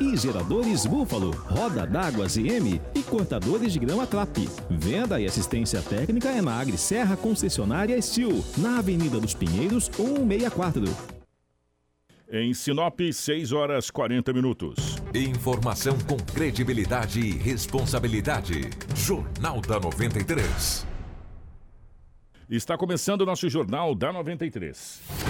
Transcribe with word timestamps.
e 0.00 0.16
geradores 0.16 0.84
Búfalo, 0.86 1.30
roda 1.30 1.86
d'água 1.86 2.28
ZM 2.28 2.80
e 2.94 3.02
cortadores 3.02 3.72
de 3.72 3.78
grama 3.78 4.06
Clap. 4.06 4.36
Venda 4.68 5.20
e 5.20 5.26
assistência 5.26 5.80
técnica 5.80 6.28
é 6.28 6.42
na 6.42 6.58
Agri 6.58 6.76
Serra 6.76 7.16
Concessionária 7.16 8.00
Steel, 8.00 8.44
na 8.58 8.78
Avenida 8.78 9.20
dos 9.20 9.34
Pinheiros 9.34 9.84
164. 9.96 10.84
Em 12.32 12.54
Sinop, 12.54 13.00
6 13.12 13.52
horas 13.52 13.90
40 13.90 14.32
minutos. 14.32 14.98
Informação 15.12 15.98
com 16.00 16.16
credibilidade 16.16 17.20
e 17.20 17.32
responsabilidade. 17.32 18.70
Jornal 18.94 19.60
da 19.60 19.80
93. 19.80 20.86
Está 22.48 22.76
começando 22.76 23.22
o 23.22 23.26
nosso 23.26 23.48
Jornal 23.48 23.94
da 23.94 24.12
93. 24.12 25.29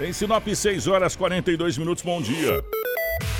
Em 0.00 0.12
Sinop, 0.12 0.46
6 0.46 0.86
horas 0.86 1.16
42 1.16 1.76
minutos. 1.76 2.04
Bom 2.04 2.22
dia. 2.22 2.64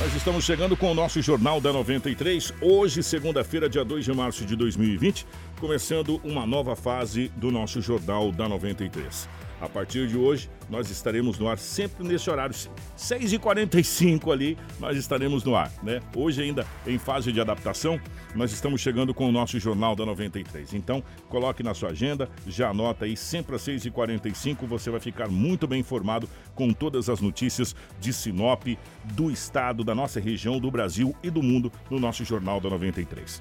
Nós 0.00 0.12
estamos 0.16 0.44
chegando 0.44 0.76
com 0.76 0.90
o 0.90 0.94
nosso 0.94 1.22
Jornal 1.22 1.60
da 1.60 1.72
93. 1.72 2.52
Hoje, 2.60 3.00
segunda-feira, 3.00 3.68
dia 3.68 3.84
2 3.84 4.04
de 4.04 4.12
março 4.12 4.44
de 4.44 4.56
2020, 4.56 5.24
começando 5.60 6.20
uma 6.24 6.44
nova 6.44 6.74
fase 6.74 7.28
do 7.36 7.52
nosso 7.52 7.80
Jornal 7.80 8.32
da 8.32 8.48
93. 8.48 9.28
A 9.60 9.68
partir 9.68 10.06
de 10.06 10.16
hoje, 10.16 10.48
nós 10.70 10.88
estaremos 10.88 11.38
no 11.38 11.48
ar 11.48 11.58
sempre 11.58 12.06
nesse 12.06 12.30
horário, 12.30 12.54
6h45 12.96 14.32
ali, 14.32 14.56
nós 14.78 14.96
estaremos 14.96 15.42
no 15.42 15.56
ar, 15.56 15.72
né? 15.82 16.00
Hoje 16.14 16.42
ainda 16.42 16.64
em 16.86 16.96
fase 16.96 17.32
de 17.32 17.40
adaptação, 17.40 18.00
nós 18.36 18.52
estamos 18.52 18.80
chegando 18.80 19.12
com 19.12 19.28
o 19.28 19.32
nosso 19.32 19.58
Jornal 19.58 19.96
da 19.96 20.06
93. 20.06 20.74
Então, 20.74 21.02
coloque 21.28 21.62
na 21.62 21.74
sua 21.74 21.90
agenda, 21.90 22.28
já 22.46 22.70
anota 22.70 23.04
aí, 23.04 23.16
sempre 23.16 23.56
às 23.56 23.62
6h45 23.62 24.66
você 24.66 24.90
vai 24.90 25.00
ficar 25.00 25.28
muito 25.28 25.66
bem 25.66 25.80
informado 25.80 26.28
com 26.54 26.72
todas 26.72 27.08
as 27.08 27.20
notícias 27.20 27.74
de 27.98 28.12
Sinop, 28.12 28.64
do 29.12 29.28
estado, 29.28 29.82
da 29.82 29.94
nossa 29.94 30.20
região, 30.20 30.60
do 30.60 30.70
Brasil 30.70 31.16
e 31.20 31.30
do 31.30 31.42
mundo 31.42 31.72
no 31.90 31.98
nosso 31.98 32.24
Jornal 32.24 32.60
da 32.60 32.70
93 32.70 33.40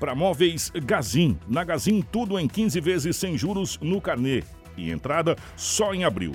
para 0.00 0.14
móveis 0.14 0.72
Gazin. 0.82 1.38
Na 1.46 1.62
Gazin, 1.62 2.00
tudo 2.00 2.38
em 2.38 2.48
15 2.48 2.80
vezes 2.80 3.16
sem 3.16 3.36
juros 3.36 3.78
no 3.82 4.00
carnê 4.00 4.42
e 4.80 4.90
entrada 4.90 5.36
só 5.56 5.94
em 5.94 6.04
abril. 6.04 6.34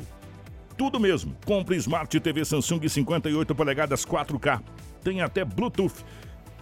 Tudo 0.77 0.99
mesmo. 0.99 1.35
Compre 1.45 1.75
Smart 1.77 2.19
TV 2.19 2.43
Samsung 2.43 2.87
58 2.87 3.55
polegadas 3.55 4.05
4K. 4.05 4.61
Tem 5.03 5.21
até 5.21 5.45
Bluetooth. 5.45 6.03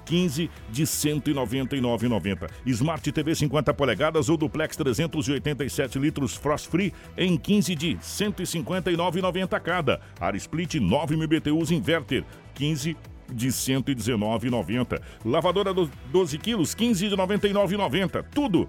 15 0.05 0.49
de 0.69 0.83
199,90. 0.83 2.49
Smart 2.65 3.11
TV 3.11 3.35
50 3.35 3.73
polegadas 3.73 4.29
ou 4.29 4.37
duplex 4.37 4.75
387 4.75 5.97
litros 5.97 6.35
Frost 6.35 6.69
Free 6.69 6.93
em 7.17 7.37
15 7.37 7.75
de 7.75 7.95
159,90 7.95 9.59
cada. 9.61 10.01
Ar 10.19 10.35
Split 10.35 10.75
9000 10.75 11.27
BTUs 11.27 11.71
inverter 11.71 12.25
15 12.53 12.97
de 13.31 13.47
119,90. 13.47 15.01
Lavadora 15.25 15.73
12 15.73 16.37
quilos 16.37 16.75
15 16.75 17.09
de 17.09 17.15
99,90. 17.15 18.25
Tudo 18.33 18.67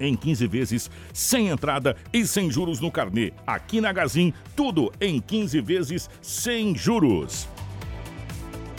em 0.00 0.16
15 0.16 0.46
vezes, 0.46 0.90
sem 1.12 1.48
entrada 1.48 1.94
e 2.12 2.26
sem 2.26 2.50
juros 2.50 2.80
no 2.80 2.90
carnê. 2.90 3.32
Aqui 3.46 3.80
na 3.80 3.92
Gazin, 3.92 4.32
tudo 4.56 4.90
em 5.00 5.20
15 5.20 5.60
vezes 5.60 6.10
sem 6.22 6.74
juros. 6.74 7.46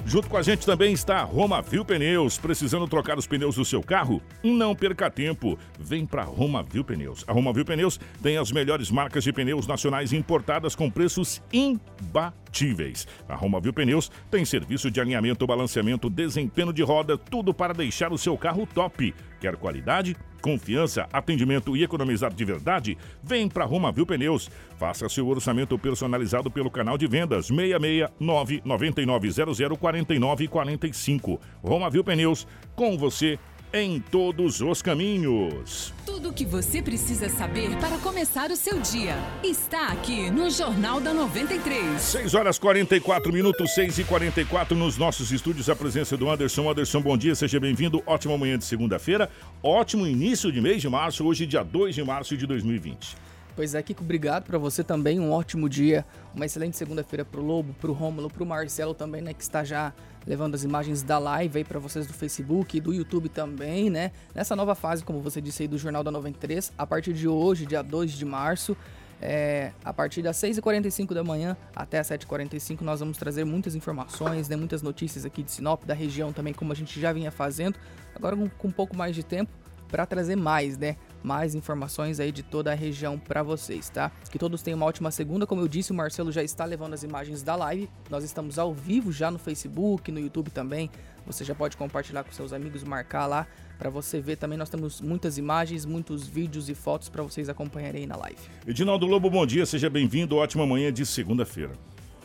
Junto 0.06 0.30
com 0.30 0.38
a 0.38 0.42
gente 0.42 0.66
também 0.66 0.94
está 0.94 1.24
Roma 1.24 1.62
Viu 1.62 1.86
Pneus. 1.86 2.38
Precisando 2.38 2.88
trocar 2.88 3.18
os 3.18 3.28
pneus 3.28 3.56
do 3.56 3.64
seu 3.64 3.82
carro? 3.82 4.22
Não 4.44 4.76
perca 4.76 5.10
tempo. 5.10 5.58
Vem 5.80 6.06
para 6.06 6.24
Roma 6.24 6.64
Viu 6.64 6.84
Pneus. 6.84 7.24
A 7.28 7.32
Roma 7.32 7.54
Viu 7.54 7.64
Pneus 7.64 8.00
tem 8.22 8.38
as 8.38 8.52
melhores 8.52 8.90
marcas 8.90 9.24
de 9.24 9.32
pneus 9.32 9.68
nacionais 9.68 10.12
importadas 10.12 10.76
com 10.76 10.90
preços 10.90 11.42
imbatíveis. 11.54 13.08
A 13.30 13.36
Roma 13.36 13.62
Viu 13.62 13.72
Pneus 13.72 14.12
tem 14.30 14.44
serviço 14.44 14.90
de 14.90 15.00
alinhamento, 15.00 15.48
balanceamento, 15.48 16.10
desempenho 16.10 16.74
de 16.74 16.82
roda, 16.82 17.18
tudo 17.18 17.54
para 17.54 17.74
deixar 17.74 18.12
o 18.12 18.18
seu 18.18 18.38
carro 18.38 18.68
top. 18.68 19.14
Quer 19.40 19.56
qualidade? 19.56 20.18
Confiança, 20.42 21.08
atendimento 21.14 21.78
e 21.78 21.84
economizar 21.84 22.34
de 22.34 22.44
verdade? 22.44 22.98
Vem 23.24 23.48
para 23.48 23.64
Roma 23.64 23.92
Viu 23.92 24.06
Pneus. 24.06 24.50
Faça 24.78 25.08
seu 25.08 25.28
orçamento 25.28 25.78
personalizado 25.78 26.50
pelo 26.50 26.72
canal 26.72 26.98
de 26.98 27.08
vendas 27.08 27.48
669 27.48 28.62
9900 28.66 29.78
4945. 29.80 31.40
Roma 31.64 31.90
Viu 31.90 32.04
Pneus, 32.04 32.48
com 32.76 32.98
você 32.98 33.38
em 33.74 34.00
todos 34.00 34.60
os 34.60 34.82
caminhos. 34.82 35.94
Tudo 36.06 36.30
o 36.30 36.34
que 36.34 36.46
você 36.46 36.82
precisa 36.82 37.30
saber 37.30 37.78
para 37.78 37.98
começar 38.00 38.52
o 38.52 38.56
seu 38.56 38.80
dia 38.80 39.16
está 39.44 39.88
aqui 39.88 40.30
no 40.30 40.50
Jornal 40.50 41.00
da 41.00 41.14
93. 41.14 42.02
6 42.02 42.34
horas 42.34 42.60
44 42.60 43.32
minutos, 43.32 43.74
6 43.74 44.00
e 44.00 44.04
44 44.04 44.76
nos 44.76 44.98
nossos 44.98 45.32
estúdios. 45.32 45.70
A 45.70 45.76
presença 45.76 46.18
do 46.18 46.30
Anderson. 46.30 46.70
Anderson, 46.70 47.02
bom 47.02 47.18
dia, 47.18 47.34
seja 47.34 47.60
bem-vindo. 47.60 48.04
Ótima 48.06 48.38
manhã 48.38 48.58
de 48.58 48.66
segunda-feira. 48.66 49.30
Ótimo 49.64 50.06
início 50.06 50.52
de 50.52 50.60
mês 50.60 50.82
de 50.82 50.90
março, 50.90 51.26
hoje, 51.26 51.46
dia 51.46 51.64
2 51.64 51.96
de 51.96 52.04
março 52.04 52.36
de 52.36 52.46
2020. 52.46 53.21
Pois 53.56 53.76
é, 53.76 53.84
Kiko, 53.84 54.04
obrigado 54.04 54.44
para 54.44 54.58
você 54.58 54.84
também. 54.84 55.20
Um 55.20 55.32
ótimo 55.32 55.68
dia, 55.68 56.06
uma 56.34 56.46
excelente 56.46 56.78
segunda-feira 56.78 57.26
pro 57.26 57.42
Lobo, 57.42 57.74
pro 57.74 57.92
Rômulo, 57.92 58.30
pro 58.30 58.46
Marcelo 58.46 58.94
também, 58.94 59.22
né, 59.22 59.34
que 59.34 59.44
está 59.44 59.64
já 59.64 59.94
levando 60.26 60.56
as 60.56 60.64
imagens 60.64 61.04
da 61.04 61.18
live 61.18 61.58
aí 61.58 61.64
para 61.64 61.80
vocês 61.80 62.08
do 62.08 62.14
Facebook 62.14 62.78
e 62.78 62.80
do 62.80 62.94
YouTube 62.94 63.28
também, 63.28 63.90
né? 63.90 64.12
Nessa 64.34 64.56
nova 64.56 64.76
fase, 64.76 65.04
como 65.04 65.20
você 65.20 65.42
disse 65.42 65.64
aí, 65.64 65.68
do 65.68 65.78
Jornal 65.78 66.04
da 66.04 66.12
93, 66.12 66.72
a 66.78 66.86
partir 66.86 67.14
de 67.14 67.28
hoje, 67.28 67.66
dia 67.66 67.82
2 67.82 68.12
de 68.12 68.24
março, 68.24 68.78
é, 69.22 69.72
a 69.84 69.94
partir 69.94 70.22
das 70.22 70.38
6h45 70.38 71.14
da 71.14 71.24
manhã 71.24 71.56
até 71.76 72.00
as 72.00 72.10
7h45 72.10 72.82
nós 72.82 73.02
vamos 73.02 73.20
trazer 73.20 73.44
muitas 73.46 73.76
informações, 73.76 74.50
né, 74.50 74.56
muitas 74.56 74.82
notícias 74.82 75.26
aqui 75.26 75.44
de 75.44 75.52
Sinop, 75.52 75.86
da 75.86 75.94
região 75.94 76.34
também, 76.34 76.54
como 76.54 76.72
a 76.72 76.76
gente 76.76 77.00
já 77.00 77.14
vinha 77.14 77.32
fazendo, 77.32 77.78
agora 78.16 78.36
com, 78.36 78.50
com 78.50 78.68
um 78.70 78.72
pouco 78.72 78.98
mais 78.98 79.16
de 79.16 79.24
tempo 79.24 79.52
para 79.90 80.06
trazer 80.06 80.36
mais, 80.36 80.78
né? 80.78 80.96
Mais 81.24 81.56
informações 81.56 82.20
aí 82.20 82.32
de 82.32 82.44
toda 82.44 82.72
a 82.72 82.76
região 82.76 83.18
para 83.18 83.44
vocês, 83.44 83.90
tá? 83.90 84.12
Que 84.32 84.40
todos 84.40 84.62
tenham 84.62 84.78
uma 84.78 84.86
ótima 84.86 85.12
segunda. 85.12 85.46
Como 85.46 85.62
eu 85.62 85.68
disse, 85.68 85.92
o 85.92 85.96
Marcelo 85.96 86.32
já 86.32 86.44
está 86.44 86.66
levando 86.66 86.94
as 86.94 87.04
imagens 87.04 87.44
da 87.44 87.56
live. 87.56 87.90
Nós 88.10 88.24
estamos 88.24 88.58
ao 88.58 88.74
vivo 88.74 89.12
já 89.12 89.30
no 89.30 89.40
Facebook, 89.40 90.12
no 90.12 90.20
YouTube 90.20 90.50
também. 90.50 90.90
Você 91.26 91.44
já 91.44 91.54
pode 91.54 91.78
compartilhar 91.78 92.24
com 92.24 92.32
seus 92.32 92.52
amigos, 92.52 92.84
marcar 92.84 93.28
lá 93.28 93.48
para 93.78 93.90
você 93.90 94.20
ver 94.20 94.38
também. 94.38 94.58
Nós 94.58 94.70
temos 94.70 95.02
muitas 95.02 95.38
imagens, 95.38 95.86
muitos 95.86 96.28
vídeos 96.28 96.70
e 96.70 96.76
fotos 96.76 97.10
para 97.10 97.24
vocês 97.24 97.50
acompanharem 97.50 98.02
aí 98.02 98.08
na 98.08 98.16
live. 98.16 98.40
Edinaldo 98.66 99.06
Lobo, 99.06 99.30
bom 99.30 99.46
dia, 99.46 99.66
seja 99.66 99.90
bem-vindo. 99.90 100.36
Ótima 100.38 100.66
manhã 100.66 100.92
de 100.92 101.06
segunda-feira. 101.06 101.72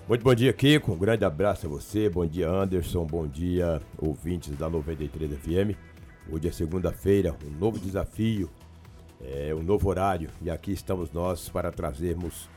Muito 0.09 0.23
bom 0.23 0.35
dia, 0.35 0.53
Kiko. 0.53 0.93
Um 0.93 0.99
grande 0.99 1.25
abraço 1.25 1.67
a 1.67 1.69
você. 1.69 2.09
Bom 2.09 2.25
dia, 2.25 2.49
Anderson. 2.49 3.05
Bom 3.05 3.27
dia, 3.27 3.83
ouvintes 3.99 4.57
da 4.57 4.71
93 4.71 5.33
FM. 5.33 5.77
Hoje 6.31 6.49
é 6.49 6.53
segunda-feira, 6.53 7.37
um 7.45 7.51
novo 7.59 7.79
desafio, 7.79 8.51
é 9.23 9.55
um 9.55 9.63
novo 9.63 9.89
horário 9.89 10.31
e 10.43 10.51
aqui 10.51 10.73
estamos 10.73 11.11
nós 11.11 11.49
para 11.49 11.71
trazermos 11.73 12.49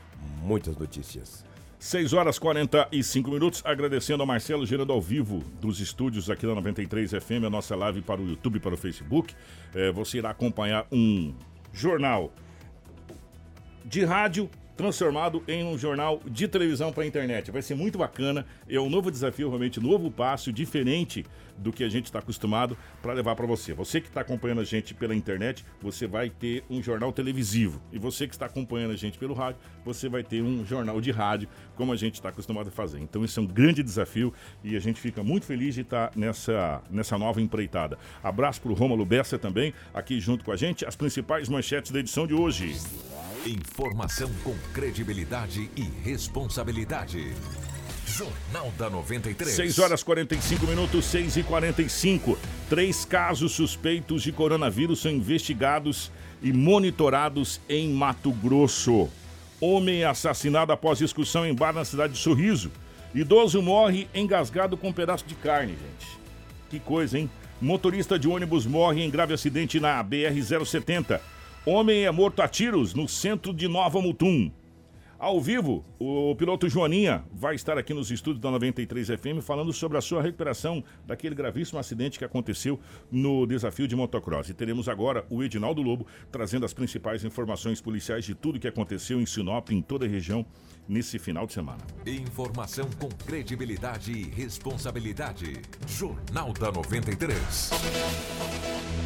muitas 0.42 0.76
notícias. 0.76 1.44
6 1.78 2.12
horas 2.12 2.38
45 2.38 3.30
minutos, 3.30 3.62
agradecendo 3.64 4.22
a 4.22 4.26
Marcelo 4.26 4.66
gerando 4.66 4.92
ao 4.92 5.00
vivo 5.00 5.42
dos 5.62 5.80
estúdios 5.80 6.28
aqui 6.28 6.46
da 6.46 6.54
93 6.54 7.12
FM, 7.12 7.46
a 7.46 7.50
nossa 7.50 7.74
live 7.74 8.02
para 8.02 8.20
o 8.20 8.28
YouTube 8.28 8.56
e 8.56 8.60
para 8.60 8.74
o 8.74 8.76
Facebook. 8.76 9.34
É, 9.74 9.90
você 9.90 10.18
irá 10.18 10.28
acompanhar 10.28 10.86
um 10.92 11.32
jornal 11.72 12.30
de 13.82 14.04
rádio 14.04 14.50
transformado 14.80 15.42
em 15.46 15.62
um 15.62 15.76
jornal 15.76 16.22
de 16.24 16.48
televisão 16.48 16.90
para 16.90 17.02
a 17.02 17.06
internet. 17.06 17.50
Vai 17.50 17.60
ser 17.60 17.74
muito 17.74 17.98
bacana, 17.98 18.46
é 18.66 18.80
um 18.80 18.88
novo 18.88 19.10
desafio, 19.10 19.48
realmente 19.48 19.78
novo 19.78 20.10
passo, 20.10 20.50
diferente 20.50 21.26
do 21.58 21.70
que 21.70 21.84
a 21.84 21.88
gente 21.90 22.06
está 22.06 22.20
acostumado 22.20 22.78
para 23.02 23.12
levar 23.12 23.36
para 23.36 23.46
você. 23.46 23.74
Você 23.74 24.00
que 24.00 24.08
está 24.08 24.22
acompanhando 24.22 24.62
a 24.62 24.64
gente 24.64 24.94
pela 24.94 25.14
internet, 25.14 25.66
você 25.82 26.06
vai 26.06 26.30
ter 26.30 26.64
um 26.70 26.82
jornal 26.82 27.12
televisivo. 27.12 27.82
E 27.92 27.98
você 27.98 28.26
que 28.26 28.32
está 28.32 28.46
acompanhando 28.46 28.92
a 28.92 28.96
gente 28.96 29.18
pelo 29.18 29.34
rádio, 29.34 29.60
você 29.84 30.08
vai 30.08 30.24
ter 30.24 30.42
um 30.42 30.64
jornal 30.64 30.98
de 30.98 31.10
rádio, 31.10 31.46
como 31.76 31.92
a 31.92 31.96
gente 31.96 32.14
está 32.14 32.30
acostumado 32.30 32.68
a 32.68 32.70
fazer. 32.70 33.00
Então, 33.00 33.22
isso 33.22 33.38
é 33.38 33.42
um 33.42 33.46
grande 33.46 33.82
desafio 33.82 34.32
e 34.64 34.76
a 34.76 34.80
gente 34.80 34.98
fica 34.98 35.22
muito 35.22 35.44
feliz 35.44 35.74
de 35.74 35.82
estar 35.82 36.08
tá 36.08 36.18
nessa, 36.18 36.82
nessa 36.90 37.18
nova 37.18 37.38
empreitada. 37.42 37.98
Abraço 38.22 38.62
para 38.62 38.72
o 38.72 38.74
Rômulo 38.74 39.04
Bessa 39.04 39.38
também, 39.38 39.74
aqui 39.92 40.18
junto 40.18 40.42
com 40.42 40.52
a 40.52 40.56
gente, 40.56 40.86
as 40.86 40.96
principais 40.96 41.50
manchetes 41.50 41.92
da 41.92 41.98
edição 41.98 42.26
de 42.26 42.32
hoje. 42.32 42.74
Informação 43.46 44.30
com 44.44 44.54
credibilidade 44.74 45.70
e 45.74 45.82
responsabilidade. 46.04 47.32
Jornal 48.06 48.70
da 48.76 48.90
93. 48.90 49.56
6 49.56 49.78
horas 49.78 50.02
45 50.02 50.66
minutos, 50.66 51.06
6 51.06 51.38
e 51.38 51.42
45. 51.42 52.38
Três 52.68 53.06
casos 53.06 53.52
suspeitos 53.52 54.22
de 54.22 54.30
coronavírus 54.30 55.00
são 55.00 55.10
investigados 55.10 56.12
e 56.42 56.52
monitorados 56.52 57.62
em 57.66 57.88
Mato 57.88 58.30
Grosso. 58.30 59.08
Homem 59.58 60.04
assassinado 60.04 60.72
após 60.72 60.98
discussão 60.98 61.46
em 61.46 61.54
bar 61.54 61.72
na 61.72 61.84
cidade 61.84 62.12
de 62.12 62.18
Sorriso. 62.18 62.70
Idoso 63.14 63.62
morre 63.62 64.06
engasgado 64.14 64.76
com 64.76 64.88
um 64.88 64.92
pedaço 64.92 65.24
de 65.24 65.34
carne, 65.34 65.72
gente. 65.72 66.18
Que 66.68 66.78
coisa, 66.78 67.18
hein? 67.18 67.30
Motorista 67.58 68.18
de 68.18 68.28
ônibus 68.28 68.66
morre 68.66 69.02
em 69.02 69.10
grave 69.10 69.32
acidente 69.32 69.80
na 69.80 70.04
BR-070. 70.04 71.20
Homem 71.66 72.06
é 72.06 72.10
morto 72.10 72.40
a 72.40 72.48
tiros 72.48 72.94
no 72.94 73.06
centro 73.06 73.52
de 73.52 73.68
Nova 73.68 74.00
Mutum. 74.00 74.50
Ao 75.18 75.38
vivo, 75.38 75.84
o 75.98 76.34
piloto 76.34 76.66
Joaninha 76.66 77.22
vai 77.30 77.54
estar 77.54 77.76
aqui 77.76 77.92
nos 77.92 78.10
estúdios 78.10 78.40
da 78.40 78.50
93 78.50 79.08
FM 79.08 79.42
falando 79.42 79.70
sobre 79.70 79.98
a 79.98 80.00
sua 80.00 80.22
recuperação 80.22 80.82
daquele 81.06 81.34
gravíssimo 81.34 81.78
acidente 81.78 82.18
que 82.18 82.24
aconteceu 82.24 82.80
no 83.12 83.46
desafio 83.46 83.86
de 83.86 83.94
motocross. 83.94 84.48
E 84.48 84.54
teremos 84.54 84.88
agora 84.88 85.26
o 85.28 85.42
Edinaldo 85.42 85.82
Lobo 85.82 86.06
trazendo 86.32 86.64
as 86.64 86.72
principais 86.72 87.26
informações 87.26 87.78
policiais 87.78 88.24
de 88.24 88.34
tudo 88.34 88.58
que 88.58 88.66
aconteceu 88.66 89.20
em 89.20 89.26
Sinop, 89.26 89.68
em 89.68 89.82
toda 89.82 90.06
a 90.06 90.08
região, 90.08 90.46
nesse 90.90 91.20
final 91.20 91.46
de 91.46 91.52
semana. 91.52 91.78
Informação 92.04 92.90
com 92.98 93.08
credibilidade 93.08 94.10
e 94.10 94.24
responsabilidade. 94.24 95.62
Jornal 95.86 96.52
da 96.52 96.72
93. 96.72 97.70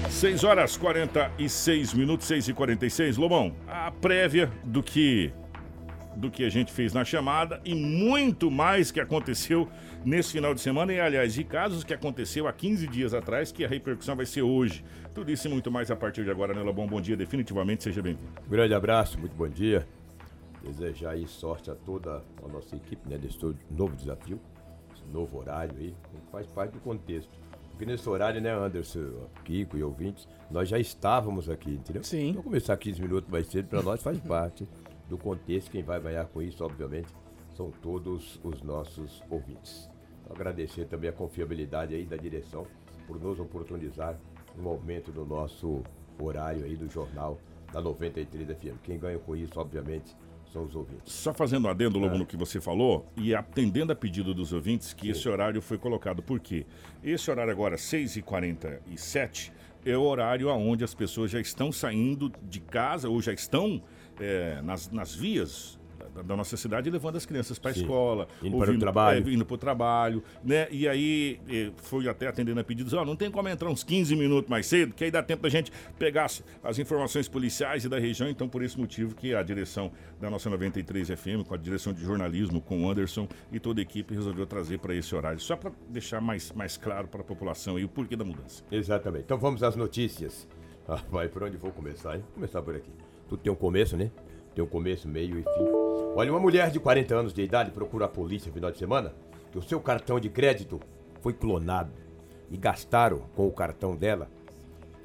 6 0.08 0.44
horas 0.44 0.78
46 0.78 1.92
minutos, 1.92 2.26
6 2.26 2.48
e 2.48 2.54
46 2.54 3.18
Lobão, 3.18 3.54
a 3.68 3.90
prévia 3.90 4.50
do 4.64 4.82
que 4.82 5.30
do 6.16 6.30
que 6.30 6.44
a 6.44 6.48
gente 6.48 6.72
fez 6.72 6.92
na 6.92 7.04
chamada 7.04 7.60
e 7.64 7.74
muito 7.74 8.48
mais 8.48 8.92
que 8.92 9.00
aconteceu 9.00 9.68
nesse 10.04 10.30
final 10.30 10.54
de 10.54 10.60
semana 10.60 10.92
e, 10.92 11.00
aliás, 11.00 11.34
de 11.34 11.42
casos 11.42 11.82
que 11.82 11.92
aconteceu 11.92 12.46
há 12.46 12.52
15 12.52 12.86
dias 12.86 13.12
atrás, 13.12 13.50
que 13.50 13.64
a 13.64 13.68
repercussão 13.68 14.14
vai 14.14 14.24
ser 14.24 14.42
hoje. 14.42 14.84
Tudo 15.12 15.32
isso 15.32 15.48
e 15.48 15.50
muito 15.50 15.72
mais 15.72 15.90
a 15.90 15.96
partir 15.96 16.22
de 16.22 16.30
agora, 16.30 16.54
né, 16.54 16.62
Lobão? 16.62 16.86
Bom 16.86 17.00
dia, 17.00 17.16
definitivamente, 17.16 17.82
seja 17.82 18.00
bem-vindo. 18.00 18.30
Grande 18.48 18.74
abraço, 18.74 19.18
muito 19.18 19.34
bom 19.34 19.48
dia. 19.48 19.84
Desejar 20.64 21.10
aí 21.10 21.26
sorte 21.26 21.70
a 21.70 21.74
toda 21.74 22.22
a 22.42 22.48
nossa 22.48 22.74
equipe, 22.74 23.08
né, 23.08 23.18
desse 23.18 23.38
novo 23.70 23.94
desafio, 23.94 24.40
esse 24.94 25.04
novo 25.12 25.38
horário 25.38 25.76
aí, 25.78 25.94
que 26.10 26.30
faz 26.30 26.46
parte 26.46 26.72
do 26.72 26.80
contexto. 26.80 27.30
Porque 27.70 27.84
nesse 27.84 28.08
horário, 28.08 28.40
né, 28.40 28.50
Anderson, 28.50 29.28
Kiko 29.44 29.76
e 29.76 29.82
ouvintes, 29.82 30.28
nós 30.50 30.68
já 30.68 30.78
estávamos 30.78 31.50
aqui, 31.50 31.72
entendeu? 31.72 32.04
Sim. 32.04 32.30
Então 32.30 32.42
começar 32.42 32.76
15 32.76 33.02
minutos 33.02 33.28
mais 33.28 33.46
cedo, 33.48 33.68
para 33.68 33.82
nós 33.82 34.02
faz 34.02 34.18
parte 34.20 34.66
do 35.08 35.18
contexto. 35.18 35.70
Quem 35.70 35.82
vai 35.82 36.00
ganhar 36.00 36.24
com 36.26 36.40
isso, 36.40 36.64
obviamente, 36.64 37.08
são 37.54 37.70
todos 37.70 38.40
os 38.44 38.62
nossos 38.62 39.22
ouvintes. 39.28 39.90
Então, 40.22 40.34
agradecer 40.34 40.86
também 40.86 41.10
a 41.10 41.12
confiabilidade 41.12 41.94
aí 41.94 42.04
da 42.04 42.16
direção 42.16 42.66
por 43.06 43.20
nos 43.20 43.38
oportunizar 43.38 44.18
um 44.58 44.68
aumento 44.68 45.10
do 45.10 45.24
nosso 45.26 45.82
horário 46.18 46.64
aí 46.64 46.76
do 46.76 46.88
jornal 46.88 47.38
da 47.72 47.80
93 47.80 48.56
FM. 48.56 48.78
Quem 48.82 48.98
ganha 48.98 49.18
com 49.18 49.34
isso, 49.34 49.58
obviamente, 49.58 50.14
são 50.54 50.64
os 50.64 50.76
ouvintes. 50.76 51.12
Só 51.12 51.34
fazendo 51.34 51.66
um 51.66 51.70
adendo, 51.70 51.98
Lobo, 51.98 52.14
é. 52.14 52.18
no 52.18 52.26
que 52.26 52.36
você 52.36 52.60
falou, 52.60 53.04
e 53.16 53.34
atendendo 53.34 53.92
a 53.92 53.96
pedido 53.96 54.32
dos 54.32 54.52
ouvintes, 54.52 54.94
que 54.94 55.06
Sim. 55.06 55.10
esse 55.10 55.28
horário 55.28 55.60
foi 55.60 55.76
colocado. 55.76 56.22
Por 56.22 56.38
quê? 56.38 56.64
Esse 57.02 57.28
horário 57.30 57.50
agora, 57.50 57.76
6h47, 57.76 59.50
é 59.84 59.96
o 59.96 60.02
horário 60.02 60.48
onde 60.48 60.84
as 60.84 60.94
pessoas 60.94 61.30
já 61.30 61.40
estão 61.40 61.72
saindo 61.72 62.32
de 62.42 62.60
casa 62.60 63.08
ou 63.08 63.20
já 63.20 63.32
estão 63.32 63.82
é, 64.20 64.62
nas, 64.62 64.90
nas 64.90 65.14
vias 65.14 65.78
da, 66.14 66.22
da, 66.22 66.36
nossa 66.36 66.56
cidade 66.56 66.90
levando 66.90 67.16
as 67.16 67.26
crianças 67.26 67.58
para 67.58 67.70
a 67.70 67.74
escola, 67.74 68.28
indo 68.42 68.58
para 68.58 68.70
o 68.70 68.78
trabalho, 68.78 69.28
é, 69.28 69.32
indo 69.32 69.44
para 69.44 69.54
o 69.54 69.58
trabalho, 69.58 70.22
né? 70.42 70.68
E 70.70 70.88
aí 70.88 71.40
é, 71.48 71.70
foi 71.76 72.08
até 72.08 72.26
atendendo 72.26 72.60
a 72.60 72.64
pedidos, 72.64 72.92
ó, 72.92 73.02
oh, 73.02 73.04
não 73.04 73.16
tem 73.16 73.30
como 73.30 73.48
entrar 73.48 73.68
uns 73.68 73.82
15 73.82 74.16
minutos 74.16 74.50
mais 74.50 74.66
cedo, 74.66 74.94
que 74.94 75.04
aí 75.04 75.10
dá 75.10 75.22
tempo 75.22 75.42
da 75.42 75.48
gente 75.48 75.72
pegar 75.98 76.24
as, 76.24 76.42
as, 76.62 76.78
informações 76.78 77.28
policiais 77.28 77.84
e 77.84 77.88
da 77.88 77.98
região, 77.98 78.28
então 78.28 78.48
por 78.48 78.62
esse 78.62 78.78
motivo 78.78 79.14
que 79.14 79.34
a 79.34 79.42
direção 79.42 79.90
da 80.20 80.30
nossa 80.30 80.48
93 80.50 81.08
FM, 81.08 81.46
com 81.46 81.54
a 81.54 81.58
direção 81.58 81.92
de 81.92 82.02
jornalismo, 82.02 82.60
com 82.60 82.84
o 82.84 82.90
Anderson 82.90 83.28
e 83.52 83.60
toda 83.60 83.80
a 83.80 83.82
equipe 83.82 84.14
resolveu 84.14 84.46
trazer 84.46 84.78
para 84.78 84.94
esse 84.94 85.14
horário, 85.14 85.40
só 85.40 85.56
para 85.56 85.72
deixar 85.88 86.20
mais, 86.20 86.52
mais 86.52 86.76
claro 86.76 87.08
para 87.08 87.20
a 87.20 87.24
população 87.24 87.76
aí 87.76 87.84
o 87.84 87.88
porquê 87.88 88.16
da 88.16 88.24
mudança. 88.24 88.62
Exatamente. 88.70 89.24
Então 89.24 89.38
vamos 89.38 89.62
às 89.62 89.76
notícias. 89.76 90.46
Ah, 90.86 91.00
vai, 91.10 91.28
por 91.28 91.42
onde 91.42 91.56
vou 91.56 91.70
começar, 91.70 92.14
hein? 92.14 92.20
Vou 92.20 92.34
começar 92.34 92.60
por 92.62 92.76
aqui. 92.76 92.90
Tudo 93.28 93.40
tem 93.40 93.52
um 93.52 93.56
começo, 93.56 93.96
né? 93.96 94.10
Tem 94.54 94.62
um 94.62 94.68
começo, 94.68 95.08
meio 95.08 95.38
e 95.38 95.42
fim. 95.42 95.83
Olha, 96.16 96.30
uma 96.30 96.38
mulher 96.38 96.70
de 96.70 96.78
40 96.78 97.12
anos 97.12 97.34
de 97.34 97.42
idade 97.42 97.72
procura 97.72 98.04
a 98.04 98.08
polícia 98.08 98.48
no 98.48 98.54
final 98.54 98.70
de 98.70 98.78
semana 98.78 99.12
que 99.50 99.58
o 99.58 99.62
seu 99.62 99.80
cartão 99.80 100.20
de 100.20 100.28
crédito 100.28 100.80
foi 101.20 101.32
clonado 101.32 101.90
e 102.48 102.56
gastaram 102.56 103.18
com 103.34 103.48
o 103.48 103.52
cartão 103.52 103.96
dela 103.96 104.30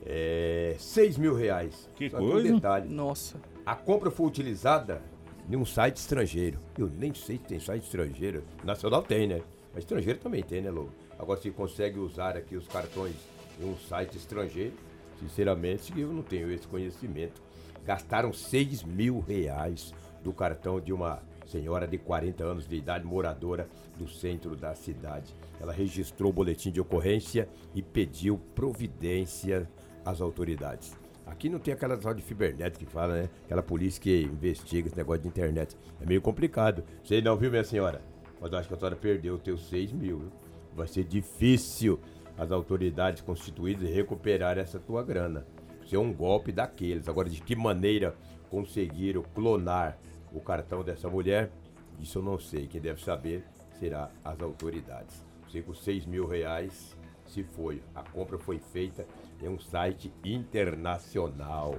é, 0.06 0.76
6 0.78 1.18
mil 1.18 1.34
reais. 1.34 1.90
Que 1.96 2.12
Só 2.12 2.18
coisa? 2.18 2.44
Que 2.44 2.52
um 2.52 2.56
detalhe. 2.56 2.90
Nossa. 2.90 3.38
A 3.66 3.76
compra 3.76 4.12
foi 4.12 4.28
utilizada 4.28 5.02
em 5.50 5.56
um 5.56 5.66
site 5.66 5.98
estrangeiro. 5.98 6.60
Eu 6.78 6.88
nem 6.88 7.12
sei 7.12 7.38
se 7.38 7.44
tem 7.44 7.60
site 7.60 7.86
estrangeiro. 7.86 8.44
Nacional 8.64 9.02
tem, 9.02 9.26
né? 9.28 9.42
Mas 9.74 9.84
estrangeiro 9.84 10.20
também 10.20 10.44
tem, 10.44 10.62
né, 10.62 10.70
Lobo? 10.70 10.92
Agora, 11.18 11.42
se 11.42 11.50
consegue 11.50 11.98
usar 11.98 12.38
aqui 12.38 12.56
os 12.56 12.68
cartões 12.68 13.16
em 13.60 13.66
um 13.66 13.76
site 13.76 14.16
estrangeiro, 14.16 14.74
sinceramente, 15.20 15.92
eu 16.00 16.14
não 16.14 16.22
tenho 16.22 16.52
esse 16.52 16.68
conhecimento 16.68 17.42
gastaram 17.86 18.32
6 18.32 18.84
mil 18.84 19.20
reais 19.20 19.94
do 20.24 20.34
cartão 20.34 20.80
de 20.80 20.92
uma 20.92 21.22
senhora 21.46 21.88
de 21.88 21.98
40 21.98 22.44
anos 22.44 22.68
de 22.68 22.76
idade, 22.76 23.06
moradora 23.06 23.68
do 23.98 24.08
centro 24.08 24.56
da 24.56 24.76
cidade. 24.76 25.34
Ela 25.60 25.74
registrou 25.74 26.30
o 26.30 26.34
boletim 26.34 26.72
de 26.72 26.80
ocorrência 26.80 27.50
e 27.74 27.82
pediu 27.82 28.40
providência 28.54 29.68
às 30.06 30.22
autoridades. 30.22 30.96
Aqui 31.26 31.50
não 31.50 31.60
tem 31.60 31.74
aquela 31.74 31.98
tal 31.98 32.14
de 32.14 32.22
cibernética 32.22 32.86
que 32.86 32.92
fala, 32.92 33.22
né? 33.22 33.30
Aquela 33.46 33.62
polícia 33.62 34.02
que 34.02 34.24
investiga 34.24 34.88
esse 34.88 34.98
negócio 34.98 35.22
de 35.22 35.28
internet. 35.28 35.78
É 36.02 36.06
meio 36.06 36.22
complicado. 36.22 36.84
Você 37.04 37.22
não 37.22 37.38
viu, 37.38 37.52
minha 37.52 37.64
senhora? 37.64 38.02
Mas 38.42 38.52
eu 38.52 38.58
acho 38.58 38.68
que 38.68 38.74
a 38.74 38.78
senhora 38.78 38.96
perdeu 38.96 39.36
os 39.36 39.42
teus 39.42 39.68
6 39.70 39.92
mil. 39.92 40.32
Vai 40.76 40.88
ser 40.88 41.04
difícil 41.04 42.00
as 42.38 42.52
autoridades 42.52 43.22
constituídas 43.22 43.90
recuperar 43.90 44.58
essa 44.58 44.80
tua 44.80 45.04
grana 45.04 45.46
ser 45.90 45.98
um 45.98 46.14
golpe 46.14 46.52
daqueles. 46.52 47.10
Agora, 47.10 47.28
de 47.28 47.42
que 47.42 47.56
maneira 47.56 48.16
conseguiram 48.50 49.24
clonar 49.34 49.98
o 50.34 50.40
cartão 50.40 50.84
dessa 50.84 51.10
mulher, 51.10 51.52
isso 52.00 52.20
eu 52.20 52.24
não 52.24 52.40
sei. 52.40 52.68
Quem 52.68 52.82
deve 52.82 53.02
saber 53.04 53.44
será 53.80 54.10
as 54.24 54.42
autoridades. 54.42 55.24
Sei 55.52 55.64
os 55.68 55.84
6 55.84 56.06
mil 56.06 56.28
reais 56.28 56.96
se 57.26 57.44
foi. 57.44 57.82
A 57.96 58.04
compra 58.04 58.38
foi 58.38 58.60
feita 58.60 59.06
em 59.42 59.48
um 59.48 59.60
site 59.60 60.14
internacional, 60.24 61.76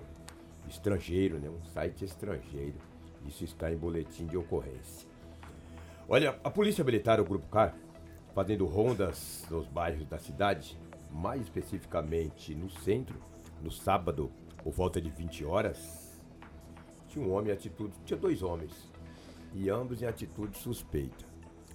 estrangeiro, 0.68 1.38
né? 1.38 1.48
Um 1.48 1.64
site 1.66 2.04
estrangeiro. 2.04 2.76
Isso 3.26 3.44
está 3.44 3.70
em 3.70 3.76
boletim 3.76 4.26
de 4.26 4.36
ocorrência. 4.36 5.08
Olha, 6.08 6.38
a 6.42 6.50
Polícia 6.50 6.82
Militar, 6.82 7.20
o 7.20 7.24
Grupo 7.24 7.46
CAR, 7.48 7.74
fazendo 8.34 8.66
rondas 8.66 9.44
nos 9.50 9.66
bairros 9.66 10.06
da 10.06 10.18
cidade, 10.18 10.78
mais 11.12 11.42
especificamente 11.42 12.54
no 12.54 12.70
centro, 12.70 13.20
no 13.62 13.70
sábado, 13.70 14.30
por 14.62 14.72
volta 14.72 15.00
de 15.00 15.10
20 15.10 15.44
horas, 15.44 16.09
tinha 17.10 17.24
um 17.24 17.32
homem 17.32 17.50
em 17.50 17.52
atitude. 17.52 17.92
Tinha 18.04 18.18
dois 18.18 18.42
homens. 18.42 18.88
E 19.52 19.68
ambos 19.68 20.00
em 20.00 20.06
atitude 20.06 20.56
suspeita. 20.56 21.24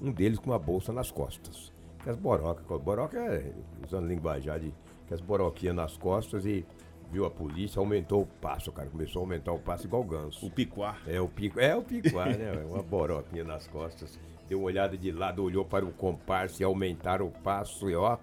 Um 0.01 0.12
deles 0.12 0.39
com 0.39 0.50
uma 0.51 0.60
bolsa 0.60 0.92
nas 0.94 1.12
costas. 1.12 1.72
Que 2.01 2.10
as 2.10 2.15
borocas. 2.15 2.65
Boroca 2.82 3.20
é, 3.20 3.54
usando 3.86 4.08
linguajar 4.08 4.60
de. 4.60 4.74
Que 5.08 5.13
as 5.13 5.22
boroquinhas 5.22 5.75
nas 5.75 5.98
costas 5.98 6.46
e 6.46 6.65
viu 7.12 7.25
a 7.25 7.30
polícia, 7.30 7.80
aumentou 7.80 8.24
o 8.24 8.25
passo, 8.25 8.72
cara. 8.72 8.89
Começou 8.89 9.22
a 9.22 9.24
aumentar 9.24 9.51
o 9.51 9.60
passo 9.60 9.86
igual 9.86 10.04
ganso. 10.04 10.46
O 10.46 10.50
picuar. 10.50 11.00
É 11.06 11.22
o 11.22 11.27
pico, 11.27 11.60
é 11.60 11.75
o 11.75 11.84
picuar, 11.84 12.36
né? 12.36 12.51
Uma 12.65 12.82
boroquinha 12.82 13.44
nas 13.44 13.68
costas. 13.68 14.18
Deu 14.48 14.60
uma 14.60 14.68
olhada 14.68 14.96
de 14.96 15.12
lado, 15.12 15.44
olhou 15.44 15.65
para 15.65 15.84
o 15.84 15.92
comparsa 15.92 16.62
e 16.62 16.65
aumentaram 16.65 17.25
o 17.25 17.32
passo 17.32 17.89
e 17.89 17.96
ó, 17.96 18.15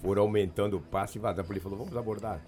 foram 0.00 0.22
aumentando 0.22 0.76
o 0.76 0.80
passo 0.80 1.18
e 1.18 1.20
vazando. 1.20 1.40
A 1.40 1.44
polícia 1.44 1.68
falou, 1.68 1.84
vamos 1.84 1.96
abordar 1.96 2.40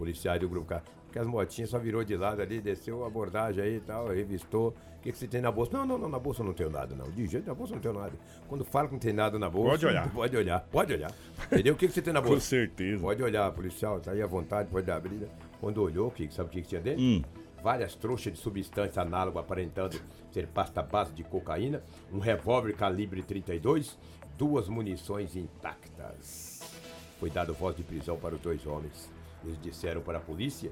policiais 0.00 0.40
do 0.40 0.48
grupo 0.48 0.68
K. 0.68 0.82
Porque 1.10 1.18
as 1.18 1.26
motinhas 1.26 1.70
só 1.70 1.78
virou 1.78 2.04
de 2.04 2.16
lado 2.16 2.40
ali, 2.40 2.60
desceu 2.60 3.02
a 3.02 3.08
abordagem 3.08 3.64
aí 3.64 3.76
e 3.76 3.80
tal, 3.80 4.06
revistou. 4.06 4.68
O 4.68 5.02
que, 5.02 5.10
que 5.10 5.18
você 5.18 5.26
tem 5.26 5.40
na 5.40 5.50
bolsa? 5.50 5.72
Não, 5.72 5.84
não, 5.84 5.98
não, 5.98 6.08
na 6.08 6.20
bolsa 6.20 6.44
não 6.44 6.52
tenho 6.52 6.70
nada, 6.70 6.94
não. 6.94 7.10
De 7.10 7.26
jeito 7.26 7.48
na 7.48 7.54
bolsa 7.54 7.74
não 7.74 7.80
tenho 7.80 7.94
nada. 7.94 8.12
Quando 8.46 8.64
fala 8.64 8.86
que 8.86 8.92
não 8.92 9.00
tem 9.00 9.12
nada 9.12 9.36
na 9.36 9.50
bolsa. 9.50 9.70
Pode 9.70 9.86
olhar. 9.86 10.08
Pode 10.14 10.36
olhar, 10.36 10.60
pode 10.70 10.92
olhar. 10.92 11.12
Entendeu? 11.50 11.74
O 11.74 11.76
que, 11.76 11.88
que 11.88 11.92
você 11.92 12.00
tem 12.00 12.12
na 12.12 12.20
bolsa? 12.22 12.36
Com 12.36 12.40
certeza. 12.40 13.02
Pode 13.02 13.20
olhar, 13.24 13.50
policial, 13.50 13.98
tá 13.98 14.12
aí 14.12 14.22
à 14.22 14.26
vontade, 14.26 14.68
pode 14.68 14.88
abrir. 14.88 15.26
Quando 15.60 15.82
olhou, 15.82 16.08
o 16.08 16.10
que, 16.12 16.32
sabe 16.32 16.48
o 16.48 16.52
que, 16.52 16.62
que 16.62 16.68
tinha 16.68 16.80
dentro? 16.80 17.02
Hum. 17.02 17.22
Várias 17.60 17.96
trouxas 17.96 18.32
de 18.32 18.38
substância 18.38 19.02
análoga 19.02 19.40
aparentando 19.40 20.00
ser 20.30 20.46
pasta 20.46 20.80
base 20.80 21.12
de 21.12 21.24
cocaína, 21.24 21.82
um 22.12 22.20
revólver 22.20 22.74
calibre 22.74 23.20
32, 23.20 23.98
duas 24.38 24.68
munições 24.68 25.34
intactas. 25.34 26.60
Foi 27.18 27.30
dado 27.30 27.52
voz 27.52 27.76
de 27.76 27.82
prisão 27.82 28.16
para 28.16 28.36
os 28.36 28.40
dois 28.40 28.64
homens. 28.64 29.10
Eles 29.44 29.60
disseram 29.60 30.02
para 30.02 30.18
a 30.18 30.20
polícia 30.20 30.70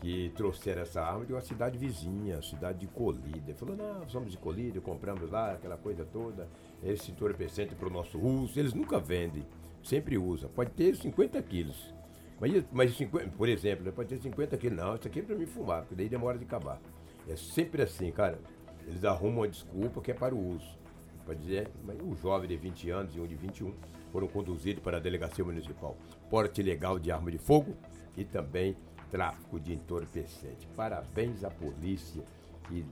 que 0.00 0.32
trouxeram 0.34 0.82
essa 0.82 1.02
arma 1.02 1.26
de 1.26 1.32
uma 1.32 1.42
cidade 1.42 1.76
vizinha, 1.76 2.40
cidade 2.40 2.78
de 2.78 2.86
Colíder. 2.86 3.54
Falou, 3.54 3.76
não, 3.76 4.08
somos 4.08 4.32
de 4.32 4.38
Colíder, 4.38 4.80
compramos 4.80 5.30
lá, 5.30 5.52
aquela 5.52 5.76
coisa 5.76 6.04
toda, 6.04 6.48
esse 6.82 7.10
entorpecente 7.10 7.74
para 7.74 7.86
o 7.86 7.90
nosso 7.90 8.18
uso. 8.18 8.58
Eles 8.58 8.72
nunca 8.72 8.98
vendem, 8.98 9.46
sempre 9.82 10.16
usa. 10.16 10.48
Pode 10.48 10.70
ter 10.70 10.96
50 10.96 11.40
quilos. 11.42 11.94
Mas, 12.40 12.64
mas 12.72 12.96
50, 12.96 13.28
por 13.36 13.48
exemplo, 13.48 13.84
né, 13.84 13.92
pode 13.92 14.08
ter 14.08 14.18
50 14.18 14.56
quilos. 14.56 14.78
Não, 14.78 14.94
isso 14.94 15.06
aqui 15.06 15.20
é 15.20 15.22
para 15.22 15.36
mim 15.36 15.46
fumar, 15.46 15.82
porque 15.82 15.94
daí 15.94 16.08
demora 16.08 16.38
de 16.38 16.44
acabar. 16.44 16.80
É 17.28 17.36
sempre 17.36 17.82
assim, 17.82 18.10
cara. 18.10 18.38
Eles 18.86 19.04
arrumam 19.04 19.40
uma 19.40 19.48
desculpa 19.48 20.00
que 20.00 20.10
é 20.10 20.14
para 20.14 20.34
o 20.34 20.54
uso. 20.54 20.78
Pode 21.26 21.40
dizer, 21.40 21.70
mas 21.84 22.00
um 22.00 22.16
jovem 22.16 22.48
de 22.48 22.56
20 22.56 22.90
anos 22.90 23.14
e 23.14 23.20
um 23.20 23.26
de 23.26 23.34
21 23.34 23.74
foram 24.10 24.26
conduzidos 24.26 24.82
para 24.82 24.96
a 24.96 25.00
delegacia 25.00 25.44
municipal. 25.44 25.96
Porte 26.30 26.62
ilegal 26.62 26.98
de 26.98 27.12
arma 27.12 27.30
de 27.30 27.38
fogo 27.38 27.76
e 28.16 28.24
também 28.24 28.74
tráfico 29.10 29.58
de 29.58 29.74
entorpecente. 29.74 30.66
Parabéns 30.76 31.44
à 31.44 31.50
polícia 31.50 32.22
que 32.68 32.84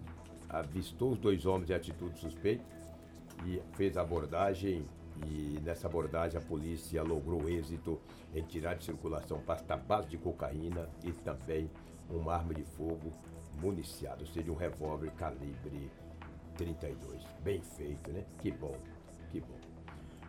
avistou 0.49 1.13
os 1.13 1.19
dois 1.19 1.47
homens 1.47 1.71
em 1.71 1.75
atitude 1.75 2.19
suspeita 2.19 2.65
e 3.47 3.63
fez 3.75 3.97
a 3.97 4.03
abordagem. 4.03 4.87
E 5.27 5.59
nessa 5.65 5.89
abordagem 5.89 6.39
a 6.39 6.41
polícia 6.41 7.03
logrou 7.03 7.49
êxito 7.49 8.01
em 8.33 8.43
tirar 8.43 8.75
de 8.75 8.85
circulação 8.85 9.41
pasta 9.41 9.77
base 9.77 10.09
de 10.09 10.17
cocaína 10.17 10.89
e 11.05 11.11
também 11.11 11.69
uma 12.09 12.35
arma 12.35 12.55
de 12.55 12.63
fogo 12.63 13.13
municiada, 13.61 14.21
ou 14.21 14.27
seja, 14.27 14.51
um 14.51 14.55
revólver 14.55 15.11
calibre 15.13 15.91
32. 16.57 17.23
Bem 17.43 17.61
feito, 17.61 18.13
né? 18.13 18.25
Que 18.39 18.53
bom, 18.53 18.77
que 19.33 19.41
bom. 19.41 19.59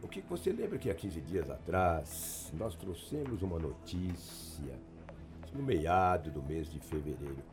O 0.02 0.08
que 0.08 0.22
você 0.22 0.52
lembra 0.52 0.80
que 0.80 0.90
há 0.90 0.96
15 0.96 1.22
dias 1.22 1.50
atrás 1.50 2.52
nós 2.58 2.76
trouxemos 2.76 3.44
uma 3.44 3.60
notícia 3.60 4.74
no 5.54 5.64
meado 5.64 6.32
do 6.32 6.42
mês 6.42 6.70
de 6.72 6.80
fevereiro, 6.80 7.44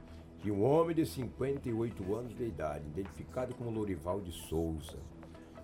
que 0.41 0.51
um 0.51 0.65
homem 0.65 0.95
de 0.95 1.07
58 1.07 2.15
anos 2.15 2.37
de 2.37 2.45
idade, 2.45 2.87
identificado 2.87 3.55
como 3.55 3.71
Lorival 3.71 4.21
de 4.21 4.33
Souza, 4.33 4.99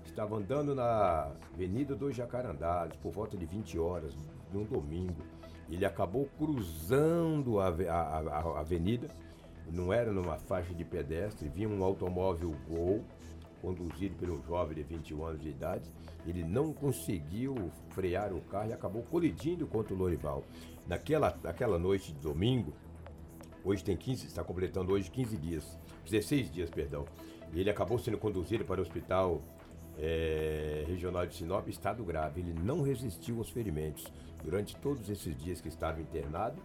estava 0.05 0.37
andando 0.37 0.75
na 0.75 1.33
Avenida 1.55 1.95
dos 1.95 2.15
Jacarandás 2.15 2.95
por 2.97 3.13
volta 3.13 3.37
de 3.37 3.47
20 3.47 3.79
horas, 3.79 4.17
num 4.53 4.65
domingo. 4.65 5.23
Ele 5.71 5.85
acabou 5.87 6.29
cruzando 6.39 7.59
a, 7.61 7.69
a, 7.69 8.19
a, 8.19 8.61
avenida, 8.61 9.09
não 9.71 9.93
era 9.93 10.13
numa 10.13 10.37
faixa 10.37 10.75
de 10.75 10.85
pedestre, 10.85 11.49
vinha 11.49 11.69
um 11.69 11.83
automóvel 11.83 12.55
Gol, 12.69 13.05
conduzido 13.63 14.35
um 14.35 14.43
jovem 14.43 14.75
de 14.75 14.83
21 14.83 15.25
anos 15.25 15.41
de 15.41 15.49
idade. 15.49 15.89
Ele 16.27 16.43
não 16.43 16.73
conseguiu 16.73 17.55
frear 17.91 18.35
o 18.35 18.41
carro 18.43 18.71
e 18.71 18.73
acabou 18.73 19.03
colidindo 19.05 19.67
contra 19.67 19.95
o 19.95 19.97
Lorival. 19.97 20.45
Naquela, 20.87 21.39
naquela 21.43 21.79
noite 21.79 22.13
de 22.13 22.19
domingo, 22.19 22.75
hoje 23.65 23.85
tem 23.85 23.97
15, 23.97 24.27
está 24.27 24.43
completando 24.43 24.93
hoje 24.93 25.09
15 25.11 25.37
dias, 25.37 25.79
16 26.05 26.53
dias, 26.53 26.69
perdão. 26.69 27.07
Ele 27.55 27.71
acabou 27.71 27.99
sendo 27.99 28.19
conduzido 28.19 28.65
para 28.65 28.81
o 28.81 28.83
hospital 28.83 29.41
é, 29.99 30.85
regional 30.89 31.27
de 31.27 31.35
Sinop, 31.35 31.69
estado 31.69 32.05
grave. 32.05 32.41
Ele 32.41 32.55
não 32.55 32.83
resistiu 32.83 33.39
aos 33.39 33.51
ferimentos 33.51 34.05
durante 34.43 34.75
todos 34.77 35.09
esses 35.09 35.37
dias 35.37 35.61
que 35.61 35.69
estava 35.69 36.01
internado. 36.01 36.61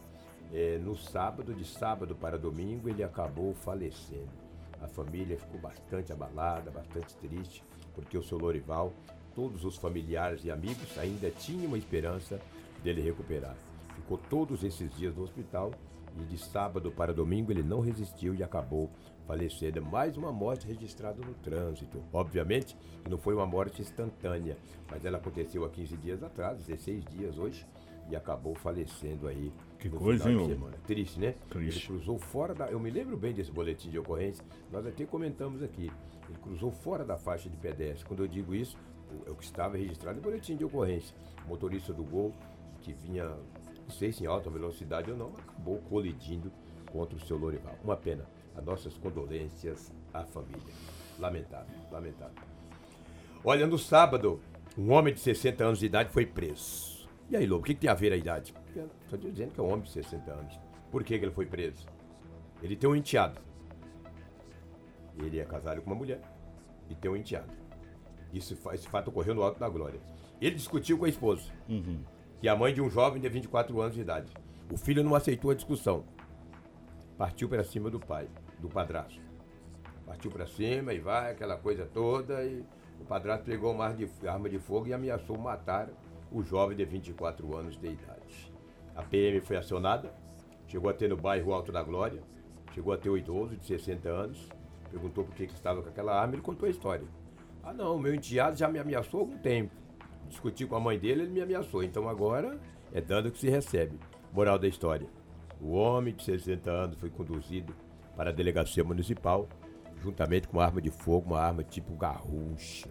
É, 0.52 0.78
no 0.78 0.96
sábado, 0.96 1.54
de 1.54 1.66
sábado 1.66 2.16
para 2.16 2.38
domingo, 2.38 2.90
ele 2.90 3.04
acabou 3.04 3.54
falecendo. 3.54 4.47
A 4.82 4.88
família 4.88 5.38
ficou 5.38 5.60
bastante 5.60 6.12
abalada, 6.12 6.72
bastante 6.72 7.16
triste, 7.18 7.64
porque 7.94 8.18
o 8.18 8.24
seu 8.24 8.38
Lorival, 8.38 8.94
todos 9.34 9.66
os 9.66 9.76
familiares 9.78 10.44
e 10.44 10.52
amigos 10.52 10.98
ainda 10.98 11.30
tinham 11.30 11.68
uma 11.68 11.78
esperança 11.78 12.40
dele 12.84 13.02
recuperar. 13.02 13.56
Ficou 13.96 14.18
todos 14.18 14.64
esses 14.64 14.94
dias 14.96 15.16
no 15.16 15.24
hospital 15.24 15.72
e 16.20 16.26
de 16.26 16.38
sábado 16.38 16.92
para 16.92 17.14
domingo 17.14 17.52
ele 17.52 17.64
não 17.64 17.80
resistiu 17.80 18.34
e 18.34 18.44
acabou 18.44 18.90
falecendo. 19.26 19.82
Mais 19.82 20.18
uma 20.18 20.32
morte 20.32 20.66
registrada 20.66 21.22
no 21.24 21.34
trânsito. 21.36 22.02
Obviamente 22.14 22.76
não 23.10 23.18
foi 23.18 23.36
uma 23.36 23.46
morte 23.46 23.82
instantânea, 23.82 24.58
mas 24.90 25.06
ela 25.06 25.18
aconteceu 25.18 25.66
há 25.66 25.70
15 25.70 25.98
dias 25.98 26.24
atrás, 26.24 26.58
16 26.66 27.06
dias 27.06 27.38
hoje, 27.38 27.66
e 28.10 28.16
acabou 28.16 28.56
falecendo 28.56 29.28
aí. 29.28 29.52
Que 29.80 29.90
coisa, 29.90 30.32
hein? 30.32 30.48
Semana. 30.48 30.78
Triste, 30.86 31.20
né? 31.20 31.36
Triste. 31.50 31.80
Ele 31.80 31.88
cruzou 31.88 32.18
fora 32.18 32.54
da. 32.54 32.68
Eu 32.68 32.80
me 32.80 32.90
lembro 32.90 33.16
bem 33.16 33.34
desse 33.34 33.52
boletim 33.52 33.90
de 33.90 34.00
ocorrência, 34.00 34.44
nós 34.72 34.86
até 34.86 35.06
comentamos 35.06 35.62
aqui. 35.62 35.92
Ele 36.28 36.38
cruzou 36.42 36.72
fora 36.72 37.06
da 37.06 37.18
faixa 37.18 37.50
de 37.50 37.58
pedestre. 37.58 38.06
Quando 38.06 38.24
eu 38.24 38.28
digo 38.28 38.56
isso, 38.56 38.78
é 39.26 39.30
o 39.30 39.36
que 39.36 39.44
estava 39.44 39.78
registrado 39.78 40.18
no 40.18 40.24
boletim 40.24 40.56
de 40.56 40.66
ocorrência. 40.66 41.16
O 41.46 41.50
motorista 41.50 41.94
do 41.94 42.04
Gol, 42.04 42.34
que 42.82 42.92
vinha 42.94 43.36
não 43.88 43.96
sei 43.96 44.12
se 44.12 44.24
em 44.24 44.28
alta 44.28 44.50
velocidade 44.50 45.10
ou 45.10 45.18
não, 45.18 45.32
acabou 45.38 45.78
colidindo 45.90 46.52
contra 46.92 47.16
o 47.16 47.22
seu 47.22 47.38
Lorival. 47.38 47.76
Uma 47.84 47.96
pena. 47.96 48.26
As 48.56 48.64
nossas 48.64 48.98
condolências 48.98 49.94
à 50.14 50.26
família. 50.26 50.74
Lamentável, 51.18 51.74
lamentável. 51.92 52.36
Olha, 53.46 53.66
no 53.66 53.78
sábado, 53.78 54.42
um 54.78 54.92
homem 54.92 55.14
de 55.14 55.22
60 55.22 55.64
anos 55.64 55.80
de 55.80 55.86
idade 55.86 56.12
foi 56.12 56.26
preso. 56.26 56.97
E 57.30 57.36
aí, 57.36 57.46
Lobo, 57.46 57.62
o 57.62 57.66
que, 57.66 57.74
que 57.74 57.82
tem 57.82 57.90
a 57.90 57.94
ver 57.94 58.14
a 58.14 58.18
idade? 58.18 58.54
Estou 59.04 59.20
dizendo 59.20 59.52
que 59.52 59.60
é 59.60 59.64
um 59.64 59.68
homem 59.68 59.82
de 59.82 59.92
60 59.92 60.32
anos. 60.32 60.60
Por 60.92 61.04
que, 61.04 61.18
que 61.18 61.26
ele 61.26 61.34
foi 61.34 61.46
preso? 61.46 61.86
Ele 62.62 62.76
tem 62.76 62.90
um 62.90 62.96
enteado. 62.96 63.40
Ele 65.18 65.40
é 65.40 65.46
casado 65.46 65.82
com 65.82 65.90
uma 65.90 65.96
mulher 65.96 66.22
e 66.90 66.96
tem 66.96 67.12
um 67.12 67.16
enteado. 67.16 67.52
Isso, 68.34 68.58
esse 68.74 68.88
fato 68.88 69.10
ocorreu 69.10 69.36
no 69.36 69.44
Alto 69.44 69.60
da 69.60 69.68
Glória. 69.68 70.00
Ele 70.40 70.56
discutiu 70.56 70.98
com 70.98 71.06
a 71.06 71.10
esposa. 71.10 71.52
Uhum 71.68 72.00
que 72.40 72.48
é 72.48 72.52
a 72.52 72.56
mãe 72.56 72.74
de 72.74 72.82
um 72.82 72.90
jovem 72.90 73.22
de 73.22 73.28
24 73.28 73.80
anos 73.82 73.96
de 73.96 74.02
idade. 74.02 74.32
O 74.72 74.78
filho 74.78 75.04
não 75.04 75.16
aceitou 75.16 75.52
a 75.52 75.56
discussão. 75.56 76.04
Partiu 77.18 77.50
para 77.50 77.64
cima 77.64 77.90
do 77.90 78.00
pai, 78.00 78.28
do 78.60 78.70
padrasto. 78.70 79.20
Partiu 80.06 80.30
para 80.30 80.46
cima 80.46 80.94
e 80.94 81.00
vai, 81.00 81.32
aquela 81.32 81.58
coisa 81.58 81.86
toda, 81.86 82.44
e 82.44 82.64
o 83.00 83.06
padrasto 83.06 83.46
pegou 83.46 83.74
uma 83.74 83.94
arma 84.28 84.50
de 84.50 84.60
fogo 84.60 84.88
e 84.88 84.94
ameaçou 84.94 85.38
matar 85.38 85.90
o 86.32 86.44
jovem 86.44 86.76
de 86.76 86.86
24 86.86 87.56
anos 87.56 87.78
de 87.78 87.88
idade. 87.88 88.54
A 88.96 89.04
PM 89.04 89.40
foi 89.42 89.58
acionada, 89.58 90.14
chegou 90.68 90.90
a 90.90 90.94
ter 90.94 91.08
no 91.08 91.18
bairro 91.18 91.54
Alto 91.54 91.72
da 91.72 91.82
Glória, 91.82 92.22
chegou 92.74 92.94
a 92.94 92.98
ter 92.98 93.10
o 93.10 93.18
idoso 93.18 93.56
de 93.56 93.66
60 93.66 94.10
anos, 94.10 94.50
perguntou 94.90 95.24
por 95.24 95.36
que, 95.36 95.48
que 95.48 95.54
estava 95.54 95.82
com 95.82 95.90
aquela 95.90 96.20
arma, 96.20 96.34
ele 96.34 96.42
contou 96.42 96.68
a 96.68 96.70
história. 96.70 97.08
Ah 97.64 97.74
não, 97.74 98.00
meu 98.00 98.14
enteado 98.14 98.58
já 98.58 98.68
me 98.68 98.80
ameaçou 98.80 99.20
há 99.20 99.24
algum 99.24 99.38
tempo 99.38 99.88
discuti 100.28 100.66
com 100.66 100.76
a 100.76 100.80
mãe 100.80 101.00
dele, 101.00 101.24
ele 101.24 101.32
me 101.32 101.42
ameaçou. 101.42 101.84
Então 101.84 102.08
agora 102.08 102.60
é 102.94 103.02
dando 103.02 103.32
que 103.32 103.40
se 103.40 103.50
recebe. 103.50 103.98
Moral 104.32 104.60
da 104.60 104.68
história. 104.68 105.08
O 105.60 105.72
homem 105.72 106.14
de 106.14 106.24
60 106.24 106.70
anos 106.70 107.00
foi 107.00 107.10
conduzido 107.10 107.74
para 108.16 108.30
a 108.30 108.34
delegacia 108.34 108.84
municipal, 108.84 109.48
juntamente 110.02 110.48
com 110.48 110.58
uma 110.58 110.66
arma 110.66 110.82
de 110.82 110.92
fogo, 110.92 111.28
uma 111.28 111.40
arma 111.40 111.64
tipo 111.64 111.96
garrucha. 111.96 112.90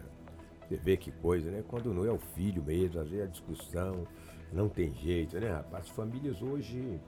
Você 0.67 0.75
vê 0.75 0.97
que 0.97 1.11
coisa, 1.11 1.49
né? 1.49 1.63
Quando 1.67 1.93
não 1.93 2.05
é 2.05 2.11
o 2.11 2.19
filho 2.19 2.61
mesmo, 2.63 2.99
às 2.99 3.09
vezes 3.09 3.25
a 3.25 3.29
discussão 3.29 4.05
não 4.51 4.67
tem 4.67 4.93
jeito, 4.93 5.39
né, 5.39 5.49
rapaz? 5.51 5.85
As 5.85 5.89
famílias 5.89 6.41
hoje, 6.41 6.99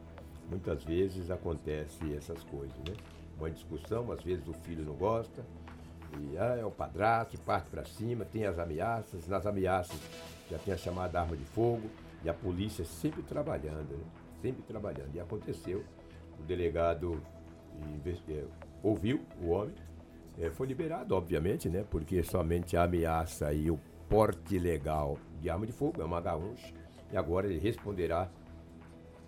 muitas 0.49 0.83
vezes 0.83 1.29
acontece 1.29 2.13
essas 2.15 2.43
coisas, 2.43 2.77
né? 2.77 2.95
Uma 3.37 3.49
discussão, 3.49 4.11
às 4.11 4.21
vezes 4.21 4.47
o 4.47 4.53
filho 4.53 4.83
não 4.83 4.93
gosta, 4.93 5.43
e 6.17 6.37
ah, 6.37 6.57
é 6.59 6.65
o 6.65 6.71
padrasto, 6.71 7.37
parte 7.41 7.69
para 7.69 7.85
cima, 7.85 8.25
tem 8.25 8.45
as 8.45 8.57
ameaças. 8.57 9.27
Nas 9.27 9.45
ameaças 9.45 9.99
já 10.49 10.57
tem 10.57 10.73
a 10.73 10.77
chamada 10.77 11.19
arma 11.19 11.35
de 11.35 11.45
fogo. 11.45 11.89
E 12.23 12.29
a 12.29 12.33
polícia 12.33 12.83
sempre 12.83 13.21
trabalhando, 13.21 13.91
né? 13.91 14.03
Sempre 14.41 14.61
trabalhando. 14.63 15.13
E 15.13 15.19
aconteceu. 15.19 15.83
O 16.39 16.43
delegado 16.43 17.21
é, 18.27 18.43
ouviu 18.83 19.21
o 19.41 19.49
homem. 19.49 19.73
É, 20.39 20.49
foi 20.49 20.67
liberado, 20.67 21.15
obviamente, 21.15 21.67
né? 21.69 21.85
Porque 21.89 22.23
somente 22.23 22.77
a 22.77 22.83
ameaça 22.83 23.53
e 23.53 23.69
o 23.69 23.77
porte 24.07 24.57
legal 24.57 25.17
de 25.41 25.49
arma 25.49 25.65
de 25.65 25.73
fogo 25.73 26.01
é 26.01 26.05
uma 26.05 26.21
garrucha. 26.21 26.73
E 27.11 27.17
agora 27.17 27.47
ele 27.47 27.59
responderá 27.59 28.29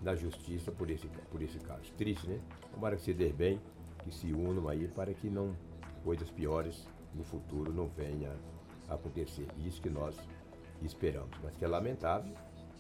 na 0.02 0.16
justiça 0.16 0.72
por 0.72 0.90
esse, 0.90 1.08
por 1.30 1.42
esse 1.42 1.60
caso. 1.60 1.92
Triste, 1.98 2.30
né? 2.30 2.40
Tomara 2.74 2.96
que 2.96 3.02
se 3.02 3.14
dê 3.14 3.32
bem, 3.34 3.60
que 4.04 4.12
se 4.14 4.34
unam 4.34 4.70
aí 4.70 4.88
para 4.88 5.14
que 5.14 5.30
não 5.30 5.54
coisas 6.04 6.32
piores 6.32 6.88
no 7.14 7.24
futuro 7.24 7.74
não 7.74 7.88
venha 7.88 8.34
a 8.88 8.96
acontecer. 8.96 9.48
Isso 9.66 9.82
que 9.82 9.90
nós 9.90 10.18
esperamos. 10.82 11.38
Mas 11.44 11.58
que 11.58 11.66
é 11.66 11.68
lamentável, 11.68 12.34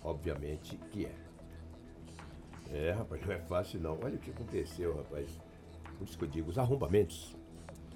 obviamente 0.03 0.77
que 0.89 1.05
é. 1.05 1.15
É, 2.73 2.91
rapaz, 2.91 3.25
não 3.25 3.33
é 3.33 3.39
fácil 3.39 3.81
não. 3.81 3.99
Olha 4.01 4.15
o 4.15 4.19
que 4.19 4.31
aconteceu, 4.31 4.95
rapaz. 4.95 5.37
Por 5.97 6.07
isso 6.07 6.17
que 6.17 6.23
eu 6.23 6.29
digo, 6.29 6.49
os 6.49 6.57
arrombamentos, 6.57 7.35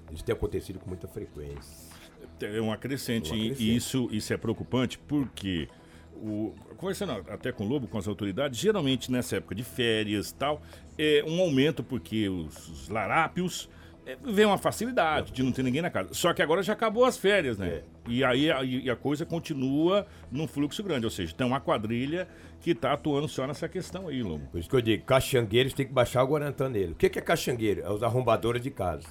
eles 0.08 0.22
têm 0.22 0.34
acontecido 0.34 0.78
com 0.78 0.88
muita 0.88 1.08
frequência. 1.08 1.94
É 2.40 2.60
um 2.60 2.70
acrescente, 2.70 3.34
e 3.34 3.74
isso, 3.74 4.08
isso 4.12 4.32
é 4.32 4.36
preocupante 4.36 4.98
porque 4.98 5.68
o, 6.16 6.54
conversando 6.76 7.12
até 7.30 7.52
com 7.52 7.64
o 7.64 7.68
Lobo, 7.68 7.86
com 7.86 7.98
as 7.98 8.06
autoridades, 8.06 8.58
geralmente 8.58 9.10
nessa 9.10 9.36
época 9.36 9.54
de 9.54 9.62
férias 9.62 10.32
tal, 10.32 10.60
é 10.98 11.24
um 11.26 11.40
aumento 11.40 11.82
porque 11.82 12.28
os, 12.28 12.68
os 12.68 12.88
larápios 12.88 13.68
é, 14.06 14.16
vem 14.22 14.44
uma 14.44 14.56
facilidade 14.56 15.32
de 15.32 15.42
não 15.42 15.50
ter 15.50 15.62
ninguém 15.62 15.82
na 15.82 15.90
casa. 15.90 16.14
Só 16.14 16.32
que 16.32 16.40
agora 16.40 16.62
já 16.62 16.72
acabou 16.72 17.04
as 17.04 17.16
férias, 17.16 17.58
né? 17.58 17.68
É. 17.68 17.82
E 18.06 18.24
aí 18.24 18.50
a, 18.50 18.62
e 18.62 18.88
a 18.88 18.94
coisa 18.94 19.26
continua 19.26 20.06
num 20.30 20.46
fluxo 20.46 20.82
grande. 20.82 21.04
Ou 21.04 21.10
seja, 21.10 21.34
tem 21.34 21.46
uma 21.46 21.60
quadrilha 21.60 22.28
que 22.60 22.74
tá 22.74 22.92
atuando 22.92 23.28
só 23.28 23.46
nessa 23.46 23.68
questão 23.68 24.08
aí, 24.08 24.22
Lobo. 24.22 24.46
Por 24.46 24.60
isso 24.60 24.70
que 24.70 24.76
eu 24.76 24.80
digo, 24.80 25.04
caxangueiros 25.04 25.72
tem 25.72 25.86
que 25.86 25.92
baixar 25.92 26.22
o 26.22 26.26
Guarantã 26.28 26.68
nele. 26.68 26.92
O 26.92 26.94
que 26.94 27.08
que 27.08 27.18
é 27.18 27.22
caxangueiro? 27.22 27.82
É 27.82 27.90
os 27.90 28.02
arrombadores 28.02 28.62
de 28.62 28.70
casa. 28.70 29.08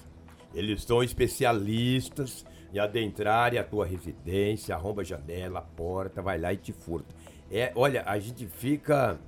Eles 0.56 0.84
são 0.84 1.04
especialistas 1.04 2.46
em 2.74 2.80
adentrarem 2.80 3.60
a 3.60 3.64
tua 3.64 3.86
residência, 3.86 4.74
arromba 4.74 5.02
a 5.02 5.06
janela, 5.06 5.60
a 5.60 5.62
porta, 5.62 6.22
vai 6.22 6.40
lá 6.40 6.52
e 6.52 6.58
te 6.58 6.74
furta. 6.74 7.14
É, 7.52 7.72
olha, 7.76 8.04
a 8.06 8.18
gente 8.18 8.48
fica 8.48 9.20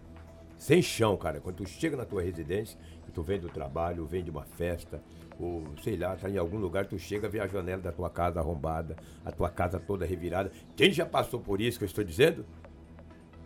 sem 0.58 0.82
chão, 0.82 1.16
cara. 1.16 1.40
Quando 1.40 1.58
tu 1.58 1.68
chega 1.68 1.96
na 1.96 2.06
tua 2.06 2.22
residência, 2.22 2.80
tu 3.18 3.24
vem 3.24 3.40
do 3.40 3.50
trabalho, 3.50 4.06
vem 4.06 4.24
de 4.24 4.30
uma 4.30 4.44
festa, 4.44 5.02
ou 5.40 5.64
sei 5.84 5.98
lá, 5.98 6.16
tá 6.16 6.30
em 6.30 6.38
algum 6.38 6.60
lugar, 6.60 6.86
tu 6.86 7.00
chega, 7.00 7.28
vê 7.28 7.40
a 7.40 7.48
janela 7.48 7.82
da 7.82 7.92
tua 7.92 8.12
casa 8.12 8.40
arrombada, 8.40 8.96
a 9.26 9.32
tua 9.32 9.50
casa 9.50 9.80
toda 9.80 10.06
revirada. 10.06 10.52
Quem 10.76 10.92
já 10.92 11.04
passou 11.04 11.40
por 11.40 11.60
isso 11.60 11.80
que 11.80 11.84
eu 11.84 11.88
estou 11.88 12.04
dizendo? 12.04 12.46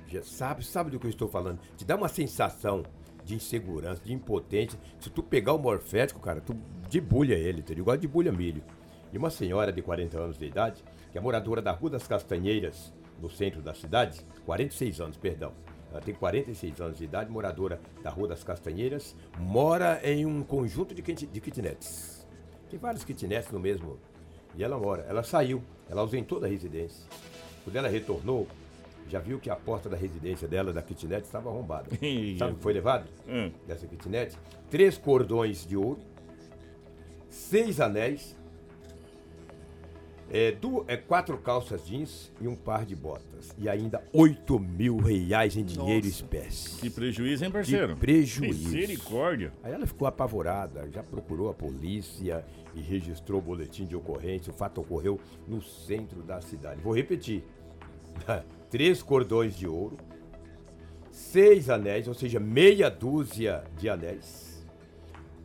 Já 0.07 0.21
sabe, 0.23 0.65
sabe 0.65 0.89
do 0.89 0.99
que 0.99 1.05
eu 1.05 1.09
estou 1.09 1.29
falando. 1.29 1.59
Te 1.77 1.85
dá 1.85 1.95
uma 1.95 2.09
sensação 2.09 2.83
de 3.23 3.35
insegurança, 3.35 4.01
de 4.03 4.13
impotência. 4.13 4.79
Se 4.99 5.09
tu 5.09 5.21
pegar 5.23 5.53
o 5.53 5.59
morfético, 5.59 6.19
cara, 6.19 6.41
tu 6.41 6.53
debulha 6.89 7.35
ele, 7.35 7.59
entendeu? 7.59 7.83
Igual 7.83 7.97
debulha 7.97 8.31
milho. 8.31 8.63
E 9.13 9.17
uma 9.17 9.29
senhora 9.29 9.71
de 9.71 9.81
40 9.81 10.17
anos 10.19 10.37
de 10.37 10.45
idade, 10.45 10.83
que 11.11 11.17
é 11.17 11.21
moradora 11.21 11.61
da 11.61 11.71
Rua 11.71 11.89
das 11.91 12.07
Castanheiras, 12.07 12.93
no 13.21 13.29
centro 13.29 13.61
da 13.61 13.73
cidade, 13.73 14.21
46 14.45 14.99
anos, 15.01 15.17
perdão. 15.17 15.51
Ela 15.91 15.99
tem 16.01 16.15
46 16.15 16.79
anos 16.79 16.97
de 16.97 17.03
idade, 17.03 17.29
moradora 17.29 17.79
da 18.01 18.09
Rua 18.09 18.29
das 18.29 18.43
Castanheiras, 18.43 19.15
mora 19.37 19.99
em 20.03 20.25
um 20.25 20.41
conjunto 20.41 20.95
de, 20.95 21.01
kit- 21.01 21.27
de 21.27 21.41
kitnets. 21.41 22.25
Tem 22.69 22.79
vários 22.79 23.03
kitnets 23.03 23.51
no 23.51 23.59
mesmo. 23.59 23.99
E 24.55 24.63
ela 24.63 24.77
mora. 24.77 25.03
Ela 25.09 25.21
saiu, 25.23 25.61
ela 25.89 25.99
ausentou 26.01 26.39
da 26.39 26.47
residência. 26.47 27.05
Quando 27.65 27.75
ela 27.75 27.89
retornou, 27.89 28.47
já 29.11 29.19
viu 29.19 29.39
que 29.39 29.49
a 29.49 29.55
porta 29.55 29.89
da 29.89 29.97
residência 29.97 30.47
dela, 30.47 30.71
da 30.71 30.81
kitnet, 30.81 31.23
estava 31.25 31.49
arrombada. 31.49 31.89
Sabe 32.39 32.53
o 32.53 32.55
que 32.55 32.61
foi 32.63 32.73
levado? 32.73 33.07
Hum. 33.27 33.51
Dessa 33.67 33.85
kitnet? 33.85 34.37
Três 34.69 34.97
cordões 34.97 35.65
de 35.67 35.75
ouro, 35.75 35.99
seis 37.29 37.79
anéis, 37.81 38.35
é, 40.33 40.53
du- 40.53 40.85
é, 40.87 40.95
quatro 40.95 41.37
calças 41.37 41.85
jeans 41.85 42.31
e 42.39 42.47
um 42.47 42.55
par 42.55 42.85
de 42.85 42.95
botas. 42.95 43.53
E 43.57 43.67
ainda 43.67 44.01
8 44.13 44.57
mil 44.59 44.95
reais 44.97 45.57
em 45.57 45.63
dinheiro 45.65 46.05
Nossa. 46.05 46.07
espécie. 46.07 46.79
Que 46.79 46.89
prejuízo, 46.89 47.43
hein, 47.43 47.51
parceiro? 47.51 47.95
Que 47.95 47.99
prejuízo. 47.99 48.69
Misericórdia. 48.69 49.51
Aí 49.61 49.73
ela 49.73 49.85
ficou 49.85 50.07
apavorada, 50.07 50.89
já 50.89 51.03
procurou 51.03 51.49
a 51.49 51.53
polícia 51.53 52.45
e 52.73 52.79
registrou 52.79 53.39
o 53.39 53.41
boletim 53.41 53.85
de 53.85 53.93
ocorrência. 53.95 54.51
O 54.51 54.55
fato 54.55 54.79
ocorreu 54.79 55.19
no 55.45 55.61
centro 55.61 56.23
da 56.23 56.39
cidade. 56.39 56.79
Vou 56.81 56.95
repetir: 56.95 57.43
três 58.71 59.03
cordões 59.03 59.55
de 59.55 59.67
ouro, 59.67 59.97
seis 61.11 61.69
anéis, 61.69 62.07
ou 62.07 62.13
seja, 62.15 62.39
meia 62.39 62.89
dúzia 62.89 63.63
de 63.77 63.89
anéis, 63.89 64.65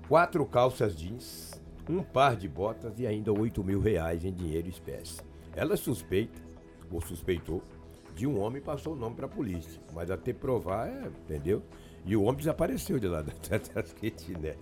quatro 0.09 0.47
calças 0.47 0.97
jeans, 0.97 1.61
um 1.88 2.02
par 2.02 2.37
de 2.37 2.49
botas 2.49 2.99
e 2.99 3.06
ainda 3.06 3.33
8 3.33 3.62
mil 3.62 3.80
reais 3.80 4.25
em 4.25 4.33
dinheiro 4.33 4.68
espécie. 4.68 5.21
Ela 5.54 5.76
suspeita, 5.76 6.40
ou 6.90 7.00
suspeitou, 7.00 7.62
de 8.14 8.26
um 8.26 8.40
homem 8.40 8.62
e 8.62 8.64
passou 8.64 8.95
o 8.95 8.97
nome 8.97 9.14
para 9.16 9.26
a 9.26 9.28
polícia. 9.28 9.80
Mas 9.95 10.11
até 10.11 10.33
provar, 10.33 10.88
é, 10.88 11.06
entendeu? 11.06 11.62
E 12.04 12.16
o 12.16 12.23
homem 12.23 12.37
desapareceu 12.38 12.99
de 12.99 13.06
lá 13.09 13.21
da- 13.23 13.33
das 13.75 13.92
kitnet. 13.92 14.59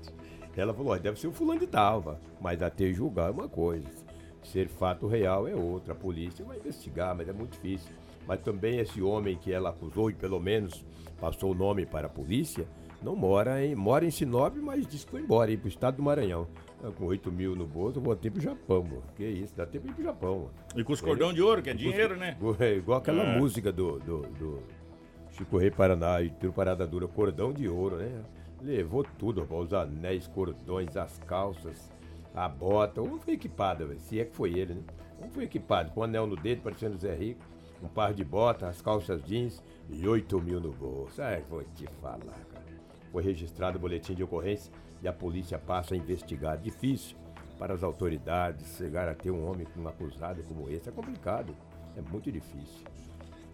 Ela 0.57 0.73
falou, 0.75 0.93
ó, 0.93 0.99
deve 0.99 1.19
ser 1.21 1.27
o 1.29 1.33
fulano 1.33 1.61
de 1.61 1.67
tal, 1.67 2.01
vá. 2.01 2.17
mas 2.41 2.63
até 2.63 2.93
julgar 2.93 3.29
é 3.29 3.33
uma 3.33 3.49
coisa. 3.49 3.89
Ser 4.43 4.69
fato 4.69 5.07
real 5.07 5.49
é 5.49 5.55
outra. 5.55 5.93
A 5.93 5.97
polícia 5.97 6.45
vai 6.45 6.59
investigar, 6.59 7.15
mas 7.17 7.29
é 7.29 7.33
muito 7.33 7.53
difícil. 7.53 7.93
Mas 8.27 8.41
também 8.41 8.79
esse 8.79 9.03
homem 9.03 9.37
que 9.37 9.53
ela 9.53 9.71
acusou 9.71 10.11
e 10.11 10.15
pelo 10.15 10.41
menos 10.41 10.85
passou 11.21 11.53
o 11.53 11.55
nome 11.55 11.85
para 11.87 12.07
a 12.07 12.11
polícia, 12.11 12.67
não 13.03 13.15
mora 13.15 13.65
em, 13.65 13.75
mora 13.75 14.05
em 14.07 14.11
Sinop, 14.11 14.57
mas 14.57 14.87
disse 14.87 15.05
que 15.05 15.11
foi 15.13 15.21
embora, 15.21 15.51
ir 15.51 15.59
pro 15.59 15.69
estado 15.69 15.97
do 15.97 16.03
Maranhão. 16.03 16.47
Ah, 16.83 16.91
Com 16.91 17.05
8 17.07 17.31
mil 17.31 17.55
no 17.55 17.67
bolso, 17.67 17.99
eu 17.99 18.03
voltei 18.03 18.31
pro 18.31 18.41
Japão, 18.41 18.83
mano. 18.83 19.03
Que 19.15 19.25
isso, 19.25 19.55
dá 19.55 19.67
tempo 19.67 19.85
de 19.87 19.93
ir 19.93 19.95
pro 19.95 20.05
Japão, 20.05 20.35
mano. 20.39 20.51
E 20.75 20.83
com 20.85 20.93
os 20.93 21.01
cordão 21.03 21.33
de 21.33 21.43
ouro, 21.43 21.63
que 21.63 21.69
é 21.71 21.75
dinheiro, 21.75 22.17
né? 22.17 22.37
É 22.61 22.75
igual 22.77 22.99
aquela 22.99 23.23
É. 23.23 23.39
música 23.39 23.71
do, 23.71 23.99
do, 24.01 24.19
do 24.23 24.63
Chico 25.33 25.59
Rei 25.59 25.71
Paraná 25.71 26.23
e 26.23 26.31
Tiro 26.31 26.53
Parada 26.53 26.87
Dura, 26.87 27.07
cordão 27.09 27.53
de 27.53 27.69
ouro, 27.69 27.97
né? 27.97 28.23
Levou 28.63 29.05
tudo, 29.19 29.43
rapaz, 29.43 29.65
os 29.65 29.73
anéis, 29.75 30.27
cordões, 30.29 30.97
as 30.97 31.19
calças, 31.19 31.93
a 32.35 32.49
bota. 32.49 33.03
Um 33.03 33.19
foi 33.19 33.35
equipado, 33.35 33.87
velho, 33.87 34.01
se 34.01 34.19
é 34.19 34.25
que 34.25 34.35
foi 34.35 34.59
ele, 34.59 34.75
né? 34.75 34.83
Um 35.23 35.29
foi 35.29 35.45
equipado, 35.45 35.91
com 35.93 36.01
um 36.01 36.05
anel 36.05 36.27
no 36.27 36.37
dedo, 36.37 36.63
parecendo 36.63 36.97
Zé 36.97 37.15
Rico, 37.15 37.41
um 37.85 37.89
par 37.89 38.15
de 38.15 38.25
botas, 38.25 38.69
as 38.69 38.81
calças 38.81 39.23
jeans 39.25 39.63
e 39.91 40.09
8 40.09 40.41
mil 40.41 40.61
no 40.61 40.73
bolso. 40.73 41.21
Ah, 41.21 41.39
vou 41.49 41.63
te 41.75 41.87
falar, 42.01 42.19
cara. 42.21 42.65
Foi 43.13 43.23
registrado 43.23 43.77
o 43.77 43.81
boletim 43.81 44.15
de 44.15 44.25
ocorrência 44.25 44.73
e 45.03 45.07
a 45.07 45.13
polícia 45.13 45.59
passa 45.59 45.95
a 45.95 45.97
investigar. 45.97 46.57
Difícil 46.57 47.17
para 47.59 47.75
as 47.75 47.83
autoridades 47.83 48.77
chegar 48.77 49.09
a 49.09 49.15
ter 49.15 49.31
um 49.31 49.49
homem 49.49 49.67
um 49.77 49.87
acusado 49.87 50.43
como 50.45 50.69
esse. 50.71 50.89
É 50.89 50.93
complicado. 50.93 51.55
É 51.97 52.01
muito 52.01 52.33
difícil. 52.33 52.85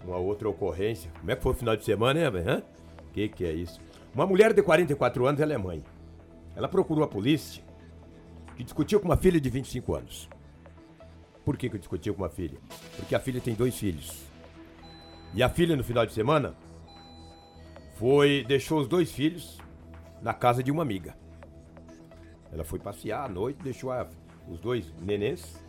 Uma 0.04 0.16
outra 0.16 0.48
ocorrência. 0.48 1.10
Como 1.18 1.30
é 1.30 1.36
que 1.36 1.42
foi 1.42 1.52
o 1.52 1.54
final 1.54 1.76
de 1.76 1.84
semana, 1.84 2.20
né, 2.20 2.30
velho? 2.30 2.62
O 3.08 3.12
que, 3.12 3.28
que 3.28 3.44
é 3.44 3.52
isso? 3.52 3.80
Uma 4.14 4.26
mulher 4.26 4.54
de 4.54 4.62
44 4.62 5.26
anos, 5.26 5.40
ela 5.40 5.52
é 5.52 5.58
mãe. 5.58 5.84
Ela 6.54 6.68
procurou 6.68 7.04
a 7.04 7.08
polícia 7.08 7.62
que 8.56 8.64
discutiu 8.64 9.00
com 9.00 9.06
uma 9.06 9.16
filha 9.16 9.40
de 9.40 9.50
25 9.50 9.94
anos. 9.94 10.28
Por 11.44 11.56
que, 11.56 11.68
que 11.70 11.78
discutiu 11.78 12.14
com 12.14 12.22
uma 12.22 12.28
filha? 12.28 12.58
Porque 12.96 13.14
a 13.14 13.20
filha 13.20 13.40
tem 13.40 13.54
dois 13.54 13.76
filhos. 13.76 14.24
E 15.34 15.42
a 15.42 15.48
filha, 15.48 15.76
no 15.76 15.84
final 15.84 16.04
de 16.04 16.12
semana, 16.12 16.54
foi 17.96 18.44
deixou 18.46 18.80
os 18.80 18.88
dois 18.88 19.10
filhos 19.12 19.58
na 20.22 20.34
casa 20.34 20.62
de 20.62 20.70
uma 20.70 20.82
amiga. 20.82 21.16
Ela 22.52 22.64
foi 22.64 22.78
passear 22.78 23.24
à 23.24 23.28
noite, 23.28 23.62
deixou 23.62 23.92
a- 23.92 24.08
os 24.48 24.58
dois 24.60 24.92
nenês, 25.00 25.62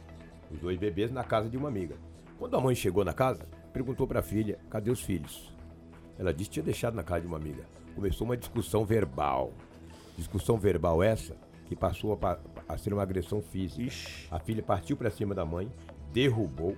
os 0.52 0.60
dois 0.60 0.78
bebês, 0.78 1.12
na 1.12 1.24
casa 1.24 1.50
de 1.50 1.58
uma 1.58 1.68
amiga. 1.68 1.96
Quando 2.40 2.58
a 2.58 2.62
mãe 2.62 2.74
chegou 2.74 3.06
na 3.06 3.14
casa, 3.14 3.46
perguntou 3.72 4.08
para 4.08 4.20
a 4.20 4.24
filha: 4.24 4.60
cadê 4.70 4.90
os 4.90 5.02
filhos? 5.02 5.54
Ela 6.18 6.34
disse 6.34 6.50
que 6.50 6.54
tinha 6.56 6.64
deixado 6.66 6.96
na 6.96 7.04
casa 7.04 7.22
de 7.22 7.28
uma 7.28 7.38
amiga. 7.38 7.64
Começou 7.96 8.26
uma 8.26 8.38
discussão 8.38 8.84
verbal. 8.86 9.54
Discussão 10.18 10.58
verbal 10.58 11.02
essa 11.04 11.36
que 11.72 11.76
passou 11.78 12.20
a, 12.22 12.38
a 12.68 12.78
ser 12.78 12.94
uma 12.94 13.02
agressão 13.02 13.42
física. 13.42 13.84
Ixi. 13.84 14.28
A 14.30 14.40
filha 14.40 14.62
partiu 14.62 14.98
para 14.98 15.10
cima 15.10 15.34
da 15.34 15.46
mãe, 15.46 15.72
derrubou, 16.12 16.76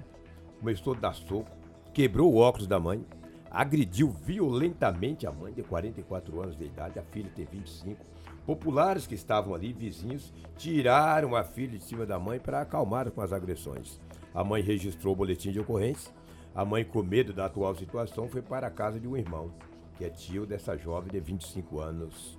começou 0.59 0.93
a 0.93 0.97
dar 0.99 1.13
soco, 1.15 1.49
quebrou 1.91 2.31
o 2.31 2.37
óculos 2.37 2.67
da 2.67 2.79
mãe, 2.79 3.03
agrediu 3.49 4.11
violentamente 4.11 5.25
a 5.25 5.31
mãe 5.31 5.51
de 5.51 5.63
44 5.63 6.39
anos 6.39 6.55
de 6.55 6.65
idade, 6.65 6.99
a 6.99 7.03
filha 7.03 7.31
tem 7.35 7.43
25. 7.43 7.99
Populares 8.45 9.07
que 9.07 9.15
estavam 9.15 9.55
ali, 9.55 9.73
vizinhos, 9.73 10.31
tiraram 10.57 11.35
a 11.35 11.43
filha 11.43 11.75
de 11.79 11.83
cima 11.83 12.05
da 12.05 12.19
mãe 12.19 12.39
para 12.39 12.61
acalmar 12.61 13.09
com 13.09 13.21
as 13.21 13.33
agressões. 13.33 13.99
A 14.31 14.43
mãe 14.43 14.61
registrou 14.61 15.13
o 15.13 15.17
boletim 15.17 15.51
de 15.51 15.59
ocorrência. 15.59 16.13
A 16.53 16.63
mãe, 16.63 16.85
com 16.85 17.01
medo 17.01 17.33
da 17.33 17.45
atual 17.45 17.75
situação, 17.75 18.29
foi 18.29 18.43
para 18.43 18.67
a 18.67 18.71
casa 18.71 18.99
de 18.99 19.07
um 19.07 19.17
irmão, 19.17 19.51
que 19.97 20.05
é 20.05 20.09
tio 20.11 20.45
dessa 20.45 20.77
jovem 20.77 21.11
de 21.11 21.19
25 21.19 21.79
anos 21.79 22.37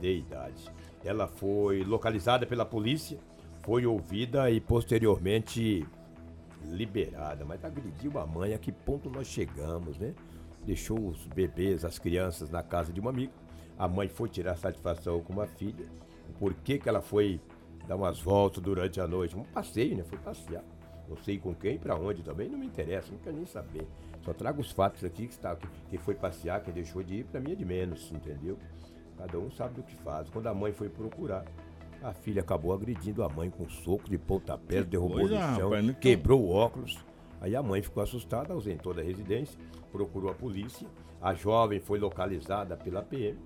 de 0.00 0.18
idade. 0.18 0.70
Ela 1.04 1.26
foi 1.26 1.84
localizada 1.84 2.46
pela 2.46 2.64
polícia, 2.64 3.18
foi 3.62 3.86
ouvida 3.86 4.50
e 4.50 4.60
posteriormente 4.60 5.86
liberada. 6.64 7.44
Mas 7.44 7.64
agrediu 7.64 8.18
a 8.18 8.26
mãe, 8.26 8.54
a 8.54 8.58
que 8.58 8.72
ponto 8.72 9.08
nós 9.10 9.26
chegamos, 9.26 9.98
né? 9.98 10.14
Deixou 10.64 10.98
os 10.98 11.26
bebês, 11.26 11.84
as 11.84 11.98
crianças 11.98 12.50
na 12.50 12.62
casa 12.62 12.92
de 12.92 13.00
uma 13.00 13.10
amiga. 13.10 13.32
A 13.78 13.86
mãe 13.86 14.08
foi 14.08 14.28
tirar 14.28 14.56
satisfação 14.56 15.20
com 15.20 15.32
uma 15.32 15.46
filha. 15.46 15.86
Por 16.38 16.52
que, 16.54 16.78
que 16.78 16.88
ela 16.88 17.00
foi 17.00 17.40
dar 17.86 17.96
umas 17.96 18.20
voltas 18.20 18.62
durante 18.62 19.00
a 19.00 19.06
noite? 19.06 19.36
Um 19.36 19.44
passeio, 19.44 19.96
né? 19.96 20.04
Foi 20.04 20.18
passear. 20.18 20.64
Não 21.08 21.16
sei 21.16 21.38
com 21.38 21.54
quem, 21.54 21.78
para 21.78 21.96
onde 21.96 22.22
também, 22.22 22.48
não 22.48 22.58
me 22.58 22.66
interessa, 22.66 23.10
não 23.10 23.18
quero 23.18 23.36
nem 23.36 23.46
saber. 23.46 23.86
Só 24.22 24.34
trago 24.34 24.60
os 24.60 24.70
fatos 24.70 25.02
aqui 25.04 25.26
que, 25.26 25.32
está, 25.32 25.56
que 25.88 25.96
foi 25.96 26.14
passear, 26.14 26.62
quem 26.62 26.74
deixou 26.74 27.02
de 27.02 27.20
ir, 27.20 27.24
para 27.24 27.40
mim 27.40 27.52
é 27.52 27.54
de 27.54 27.64
menos, 27.64 28.12
entendeu? 28.12 28.58
Cada 29.18 29.38
um 29.38 29.50
sabe 29.50 29.74
do 29.74 29.82
que 29.82 29.96
faz. 29.96 30.30
Quando 30.30 30.46
a 30.46 30.54
mãe 30.54 30.72
foi 30.72 30.88
procurar, 30.88 31.44
a 32.02 32.12
filha 32.12 32.40
acabou 32.40 32.72
agredindo 32.72 33.22
a 33.24 33.28
mãe 33.28 33.50
com 33.50 33.68
soco 33.68 34.08
de 34.08 34.16
pontapé, 34.16 34.82
derrubou 34.82 35.18
coisa, 35.18 35.34
no 35.34 35.56
chão, 35.56 35.70
rapaz, 35.70 35.96
quebrou 35.98 36.42
o 36.42 36.50
óculos. 36.50 37.04
Aí 37.40 37.54
a 37.54 37.62
mãe 37.62 37.82
ficou 37.82 38.02
assustada, 38.02 38.52
ausentou 38.52 38.94
da 38.94 39.02
residência, 39.02 39.58
procurou 39.90 40.30
a 40.30 40.34
polícia. 40.34 40.86
A 41.20 41.34
jovem 41.34 41.80
foi 41.80 41.98
localizada 41.98 42.76
pela 42.76 43.02
PM, 43.02 43.38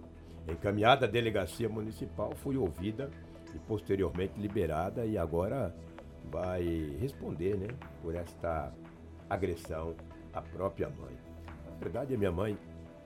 encaminhada 0.49 1.07
à 1.07 1.09
delegacia 1.09 1.69
municipal, 1.69 2.33
foi 2.37 2.57
ouvida 2.57 3.11
e 3.55 3.59
posteriormente 3.61 4.39
liberada 4.39 5.05
e 5.07 5.17
agora 5.17 5.75
vai 6.31 6.97
responder, 7.01 7.57
né, 7.57 7.69
por 8.03 8.15
esta 8.15 8.73
agressão 9.29 9.95
à 10.33 10.41
própria 10.41 10.89
mãe. 10.89 11.17
Na 11.71 11.77
verdade, 11.79 12.15
a 12.15 12.19
minha 12.19 12.33
mãe 12.33 12.57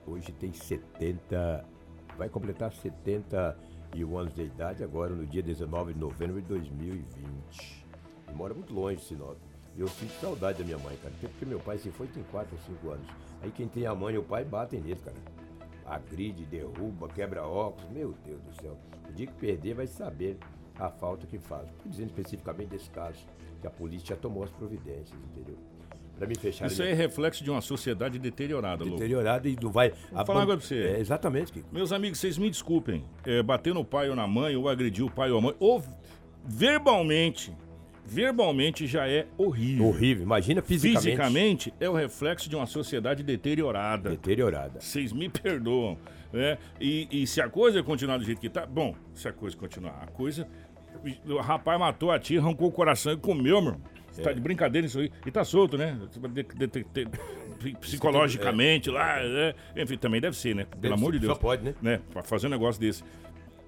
hoje 0.05 0.31
tem 0.33 0.53
70, 0.53 1.65
vai 2.17 2.29
completar 2.29 2.71
anos 4.17 4.33
de 4.33 4.43
idade, 4.43 4.83
agora 4.83 5.13
no 5.13 5.25
dia 5.25 5.41
19 5.41 5.93
de 5.93 5.99
novembro 5.99 6.41
de 6.41 6.47
2020. 6.47 7.85
E 8.29 8.33
mora 8.33 8.53
muito 8.53 8.73
longe 8.73 8.97
de 8.97 9.03
Sinop. 9.03 9.37
Eu 9.77 9.87
sinto 9.87 10.11
saudade 10.19 10.57
da 10.57 10.65
minha 10.65 10.77
mãe, 10.79 10.97
cara. 10.97 11.13
Porque 11.21 11.45
meu 11.45 11.59
pai 11.59 11.77
se 11.77 11.91
foi 11.91 12.07
tem 12.07 12.23
4 12.23 12.55
ou 12.55 12.75
5 12.75 12.89
anos. 12.89 13.07
Aí 13.41 13.51
quem 13.51 13.67
tem 13.67 13.85
a 13.85 13.93
mãe 13.93 14.15
e 14.15 14.17
o 14.17 14.23
pai 14.23 14.43
batem 14.43 14.81
nele, 14.81 14.99
cara. 14.99 15.17
Agride, 15.85 16.45
derruba, 16.45 17.07
quebra 17.07 17.45
óculos. 17.45 17.89
Meu 17.91 18.13
Deus 18.25 18.41
do 18.41 18.61
céu. 18.61 18.75
O 19.07 19.13
dia 19.13 19.27
que 19.27 19.33
perder 19.33 19.75
vai 19.75 19.87
saber 19.87 20.37
a 20.79 20.89
falta 20.89 21.27
que 21.27 21.37
faz. 21.37 21.69
Estou 21.69 21.91
dizendo 21.91 22.09
especificamente 22.09 22.69
desse 22.69 22.89
caso, 22.89 23.25
que 23.61 23.67
a 23.67 23.71
polícia 23.71 24.15
já 24.15 24.15
tomou 24.15 24.43
as 24.43 24.49
providências, 24.49 25.17
entendeu? 25.31 25.57
Para 26.17 26.27
me 26.27 26.35
fechar. 26.35 26.67
Isso 26.67 26.81
aí 26.81 26.89
é 26.89 26.93
reflexo 26.93 27.43
de 27.43 27.51
uma 27.51 27.61
sociedade 27.61 28.17
deteriorada, 28.17 28.83
Lu. 28.83 28.91
Deteriorada 28.91 29.47
e 29.47 29.55
não 29.61 29.71
vai. 29.71 29.93
Vou 30.11 30.25
falar 30.25 30.41
agora 30.41 30.57
pra 30.57 30.65
você. 30.65 30.75
É, 30.75 30.99
exatamente, 30.99 31.51
Kiko. 31.51 31.67
Meus 31.71 31.91
amigos, 31.91 32.17
vocês 32.19 32.37
me 32.37 32.49
desculpem. 32.49 33.03
É, 33.23 33.43
bater 33.43 33.73
no 33.73 33.85
pai 33.85 34.09
ou 34.09 34.15
na 34.15 34.25
mãe, 34.25 34.55
ou 34.55 34.67
agredir 34.67 35.05
o 35.05 35.11
pai 35.11 35.29
ou 35.29 35.37
a 35.37 35.41
mãe, 35.41 35.55
ou 35.59 35.83
verbalmente. 36.43 37.53
Verbalmente 38.03 38.87
já 38.87 39.07
é 39.07 39.27
horrível. 39.37 39.87
Horrível. 39.87 40.23
Imagina 40.23 40.61
fisicamente. 40.61 41.03
Fisicamente 41.03 41.73
é 41.77 41.89
o 41.89 41.93
reflexo 41.93 42.49
de 42.49 42.55
uma 42.55 42.65
sociedade 42.65 43.21
deteriorada. 43.21 44.09
Deteriorada. 44.09 44.79
Vocês 44.79 45.11
me 45.11 45.27
perdoam. 45.27 45.97
Né? 46.31 46.57
E, 46.79 47.07
e 47.11 47.27
se 47.27 47.41
a 47.41 47.49
coisa 47.49 47.83
continuar 47.83 48.17
do 48.17 48.23
jeito 48.23 48.39
que 48.39 48.49
tá, 48.49 48.65
bom, 48.65 48.95
se 49.13 49.27
a 49.27 49.33
coisa 49.33 49.57
continuar, 49.57 50.03
a 50.03 50.07
coisa. 50.07 50.47
O 51.25 51.37
rapaz 51.37 51.77
matou 51.79 52.09
a 52.09 52.17
tia, 52.17 52.39
arrancou 52.39 52.69
o 52.69 52.71
coração 52.71 53.11
e 53.11 53.17
comeu, 53.17 53.61
meu. 53.61 53.77
Você 54.17 54.21
tá 54.23 54.33
de 54.33 54.41
brincadeira 54.41 54.85
isso 54.87 54.99
aí. 54.99 55.11
E 55.25 55.31
tá 55.31 55.43
solto, 55.45 55.77
né? 55.77 55.97
De- 56.33 56.43
de- 56.43 56.85
de- 56.93 57.77
psicologicamente 57.79 58.89
lá, 58.89 59.21
né? 59.23 59.53
Enfim, 59.75 59.97
também 59.97 60.21
deve 60.21 60.35
ser, 60.35 60.55
né? 60.55 60.65
Pelo 60.65 60.81
Deve 60.81 60.93
amor 60.93 61.11
de 61.13 61.19
Deus. 61.19 61.33
só 61.33 61.39
pode, 61.39 61.63
né? 61.63 61.75
né? 61.81 62.01
Pra 62.11 62.23
fazer 62.23 62.47
um 62.47 62.49
negócio 62.51 62.79
desse. 62.79 63.03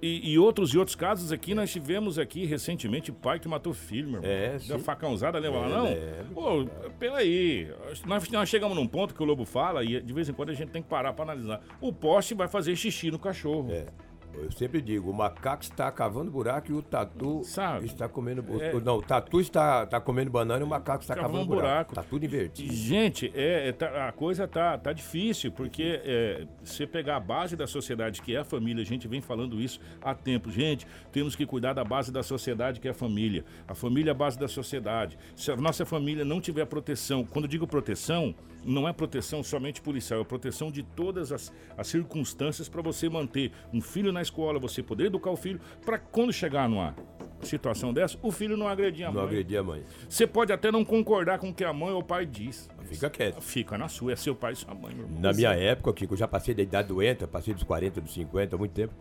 E, 0.01 0.31
e 0.31 0.39
outros 0.39 0.73
e 0.73 0.77
outros 0.77 0.95
casos 0.95 1.29
aqui, 1.29 1.53
nós 1.53 1.69
tivemos 1.69 2.17
aqui 2.17 2.45
recentemente 2.45 3.11
pai 3.11 3.37
que 3.37 3.49
matou 3.49 3.73
filho, 3.73 4.09
meu 4.09 4.21
irmão. 4.23 4.31
É, 4.31 4.49
Deu 4.51 4.59
sim. 4.61 4.71
uma 4.73 4.79
facãozada, 4.79 5.37
lembra 5.39 5.59
lá, 5.59 5.67
É, 5.67 5.69
não? 5.69 5.83
lembro. 5.83 6.33
Pô, 6.33 6.89
peraí. 6.97 7.67
Nós, 8.05 8.29
nós 8.29 8.47
chegamos 8.47 8.77
num 8.77 8.87
ponto 8.87 9.13
que 9.13 9.21
o 9.21 9.25
Lobo 9.25 9.43
fala 9.43 9.83
e 9.83 10.01
de 10.01 10.13
vez 10.13 10.29
em 10.29 10.33
quando 10.33 10.51
a 10.51 10.53
gente 10.53 10.69
tem 10.69 10.81
que 10.81 10.87
parar 10.87 11.11
pra 11.11 11.23
analisar. 11.25 11.61
O 11.81 11.91
poste 11.91 12.33
vai 12.33 12.47
fazer 12.47 12.75
xixi 12.77 13.11
no 13.11 13.19
cachorro. 13.19 13.69
É. 13.73 13.87
Eu 14.33 14.51
sempre 14.51 14.81
digo, 14.81 15.09
o 15.09 15.13
macaco 15.13 15.63
está 15.63 15.91
cavando 15.91 16.31
buraco 16.31 16.71
e 16.71 16.73
o 16.73 16.81
tatu 16.81 17.43
Sabe? 17.43 17.85
está 17.85 18.07
comendo. 18.07 18.43
É. 18.61 18.73
Não, 18.79 18.97
o 18.97 19.01
tatu 19.01 19.41
está, 19.41 19.83
está 19.83 19.99
comendo 19.99 20.29
banana 20.31 20.61
e 20.61 20.63
o 20.63 20.67
macaco 20.67 21.01
está 21.03 21.15
Cavando 21.15 21.33
cavando 21.33 21.47
buraco. 21.47 21.65
buraco. 21.67 21.91
Está 21.91 22.03
tudo 22.03 22.25
invertido. 22.25 22.73
Gente, 22.73 23.31
é, 23.35 23.69
é, 23.69 23.71
tá- 23.71 24.07
a 24.07 24.11
coisa 24.11 24.47
tá, 24.47 24.77
tá 24.77 24.93
difícil, 24.93 25.51
porque 25.51 26.01
é, 26.03 26.47
você 26.63 26.87
pegar 26.87 27.17
a 27.17 27.19
base 27.19 27.55
da 27.55 27.67
sociedade, 27.67 28.21
que 28.21 28.35
é 28.35 28.39
a 28.39 28.45
família, 28.45 28.81
a 28.81 28.85
gente 28.85 29.07
vem 29.07 29.21
falando 29.21 29.59
isso 29.61 29.79
há 30.01 30.13
tempo. 30.15 30.49
Gente, 30.49 30.87
temos 31.11 31.35
que 31.35 31.45
cuidar 31.45 31.73
da 31.73 31.83
base 31.83 32.11
da 32.11 32.23
sociedade, 32.23 32.79
que 32.79 32.87
é 32.87 32.91
a 32.91 32.93
família. 32.93 33.43
A 33.67 33.75
família 33.75 34.11
é 34.11 34.13
a 34.13 34.15
base 34.15 34.39
da 34.39 34.47
sociedade. 34.47 35.17
Se 35.35 35.51
a 35.51 35.55
nossa 35.57 35.85
família 35.85 36.23
não 36.23 36.39
tiver 36.39 36.65
proteção, 36.65 37.25
quando 37.25 37.45
eu 37.45 37.49
digo 37.49 37.67
proteção, 37.67 38.33
não 38.63 38.87
é 38.87 38.93
proteção 38.93 39.41
somente 39.41 39.81
policial, 39.81 40.21
é 40.21 40.23
proteção 40.23 40.69
de 40.71 40.83
todas 40.83 41.31
as, 41.31 41.51
as 41.77 41.87
circunstâncias 41.87 42.67
para 42.67 42.81
você 42.81 43.07
manter 43.09 43.51
um 43.73 43.79
filho 43.81 44.11
na 44.11 44.21
escola, 44.29 44.59
você 44.59 44.81
poder 44.83 45.05
educar 45.05 45.31
o 45.31 45.35
filho, 45.35 45.59
para 45.85 45.97
quando 45.97 46.31
chegar 46.31 46.67
numa 46.69 46.95
situação 47.41 47.93
dessa, 47.93 48.17
o 48.21 48.31
filho 48.31 48.57
não 48.57 48.67
agredir 48.67 49.05
a 49.05 49.09
Não 49.11 49.15
mãe. 49.21 49.25
agredir 49.25 49.59
a 49.59 49.63
mãe. 49.63 49.81
Você 50.09 50.27
pode 50.27 50.51
até 50.51 50.71
não 50.71 50.83
concordar 50.83 51.39
com 51.39 51.49
o 51.49 51.53
que 51.53 51.63
a 51.63 51.71
mãe 51.73 51.91
ou 51.91 51.99
o 51.99 52.03
pai 52.03 52.25
diz. 52.25 52.69
Fica 52.83 53.09
quieto. 53.09 53.41
Fica 53.41 53.77
na 53.77 53.87
sua, 53.87 54.11
é 54.13 54.15
seu 54.15 54.35
pai 54.35 54.53
e 54.53 54.55
sua 54.55 54.73
mãe, 54.73 54.93
meu 54.93 55.05
irmão. 55.05 55.21
Na 55.21 55.31
minha 55.31 55.51
época, 55.53 55.93
Kiko, 55.93 56.13
eu 56.13 56.17
já 56.17 56.27
passei 56.27 56.53
da 56.53 56.61
idade 56.61 56.87
doente, 56.89 57.21
eu 57.21 57.27
passei 57.27 57.53
dos 57.53 57.63
40, 57.63 58.01
dos 58.01 58.13
50, 58.13 58.55
há 58.55 58.59
muito 58.59 58.71
tempo. 58.73 58.93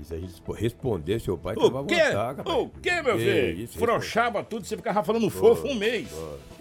E 0.00 0.04
se 0.04 0.14
a 0.14 0.18
gente 0.18 0.32
responder, 0.56 1.20
seu 1.20 1.36
pai 1.38 1.54
tava 1.54 1.80
O 1.80 1.86
quê? 1.86 1.94
vontade, 1.96 2.36
rapaz. 2.38 2.56
O 2.58 2.68
quê, 2.80 3.02
meu 3.02 3.16
Que 3.16 3.24
filho? 3.24 3.60
isso, 3.60 3.78
Frouxava 3.78 4.42
tudo, 4.42 4.64
você 4.66 4.76
ficava 4.76 5.02
falando 5.02 5.28
fofo 5.30 5.66
um 5.68 5.74
mês. 5.74 6.08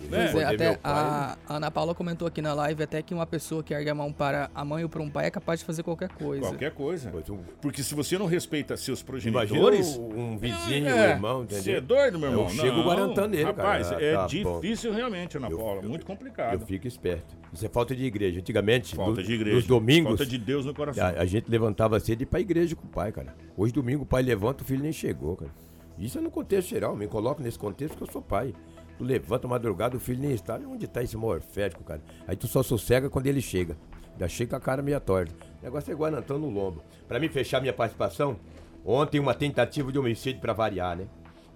Né? 0.09 0.29
Pois 0.31 0.35
é, 0.35 0.45
até 0.45 0.79
a, 0.83 1.37
a 1.47 1.55
Ana 1.55 1.69
Paula 1.71 1.93
comentou 1.95 2.27
aqui 2.27 2.41
na 2.41 2.53
live 2.53 2.83
até 2.83 3.01
que 3.01 3.13
uma 3.13 3.25
pessoa 3.25 3.63
que 3.63 3.73
ergue 3.73 3.89
a 3.89 3.95
mão 3.95 4.11
para 4.11 4.49
a 4.53 4.65
mãe 4.65 4.83
ou 4.83 4.89
para 4.89 5.01
um 5.01 5.09
pai 5.09 5.27
é 5.27 5.31
capaz 5.31 5.59
de 5.59 5.65
fazer 5.65 5.83
qualquer 5.83 6.09
coisa. 6.09 6.41
Qualquer 6.47 6.71
coisa. 6.71 7.11
Porque 7.61 7.83
se 7.83 7.93
você 7.95 8.17
não 8.17 8.25
respeita 8.25 8.75
seus 8.77 9.01
Imagina 9.01 9.31
progenitores. 9.41 9.95
um, 9.97 10.19
um 10.33 10.37
vizinho, 10.37 10.87
é, 10.89 10.93
um 10.93 11.09
irmão, 11.11 11.43
entendeu? 11.43 11.63
Você 11.63 11.71
é 11.73 11.81
doido, 11.81 12.19
meu 12.19 12.29
irmão? 12.29 12.43
Eu 12.45 12.49
chego 12.49 12.77
Não, 12.77 12.83
guarantando 12.83 13.29
nele, 13.29 13.43
Rapaz, 13.43 13.89
cara. 13.89 14.03
é 14.03 14.13
Tá 14.13 14.21
bom. 14.43 14.59
difícil 14.59 14.91
realmente, 14.91 15.37
Ana 15.37 15.49
Eu- 15.49 15.57
Paula. 15.57 15.81
eu- 15.83 15.89
muito 15.89 16.01
Eu 16.01 16.07
complicado. 16.07 16.65
fico 16.65 16.87
esperto. 16.87 17.35
Isso 17.53 17.65
é 17.65 17.69
falta 17.69 17.93
de 17.95 18.03
igreja. 18.05 18.39
Antigamente, 18.39 18.95
Falta 18.95 19.19
no- 19.21 19.27
de 19.27 19.33
igreja. 19.33 19.55
nos 19.57 19.65
domingos, 19.65 20.11
Falta 20.11 20.25
de 20.25 20.37
Deus 20.37 20.65
no 20.65 20.73
coração. 20.73 21.05
a, 21.05 21.09
a 21.09 21.25
gente 21.25 21.49
levantava 21.51 21.99
cedo 21.99 22.21
e 22.21 22.23
ir 22.23 22.25
pra 22.25 22.39
igreja 22.39 22.75
com 22.75 22.85
o 22.85 22.89
pai, 22.89 23.11
cara. 23.11 23.35
Hoje, 23.57 23.73
domingo, 23.73 24.03
o 24.03 24.05
pai 24.05 24.23
levanta, 24.23 24.63
o 24.63 24.65
filho 24.65 24.81
nem 24.81 24.93
chegou, 24.93 25.35
cara. 25.35 25.51
Isso 25.97 26.17
é 26.17 26.21
no 26.21 26.31
contexto 26.31 26.69
geral, 26.69 26.95
me 26.95 27.07
coloco 27.07 27.41
nesse 27.43 27.59
contexto 27.59 27.93
porque 27.97 28.09
eu 28.09 28.13
sou 28.13 28.21
pai. 28.21 28.53
Tu 28.97 29.03
levanta 29.03 29.47
madrugada, 29.47 29.97
o 29.97 29.99
filho 29.99 30.21
nem 30.21 30.31
está. 30.31 30.55
Onde 30.57 30.87
tá 30.87 31.03
esse 31.03 31.17
morfético, 31.17 31.83
cara? 31.83 32.01
Aí 32.27 32.35
tu 32.35 32.47
só 32.47 32.63
sossega 32.63 33.09
quando 33.09 33.27
ele 33.27 33.41
chega. 33.41 33.75
Já 34.19 34.27
chega 34.27 34.51
com 34.51 34.55
a 34.55 34.59
cara 34.59 34.81
meia 34.81 34.99
torta. 34.99 35.33
O 35.61 35.63
negócio 35.65 35.91
é 35.91 35.95
guarantando 35.95 36.39
no 36.41 36.49
lombo. 36.49 36.81
Pra 37.07 37.19
mim 37.19 37.27
fechar 37.27 37.59
minha 37.59 37.73
participação, 37.73 38.37
ontem 38.85 39.19
uma 39.19 39.33
tentativa 39.33 39.91
de 39.91 39.97
homicídio 39.99 40.39
pra 40.39 40.53
variar, 40.53 40.95
né? 40.97 41.05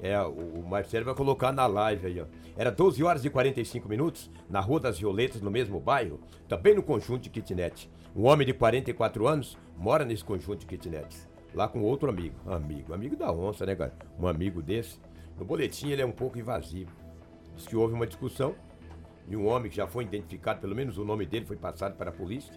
É, 0.02 0.20
o, 0.22 0.64
Marcelo 0.68 1.06
vai 1.06 1.16
colocar 1.16 1.52
na 1.52 1.66
live 1.68 2.08
aí, 2.08 2.22
ó. 2.22 2.26
Era 2.58 2.72
12 2.72 3.04
horas 3.04 3.26
e 3.26 3.30
45 3.30 3.88
minutos, 3.88 4.30
na 4.50 4.60
Rua 4.60 4.80
das 4.80 5.00
Violetas, 5.00 5.42
no 5.42 5.50
mesmo 5.50 5.80
bairro, 5.80 6.20
também 6.48 6.76
no 6.76 6.84
conjunto 6.84 7.24
de 7.24 7.30
kitnet. 7.30 7.90
Um 8.16 8.26
homem 8.26 8.46
de 8.46 8.54
44 8.54 9.28
anos 9.28 9.58
mora 9.78 10.06
nesse 10.06 10.24
conjunto 10.24 10.60
de 10.60 10.66
kitnets. 10.66 11.28
Lá 11.54 11.68
com 11.68 11.82
outro 11.82 12.10
amigo. 12.10 12.36
Amigo, 12.46 12.94
amigo 12.94 13.16
da 13.16 13.32
onça, 13.32 13.66
né, 13.66 13.76
cara? 13.76 13.94
Um 14.20 14.28
amigo 14.28 14.62
desse. 14.62 15.00
No 15.38 15.46
boletim 15.46 15.90
ele 15.90 16.02
é 16.02 16.06
um 16.06 16.12
pouco 16.12 16.38
invasivo. 16.38 16.92
Diz 17.56 17.68
que 17.68 17.76
houve 17.76 17.94
uma 17.94 18.08
discussão 18.08 18.56
e 19.28 19.36
um 19.36 19.48
homem 19.48 19.70
que 19.70 19.78
já 19.78 19.88
foi 19.88 20.04
identificado, 20.04 20.62
pelo 20.62 20.76
menos 20.76 20.98
o 20.98 21.06
nome 21.06 21.26
dele 21.26 21.46
foi 21.46 21.56
passado 21.56 21.96
para 21.96 22.10
a 22.10 22.14
polícia, 22.14 22.54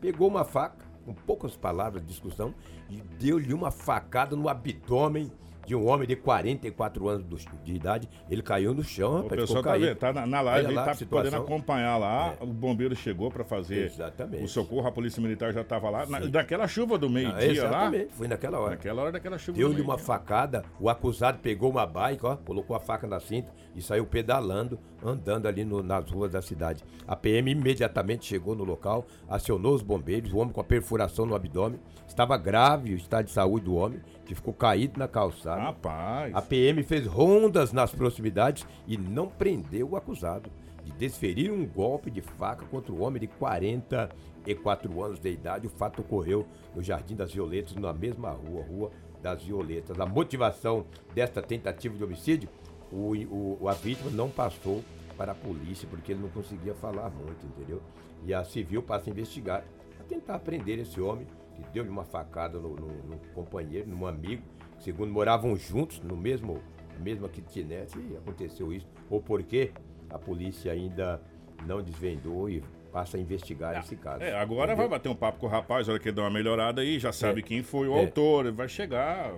pegou 0.00 0.28
uma 0.28 0.44
faca, 0.44 0.84
com 1.04 1.12
poucas 1.12 1.56
palavras 1.56 2.02
de 2.02 2.08
discussão, 2.08 2.54
e 2.88 2.96
deu-lhe 3.18 3.52
uma 3.52 3.70
facada 3.70 4.36
no 4.36 4.48
abdômen 4.48 5.32
de 5.66 5.74
um 5.76 5.86
homem 5.88 6.06
de 6.08 6.16
44 6.16 7.08
anos 7.08 7.44
de 7.64 7.74
idade. 7.74 8.08
Ele 8.30 8.42
caiu 8.42 8.74
no 8.74 8.82
chão, 8.82 9.20
O 9.20 9.28
pessoal 9.28 9.62
tá, 9.62 9.76
vendo, 9.76 9.96
tá 9.96 10.12
na, 10.12 10.26
na 10.26 10.40
live, 10.40 10.66
ele 10.68 10.74
tá 10.74 10.94
podendo 11.08 11.36
acompanhar 11.36 11.96
lá. 11.98 12.34
É. 12.40 12.44
O 12.44 12.46
bombeiro 12.48 12.94
chegou 12.96 13.30
pra 13.30 13.44
fazer 13.44 13.86
Exatamente. 13.86 14.42
o 14.44 14.48
socorro, 14.48 14.86
a 14.88 14.92
polícia 14.92 15.22
militar 15.22 15.52
já 15.52 15.62
tava 15.62 15.88
lá. 15.90 16.06
Na, 16.06 16.18
daquela 16.20 16.66
chuva 16.66 16.98
do 16.98 17.08
meio-dia 17.08 17.34
lá. 17.64 17.68
exatamente, 17.68 18.12
foi 18.14 18.28
naquela 18.28 18.58
hora. 18.58 18.70
Naquela 18.70 19.02
hora 19.02 19.12
daquela 19.12 19.38
chuva 19.38 19.56
Deu-lhe 19.58 19.80
uma 19.80 19.98
facada, 19.98 20.64
o 20.80 20.88
acusado 20.88 21.38
pegou 21.38 21.70
uma 21.70 21.86
bike, 21.86 22.24
ó, 22.26 22.36
colocou 22.36 22.74
a 22.74 22.80
faca 22.80 23.06
na 23.06 23.20
cinta 23.20 23.52
e 23.74 23.80
saiu 23.80 24.04
pedalando, 24.04 24.78
andando 25.02 25.46
ali 25.46 25.64
no- 25.64 25.82
nas 25.82 26.10
ruas 26.10 26.32
da 26.32 26.42
cidade. 26.42 26.82
A 27.06 27.14
PM 27.16 27.50
imediatamente 27.50 28.24
chegou 28.26 28.54
no 28.54 28.64
local, 28.64 29.06
acionou 29.28 29.74
os 29.74 29.82
bombeiros, 29.82 30.32
o 30.32 30.38
homem 30.38 30.52
com 30.52 30.60
a 30.60 30.64
perfuração 30.64 31.24
no 31.26 31.34
abdômen. 31.34 31.78
Estava 32.12 32.36
grave 32.36 32.92
o 32.92 32.96
estado 32.96 33.24
de 33.24 33.30
saúde 33.32 33.64
do 33.64 33.74
homem, 33.74 33.98
que 34.26 34.34
ficou 34.34 34.52
caído 34.52 34.98
na 34.98 35.08
calçada. 35.08 35.62
Rapaz. 35.62 36.34
A 36.34 36.42
PM 36.42 36.82
fez 36.82 37.06
rondas 37.06 37.72
nas 37.72 37.90
proximidades 37.90 38.66
e 38.86 38.98
não 38.98 39.26
prendeu 39.28 39.88
o 39.88 39.96
acusado 39.96 40.50
de 40.84 40.92
desferir 40.92 41.50
um 41.50 41.64
golpe 41.66 42.10
de 42.10 42.20
faca 42.20 42.66
contra 42.66 42.92
o 42.92 43.00
homem 43.00 43.18
de 43.18 43.28
44 43.28 45.02
anos 45.02 45.18
de 45.20 45.30
idade. 45.30 45.66
O 45.66 45.70
fato 45.70 46.02
ocorreu 46.02 46.46
no 46.76 46.82
Jardim 46.82 47.16
das 47.16 47.32
Violetas, 47.32 47.74
na 47.76 47.94
mesma 47.94 48.28
rua, 48.30 48.62
Rua 48.62 48.90
das 49.22 49.42
Violetas. 49.42 49.98
A 49.98 50.04
motivação 50.04 50.84
desta 51.14 51.40
tentativa 51.40 51.96
de 51.96 52.04
homicídio, 52.04 52.46
o, 52.92 53.14
o- 53.62 53.68
a 53.68 53.72
vítima 53.72 54.10
não 54.10 54.28
passou 54.28 54.84
para 55.16 55.32
a 55.32 55.34
polícia, 55.34 55.88
porque 55.90 56.12
ele 56.12 56.20
não 56.20 56.28
conseguia 56.28 56.74
falar 56.74 57.08
muito, 57.08 57.46
entendeu? 57.46 57.80
E 58.26 58.34
a 58.34 58.44
civil 58.44 58.82
passa 58.82 59.08
a 59.08 59.12
investigar, 59.12 59.64
a 59.98 60.02
tentar 60.04 60.38
prender 60.40 60.78
esse 60.78 61.00
homem 61.00 61.26
que 61.54 61.62
deu-lhe 61.72 61.88
uma 61.90 62.04
facada 62.04 62.58
no, 62.58 62.70
no- 62.74 63.02
no 63.04 63.18
companheiro, 63.34 63.88
num 63.88 64.06
amigo, 64.06 64.42
segundo 64.78 65.12
moravam 65.12 65.54
juntos 65.56 66.00
no 66.00 66.16
mesmo, 66.16 66.60
na 66.94 66.98
mesma 67.04 67.28
kitnet 67.28 67.92
e 67.98 68.16
aconteceu 68.16 68.72
isso. 68.72 68.86
Ou 69.10 69.20
porque 69.20 69.70
a 70.10 70.18
polícia 70.18 70.72
ainda 70.72 71.20
não 71.66 71.82
desvendou 71.82 72.48
e 72.50 72.62
passa 72.92 73.16
a 73.16 73.20
investigar 73.20 73.78
esse 73.80 73.96
caso. 73.96 74.22
É, 74.22 74.36
agora 74.38 74.74
vai 74.76 74.86
bater 74.88 75.08
um 75.08 75.14
papo 75.14 75.38
com 75.38 75.46
o 75.46 75.48
rapaz, 75.48 75.88
olha 75.88 75.98
que 75.98 76.08
ele 76.08 76.16
dá 76.16 76.22
uma 76.22 76.30
melhorada 76.30 76.82
aí, 76.82 76.98
já 76.98 77.10
sabe 77.12 77.40
É. 77.40 77.42
quem 77.42 77.62
foi 77.62 77.88
o 77.88 77.96
É. 77.96 78.00
autor, 78.00 78.52
vai 78.52 78.68
chegar. 78.68 79.32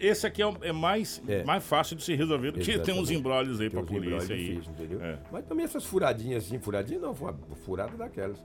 Esse 0.00 0.26
aqui 0.26 0.42
é, 0.42 0.50
é 0.62 0.72
mais, 0.72 1.22
É. 1.28 1.44
mais 1.44 1.62
fácil 1.64 1.94
de 1.96 2.02
se 2.02 2.14
resolver 2.14 2.52
do 2.52 2.60
que 2.60 2.78
tem 2.78 2.98
uns 2.98 3.10
embrólios 3.10 3.60
aí 3.60 3.68
Tem 3.68 3.70
pra 3.70 3.80
uns 3.80 3.90
embrólios 3.96 4.26
polícia 4.26 4.34
aí. 4.34 4.74
entendeu? 4.74 5.02
É. 5.04 5.18
Mas 5.30 5.44
também 5.44 5.64
essas 5.64 5.84
furadinhas 5.84 6.44
assim, 6.46 6.58
furadinha 6.58 6.98
não, 6.98 7.14
foi 7.14 7.30
uma 7.32 7.56
furada 7.56 7.96
daquelas. 7.96 8.42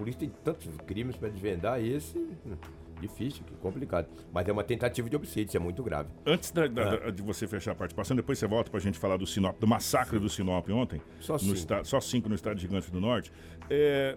A 0.00 0.02
polícia 0.02 0.20
tem 0.20 0.32
tantos 0.42 0.66
crimes 0.86 1.14
para 1.14 1.28
desvendar, 1.28 1.78
esse 1.78 2.16
hum, 2.16 2.56
difícil, 3.02 3.44
complicado. 3.60 4.08
Mas 4.32 4.48
é 4.48 4.52
uma 4.52 4.64
tentativa 4.64 5.10
de 5.10 5.14
homicídio, 5.14 5.48
isso 5.48 5.56
é 5.58 5.60
muito 5.60 5.82
grave. 5.82 6.08
Antes 6.24 6.50
da- 6.50 6.66
da- 6.66 7.08
Ah. 7.08 7.10
de 7.10 7.20
você 7.20 7.46
fechar 7.46 7.72
a 7.72 7.74
participação, 7.74 8.16
depois 8.16 8.38
você 8.38 8.46
volta 8.46 8.70
pra 8.70 8.80
gente 8.80 8.98
falar 8.98 9.18
do 9.18 9.26
Sinop, 9.26 9.58
do 9.60 9.66
massacre 9.66 10.18
do 10.18 10.30
Sinop 10.30 10.66
ontem. 10.70 11.02
Só 11.20 11.36
cinco. 11.36 11.52
esta- 11.52 11.84
só 11.84 12.00
cinco 12.00 12.30
no 12.30 12.34
estado 12.34 12.58
Gigante 12.58 12.90
do 12.90 12.98
Norte. 12.98 13.30
É, 13.68 14.16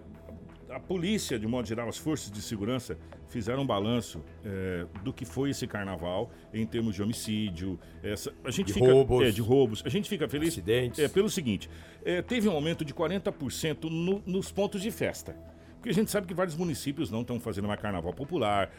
a 0.70 0.80
polícia, 0.80 1.38
de 1.38 1.46
modo 1.46 1.68
geral, 1.68 1.86
as 1.86 1.98
forças 1.98 2.30
de 2.30 2.40
segurança 2.40 2.96
fizeram 3.28 3.62
um 3.62 3.66
balanço 3.66 4.22
é, 4.44 4.86
do 5.02 5.12
que 5.12 5.24
foi 5.24 5.50
esse 5.50 5.66
carnaval 5.66 6.30
em 6.52 6.64
termos 6.66 6.94
de 6.94 7.02
homicídio, 7.02 7.78
essa, 8.02 8.32
a 8.44 8.50
gente 8.50 8.68
De 8.68 8.72
fica, 8.74 8.90
roubos. 8.90 9.22
é, 9.26 9.30
de 9.30 9.40
roubos. 9.42 9.82
A 9.84 9.88
gente 9.90 10.08
fica 10.08 10.26
feliz 10.28 10.50
Acidentes. 10.50 10.98
é, 10.98 11.08
pelo 11.08 11.28
seguinte: 11.28 11.68
é, 12.04 12.22
teve 12.22 12.48
um 12.48 12.52
aumento 12.52 12.84
de 12.84 12.92
40% 12.94 13.88
no- 13.90 14.22
nos 14.26 14.50
pontos 14.52 14.80
de 14.82 14.90
festa. 14.90 15.34
Porque 15.84 15.90
a 15.90 16.00
gente 16.00 16.10
sabe 16.10 16.26
que 16.26 16.32
vários 16.32 16.56
municípios 16.56 17.10
não 17.10 17.20
estão 17.20 17.38
fazendo 17.38 17.68
mais 17.68 17.78
carnaval 17.78 18.14
popular. 18.14 18.70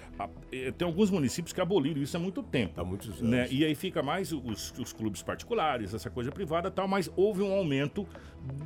É, 0.51 0.71
tem 0.71 0.87
alguns 0.87 1.11
municípios 1.11 1.53
que 1.53 1.61
aboliram 1.61 2.01
isso 2.01 2.17
há 2.17 2.19
muito 2.19 2.41
tempo. 2.41 2.81
Há 2.81 2.83
muitos 2.83 3.09
anos. 3.09 3.21
Né? 3.21 3.47
E 3.51 3.63
aí 3.63 3.75
fica 3.75 4.01
mais 4.01 4.31
os, 4.31 4.73
os 4.79 4.91
clubes 4.91 5.21
particulares, 5.21 5.93
essa 5.93 6.09
coisa 6.09 6.31
privada 6.31 6.69
e 6.69 6.71
tal, 6.71 6.87
mas 6.87 7.07
houve 7.15 7.43
um 7.43 7.53
aumento 7.53 8.07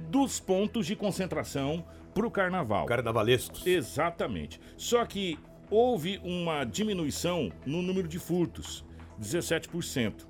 dos 0.10 0.40
pontos 0.40 0.88
de 0.88 0.96
concentração 0.96 1.84
para 2.14 2.26
o 2.26 2.32
carnaval. 2.32 2.86
Carnavalescos. 2.86 3.68
Exatamente. 3.68 4.58
Só 4.78 5.06
que 5.06 5.38
houve 5.70 6.18
uma 6.24 6.64
diminuição 6.64 7.52
no 7.66 7.82
número 7.82 8.08
de 8.08 8.20
furtos, 8.20 8.86
17%. 9.20 10.29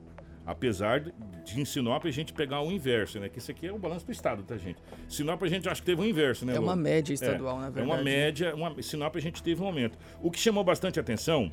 Apesar 0.49 0.99
de 1.45 1.61
em 1.61 1.63
Sinop 1.63 2.03
a 2.05 2.09
gente 2.11 2.33
pegar 2.33 2.61
o 2.61 2.71
inverso, 2.71 3.19
né? 3.19 3.29
Que 3.29 3.37
isso 3.37 3.51
aqui 3.51 3.67
é 3.67 3.71
o 3.71 3.77
balanço 3.77 4.03
do 4.03 4.11
estado, 4.11 4.41
tá, 4.41 4.57
gente? 4.57 4.81
Sinop 5.07 5.43
a 5.43 5.47
gente 5.47 5.69
acha 5.69 5.79
que 5.79 5.85
teve 5.85 6.01
o 6.01 6.05
inverso, 6.05 6.43
né? 6.43 6.55
É 6.55 6.59
uma 6.59 6.75
média 6.75 7.13
estadual, 7.13 7.57
é, 7.57 7.59
na 7.59 7.67
É 7.67 7.69
verdade. 7.69 7.87
uma 7.87 8.03
média, 8.03 8.55
uma, 8.55 8.81
Sinop 8.81 9.15
a 9.15 9.19
gente 9.19 9.43
teve 9.43 9.61
um 9.61 9.67
aumento. 9.67 9.95
O 10.23 10.31
que 10.31 10.39
chamou 10.39 10.63
bastante 10.63 10.99
atenção 10.99 11.51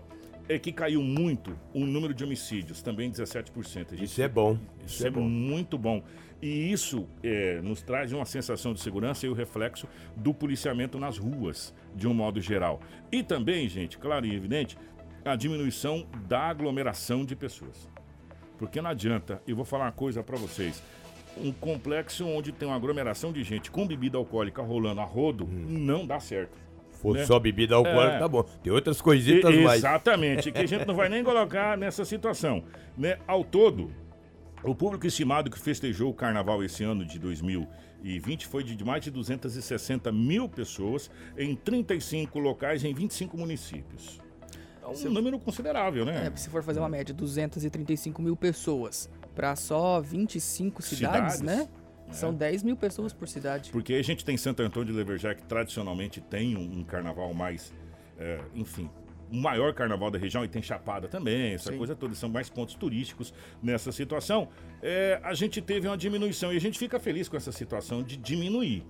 é 0.48 0.58
que 0.58 0.72
caiu 0.72 1.02
muito 1.02 1.58
o 1.74 1.80
número 1.84 2.14
de 2.14 2.24
homicídios, 2.24 2.80
também 2.80 3.10
17%. 3.10 3.92
A 3.92 3.96
gente 3.96 4.04
Isso 4.04 4.22
é 4.22 4.28
bom. 4.28 4.58
isso 4.86 5.06
é, 5.06 5.10
muito 5.10 5.76
bom. 5.76 6.02
E 6.40 6.72
isso 6.72 7.06
é, 7.22 7.60
nos 7.60 7.82
traz 7.82 8.14
uma 8.14 8.24
sensação 8.24 8.72
de 8.72 8.80
segurança 8.80 9.26
e 9.26 9.28
o 9.28 9.34
reflexo 9.34 9.86
do 10.16 10.32
policiamento 10.32 10.98
nas 10.98 11.18
ruas, 11.18 11.74
de 11.94 12.08
um 12.08 12.14
modo 12.14 12.40
geral. 12.40 12.80
E 13.12 13.22
também, 13.22 13.68
gente, 13.68 13.98
claro 13.98 14.24
e 14.24 14.34
evidente, 14.34 14.78
a 15.22 15.36
diminuição 15.36 16.06
da 16.26 16.40
aglomeração 16.40 17.26
de 17.26 17.36
pessoas. 17.36 17.90
Porque 18.58 18.80
não 18.80 18.90
adianta, 18.90 19.42
eu 19.46 19.54
vou 19.56 19.64
falar 19.64 19.84
uma 19.86 19.92
coisa 19.92 20.22
para 20.22 20.36
vocês. 20.36 20.82
Um 21.38 21.52
complexo 21.52 22.26
onde 22.26 22.50
tem 22.52 22.66
uma 22.66 22.76
aglomeração 22.76 23.30
de 23.32 23.42
gente 23.44 23.70
com 23.70 23.86
bebida 23.86 24.16
alcoólica 24.16 24.62
rolando 24.62 25.00
a 25.00 25.04
rodo, 25.04 25.46
não 25.46 26.06
dá 26.06 26.18
certo. 26.18 26.56
For 26.92 27.14
né? 27.14 27.26
só 27.26 27.38
bebida 27.38 27.74
alcoólica, 27.74 28.16
É. 28.16 28.18
tá 28.18 28.26
bom. 28.26 28.42
Tem 28.62 28.72
outras 28.72 29.02
coisitas 29.02 29.54
E- 29.54 29.58
mais. 29.62 29.78
Exatamente, 29.80 30.50
que 30.50 30.58
a 30.58 30.66
gente 30.66 30.86
não 30.86 30.94
vai 30.94 31.10
nem 31.10 31.22
colocar 31.22 31.76
nessa 31.76 32.06
situação. 32.06 32.64
Né? 32.96 33.18
Ao 33.26 33.44
todo, 33.44 33.90
o 34.64 34.74
público 34.74 35.06
estimado 35.06 35.50
que 35.50 35.58
festejou 35.58 36.10
o 36.10 36.14
carnaval 36.14 36.64
esse 36.64 36.82
ano 36.82 37.04
de 37.04 37.18
2020 37.18 38.46
foi 38.46 38.64
de 38.64 38.82
mais 38.82 39.04
de 39.04 39.10
260 39.10 40.10
mil 40.10 40.48
pessoas 40.48 41.10
em 41.36 41.54
35 41.54 42.38
locais 42.38 42.82
em 42.82 42.94
25 42.94 43.36
municípios. 43.36 44.18
É 44.92 45.08
um 45.08 45.12
número 45.12 45.38
considerável, 45.38 46.04
né? 46.04 46.30
É, 46.32 46.36
se 46.36 46.48
for 46.48 46.62
fazer 46.62 46.80
uma 46.80 46.88
média, 46.88 47.14
235 47.14 48.20
mil 48.22 48.36
pessoas 48.36 49.08
para 49.34 49.54
só 49.56 50.00
25 50.00 50.82
cidades, 50.82 51.36
Cidades, 51.36 51.40
né? 51.40 51.68
São 52.12 52.32
10 52.32 52.62
mil 52.62 52.76
pessoas 52.76 53.12
por 53.12 53.26
cidade. 53.26 53.70
Porque 53.72 53.94
a 53.94 54.02
gente 54.02 54.24
tem 54.24 54.36
Santo 54.36 54.62
Antônio 54.62 54.92
de 54.92 54.98
Leverjá, 54.98 55.34
que 55.34 55.42
tradicionalmente 55.42 56.20
tem 56.20 56.56
um, 56.56 56.78
um 56.80 56.84
carnaval 56.84 57.34
mais, 57.34 57.74
é, 58.16 58.40
enfim, 58.54 58.88
o 59.30 59.36
maior 59.36 59.74
carnaval 59.74 60.10
da 60.10 60.18
região, 60.18 60.44
e 60.44 60.48
tem 60.48 60.62
Chapada 60.62 61.08
também, 61.08 61.54
essa 61.54 61.72
Sim. 61.72 61.78
coisa 61.78 61.96
toda, 61.96 62.14
são 62.14 62.28
mais 62.28 62.48
pontos 62.48 62.74
turísticos 62.74 63.34
nessa 63.62 63.90
situação. 63.90 64.48
É, 64.80 65.20
a 65.22 65.34
gente 65.34 65.60
teve 65.60 65.88
uma 65.88 65.96
diminuição 65.96 66.52
e 66.52 66.56
a 66.56 66.60
gente 66.60 66.78
fica 66.78 66.98
feliz 67.00 67.28
com 67.28 67.36
essa 67.36 67.50
situação 67.50 68.02
de 68.02 68.16
diminuir, 68.16 68.86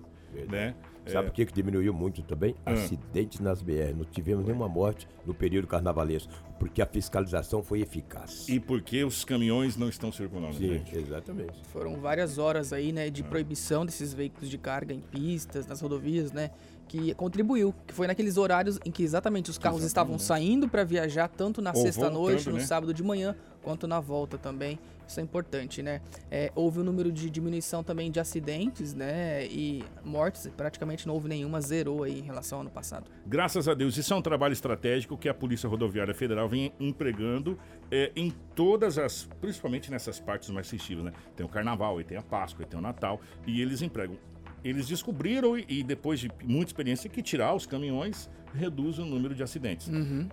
né? 0.47 0.75
Sabe 1.11 1.29
o 1.29 1.31
que, 1.31 1.45
que 1.45 1.53
diminuiu 1.53 1.93
muito 1.93 2.21
também? 2.21 2.53
Hum. 2.65 2.73
Acidentes 2.73 3.39
nas 3.39 3.61
BR. 3.61 3.93
Não 3.95 4.05
tivemos 4.05 4.45
nenhuma 4.45 4.67
morte 4.67 5.07
no 5.25 5.33
período 5.33 5.67
carnavalesco, 5.67 6.31
porque 6.59 6.81
a 6.81 6.85
fiscalização 6.85 7.61
foi 7.63 7.81
eficaz. 7.81 8.47
E 8.49 8.59
porque 8.59 9.03
os 9.03 9.23
caminhões 9.23 9.77
não 9.77 9.89
estão 9.89 10.11
circulando, 10.11 10.55
Sim, 10.55 10.73
gente? 10.73 10.97
exatamente. 10.97 11.53
Foram 11.71 11.95
várias 11.99 12.37
horas 12.37 12.73
aí, 12.73 12.91
né, 12.91 13.09
de 13.09 13.23
proibição 13.23 13.85
desses 13.85 14.13
veículos 14.13 14.49
de 14.49 14.57
carga 14.57 14.93
em 14.93 14.99
pistas, 14.99 15.67
nas 15.67 15.81
rodovias, 15.81 16.31
né, 16.31 16.51
que 16.87 17.13
contribuiu, 17.15 17.73
que 17.85 17.93
foi 17.93 18.07
naqueles 18.07 18.37
horários 18.37 18.79
em 18.85 18.91
que 18.91 19.03
exatamente 19.03 19.49
os 19.49 19.57
carros 19.57 19.83
estavam 19.83 20.17
saindo 20.17 20.67
para 20.67 20.83
viajar 20.83 21.27
tanto 21.27 21.61
na 21.61 21.73
sexta-noite, 21.73 22.49
no 22.49 22.55
né? 22.55 22.63
sábado 22.63 22.93
de 22.93 23.03
manhã, 23.03 23.35
quanto 23.61 23.87
na 23.87 23.99
volta 23.99 24.37
também. 24.37 24.79
Isso 25.07 25.19
é 25.19 25.23
importante, 25.23 25.81
né? 25.81 26.01
É, 26.29 26.51
houve 26.53 26.81
um 26.81 26.83
número 26.83 27.11
de 27.11 27.29
diminuição 27.29 27.81
também 27.81 28.11
de 28.11 28.19
acidentes, 28.19 28.93
né, 28.93 29.45
e 29.45 29.83
mortes, 30.03 30.49
praticamente 30.57 31.07
não 31.07 31.13
houve 31.13 31.29
nenhuma, 31.29 31.61
zerou 31.61 32.03
aí 32.03 32.19
em 32.19 32.23
relação 32.23 32.57
ao 32.57 32.61
ano 32.61 32.69
passado. 32.69 33.09
Graças 33.25 33.69
a 33.69 33.73
Deus, 33.73 33.95
isso 33.95 34.13
é 34.13 34.17
um 34.17 34.21
trabalho 34.21 34.51
estratégico 34.51 35.17
que 35.17 35.29
a 35.29 35.33
Polícia 35.33 35.69
Rodoviária 35.69 36.13
Federal 36.13 36.49
vem 36.49 36.73
empregando 36.77 37.57
é, 37.89 38.11
em 38.15 38.33
todas 38.53 38.97
as, 38.97 39.29
principalmente 39.39 39.89
nessas 39.89 40.19
partes 40.19 40.49
mais 40.49 40.69
festivas, 40.69 41.05
né? 41.05 41.13
Tem 41.35 41.45
o 41.45 41.49
Carnaval, 41.49 41.97
aí 41.97 42.03
tem 42.03 42.17
a 42.17 42.21
Páscoa, 42.21 42.65
aí 42.65 42.69
tem 42.69 42.77
o 42.77 42.81
Natal, 42.81 43.21
e 43.45 43.61
eles 43.61 43.81
empregam. 43.81 44.17
Eles 44.63 44.87
descobriram, 44.87 45.57
e- 45.57 45.83
depois 45.83 46.19
de 46.19 46.29
muita 46.43 46.69
experiência, 46.69 47.09
que 47.09 47.21
tirar 47.21 47.53
os 47.55 47.65
caminhões 47.65 48.29
reduz 48.53 48.97
o 48.97 49.05
número 49.05 49.35
de 49.35 49.43
acidentes. 49.43 49.87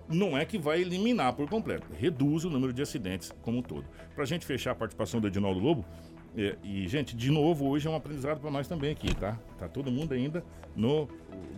Não 0.09 0.37
é 0.37 0.45
que 0.45 0.57
vai 0.57 0.81
eliminar 0.81 1.33
por 1.33 1.47
completo, 1.49 1.87
reduz 1.97 2.43
o 2.43 2.49
número 2.49 2.73
de 2.73 2.81
acidentes 2.81 3.31
como 3.41 3.59
um 3.59 3.61
todo. 3.61 3.85
Pra 4.15 4.25
gente 4.25 4.45
fechar 4.45 4.71
a 4.71 4.75
participação 4.75 5.19
do 5.21 5.27
Edinaldo 5.27 5.59
Lobo, 5.59 5.85
é, 6.37 6.57
e, 6.63 6.87
gente, 6.87 7.15
de 7.15 7.31
novo, 7.31 7.65
hoje 7.67 7.87
é 7.87 7.91
um 7.91 7.95
aprendizado 7.95 8.39
para 8.41 8.51
nós 8.51 8.67
também 8.67 8.91
aqui, 8.91 9.13
tá? 9.15 9.39
Tá 9.57 9.69
todo 9.69 9.89
mundo 9.91 10.13
ainda 10.13 10.43
no, 10.75 11.07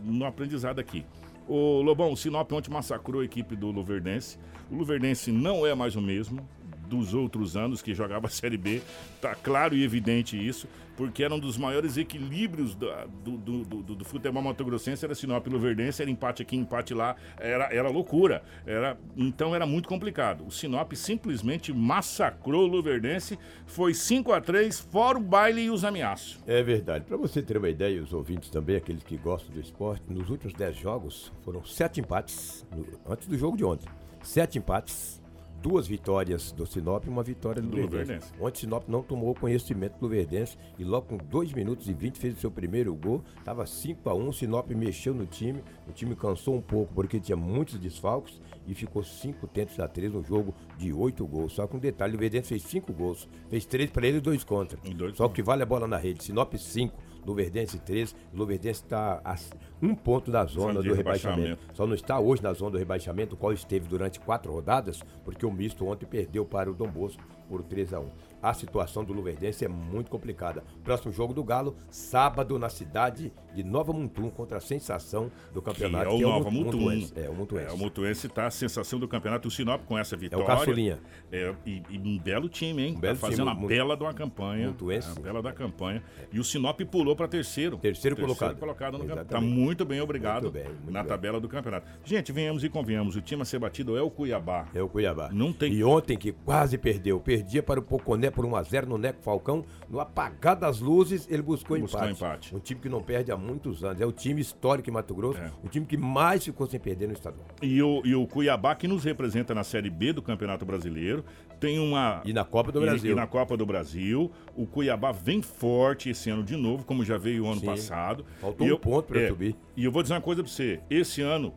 no 0.04 0.24
aprendizado 0.26 0.78
aqui. 0.80 1.04
O 1.48 1.82
Lobão, 1.82 2.12
o 2.12 2.18
Sinop 2.18 2.52
ontem 2.52 2.70
massacrou 2.70 3.22
a 3.22 3.26
equipe 3.26 3.56
do 3.56 3.72
Luverdense. 3.72 4.38
O 4.70 4.76
Luverdense 4.76 5.32
não 5.32 5.66
é 5.66 5.74
mais 5.74 5.96
o 5.96 6.02
mesmo 6.02 6.48
dos 6.88 7.14
outros 7.14 7.56
anos 7.58 7.82
que 7.82 7.94
jogava 7.94 8.28
a 8.28 8.30
Série 8.30 8.58
B. 8.58 8.82
Tá 9.22 9.36
claro 9.36 9.76
e 9.76 9.84
evidente 9.84 10.38
isso, 10.38 10.68
porque 10.96 11.24
era 11.24 11.34
um 11.34 11.40
dos 11.40 11.58
maiores 11.58 11.98
equilíbrios 11.98 12.74
do, 12.76 12.90
do, 13.24 13.38
do, 13.66 13.84
do- 13.96 14.06
futebol 14.06 14.42
mato-grossense, 14.42 15.04
era 15.06 15.14
Sinop 15.14 15.46
e 15.46 15.50
Luverdense, 15.50 16.02
era 16.02 16.10
empate 16.10 16.42
aqui, 16.42 16.56
empate 16.56 16.94
lá, 16.94 17.16
era, 17.40 17.66
era 17.74 17.90
loucura. 17.90 18.42
Era, 18.66 18.98
então 19.16 19.54
era 19.54 19.66
muito 19.66 19.88
complicado. 19.90 20.46
O 20.48 20.52
Sinop 20.52 20.94
simplesmente 20.94 21.72
massacrou 21.74 22.64
o 22.64 22.68
Luverdense, 22.68 23.38
foi 23.66 23.94
5 23.94 24.32
a 24.32 24.40
3 24.42 24.80
fora 24.80 25.18
o 25.18 25.22
baile 25.22 25.62
e 25.64 25.70
os 25.70 25.84
ameaços. 25.84 26.40
É 26.48 26.64
verdade. 26.64 27.06
Para 27.06 27.18
você 27.18 27.42
ter 27.42 27.58
uma 27.58 27.70
ideia, 27.70 28.02
os 28.02 28.14
ouvintes 28.14 28.50
também, 28.50 28.76
aqueles 28.78 29.04
que 29.04 29.18
gostam 29.18 29.54
do 29.54 29.60
esporte, 29.60 30.04
nos 30.10 30.30
últimos 30.30 30.54
10 30.54 30.76
jogos 30.78 31.32
foram 31.44 31.64
sete 31.66 32.00
empates, 32.00 32.66
no- 32.76 32.86
antes 33.12 33.28
do 33.28 33.38
jogo 33.38 33.58
de 33.58 33.64
ontem. 33.66 33.88
Sete 34.24 34.58
empates, 34.58 35.22
duas 35.62 35.88
vitórias 35.88 36.52
do 36.52 36.66
Sinop 36.66 37.06
e 37.06 37.10
uma 37.10 37.24
vitória 37.24 37.62
do, 37.62 37.68
Do 37.70 37.78
Luverdense. 37.78 38.32
Luverdense. 38.32 38.34
Ontem 38.40 38.58
o 38.58 38.60
Sinop 38.62 38.88
não 38.88 39.04
tomou 39.04 39.34
conhecimento 39.36 39.98
do 40.00 40.04
Luverdense 40.04 40.58
e 40.78 40.84
logo 40.84 41.08
com 41.08 41.18
2 41.18 41.54
minutos 41.54 41.88
e 41.90 41.94
20 41.94 42.18
fez 42.18 42.38
o 42.38 42.40
seu 42.40 42.52
primeiro 42.52 42.94
gol. 42.96 43.24
Tava 43.44 43.66
5 43.66 44.10
a 44.10 44.14
1 44.14 44.28
o 44.28 44.34
Sinop 44.34 44.70
mexeu 44.72 45.14
no 45.14 45.26
time, 45.26 45.64
o 45.88 45.92
time 45.92 46.16
cansou 46.16 46.56
um 46.56 46.62
pouco 46.62 46.94
porque 46.94 47.20
tinha 47.20 47.36
muitos 47.36 47.78
desfalques 47.80 48.42
e 48.68 48.74
ficou 48.74 49.04
5 49.04 49.48
tentos 49.48 49.80
a 49.80 49.88
3 49.88 50.14
no 50.14 50.24
jogo 50.24 50.54
de 50.78 50.94
8 50.94 51.26
gols. 51.26 51.54
Só 51.54 51.68
com 51.68 51.78
um 51.78 51.80
detalhe, 51.80 52.14
o 52.14 52.16
Luverdense 52.16 52.50
fez 52.50 52.64
5 52.64 52.94
gols, 52.94 53.28
fez 53.50 53.66
3 53.66 53.90
para 53.92 54.08
ele 54.08 54.18
e 54.18 54.22
2 54.22 54.44
contra. 54.44 54.80
E 54.84 54.94
dois 54.94 55.16
Só 55.16 55.24
contra. 55.24 55.36
que 55.36 55.44
vale 55.44 55.64
a 55.64 55.66
bola 55.66 55.88
na 55.88 55.98
rede. 55.98 56.24
Sinop 56.24 56.54
5, 56.54 56.94
Luverdense 57.28 57.78
13. 57.78 58.16
Luverdense 58.34 58.84
está 58.84 59.22
a 59.24 59.36
um 59.82 59.94
ponto 59.94 60.32
da 60.32 60.46
zona 60.46 60.82
do 60.82 60.94
rebaixamento. 60.94 61.42
rebaixamento. 61.42 61.76
Só 61.76 61.86
não 61.86 61.94
está 61.94 62.18
hoje 62.18 62.42
na 62.42 62.54
zona 62.54 62.72
do 62.72 62.78
rebaixamento, 62.78 63.36
o 63.36 63.38
qual 63.38 63.52
esteve 63.52 63.88
durante 63.88 64.20
quatro 64.20 64.52
rodadas, 64.52 65.04
porque 65.26 65.46
o 65.46 65.52
misto 65.52 65.86
ontem 65.86 66.06
perdeu 66.06 66.46
para 66.46 66.72
o 66.72 66.74
Dom 66.74 66.90
Bosco 66.90 67.22
por 67.50 67.62
3 67.64 67.94
a 67.94 68.00
1 68.00 68.10
A 68.42 68.54
situação 68.54 69.04
do 69.04 69.14
Luverdense 69.14 69.66
é 69.66 69.68
muito 69.68 70.12
complicada. 70.12 70.64
Próximo 70.84 71.12
jogo 71.12 71.34
do 71.34 71.44
Galo, 71.44 71.76
sábado, 71.90 72.58
na 72.60 72.70
cidade 72.70 73.34
de 73.56 73.64
Nova 73.64 73.92
Mutum, 73.92 74.30
contra 74.30 74.58
a 74.60 74.62
sensação 74.62 75.32
do 75.52 75.60
Que 75.62 75.72
campeonato. 75.72 76.12
é 76.12 76.14
o 76.14 76.20
Nova 76.20 76.52
Mu- 76.52 76.66
Mutum. 76.66 76.78
Mutuense. 76.78 77.14
É, 77.16 77.28
o 77.30 77.34
Mutuense. 77.34 77.70
É, 77.70 77.74
o 77.74 77.78
Mutuense 77.78 78.30
tá 78.30 78.46
a 78.46 78.52
sensação 78.52 79.00
do 79.00 79.08
campeonato. 79.08 79.48
O 79.48 79.52
Sinop 79.52 79.82
com 79.86 79.98
essa 79.98 80.16
vitória. 80.16 80.46
caçulinha. 80.46 81.00
É, 81.32 81.54
e, 81.66 81.82
e 81.90 81.98
um 81.98 82.20
belo 82.20 82.48
time, 82.48 82.84
hein? 82.84 82.96
Um 82.96 83.00
belo 83.00 83.16
tá 83.16 83.22
fazendo 83.22 83.38
time, 83.40 83.50
uma 83.50 83.56
mu- 83.60 83.68
bela 83.68 83.98
de 83.98 84.04
uma 84.04 84.14
campanha. 84.14 84.68
Mutuense. 84.68 85.12
Uma 85.14 85.22
bela 85.22 85.42
da 85.42 85.52
campanha. 85.52 86.04
E 86.32 86.40
o 86.40 86.44
Sinop 86.44 86.80
pulou 86.82 87.16
para 87.16 87.28
terceiro. 87.28 87.78
Terceiro 87.78 88.16
colocado. 88.16 88.58
colocado 88.60 88.94
no 88.94 89.00
campeonato. 89.00 89.30
Tá 89.30 89.38
Exatamente. 89.38 89.60
muito 89.60 89.84
bem, 89.84 90.00
obrigado. 90.00 90.44
Muito 90.44 90.54
bem, 90.54 90.64
muito 90.68 90.92
na 90.92 91.02
bem. 91.02 91.10
tabela 91.10 91.40
do 91.40 91.50
campeonato. 91.50 91.88
Gente, 92.06 92.32
venhamos 92.32 92.64
e 92.64 92.70
convenhamos. 92.70 93.16
O 93.16 93.22
time 93.22 93.42
a 93.42 93.46
ser 93.46 93.58
batido 93.58 93.98
é 93.98 94.02
o 94.04 94.12
Cuiabá. 94.12 94.68
É 94.76 94.82
o 94.84 94.88
Cuiabá. 94.88 95.30
Não 95.34 95.52
tem- 95.52 95.74
E 95.74 95.84
ontem 95.84 96.16
que 96.16 96.32
quase 96.32 96.78
perdeu, 96.78 97.20
perdia 97.20 97.64
para 97.64 97.80
o 97.80 97.84
Poconé 97.84 98.27
Sumaré 98.28 98.32
por 98.32 98.46
1x0 98.46 98.86
no 98.86 98.98
Neco 98.98 99.22
Falcão. 99.22 99.64
No 99.90 100.00
apagar 100.00 100.56
das 100.56 100.80
luzes, 100.80 101.28
ele 101.30 101.42
buscou, 101.42 101.80
Buscou 101.80 102.00
empate. 102.02 102.14
empate. 102.14 102.56
Um 102.56 102.60
time 102.60 102.80
que 102.80 102.90
não 102.90 103.02
perde 103.02 103.32
há 103.32 103.38
muitos 103.38 103.84
anos. 103.84 104.02
É 104.02 104.06
o 104.06 104.12
time 104.12 104.42
histórico 104.42 104.90
em 104.90 104.94
Mato 104.94 105.14
Grosso, 105.16 105.40
É. 105.40 105.52
o 105.64 105.68
time 105.68 105.86
que 105.86 105.98
mais 105.98 106.44
ficou 106.44 106.68
sem 106.68 106.80
perder 106.80 107.08
no 107.08 107.14
estadual. 107.14 107.48
E 107.62 107.82
o, 107.82 108.02
e 108.06 108.14
o 108.16 108.28
Cuiabá, 108.28 108.76
que 108.76 108.88
nos 108.88 109.04
representa 109.04 109.54
na 109.56 109.64
Série 109.64 109.90
B 109.90 110.14
do 110.14 110.22
Campeonato 110.22 110.66
Brasileiro, 110.66 111.24
tem 111.60 111.80
uma. 111.80 112.22
E 112.26 112.34
na 112.34 112.44
Copa 112.46 112.72
do 112.72 112.80
e- 112.82 112.86
Brasil. 112.86 113.12
E 113.12 113.16
na 113.16 113.26
Copa 113.28 113.58
do 113.58 113.66
Brasil. 113.66 114.32
O 114.56 114.66
Cuiabá 114.66 115.12
vem 115.12 115.42
forte 115.42 116.10
esse 116.10 116.30
ano 116.30 116.44
de 116.44 116.56
novo, 116.56 116.86
como 116.86 117.04
já 117.04 117.18
veio 117.18 117.46
o 117.46 117.48
ano 117.52 117.60
Sim. 117.60 117.66
passado. 117.66 118.26
Faltou 118.40 118.68
E 118.68 118.72
um 118.74 118.78
ponto 118.78 119.06
pra 119.08 119.28
subir. 119.28 119.56
E 119.76 119.86
eu 119.86 119.92
vou 119.92 120.02
dizer 120.02 120.14
uma 120.16 120.22
coisa 120.22 120.44
pra 120.44 120.52
você. 120.52 120.80
Esse 120.90 121.22
ano, 121.22 121.54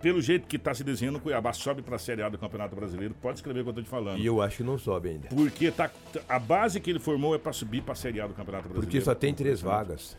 pelo 0.00 0.20
jeito 0.20 0.46
que 0.46 0.58
tá 0.58 0.74
se 0.74 0.82
desenhando, 0.82 1.16
o 1.16 1.20
Cuiabá 1.20 1.52
sobe 1.52 1.82
pra 1.82 1.98
Série 1.98 2.22
A 2.22 2.28
do 2.28 2.38
Campeonato 2.38 2.74
Brasileiro. 2.74 3.14
Pode 3.20 3.38
escrever 3.38 3.60
o 3.60 3.64
que 3.64 3.70
eu 3.70 3.74
tô 3.74 3.82
te 3.82 3.88
falando. 3.88 4.18
E 4.18 4.26
eu 4.26 4.40
acho 4.40 4.58
que 4.58 4.62
não 4.62 4.78
sobe 4.78 5.10
ainda. 5.10 5.28
Porque 5.28 5.70
tá, 5.70 5.90
a 6.28 6.38
base 6.38 6.80
que 6.80 6.90
ele 6.90 6.98
formou 6.98 7.34
é 7.34 7.38
pra 7.38 7.52
subir 7.52 7.82
pra 7.82 7.94
Série 7.94 8.20
A 8.20 8.26
do 8.26 8.34
Campeonato 8.34 8.68
Brasileiro. 8.68 8.86
Porque 8.86 9.00
só 9.00 9.14
tem 9.14 9.34
três 9.34 9.60
vagas. 9.60 10.16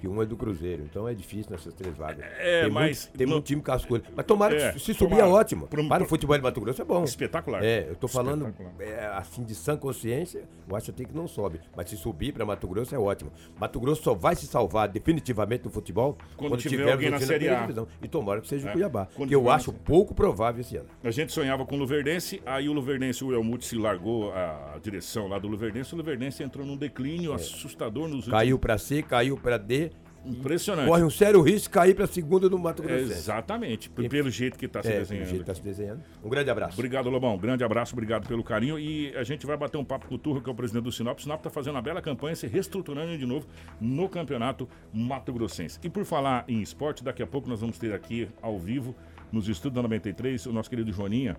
Que 0.00 0.06
um 0.08 0.20
é 0.22 0.26
do 0.26 0.36
Cruzeiro. 0.36 0.82
Então 0.84 1.08
é 1.08 1.14
difícil 1.14 1.50
nessas 1.50 1.72
três 1.74 1.96
vagas. 1.96 2.24
É, 2.38 2.62
tem 2.64 2.70
mas 2.70 3.04
Muito, 3.06 3.18
tem 3.18 3.26
muito 3.26 3.44
time 3.44 3.62
cascudo. 3.62 4.04
Mas 4.14 4.26
tomara 4.26 4.54
É, 4.54 4.72
que 4.72 4.78
se 4.80 4.92
subir 4.94 5.18
é 5.18 5.24
ótimo. 5.24 5.66
Pro- 5.66 5.88
Para 5.88 6.02
o 6.04 6.06
futebol 6.06 6.36
de 6.36 6.42
Mato 6.42 6.60
Grosso 6.60 6.82
é 6.82 6.84
bom. 6.84 7.04
Espetacular. 7.04 7.64
É, 7.64 7.86
eu 7.88 7.96
tô 7.96 8.06
falando 8.08 8.54
é, 8.78 9.06
assim 9.14 9.42
de 9.44 9.54
sã 9.54 9.76
consciência, 9.76 10.44
eu 10.68 10.76
acho 10.76 10.90
até 10.90 11.04
que 11.04 11.14
não 11.14 11.26
sobe. 11.26 11.60
Mas 11.76 11.88
se 11.90 11.96
subir 11.96 12.32
para 12.32 12.44
Mato 12.44 12.66
Grosso 12.68 12.94
é 12.94 12.98
ótimo. 12.98 13.32
Mato 13.58 13.80
Grosso 13.80 14.02
só 14.02 14.14
vai 14.14 14.34
se 14.36 14.46
salvar 14.46 14.88
definitivamente 14.88 15.64
no 15.64 15.70
futebol 15.70 16.16
Quando 16.36 16.56
tiver 16.58 16.92
alguém 16.92 17.10
na 17.10 17.18
Série 17.20 17.48
A. 17.48 17.60
divisão. 17.62 17.88
E 18.02 18.08
tomara 18.08 18.40
que 18.40 18.48
seja 18.48 18.68
É, 18.68 18.70
o 18.70 18.72
Cuiabá. 18.74 19.08
quando 19.14 19.28
Que 19.28 19.34
eu 19.34 19.40
tiver 19.40 19.52
acho 19.52 19.72
pouco 19.72 20.14
provável 20.14 20.60
esse 20.60 20.76
ano. 20.76 20.88
A 21.02 21.10
gente 21.10 21.32
sonhava 21.32 21.64
com 21.64 21.74
o 21.74 21.78
Luverdense, 21.78 22.42
aí 22.44 22.68
o 22.68 22.72
Luverdense, 22.72 23.24
o 23.24 23.32
Elmute 23.32 23.64
se 23.64 23.76
largou 23.76 24.32
a 24.32 24.76
direção 24.82 25.26
lá 25.28 25.38
do 25.38 25.48
Luverdense, 25.48 25.94
o 25.94 25.96
Luverdense 25.96 26.42
entrou 26.42 26.66
num 26.66 26.76
declínio 26.76 27.32
assustador 27.32 28.08
nos 28.08 28.26
Caiu 28.28 28.58
para 28.58 28.76
C, 28.78 29.02
caiu 29.02 29.36
para 29.36 29.56
D. 29.56 29.90
Impressionante. 30.26 30.88
Corre 30.88 31.02
um 31.02 31.10
sério 31.10 31.40
risco 31.42 31.62
de 31.64 31.70
cair 31.70 31.94
para 31.94 32.06
segunda 32.06 32.48
do 32.48 32.58
Mato 32.58 32.82
É, 32.82 32.86
Grosso. 32.86 33.12
exatamente, 33.12 33.88
p- 33.90 34.08
pelo 34.08 34.30
jeito 34.30 34.58
que 34.58 34.66
está 34.66 34.82
se 34.82 34.88
É, 34.88 34.98
desenhando. 34.98 35.24
do 35.24 35.30
jeito 35.30 35.40
que 35.42 35.46
tá 35.46 35.54
se 35.54 35.62
desenhando. 35.62 36.02
Um 36.24 36.28
grande 36.28 36.50
abraço. 36.50 36.74
Obrigado, 36.74 37.08
Lobão. 37.08 37.36
Grande 37.38 37.62
abraço, 37.64 37.92
obrigado 37.94 38.26
pelo 38.26 38.42
carinho. 38.42 38.78
E 38.78 39.14
a 39.16 39.22
gente 39.24 39.46
vai 39.46 39.56
bater 39.56 39.76
um 39.78 39.84
papo 39.84 40.06
com 40.06 40.14
o 40.14 40.18
Turro, 40.18 40.40
que 40.40 40.48
é 40.48 40.52
o 40.52 40.56
presidente 40.56 40.84
do 40.84 40.92
Sinop. 40.92 41.18
O 41.18 41.22
Sinop 41.22 41.38
está 41.40 41.50
fazendo 41.50 41.74
uma 41.76 41.82
bela 41.82 42.00
campanha, 42.02 42.34
se 42.34 42.46
reestruturando 42.46 43.16
de 43.16 43.26
novo 43.26 43.46
no 43.80 44.08
campeonato 44.08 44.68
Mato 44.92 45.32
Grossense. 45.32 45.78
E 45.82 45.88
por 45.88 46.04
falar 46.04 46.44
em 46.48 46.60
esporte, 46.62 47.04
daqui 47.04 47.22
a 47.22 47.26
pouco 47.26 47.48
nós 47.48 47.60
vamos 47.60 47.78
ter 47.78 47.92
aqui 47.94 48.28
ao 48.42 48.58
vivo, 48.58 48.94
nos 49.32 49.48
estudos 49.48 49.74
da 49.76 49.82
93, 49.82 50.46
o 50.46 50.52
nosso 50.52 50.70
querido 50.70 50.92
Joaninha, 50.92 51.36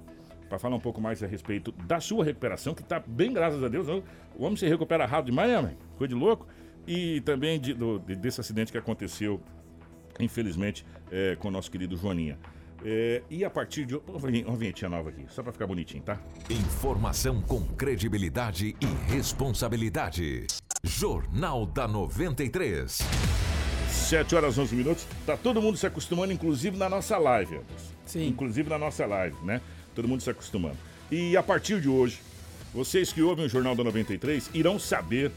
para 0.49 0.57
falar 0.59 0.75
um 0.75 0.79
pouco 0.79 1.01
mais 1.01 1.21
a 1.21 1.27
respeito 1.27 1.71
da 1.85 1.99
sua 1.99 2.23
recuperação, 2.23 2.73
que 2.73 2.81
está 2.81 3.01
bem, 3.05 3.33
graças 3.33 3.61
a 3.63 3.67
Deus. 3.67 3.87
O 3.89 4.43
homem 4.43 4.55
se 4.55 4.65
recupera 4.67 5.05
rápido 5.05 5.27
demais, 5.31 5.49
né, 5.51 5.61
mãe? 5.61 5.77
Coisa 5.97 6.13
de 6.13 6.19
louco. 6.19 6.47
E 6.87 7.19
também 7.21 7.59
de- 7.59 7.73
do- 7.73 7.99
de- 7.99 8.15
desse 8.15 8.39
acidente 8.39 8.71
que 8.71 8.77
aconteceu, 8.77 9.41
infelizmente, 10.19 10.85
é, 11.11 11.35
com 11.35 11.49
o 11.49 11.51
nosso 11.51 11.69
querido 11.69 11.97
Joaninha. 11.97 12.37
É, 12.85 13.23
e 13.29 13.43
a 13.43 13.49
partir 13.49 13.85
de. 13.85 13.95
Uma 13.95 14.19
vinhe- 14.19 14.45
uma 14.45 14.55
vinhetinha 14.55 14.87
nova 14.89 15.09
aqui, 15.09 15.25
só 15.29 15.41
para 15.43 15.51
ficar 15.51 15.65
bonitinho, 15.67 16.01
tá? 16.03 16.19
Informação 16.49 17.41
com 17.41 17.61
credibilidade 17.75 18.75
e 18.79 18.85
responsabilidade. 19.11 20.45
Jornal 20.83 21.65
da 21.65 21.87
93. 21.87 22.99
7 23.89 24.35
horas 24.35 24.57
11 24.57 24.75
minutos. 24.75 25.05
Tá 25.25 25.35
todo 25.35 25.61
mundo 25.61 25.75
se 25.77 25.85
acostumando, 25.87 26.31
inclusive 26.31 26.77
na 26.77 26.87
nossa 26.87 27.17
live. 27.17 27.55
Anderson. 27.55 27.93
Sim. 28.05 28.27
Inclusive 28.27 28.69
na 28.69 28.77
nossa 28.77 29.05
live, 29.05 29.35
né? 29.43 29.59
Todo 29.95 30.07
mundo 30.07 30.21
se 30.21 30.29
acostumando. 30.29 30.77
E 31.11 31.35
a 31.35 31.43
partir 31.43 31.81
de 31.81 31.89
hoje, 31.89 32.21
vocês 32.73 33.11
que 33.11 33.21
ouvem 33.21 33.45
o 33.45 33.49
Jornal 33.49 33.75
da 33.75 33.83
93 33.83 34.49
irão 34.53 34.77
saber. 34.79 35.31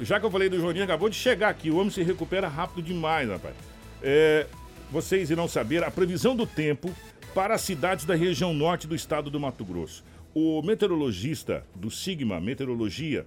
Já 0.00 0.20
que 0.20 0.26
eu 0.26 0.30
falei 0.30 0.48
do 0.48 0.60
Joninho, 0.60 0.84
acabou 0.84 1.08
de 1.08 1.16
chegar 1.16 1.48
aqui. 1.48 1.70
O 1.70 1.76
homem 1.76 1.90
se 1.90 2.02
recupera 2.02 2.48
rápido 2.48 2.82
demais, 2.82 3.28
rapaz. 3.28 3.54
É, 4.02 4.46
vocês 4.90 5.30
irão 5.30 5.48
saber 5.48 5.82
a 5.82 5.90
previsão 5.90 6.36
do 6.36 6.46
tempo 6.46 6.90
para 7.34 7.54
as 7.54 7.62
cidades 7.62 8.04
da 8.04 8.14
região 8.14 8.52
norte 8.52 8.86
do 8.86 8.94
estado 8.94 9.30
do 9.30 9.40
Mato 9.40 9.64
Grosso. 9.64 10.04
O 10.34 10.62
meteorologista 10.62 11.64
do 11.74 11.90
Sigma 11.90 12.40
Meteorologia 12.40 13.26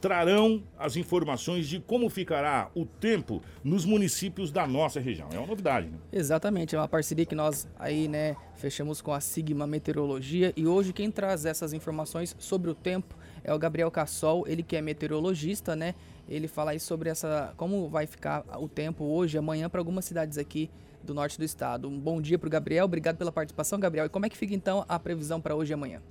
trarão 0.00 0.62
as 0.78 0.96
informações 0.96 1.66
de 1.66 1.80
como 1.80 2.08
ficará 2.08 2.70
o 2.74 2.84
tempo 2.84 3.42
nos 3.64 3.84
municípios 3.84 4.50
da 4.50 4.66
nossa 4.66 5.00
região. 5.00 5.28
É 5.32 5.38
uma 5.38 5.46
novidade, 5.46 5.88
né? 5.88 5.98
Exatamente, 6.12 6.76
é 6.76 6.78
uma 6.78 6.88
parceria 6.88 7.24
que 7.24 7.34
nós 7.34 7.66
aí, 7.78 8.06
né, 8.06 8.36
fechamos 8.56 9.00
com 9.00 9.12
a 9.12 9.20
Sigma 9.20 9.66
Meteorologia 9.66 10.52
e 10.56 10.66
hoje 10.66 10.92
quem 10.92 11.10
traz 11.10 11.44
essas 11.44 11.72
informações 11.72 12.36
sobre 12.38 12.70
o 12.70 12.74
tempo 12.74 13.14
é 13.46 13.54
o 13.54 13.58
Gabriel 13.58 13.90
Cassol, 13.92 14.44
ele 14.48 14.62
que 14.62 14.74
é 14.74 14.82
meteorologista, 14.82 15.76
né? 15.76 15.94
Ele 16.28 16.48
fala 16.48 16.72
aí 16.72 16.80
sobre 16.80 17.08
essa 17.08 17.54
como 17.56 17.88
vai 17.88 18.04
ficar 18.04 18.44
o 18.58 18.68
tempo 18.68 19.04
hoje, 19.04 19.38
amanhã 19.38 19.70
para 19.70 19.80
algumas 19.80 20.04
cidades 20.04 20.36
aqui 20.36 20.68
do 21.00 21.14
norte 21.14 21.38
do 21.38 21.44
estado. 21.44 21.88
Um 21.88 21.98
bom 21.98 22.20
dia 22.20 22.36
para 22.36 22.48
o 22.48 22.50
Gabriel, 22.50 22.84
obrigado 22.84 23.16
pela 23.16 23.30
participação, 23.30 23.78
Gabriel. 23.78 24.06
E 24.06 24.08
como 24.08 24.26
é 24.26 24.28
que 24.28 24.36
fica 24.36 24.52
então 24.52 24.84
a 24.88 24.98
previsão 24.98 25.40
para 25.40 25.54
hoje 25.54 25.72
e 25.72 25.74
amanhã? 25.74 26.02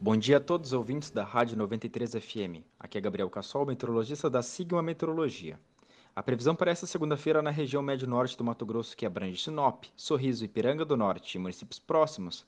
Bom 0.00 0.16
dia 0.16 0.38
a 0.38 0.40
todos 0.40 0.70
os 0.70 0.72
ouvintes 0.72 1.12
da 1.12 1.22
Rádio 1.22 1.56
93 1.56 2.14
FM. 2.14 2.66
Aqui 2.78 2.98
é 2.98 3.00
Gabriel 3.00 3.30
Cassol, 3.30 3.64
meteorologista 3.64 4.28
da 4.28 4.42
Sigma 4.42 4.82
Meteorologia. 4.82 5.60
A 6.14 6.24
previsão 6.24 6.56
para 6.56 6.72
esta 6.72 6.86
segunda-feira 6.86 7.40
na 7.40 7.50
região 7.50 7.82
médio-norte 7.82 8.36
do 8.36 8.42
Mato 8.42 8.66
Grosso, 8.66 8.96
que 8.96 9.06
abrange 9.06 9.40
Sinop, 9.40 9.84
Sorriso, 9.94 10.44
Ipiranga 10.44 10.84
do 10.84 10.96
Norte 10.96 11.36
e 11.36 11.38
municípios 11.38 11.78
próximos, 11.78 12.44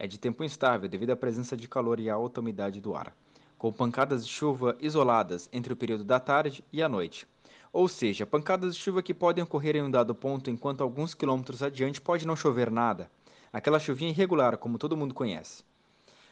é 0.00 0.06
de 0.06 0.18
tempo 0.18 0.42
instável 0.42 0.88
devido 0.88 1.10
à 1.10 1.16
presença 1.16 1.54
de 1.54 1.68
calor 1.68 2.00
e 2.00 2.08
à 2.08 2.14
alta 2.14 2.40
umidade 2.40 2.80
do 2.80 2.96
ar, 2.96 3.14
com 3.58 3.70
pancadas 3.70 4.26
de 4.26 4.32
chuva 4.32 4.74
isoladas 4.80 5.46
entre 5.52 5.74
o 5.74 5.76
período 5.76 6.02
da 6.02 6.18
tarde 6.18 6.64
e 6.72 6.82
a 6.82 6.88
noite. 6.88 7.28
Ou 7.70 7.86
seja, 7.86 8.24
pancadas 8.24 8.74
de 8.74 8.80
chuva 8.80 9.02
que 9.02 9.12
podem 9.12 9.44
ocorrer 9.44 9.76
em 9.76 9.82
um 9.82 9.90
dado 9.90 10.14
ponto 10.14 10.48
enquanto 10.48 10.80
alguns 10.80 11.12
quilômetros 11.12 11.62
adiante 11.62 12.00
pode 12.00 12.26
não 12.26 12.34
chover 12.34 12.70
nada. 12.70 13.10
Aquela 13.52 13.78
chuvinha 13.78 14.10
irregular, 14.10 14.56
como 14.56 14.78
todo 14.78 14.96
mundo 14.96 15.12
conhece. 15.12 15.62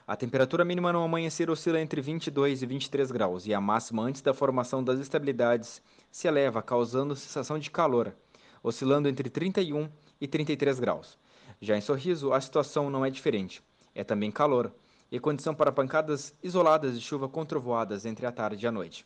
A 0.06 0.16
temperatura 0.16 0.64
mínima 0.64 0.90
no 0.90 1.02
amanhecer 1.02 1.50
oscila 1.50 1.78
entre 1.78 2.00
22 2.00 2.62
e 2.62 2.66
23 2.66 3.10
graus 3.10 3.46
e 3.46 3.52
a 3.52 3.60
máxima 3.60 4.02
antes 4.02 4.22
da 4.22 4.32
formação 4.32 4.82
das 4.82 4.98
estabilidades 4.98 5.82
se 6.10 6.26
eleva, 6.26 6.62
causando 6.62 7.14
sensação 7.14 7.58
de 7.58 7.70
calor, 7.70 8.14
oscilando 8.62 9.10
entre 9.10 9.28
31 9.28 9.90
e 10.18 10.26
33 10.26 10.80
graus. 10.80 11.18
Já 11.60 11.76
em 11.76 11.80
Sorriso, 11.80 12.32
a 12.32 12.40
situação 12.40 12.88
não 12.88 13.04
é 13.04 13.10
diferente. 13.10 13.62
É 13.94 14.04
também 14.04 14.30
calor 14.30 14.72
e 15.10 15.18
condição 15.18 15.54
para 15.54 15.72
pancadas 15.72 16.34
isoladas 16.42 16.94
de 16.94 17.04
chuva 17.04 17.28
com 17.28 17.44
trovoadas 17.44 18.06
entre 18.06 18.26
a 18.26 18.32
tarde 18.32 18.64
e 18.64 18.68
a 18.68 18.72
noite. 18.72 19.04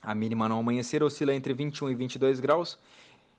A 0.00 0.14
mínima 0.14 0.48
no 0.48 0.58
amanhecer 0.58 1.02
oscila 1.02 1.34
entre 1.34 1.52
21 1.52 1.90
e 1.90 1.94
22 1.94 2.40
graus 2.40 2.78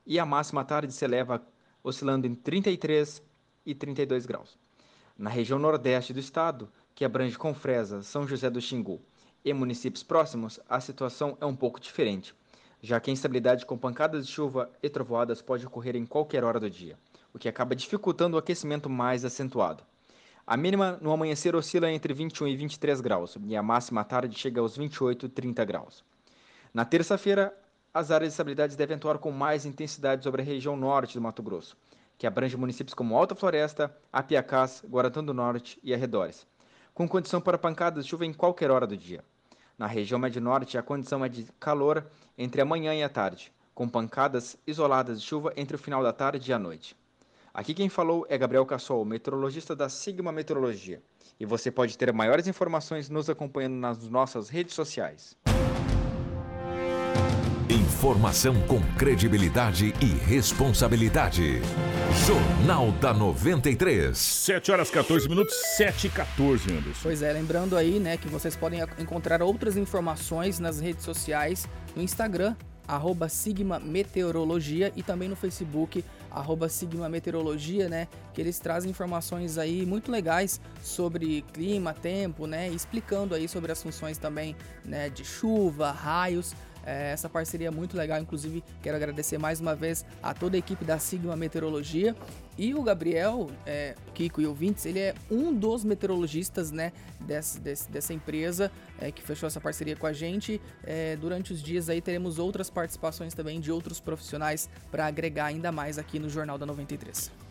e 0.05 0.19
a 0.19 0.25
máxima 0.25 0.61
à 0.61 0.63
tarde 0.63 0.93
se 0.93 1.03
eleva, 1.05 1.41
oscilando 1.83 2.27
em 2.27 2.35
33 2.35 3.21
e 3.65 3.73
32 3.73 4.25
graus. 4.25 4.57
Na 5.17 5.29
região 5.29 5.57
nordeste 5.57 6.13
do 6.13 6.19
estado, 6.19 6.69
que 6.93 7.05
abrange 7.05 7.37
Confresa, 7.37 8.03
São 8.03 8.27
José 8.27 8.49
do 8.49 8.61
Xingu 8.61 9.01
e 9.43 9.53
municípios 9.53 10.03
próximos, 10.03 10.59
a 10.67 10.79
situação 10.79 11.37
é 11.39 11.45
um 11.45 11.55
pouco 11.55 11.79
diferente, 11.79 12.35
já 12.81 12.99
que 12.99 13.09
a 13.09 13.13
instabilidade 13.13 13.65
com 13.65 13.77
pancadas 13.77 14.25
de 14.25 14.31
chuva 14.31 14.71
e 14.83 14.89
trovoadas 14.89 15.41
pode 15.41 15.65
ocorrer 15.65 15.95
em 15.95 16.05
qualquer 16.05 16.43
hora 16.43 16.59
do 16.59 16.69
dia, 16.69 16.97
o 17.35 17.39
que 17.39 17.49
acaba 17.49 17.75
dificultando 17.75 18.37
o 18.37 18.39
aquecimento 18.39 18.89
mais 18.89 19.25
acentuado. 19.25 19.83
A 20.47 20.55
mínima 20.55 20.97
no 21.01 21.11
amanhecer 21.11 21.53
oscila 21.53 21.91
entre 21.91 22.13
21 22.13 22.47
e 22.47 22.55
23 22.55 23.01
graus 23.01 23.37
e 23.45 23.57
a 23.57 23.61
máxima 23.61 23.99
à 23.99 24.03
tarde 24.05 24.39
chega 24.39 24.61
aos 24.61 24.77
28 24.77 25.25
e 25.25 25.29
30 25.29 25.65
graus. 25.65 26.01
Na 26.73 26.85
terça-feira, 26.85 27.53
as 27.93 28.09
áreas 28.09 28.29
de 28.29 28.33
estabilidade 28.35 28.77
devem 28.77 28.95
atuar 28.95 29.17
com 29.17 29.31
mais 29.31 29.65
intensidade 29.65 30.23
sobre 30.23 30.41
a 30.41 30.45
região 30.45 30.77
norte 30.77 31.15
do 31.15 31.21
Mato 31.21 31.43
Grosso, 31.43 31.75
que 32.17 32.25
abrange 32.25 32.55
municípios 32.55 32.93
como 32.93 33.17
Alta 33.17 33.35
Floresta, 33.35 33.93
Apiacás, 34.13 34.81
Guaratã 34.87 35.21
do 35.21 35.33
Norte 35.33 35.77
e 35.83 35.93
arredores, 35.93 36.47
com 36.93 37.05
condição 37.05 37.41
para 37.41 37.57
pancadas 37.57 38.05
de 38.05 38.09
chuva 38.09 38.25
em 38.25 38.33
qualquer 38.33 38.71
hora 38.71 38.87
do 38.87 38.95
dia. 38.95 39.21
Na 39.77 39.87
região 39.87 40.17
médio-norte, 40.17 40.77
a 40.77 40.83
condição 40.83 41.25
é 41.25 41.27
de 41.27 41.43
calor 41.59 42.05
entre 42.37 42.61
a 42.61 42.65
manhã 42.65 42.95
e 42.95 43.03
a 43.03 43.09
tarde, 43.09 43.51
com 43.73 43.89
pancadas 43.89 44.55
isoladas 44.65 45.19
de 45.19 45.27
chuva 45.27 45.51
entre 45.57 45.75
o 45.75 45.79
final 45.79 46.01
da 46.01 46.13
tarde 46.13 46.49
e 46.49 46.53
a 46.53 46.59
noite. 46.59 46.95
Aqui 47.55 47.73
quem 47.73 47.87
falou 47.87 48.25
é 48.27 48.37
Gabriel 48.37 48.65
Cassol, 48.65 49.05
meteorologista 49.05 49.73
da 49.73 49.87
Sigma 49.87 50.29
Meteorologia. 50.29 51.01
E 51.39 51.45
você 51.45 51.71
pode 51.71 51.97
ter 51.97 52.11
maiores 52.11 52.47
informações 52.47 53.09
nos 53.09 53.29
acompanhando 53.29 53.75
nas 53.75 54.09
nossas 54.09 54.49
redes 54.49 54.73
sociais. 54.73 55.37
Informação 57.69 58.55
com 58.67 58.81
credibilidade 58.97 59.93
e 60.01 60.05
responsabilidade. 60.05 61.61
Jornal 62.27 62.91
da 62.91 63.13
93. 63.13 64.17
7 64.17 64.71
horas 64.73 64.89
14 64.89 65.29
minutos, 65.29 65.55
7 65.77 66.07
e 66.07 66.09
14, 66.09 66.73
Anderson. 66.73 66.99
Pois 67.03 67.21
é, 67.21 67.31
lembrando 67.31 67.77
aí, 67.77 68.01
né, 68.01 68.17
que 68.17 68.27
vocês 68.27 68.57
podem 68.57 68.81
encontrar 68.99 69.41
outras 69.41 69.77
informações 69.77 70.59
nas 70.59 70.81
redes 70.81 71.05
sociais, 71.05 71.65
no 71.95 72.03
Instagram, 72.03 72.53
arroba 72.87 73.29
Sigma 73.29 73.79
Meteorologia 73.79 74.91
e 74.95 75.01
também 75.01 75.29
no 75.29 75.35
Facebook, 75.35 76.03
arroba 76.35 76.67
Sigma 76.67 77.07
Meteorologia, 77.07 77.87
né? 77.87 78.07
Que 78.33 78.41
eles 78.41 78.59
trazem 78.59 78.91
informações 78.91 79.57
aí 79.57 79.85
muito 79.85 80.11
legais 80.11 80.59
sobre 80.83 81.41
clima, 81.53 81.93
tempo, 81.93 82.45
né? 82.45 82.67
Explicando 82.69 83.33
aí 83.33 83.47
sobre 83.47 83.71
as 83.71 83.81
funções 83.81 84.17
também, 84.17 84.55
né? 84.83 85.09
De 85.09 85.23
chuva, 85.23 85.91
raios. 85.91 86.53
É, 86.85 87.11
essa 87.11 87.27
parceria 87.27 87.67
é 87.67 87.71
muito 87.71 87.97
legal, 87.97 88.19
inclusive 88.19 88.63
quero 88.81 88.95
agradecer 88.95 89.37
mais 89.37 89.59
uma 89.59 89.75
vez 89.75 90.05
a 90.21 90.33
toda 90.33 90.55
a 90.55 90.59
equipe 90.59 90.85
da 90.85 90.99
Sigma 90.99 91.35
Meteorologia. 91.35 92.15
E 92.57 92.73
o 92.73 92.81
Gabriel, 92.81 93.49
é, 93.65 93.95
Kiko 94.13 94.39
e 94.39 94.47
ouvintes, 94.47 94.85
ele 94.85 94.99
é 94.99 95.13
um 95.29 95.53
dos 95.53 95.83
meteorologistas 95.83 96.71
né, 96.71 96.93
dessa, 97.19 97.59
dessa 97.89 98.13
empresa 98.13 98.71
é, 98.99 99.11
que 99.11 99.21
fechou 99.21 99.47
essa 99.47 99.59
parceria 99.59 99.95
com 99.95 100.07
a 100.07 100.13
gente. 100.13 100.61
É, 100.83 101.17
durante 101.17 101.51
os 101.51 101.61
dias 101.61 101.89
aí 101.89 101.99
teremos 101.99 102.39
outras 102.39 102.69
participações 102.69 103.33
também 103.33 103.59
de 103.59 103.71
outros 103.71 103.99
profissionais 103.99 104.69
para 104.89 105.05
agregar 105.05 105.45
ainda 105.45 105.71
mais 105.71 105.97
aqui 105.97 106.17
no 106.17 106.29
Jornal 106.29 106.57
da 106.57 106.65
93. 106.65 107.44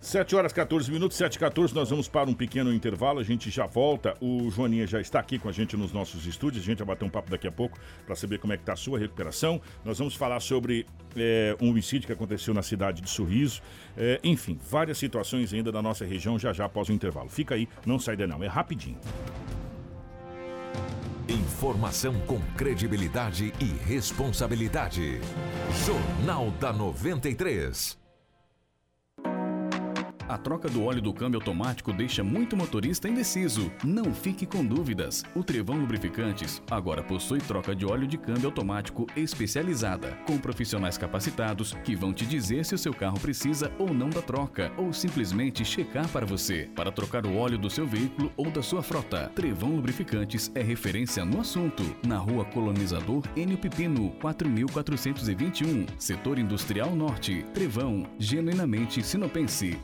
7 0.00 0.34
horas 0.34 0.50
14 0.50 0.90
minutos, 0.90 1.14
7 1.18 1.34
e 1.34 1.38
14, 1.38 1.74
nós 1.74 1.90
vamos 1.90 2.08
para 2.08 2.28
um 2.28 2.32
pequeno 2.32 2.72
intervalo, 2.72 3.20
a 3.20 3.22
gente 3.22 3.50
já 3.50 3.66
volta. 3.66 4.16
O 4.18 4.50
Joaninha 4.50 4.86
já 4.86 4.98
está 4.98 5.20
aqui 5.20 5.38
com 5.38 5.46
a 5.46 5.52
gente 5.52 5.76
nos 5.76 5.92
nossos 5.92 6.24
estúdios, 6.24 6.64
a 6.64 6.66
gente 6.66 6.78
vai 6.78 6.86
bater 6.86 7.04
um 7.04 7.10
papo 7.10 7.30
daqui 7.30 7.46
a 7.46 7.52
pouco 7.52 7.78
para 8.06 8.16
saber 8.16 8.38
como 8.38 8.54
é 8.54 8.56
que 8.56 8.62
está 8.62 8.72
a 8.72 8.76
sua 8.76 8.98
recuperação. 8.98 9.60
Nós 9.84 9.98
vamos 9.98 10.14
falar 10.14 10.40
sobre 10.40 10.86
é, 11.14 11.54
um 11.60 11.68
homicídio 11.68 12.06
que 12.06 12.14
aconteceu 12.14 12.54
na 12.54 12.62
cidade 12.62 13.02
de 13.02 13.10
Sorriso. 13.10 13.60
É, 13.94 14.18
enfim, 14.24 14.58
várias 14.70 14.96
situações 14.96 15.52
ainda 15.52 15.70
da 15.70 15.82
nossa 15.82 16.06
região 16.06 16.38
já 16.38 16.50
já 16.50 16.64
após 16.64 16.88
o 16.88 16.92
intervalo. 16.92 17.28
Fica 17.28 17.54
aí, 17.54 17.68
não 17.84 17.98
sai 17.98 18.16
daí 18.16 18.26
não, 18.26 18.42
é 18.42 18.46
rapidinho. 18.46 18.96
Informação 21.28 22.18
com 22.20 22.40
credibilidade 22.56 23.52
e 23.60 23.66
responsabilidade. 23.86 25.20
Jornal 25.84 26.50
da 26.52 26.72
93. 26.72 27.99
A 30.30 30.38
troca 30.38 30.68
do 30.68 30.84
óleo 30.84 31.02
do 31.02 31.12
câmbio 31.12 31.40
automático 31.40 31.92
deixa 31.92 32.22
muito 32.22 32.56
motorista 32.56 33.08
indeciso. 33.08 33.68
Não 33.82 34.14
fique 34.14 34.46
com 34.46 34.64
dúvidas. 34.64 35.24
O 35.34 35.42
Trevão 35.42 35.76
Lubrificantes 35.76 36.62
agora 36.70 37.02
possui 37.02 37.40
troca 37.40 37.74
de 37.74 37.84
óleo 37.84 38.06
de 38.06 38.16
câmbio 38.16 38.46
automático 38.46 39.08
especializada, 39.16 40.16
com 40.28 40.38
profissionais 40.38 40.96
capacitados 40.96 41.74
que 41.82 41.96
vão 41.96 42.12
te 42.12 42.24
dizer 42.24 42.64
se 42.64 42.76
o 42.76 42.78
seu 42.78 42.94
carro 42.94 43.18
precisa 43.18 43.72
ou 43.76 43.92
não 43.92 44.08
da 44.08 44.22
troca, 44.22 44.70
ou 44.76 44.92
simplesmente 44.92 45.64
checar 45.64 46.06
para 46.10 46.24
você, 46.24 46.70
para 46.76 46.92
trocar 46.92 47.26
o 47.26 47.36
óleo 47.36 47.58
do 47.58 47.68
seu 47.68 47.84
veículo 47.84 48.32
ou 48.36 48.52
da 48.52 48.62
sua 48.62 48.84
frota. 48.84 49.32
Trevão 49.34 49.74
Lubrificantes 49.74 50.48
é 50.54 50.62
referência 50.62 51.24
no 51.24 51.40
assunto, 51.40 51.82
na 52.06 52.18
rua 52.18 52.44
Colonizador 52.44 53.24
Enio 53.34 53.58
Pipino, 53.58 54.12
4421, 54.20 55.86
Setor 55.98 56.38
Industrial 56.38 56.94
Norte. 56.94 57.44
Trevão, 57.52 58.06
genuinamente 58.16 59.02
sinopense. 59.02 59.76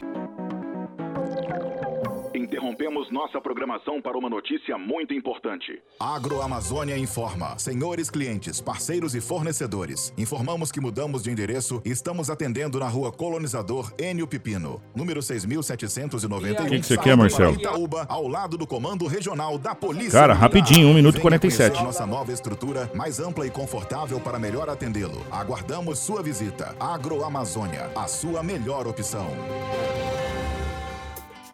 Interrompemos 2.77 3.11
nossa 3.11 3.41
programação 3.41 4.03
para 4.03 4.19
uma 4.19 4.29
notícia 4.29 4.77
muito 4.77 5.15
importante. 5.15 5.81
Agroamazônia 5.99 6.97
informa. 6.99 7.59
Senhores 7.59 8.11
clientes, 8.11 8.61
parceiros 8.61 9.15
e 9.15 9.21
fornecedores, 9.21 10.13
informamos 10.19 10.71
que 10.71 10.79
mudamos 10.79 11.23
de 11.23 11.31
endereço 11.31 11.81
e 11.87 11.91
estamos 11.91 12.29
atendendo 12.29 12.79
na 12.79 12.87
rua 12.87 13.11
Colonizador 13.11 13.91
Enio 13.99 14.27
Pipino, 14.27 14.83
número 14.95 15.23
6791. 15.23 16.53
O 16.53 16.69
que, 16.69 16.81
que 16.81 16.87
você 16.87 16.99
quer, 16.99 17.17
Marcelo? 17.17 17.55
Itaúba, 17.55 18.05
ao 18.11 18.29
lado 18.29 18.59
do 18.59 18.67
Comando 18.67 19.07
Regional 19.07 19.57
da 19.57 19.75
Polícia. 19.75 20.13
Cara, 20.13 20.35
rapidinho, 20.35 20.89
1 20.89 20.95
minuto 20.95 21.17
e 21.17 21.21
47. 21.21 21.83
Nossa 21.83 22.07
nova 22.07 22.31
estrutura, 22.31 22.91
mais 22.95 23.19
ampla 23.19 23.47
e 23.47 23.51
confortável 23.51 24.21
para 24.21 24.39
melhor 24.39 24.69
atendê-lo. 24.69 25.25
Aguardamos 25.31 25.99
sua 25.99 26.23
visita. 26.23 26.77
Agroamazônia, 26.79 27.91
a 27.97 28.07
sua 28.07 28.43
melhor 28.43 28.87
opção. 28.87 29.27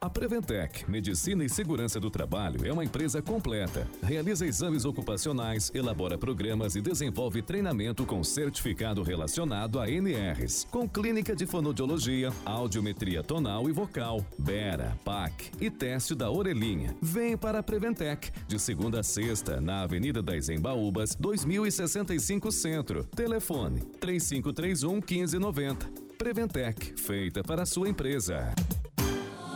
A 0.02 0.10
Preventec, 0.10 0.90
Medicina 0.90 1.44
e 1.44 1.48
Segurança 1.48 2.00
do 2.00 2.10
Trabalho, 2.10 2.66
é 2.66 2.72
uma 2.72 2.84
empresa 2.84 3.22
completa. 3.22 3.86
Realiza 4.02 4.44
exames 4.44 4.84
ocupacionais, 4.84 5.70
elabora 5.72 6.18
programas 6.18 6.74
e 6.74 6.80
desenvolve 6.80 7.40
treinamento 7.40 8.04
com 8.04 8.24
certificado 8.24 9.04
relacionado 9.04 9.78
a 9.78 9.88
NRs, 9.88 10.66
com 10.72 10.88
clínica 10.88 11.36
de 11.36 11.46
fonodiologia, 11.46 12.32
audiometria 12.44 13.22
tonal 13.22 13.68
e 13.68 13.72
vocal, 13.72 14.26
BERA, 14.36 14.98
PAC 15.04 15.52
e 15.60 15.70
teste 15.70 16.16
da 16.16 16.28
orelhinha. 16.28 16.96
Vem 17.00 17.36
para 17.36 17.60
a 17.60 17.62
Preventec, 17.62 18.32
de 18.48 18.58
segunda 18.58 18.98
a 18.98 19.02
sexta, 19.04 19.60
na 19.60 19.82
Avenida 19.82 20.20
das 20.20 20.48
Embaúbas, 20.48 21.14
2065 21.14 22.50
Centro. 22.50 23.04
Telefone 23.04 23.82
3531 24.00 24.94
1590. 24.94 25.88
Preventec, 26.18 27.00
feita 27.00 27.44
para 27.44 27.62
a 27.62 27.66
sua 27.66 27.88
empresa. 27.88 28.52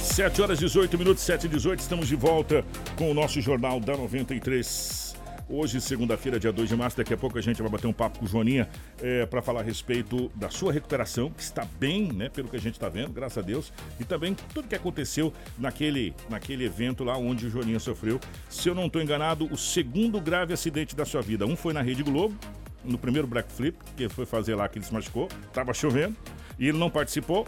7 0.00 0.42
horas 0.42 0.58
18 0.58 0.96
minutos, 0.96 1.22
7 1.22 1.44
e 1.44 1.48
18, 1.50 1.80
estamos 1.80 2.08
de 2.08 2.16
volta 2.16 2.64
com 2.96 3.10
o 3.10 3.14
nosso 3.14 3.40
Jornal 3.40 3.78
da 3.78 3.96
93. 3.96 5.05
Hoje, 5.48 5.80
segunda-feira, 5.80 6.40
dia 6.40 6.52
2 6.52 6.68
de 6.68 6.74
março, 6.74 6.96
daqui 6.96 7.14
a 7.14 7.16
pouco 7.16 7.38
a 7.38 7.40
gente 7.40 7.62
vai 7.62 7.70
bater 7.70 7.86
um 7.86 7.92
papo 7.92 8.18
com 8.18 8.24
o 8.24 8.28
Joaninha 8.28 8.68
é, 9.00 9.24
para 9.26 9.40
falar 9.40 9.60
a 9.60 9.62
respeito 9.62 10.28
da 10.34 10.50
sua 10.50 10.72
recuperação, 10.72 11.30
que 11.30 11.40
está 11.40 11.64
bem, 11.78 12.12
né? 12.12 12.28
Pelo 12.28 12.48
que 12.48 12.56
a 12.56 12.58
gente 12.58 12.74
está 12.74 12.88
vendo, 12.88 13.12
graças 13.12 13.38
a 13.38 13.46
Deus. 13.46 13.72
E 14.00 14.04
também 14.04 14.34
tudo 14.52 14.66
que 14.66 14.74
aconteceu 14.74 15.32
naquele, 15.56 16.12
naquele 16.28 16.64
evento 16.64 17.04
lá 17.04 17.16
onde 17.16 17.46
o 17.46 17.50
Joaninha 17.50 17.78
sofreu. 17.78 18.18
Se 18.50 18.68
eu 18.68 18.74
não 18.74 18.86
estou 18.86 19.00
enganado, 19.00 19.46
o 19.46 19.56
segundo 19.56 20.20
grave 20.20 20.52
acidente 20.52 20.96
da 20.96 21.04
sua 21.04 21.22
vida. 21.22 21.46
Um 21.46 21.54
foi 21.54 21.72
na 21.72 21.80
Rede 21.80 22.02
Globo, 22.02 22.36
no 22.82 22.98
primeiro 22.98 23.28
Black 23.28 23.52
Flip, 23.52 23.78
que 23.96 24.08
foi 24.08 24.26
fazer 24.26 24.56
lá 24.56 24.68
que 24.68 24.78
ele 24.78 24.84
se 24.84 24.92
machucou, 24.92 25.28
tava 25.52 25.72
chovendo, 25.72 26.16
e 26.58 26.66
ele 26.66 26.78
não 26.78 26.90
participou. 26.90 27.46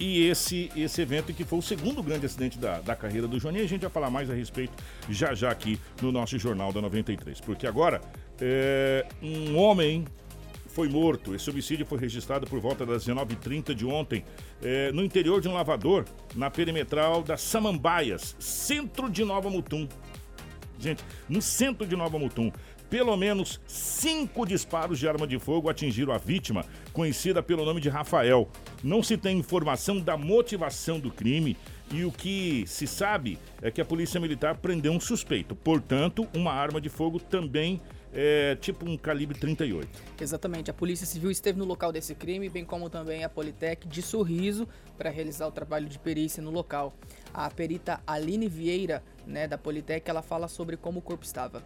E 0.00 0.26
esse, 0.26 0.72
esse 0.74 1.02
evento 1.02 1.30
que 1.34 1.44
foi 1.44 1.58
o 1.58 1.62
segundo 1.62 2.02
grande 2.02 2.24
acidente 2.24 2.58
da, 2.58 2.80
da 2.80 2.96
carreira 2.96 3.28
do 3.28 3.38
Joaninha, 3.38 3.64
a 3.64 3.68
gente 3.68 3.82
vai 3.82 3.90
falar 3.90 4.08
mais 4.08 4.30
a 4.30 4.34
respeito 4.34 4.72
já 5.10 5.34
já 5.34 5.50
aqui 5.50 5.78
no 6.00 6.10
nosso 6.10 6.38
Jornal 6.38 6.72
da 6.72 6.80
93. 6.80 7.38
Porque 7.42 7.66
agora, 7.66 8.00
é, 8.40 9.06
um 9.22 9.58
homem 9.58 10.06
foi 10.68 10.88
morto. 10.88 11.34
Esse 11.34 11.50
homicídio 11.50 11.84
foi 11.84 11.98
registrado 11.98 12.46
por 12.46 12.58
volta 12.60 12.86
das 12.86 13.06
19h30 13.06 13.74
de 13.74 13.84
ontem, 13.84 14.24
é, 14.62 14.90
no 14.92 15.04
interior 15.04 15.38
de 15.38 15.48
um 15.48 15.52
lavador, 15.52 16.06
na 16.34 16.50
perimetral 16.50 17.22
da 17.22 17.36
Samambaias, 17.36 18.34
centro 18.38 19.10
de 19.10 19.22
Nova 19.22 19.50
Mutum. 19.50 19.86
Gente, 20.78 21.04
no 21.28 21.42
centro 21.42 21.86
de 21.86 21.94
Nova 21.94 22.18
Mutum, 22.18 22.50
pelo 22.90 23.16
menos 23.16 23.60
cinco 23.68 24.44
disparos 24.44 24.98
de 24.98 25.08
arma 25.08 25.26
de 25.26 25.38
fogo 25.38 25.70
atingiram 25.70 26.12
a 26.12 26.18
vítima, 26.18 26.64
conhecida 26.92 27.40
pelo 27.40 27.64
nome 27.64 27.80
de 27.80 27.88
Rafael. 27.88 28.48
Não 28.82 29.00
se 29.00 29.16
tem 29.16 29.38
informação 29.38 30.00
da 30.00 30.16
motivação 30.16 30.98
do 30.98 31.10
crime 31.10 31.56
e 31.92 32.04
o 32.04 32.10
que 32.10 32.64
se 32.66 32.86
sabe 32.86 33.38
é 33.62 33.70
que 33.70 33.80
a 33.80 33.84
Polícia 33.84 34.20
Militar 34.20 34.56
prendeu 34.56 34.92
um 34.92 35.00
suspeito. 35.00 35.54
Portanto, 35.54 36.26
uma 36.34 36.52
arma 36.52 36.80
de 36.80 36.88
fogo 36.88 37.20
também 37.20 37.80
é 38.12 38.56
tipo 38.56 38.88
um 38.88 38.96
calibre 38.96 39.38
38. 39.38 39.88
Exatamente. 40.20 40.70
A 40.70 40.74
Polícia 40.74 41.06
Civil 41.06 41.30
esteve 41.30 41.58
no 41.58 41.64
local 41.64 41.92
desse 41.92 42.14
crime, 42.14 42.48
bem 42.48 42.64
como 42.64 42.90
também 42.90 43.22
a 43.22 43.28
Politec 43.28 43.86
de 43.86 44.02
Sorriso, 44.02 44.66
para 44.98 45.10
realizar 45.10 45.46
o 45.46 45.52
trabalho 45.52 45.88
de 45.88 45.98
perícia 45.98 46.42
no 46.42 46.50
local. 46.50 46.92
A 47.32 47.48
perita 47.50 48.00
Aline 48.04 48.48
Vieira, 48.48 49.02
né, 49.24 49.46
da 49.46 49.56
Politec, 49.56 50.08
ela 50.10 50.22
fala 50.22 50.48
sobre 50.48 50.76
como 50.76 50.98
o 50.98 51.02
corpo 51.02 51.24
estava. 51.24 51.62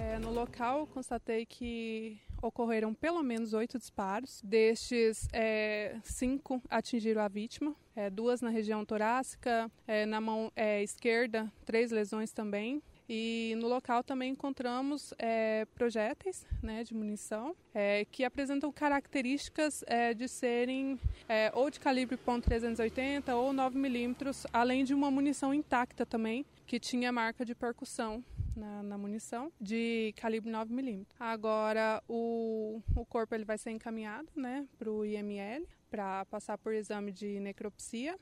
É, 0.00 0.16
no 0.18 0.30
local, 0.30 0.86
constatei 0.86 1.44
que 1.44 2.20
ocorreram 2.40 2.94
pelo 2.94 3.22
menos 3.22 3.52
oito 3.52 3.78
disparos. 3.78 4.40
Destes, 4.44 5.28
é, 5.32 5.96
cinco 6.04 6.62
atingiram 6.70 7.20
a 7.22 7.28
vítima, 7.28 7.74
é, 7.96 8.08
duas 8.08 8.40
na 8.40 8.48
região 8.48 8.84
torácica, 8.84 9.70
é, 9.86 10.06
na 10.06 10.20
mão 10.20 10.52
é, 10.54 10.82
esquerda, 10.82 11.52
três 11.66 11.90
lesões 11.90 12.32
também. 12.32 12.80
E 13.10 13.54
no 13.56 13.66
local 13.68 14.04
também 14.04 14.32
encontramos 14.32 15.14
é, 15.18 15.66
projéteis 15.74 16.46
né, 16.62 16.84
de 16.84 16.94
munição 16.94 17.56
é, 17.74 18.04
que 18.04 18.22
apresentam 18.22 18.70
características 18.70 19.82
é, 19.86 20.12
de 20.12 20.28
serem 20.28 21.00
é, 21.26 21.50
ou 21.54 21.70
de 21.70 21.80
calibre 21.80 22.18
.380 22.18 23.34
ou 23.34 23.52
9 23.52 23.78
milímetros, 23.78 24.46
além 24.52 24.84
de 24.84 24.92
uma 24.92 25.10
munição 25.10 25.54
intacta 25.54 26.04
também, 26.04 26.44
que 26.66 26.78
tinha 26.78 27.10
marca 27.10 27.46
de 27.46 27.54
percussão 27.54 28.22
na, 28.58 28.82
na 28.82 28.98
munição 28.98 29.52
de 29.60 30.12
calibre 30.16 30.50
9 30.50 30.72
milímetros. 30.72 31.16
Agora 31.18 32.02
o, 32.08 32.82
o 32.94 33.06
corpo 33.06 33.34
ele 33.34 33.44
vai 33.44 33.56
ser 33.56 33.70
encaminhado 33.70 34.28
né, 34.36 34.66
para 34.78 34.90
o 34.90 35.04
IML 35.04 35.66
para 35.90 36.24
passar 36.26 36.58
por 36.58 36.74
exame 36.74 37.12
de 37.12 37.40
necropsia 37.40 38.18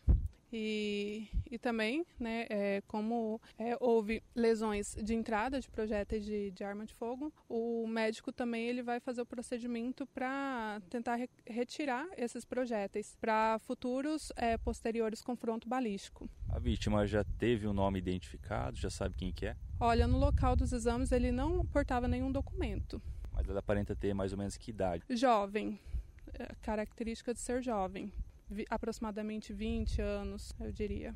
e, 0.58 1.28
e 1.50 1.58
também, 1.58 2.06
né, 2.18 2.46
é, 2.48 2.82
como 2.86 3.38
é, 3.58 3.76
houve 3.78 4.22
lesões 4.34 4.96
de 5.02 5.14
entrada 5.14 5.60
de 5.60 5.68
projéteis 5.68 6.24
de, 6.24 6.50
de, 6.50 6.64
arma 6.64 6.86
de 6.86 6.94
fogo, 6.94 7.30
o 7.46 7.86
médico 7.86 8.32
também 8.32 8.66
ele 8.66 8.82
vai 8.82 8.98
fazer 8.98 9.20
o 9.20 9.26
procedimento 9.26 10.06
para 10.06 10.80
tentar 10.88 11.16
re 11.16 11.28
retirar 11.46 12.06
esses 12.16 12.44
projéteis 12.44 13.14
para 13.20 13.58
futuros 13.58 14.32
é, 14.34 14.56
posteriores 14.56 15.20
confronto 15.20 15.68
balístico. 15.68 16.28
A 16.48 16.58
vítima 16.58 17.06
já 17.06 17.22
teve 17.22 17.66
o 17.66 17.70
um 17.70 17.74
nome 17.74 17.98
identificado, 17.98 18.78
já 18.78 18.88
sabe 18.88 19.14
quem 19.14 19.32
que 19.32 19.46
é? 19.46 19.56
Olha, 19.78 20.06
no 20.06 20.18
local 20.18 20.56
dos 20.56 20.72
exames 20.72 21.12
ele 21.12 21.30
não 21.30 21.66
portava 21.66 22.08
nenhum 22.08 22.32
documento. 22.32 23.02
Mas 23.30 23.46
ela 23.46 23.58
aparenta 23.58 23.94
ter 23.94 24.14
mais 24.14 24.32
ou 24.32 24.38
menos 24.38 24.56
que 24.56 24.70
idade? 24.70 25.04
Jovem, 25.10 25.78
é, 26.32 26.54
característica 26.62 27.34
de 27.34 27.40
ser 27.40 27.62
jovem 27.62 28.10
aproximadamente 28.70 29.52
20 29.52 30.00
anos, 30.00 30.54
eu 30.60 30.72
diria. 30.72 31.14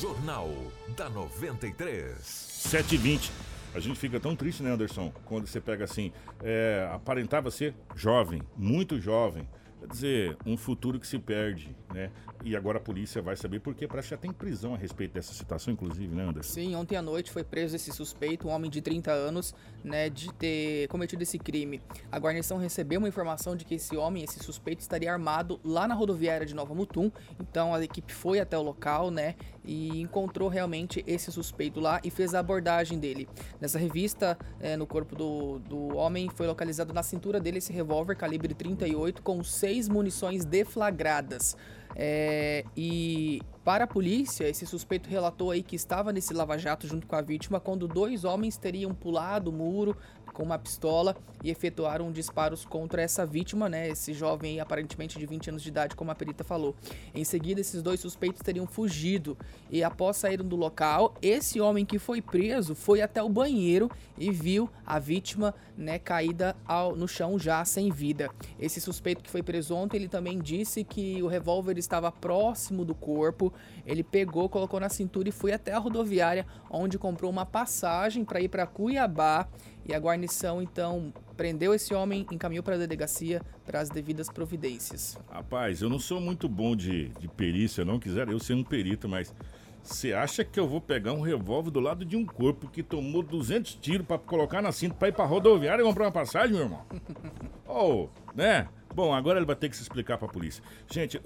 Jornal 0.00 0.48
da 0.96 1.08
93. 1.08 2.16
7h20. 2.18 3.30
A 3.74 3.80
gente 3.80 3.98
fica 3.98 4.20
tão 4.20 4.36
triste, 4.36 4.62
né, 4.62 4.70
Anderson? 4.70 5.12
Quando 5.24 5.46
você 5.46 5.60
pega 5.60 5.84
assim, 5.84 6.12
é, 6.42 6.88
aparentava 6.92 7.50
ser 7.50 7.74
jovem, 7.94 8.42
muito 8.56 9.00
jovem. 9.00 9.48
Quer 9.82 9.88
dizer, 9.88 10.36
um 10.46 10.56
futuro 10.56 11.00
que 11.00 11.06
se 11.06 11.18
perde, 11.18 11.74
né? 11.92 12.08
E 12.44 12.54
agora 12.54 12.78
a 12.78 12.80
polícia 12.80 13.20
vai 13.20 13.34
saber 13.34 13.58
porque 13.58 13.88
parece 13.88 14.08
que 14.08 14.14
já 14.14 14.16
tem 14.16 14.32
prisão 14.32 14.74
a 14.74 14.76
respeito 14.76 15.14
dessa 15.14 15.34
situação, 15.34 15.72
inclusive, 15.72 16.14
né, 16.14 16.22
Anderson? 16.22 16.54
Sim, 16.54 16.76
ontem 16.76 16.94
à 16.94 17.02
noite 17.02 17.32
foi 17.32 17.42
preso 17.42 17.74
esse 17.74 17.90
suspeito, 17.90 18.46
um 18.46 18.52
homem 18.52 18.70
de 18.70 18.80
30 18.80 19.10
anos, 19.10 19.52
né, 19.82 20.08
de 20.08 20.32
ter 20.34 20.86
cometido 20.86 21.24
esse 21.24 21.36
crime. 21.36 21.82
A 22.12 22.18
guarnição 22.18 22.58
recebeu 22.58 23.00
uma 23.00 23.08
informação 23.08 23.56
de 23.56 23.64
que 23.64 23.74
esse 23.74 23.96
homem, 23.96 24.22
esse 24.22 24.38
suspeito, 24.38 24.80
estaria 24.80 25.12
armado 25.12 25.60
lá 25.64 25.88
na 25.88 25.94
rodoviária 25.94 26.46
de 26.46 26.54
Nova 26.54 26.74
Mutum. 26.74 27.10
Então 27.40 27.74
a 27.74 27.82
equipe 27.82 28.12
foi 28.12 28.38
até 28.38 28.56
o 28.56 28.62
local, 28.62 29.10
né, 29.10 29.34
e 29.64 30.00
encontrou 30.00 30.48
realmente 30.48 31.04
esse 31.06 31.30
suspeito 31.30 31.80
lá 31.80 32.00
e 32.02 32.10
fez 32.10 32.34
a 32.34 32.40
abordagem 32.40 32.98
dele. 32.98 33.28
Nessa 33.60 33.78
revista, 33.78 34.36
é, 34.60 34.76
no 34.76 34.86
corpo 34.86 35.14
do, 35.14 35.58
do 35.60 35.96
homem, 35.96 36.28
foi 36.34 36.46
localizado 36.46 36.92
na 36.92 37.02
cintura 37.02 37.40
dele 37.40 37.58
esse 37.58 37.72
revólver 37.72 38.16
calibre 38.16 38.54
38 38.54 39.22
com 39.22 39.42
seis 39.44 39.88
munições 39.88 40.44
deflagradas. 40.44 41.56
É, 41.94 42.64
e 42.76 43.42
para 43.64 43.84
a 43.84 43.86
polícia, 43.86 44.48
esse 44.48 44.66
suspeito 44.66 45.08
relatou 45.08 45.50
aí 45.50 45.62
que 45.62 45.76
estava 45.76 46.12
nesse 46.12 46.32
lava-jato 46.32 46.86
junto 46.86 47.06
com 47.06 47.14
a 47.14 47.20
vítima 47.20 47.60
quando 47.60 47.86
dois 47.86 48.24
homens 48.24 48.56
teriam 48.56 48.94
pulado 48.94 49.50
o 49.50 49.52
muro 49.52 49.96
com 50.32 50.42
uma 50.42 50.58
pistola 50.58 51.16
e 51.42 51.50
efetuaram 51.50 52.10
disparos 52.10 52.64
contra 52.64 53.02
essa 53.02 53.26
vítima, 53.26 53.68
né? 53.68 53.88
Esse 53.88 54.12
jovem 54.12 54.60
aparentemente 54.60 55.18
de 55.18 55.26
20 55.26 55.50
anos 55.50 55.62
de 55.62 55.68
idade, 55.68 55.94
como 55.94 56.10
a 56.10 56.14
perita 56.14 56.44
falou. 56.44 56.74
Em 57.14 57.24
seguida, 57.24 57.60
esses 57.60 57.82
dois 57.82 58.00
suspeitos 58.00 58.40
teriam 58.42 58.66
fugido 58.66 59.36
e 59.70 59.82
após 59.82 60.16
saírem 60.16 60.46
do 60.46 60.56
local, 60.56 61.14
esse 61.20 61.60
homem 61.60 61.84
que 61.84 61.98
foi 61.98 62.20
preso 62.20 62.74
foi 62.74 63.00
até 63.02 63.22
o 63.22 63.28
banheiro 63.28 63.90
e 64.16 64.30
viu 64.30 64.70
a 64.86 64.98
vítima, 64.98 65.54
né, 65.76 65.98
caída 65.98 66.56
ao, 66.66 66.94
no 66.94 67.08
chão 67.08 67.38
já 67.38 67.64
sem 67.64 67.90
vida. 67.90 68.30
Esse 68.58 68.80
suspeito 68.80 69.22
que 69.22 69.30
foi 69.30 69.42
preso 69.42 69.74
ontem, 69.74 69.96
ele 69.96 70.08
também 70.08 70.38
disse 70.38 70.84
que 70.84 71.22
o 71.22 71.26
revólver 71.26 71.78
estava 71.78 72.10
próximo 72.12 72.84
do 72.84 72.94
corpo. 72.94 73.52
Ele 73.86 74.02
pegou, 74.02 74.48
colocou 74.48 74.78
na 74.78 74.88
cintura 74.88 75.28
e 75.28 75.32
foi 75.32 75.52
até 75.52 75.72
a 75.72 75.78
rodoviária, 75.78 76.46
onde 76.70 76.98
comprou 76.98 77.30
uma 77.30 77.46
passagem 77.46 78.24
para 78.24 78.40
ir 78.40 78.48
para 78.48 78.66
Cuiabá 78.66 79.48
e 79.86 79.94
a 79.94 79.98
guarnição 79.98 80.62
então 80.62 81.12
prendeu 81.36 81.74
esse 81.74 81.94
homem, 81.94 82.26
encaminhou 82.30 82.62
para 82.62 82.74
a 82.74 82.78
delegacia 82.78 83.42
para 83.64 83.80
as 83.80 83.88
devidas 83.88 84.28
providências. 84.28 85.18
Rapaz, 85.30 85.82
eu 85.82 85.88
não 85.88 85.98
sou 85.98 86.20
muito 86.20 86.48
bom 86.48 86.76
de, 86.76 87.08
de 87.08 87.28
perícia, 87.28 87.84
não 87.84 87.98
quiser 87.98 88.28
eu 88.28 88.38
ser 88.38 88.54
um 88.54 88.64
perito, 88.64 89.08
mas 89.08 89.34
você 89.82 90.12
acha 90.12 90.44
que 90.44 90.60
eu 90.60 90.68
vou 90.68 90.80
pegar 90.80 91.12
um 91.12 91.20
revólver 91.20 91.70
do 91.70 91.80
lado 91.80 92.04
de 92.04 92.16
um 92.16 92.24
corpo 92.24 92.68
que 92.68 92.82
tomou 92.82 93.22
200 93.22 93.74
tiros 93.74 94.06
para 94.06 94.18
colocar 94.18 94.62
na 94.62 94.70
cinta 94.70 94.94
para 94.94 95.08
ir 95.08 95.12
para 95.12 95.24
rodoviária 95.24 95.82
e 95.82 95.84
comprar 95.84 96.04
uma 96.04 96.12
passagem, 96.12 96.54
meu 96.54 96.64
irmão? 96.64 96.86
oh, 97.66 98.08
né? 98.34 98.68
Bom, 98.94 99.12
agora 99.12 99.38
ele 99.38 99.46
vai 99.46 99.56
ter 99.56 99.68
que 99.68 99.76
se 99.76 99.82
explicar 99.82 100.18
para 100.18 100.28
a 100.28 100.30
polícia. 100.30 100.62
Gente, 100.88 101.20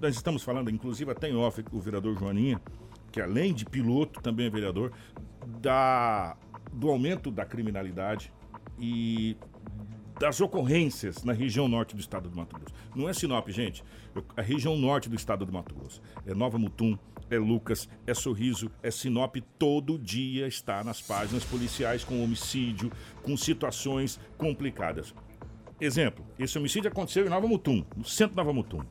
nós 0.00 0.14
estamos 0.14 0.42
falando, 0.42 0.70
inclusive 0.70 1.10
até 1.10 1.28
em 1.28 1.36
off, 1.36 1.62
o 1.70 1.80
vereador 1.80 2.16
Joaninha, 2.16 2.60
que 3.12 3.20
além 3.20 3.52
de 3.52 3.66
piloto, 3.66 4.22
também 4.22 4.46
é 4.46 4.50
vereador, 4.50 4.92
da 5.60 6.36
do 6.72 6.88
aumento 6.90 7.30
da 7.30 7.44
criminalidade 7.44 8.32
e 8.78 9.36
das 10.18 10.40
ocorrências 10.40 11.22
na 11.22 11.32
região 11.32 11.68
norte 11.68 11.94
do 11.94 12.00
estado 12.00 12.28
do 12.28 12.36
Mato 12.36 12.56
Grosso. 12.56 12.74
Não 12.94 13.08
é 13.08 13.12
Sinop, 13.12 13.48
gente. 13.48 13.84
A 14.36 14.42
região 14.42 14.76
norte 14.76 15.08
do 15.08 15.14
estado 15.14 15.46
do 15.46 15.52
Mato 15.52 15.74
Grosso. 15.74 16.02
É 16.26 16.34
Nova 16.34 16.58
Mutum, 16.58 16.98
é 17.30 17.38
Lucas, 17.38 17.88
é 18.06 18.12
Sorriso, 18.14 18.70
é 18.82 18.90
Sinop. 18.90 19.36
Todo 19.58 19.98
dia 19.98 20.46
está 20.46 20.82
nas 20.82 21.00
páginas 21.00 21.44
policiais 21.44 22.02
com 22.02 22.22
homicídio, 22.22 22.90
com 23.22 23.36
situações 23.36 24.18
complicadas. 24.36 25.14
Exemplo, 25.80 26.24
esse 26.36 26.58
homicídio 26.58 26.90
aconteceu 26.90 27.24
em 27.24 27.28
Nova 27.28 27.46
Mutum, 27.46 27.84
no 27.96 28.04
centro 28.04 28.30
de 28.30 28.36
Nova 28.36 28.52
Mutum. 28.52 28.82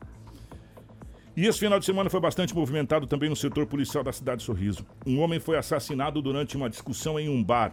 E 1.38 1.46
esse 1.46 1.60
final 1.60 1.78
de 1.78 1.84
semana 1.84 2.10
foi 2.10 2.18
bastante 2.18 2.52
movimentado 2.52 3.06
também 3.06 3.30
no 3.30 3.36
setor 3.36 3.64
policial 3.64 4.02
da 4.02 4.12
cidade 4.12 4.40
de 4.40 4.44
Sorriso. 4.44 4.84
Um 5.06 5.20
homem 5.20 5.38
foi 5.38 5.56
assassinado 5.56 6.20
durante 6.20 6.56
uma 6.56 6.68
discussão 6.68 7.16
em 7.16 7.28
um 7.28 7.44
bar. 7.44 7.72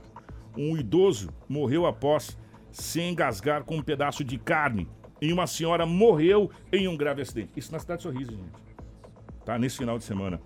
Um 0.56 0.78
idoso 0.78 1.34
morreu 1.50 1.88
após 1.88 2.38
se 2.72 3.02
engasgar 3.02 3.64
com 3.64 3.78
um 3.78 3.82
pedaço 3.82 4.24
de 4.24 4.38
carne. 4.38 4.88
E 5.20 5.34
uma 5.34 5.48
senhora 5.48 5.84
morreu 5.84 6.52
em 6.72 6.88
um 6.88 6.96
grave 6.96 7.24
acidente. 7.24 7.54
Isso 7.56 7.72
na 7.72 7.80
cidade 7.80 8.04
de 8.04 8.04
Sorriso, 8.04 8.34
gente. 8.34 8.52
Tá? 9.44 9.58
Nesse 9.58 9.80
final 9.80 9.98
de 9.98 10.04
semana. 10.04 10.40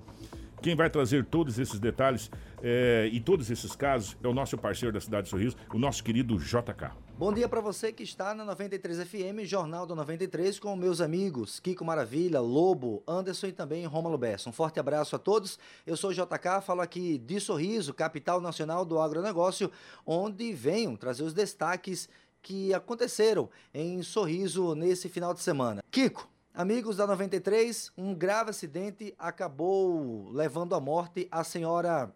Quem 0.62 0.74
vai 0.74 0.90
trazer 0.90 1.26
todos 1.26 1.60
esses 1.60 1.78
detalhes 1.78 2.32
é, 2.64 3.10
e 3.12 3.20
todos 3.20 3.52
esses 3.52 3.76
casos 3.76 4.16
é 4.24 4.28
o 4.30 4.34
nosso 4.34 4.58
parceiro 4.58 4.94
da 4.94 5.02
cidade 5.02 5.24
de 5.24 5.32
Sorriso, 5.32 5.58
o 5.74 5.78
nosso 5.78 6.02
querido 6.02 6.38
JK. 6.38 6.92
Bom 7.20 7.34
dia 7.34 7.50
para 7.50 7.60
você 7.60 7.92
que 7.92 8.02
está 8.02 8.34
na 8.34 8.46
93 8.46 9.06
FM, 9.06 9.44
Jornal 9.44 9.86
da 9.86 9.94
93, 9.94 10.58
com 10.58 10.74
meus 10.78 11.02
amigos 11.02 11.60
Kiko 11.60 11.84
Maravilha, 11.84 12.40
Lobo, 12.40 13.04
Anderson 13.06 13.48
e 13.48 13.52
também 13.52 13.86
Rômulo 13.86 14.18
Bessa. 14.18 14.48
Um 14.48 14.54
forte 14.54 14.80
abraço 14.80 15.18
a 15.18 15.20
todos. 15.20 15.60
Eu 15.86 15.98
sou 15.98 16.12
o 16.12 16.14
JK, 16.14 16.62
falo 16.66 16.80
aqui 16.80 17.18
de 17.18 17.42
Sorriso, 17.42 17.94
capital 17.94 18.40
nacional 18.40 18.86
do 18.86 18.98
agronegócio, 18.98 19.70
onde 20.06 20.54
venho 20.54 20.96
trazer 20.98 21.24
os 21.24 21.34
destaques 21.34 22.08
que 22.42 22.74
aconteceram 22.74 23.50
em 23.74 24.02
Sorriso 24.02 24.74
nesse 24.74 25.10
final 25.10 25.34
de 25.34 25.42
semana. 25.42 25.84
Kiko, 25.92 26.26
Amigos 26.54 26.96
da 26.96 27.06
93, 27.06 27.92
um 27.98 28.16
grave 28.16 28.52
acidente 28.52 29.14
acabou 29.20 30.32
levando 30.32 30.74
à 30.74 30.80
morte 30.80 31.28
a 31.30 31.44
senhora 31.44 32.14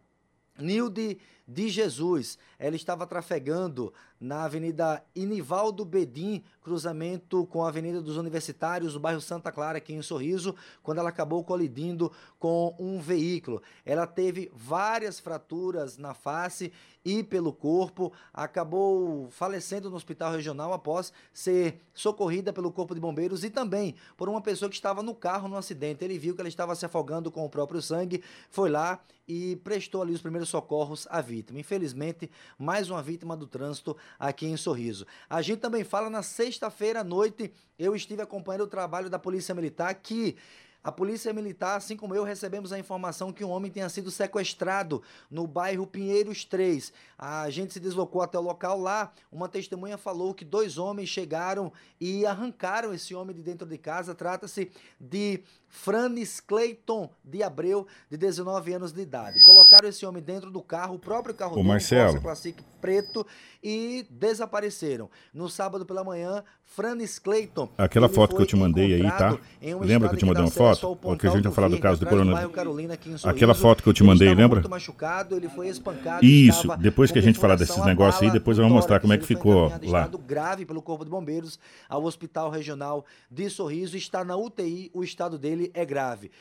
Nilde 0.58 1.18
de 1.48 1.70
Jesus. 1.70 2.38
Ela 2.58 2.76
estava 2.76 3.06
trafegando 3.06 3.94
na 4.20 4.46
Avenida 4.46 5.04
Inivaldo 5.14 5.84
Bedim 5.84 6.44
cruzamento 6.62 7.46
com 7.48 7.64
a 7.64 7.68
Avenida 7.68 8.02
dos 8.02 8.16
Universitários, 8.16 8.94
no 8.94 9.00
bairro 9.00 9.20
Santa 9.20 9.52
Clara, 9.52 9.78
aqui 9.78 9.94
em 9.94 10.02
Sorriso, 10.02 10.56
quando 10.82 11.00
ela 11.00 11.10
acabou 11.10 11.44
colidindo 11.44 12.12
com 12.39 12.74
um 12.80 13.02
veículo. 13.02 13.62
Ela 13.86 14.08
teve 14.08 14.50
várias 14.56 15.20
fraturas 15.20 15.98
na 15.98 16.14
face 16.14 16.72
e 17.06 17.22
pelo 17.22 17.52
corpo, 17.52 18.14
acabou 18.34 19.28
falecendo 19.30 19.89
no 19.89 19.98
hospital 19.98 20.32
regional 20.32 20.72
após 20.72 21.12
ser 21.34 21.82
socorrida 21.94 22.54
pelo 22.54 22.72
Corpo 22.72 22.96
de 22.96 23.02
Bombeiros 23.02 23.44
e 23.44 23.50
também 23.50 23.96
por 24.16 24.30
uma 24.30 24.39
pessoa 24.39 24.70
que 24.70 24.76
estava 24.76 25.04
no 25.04 25.14
carro 25.14 25.50
no 25.50 25.58
acidente. 25.58 26.04
Ele 26.04 26.18
viu 26.18 26.34
que 26.34 26.39
ela 26.39 26.48
estava 26.48 26.74
se 26.76 26.86
afogando 26.86 27.30
com 27.30 27.44
o 27.44 27.50
próprio 27.50 27.82
sangue, 27.82 28.24
foi 28.50 28.70
lá 28.70 29.02
e 29.28 29.58
prestou 29.58 30.02
ali 30.02 30.14
os 30.14 30.22
primeiros 30.22 30.50
socorros 30.50 31.08
à 31.10 31.20
vítima. 31.34 31.60
Infelizmente, 31.60 32.30
mais 32.60 32.92
uma 32.92 33.02
vítima 33.02 33.36
do 33.36 33.48
trânsito 33.48 33.98
aqui 34.20 34.46
em 34.46 34.56
Sorriso. 34.56 35.08
A 35.28 35.42
gente 35.42 35.60
também 35.60 35.84
fala 35.84 36.08
na 36.08 36.22
sexta-feira 36.22 37.00
à 37.00 37.04
noite, 37.04 37.52
eu 37.80 37.96
estive 37.96 38.22
acompanhando 38.22 38.66
o 38.66 38.68
trabalho 38.68 39.10
da 39.10 39.18
Polícia 39.18 39.56
Militar 39.56 39.92
que 39.96 40.38
a 40.84 40.92
Polícia 40.92 41.32
Militar, 41.32 41.78
assim 41.78 41.96
como 41.96 42.14
eu, 42.14 42.24
recebemos 42.24 42.74
a 42.74 42.78
informação 42.78 43.32
que 43.32 43.44
um 43.44 43.50
homem 43.50 43.72
tenha 43.72 43.88
sido 43.88 44.12
sequestrado 44.12 45.02
no 45.32 45.48
bairro 45.48 45.88
Pinheiros 45.88 46.44
3. 46.44 46.92
A 47.18 47.50
gente 47.50 47.72
se 47.72 47.80
deslocou 47.80 48.22
até 48.22 48.38
o 48.38 48.42
local 48.42 48.78
lá. 48.80 49.14
Uma 49.32 49.48
testemunha 49.48 49.98
falou 49.98 50.34
que 50.34 50.44
dois 50.44 50.78
homens 50.78 51.08
chegaram 51.08 51.72
e 52.02 52.26
arrancaram 52.26 52.94
esse 52.94 53.16
homem 53.16 53.34
de 53.34 53.42
dentro 53.42 53.66
de 53.66 53.78
casa. 53.78 54.14
Trata-se 54.14 54.72
de 55.00 55.42
Franis 55.70 56.42
Clayton 56.42 57.10
de 57.24 57.42
Abreu, 57.42 57.88
de 58.10 58.18
19 58.18 58.74
anos 58.74 58.92
de 58.92 59.02
idade. 59.02 59.42
Colocaram 59.44 59.88
esse 59.88 60.06
homem 60.06 60.22
dentro 60.22 60.52
do 60.52 60.62
carro, 60.62 60.96
o 60.96 61.00
próprio 61.00 61.34
carro 61.34 61.56
dele, 61.56 61.68
Marcelo. 61.68 62.22
Classic 62.22 62.62
preto, 62.82 63.26
e 63.64 64.06
desapareceram. 64.10 65.10
No 65.34 65.48
sábado 65.50 65.86
pela 65.86 66.04
manhã, 66.04 66.44
Franis 66.66 67.18
Clayton. 67.18 67.70
Aquela 67.78 68.10
foto 68.10 68.36
que 68.36 68.42
eu 68.42 68.46
te 68.46 68.58
mandei 68.58 68.96
aí, 68.96 69.04
tá? 69.04 69.40
Lembra 69.82 70.10
que 70.10 70.16
eu 70.16 70.20
te 70.20 70.26
mandei 70.26 70.44
uma 70.44 70.50
acesso 70.50 70.73
foto? 70.76 71.28
a 71.28 71.30
gente 71.30 71.44
vai 71.44 71.52
falar 71.52 71.68
do 71.70 71.80
caso 71.80 72.00
do 72.00 72.06
coronavírus? 72.06 72.54
Carolina, 72.54 72.98
Sorriso. 73.04 73.30
Aquela 73.30 73.54
foto 73.54 73.84
que 73.84 73.90
eu 73.90 73.94
te 73.94 74.04
mandei, 74.04 74.34
lembra? 74.34 74.68
machucado, 74.68 75.40
espancado, 75.66 76.26
Isso, 76.26 76.68
depois 76.78 77.12
que 77.12 77.20
a 77.20 77.22
gente 77.22 77.40
falar 77.40 77.56
desses 77.56 77.84
negócios 77.86 78.24
aí, 78.24 78.32
depois 78.32 78.58
eu 78.58 78.66
vou 78.66 78.74
mostrar 78.74 79.00
como 79.00 79.14
é 79.14 79.18
que 79.18 79.26
ficou 79.26 79.72
lá. 79.84 80.10
grave 80.26 80.66
pelo 80.66 80.82
Corpo 80.82 81.04
de 81.04 81.12
Bombeiros 81.12 81.60
ao 81.88 82.04
Hospital 82.04 82.50
Regional 82.50 83.06
de 83.30 83.50
Sorriso. 83.50 83.98
Está 83.98 84.24
na 84.24 84.36
UTI, 84.36 84.92
o 84.94 85.04
estado 85.04 85.38
dele 85.38 85.72
é 85.74 85.86
grave. 85.86 86.32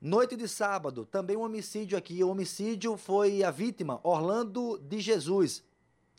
Noite 0.00 0.36
de 0.36 0.46
sábado, 0.46 1.04
também 1.04 1.36
um 1.36 1.42
homicídio 1.42 1.98
aqui. 1.98 2.22
O 2.22 2.28
homicídio 2.28 2.96
foi 2.96 3.42
a 3.42 3.50
vítima, 3.50 3.98
Orlando 4.04 4.78
de 4.78 5.00
Jesus. 5.00 5.64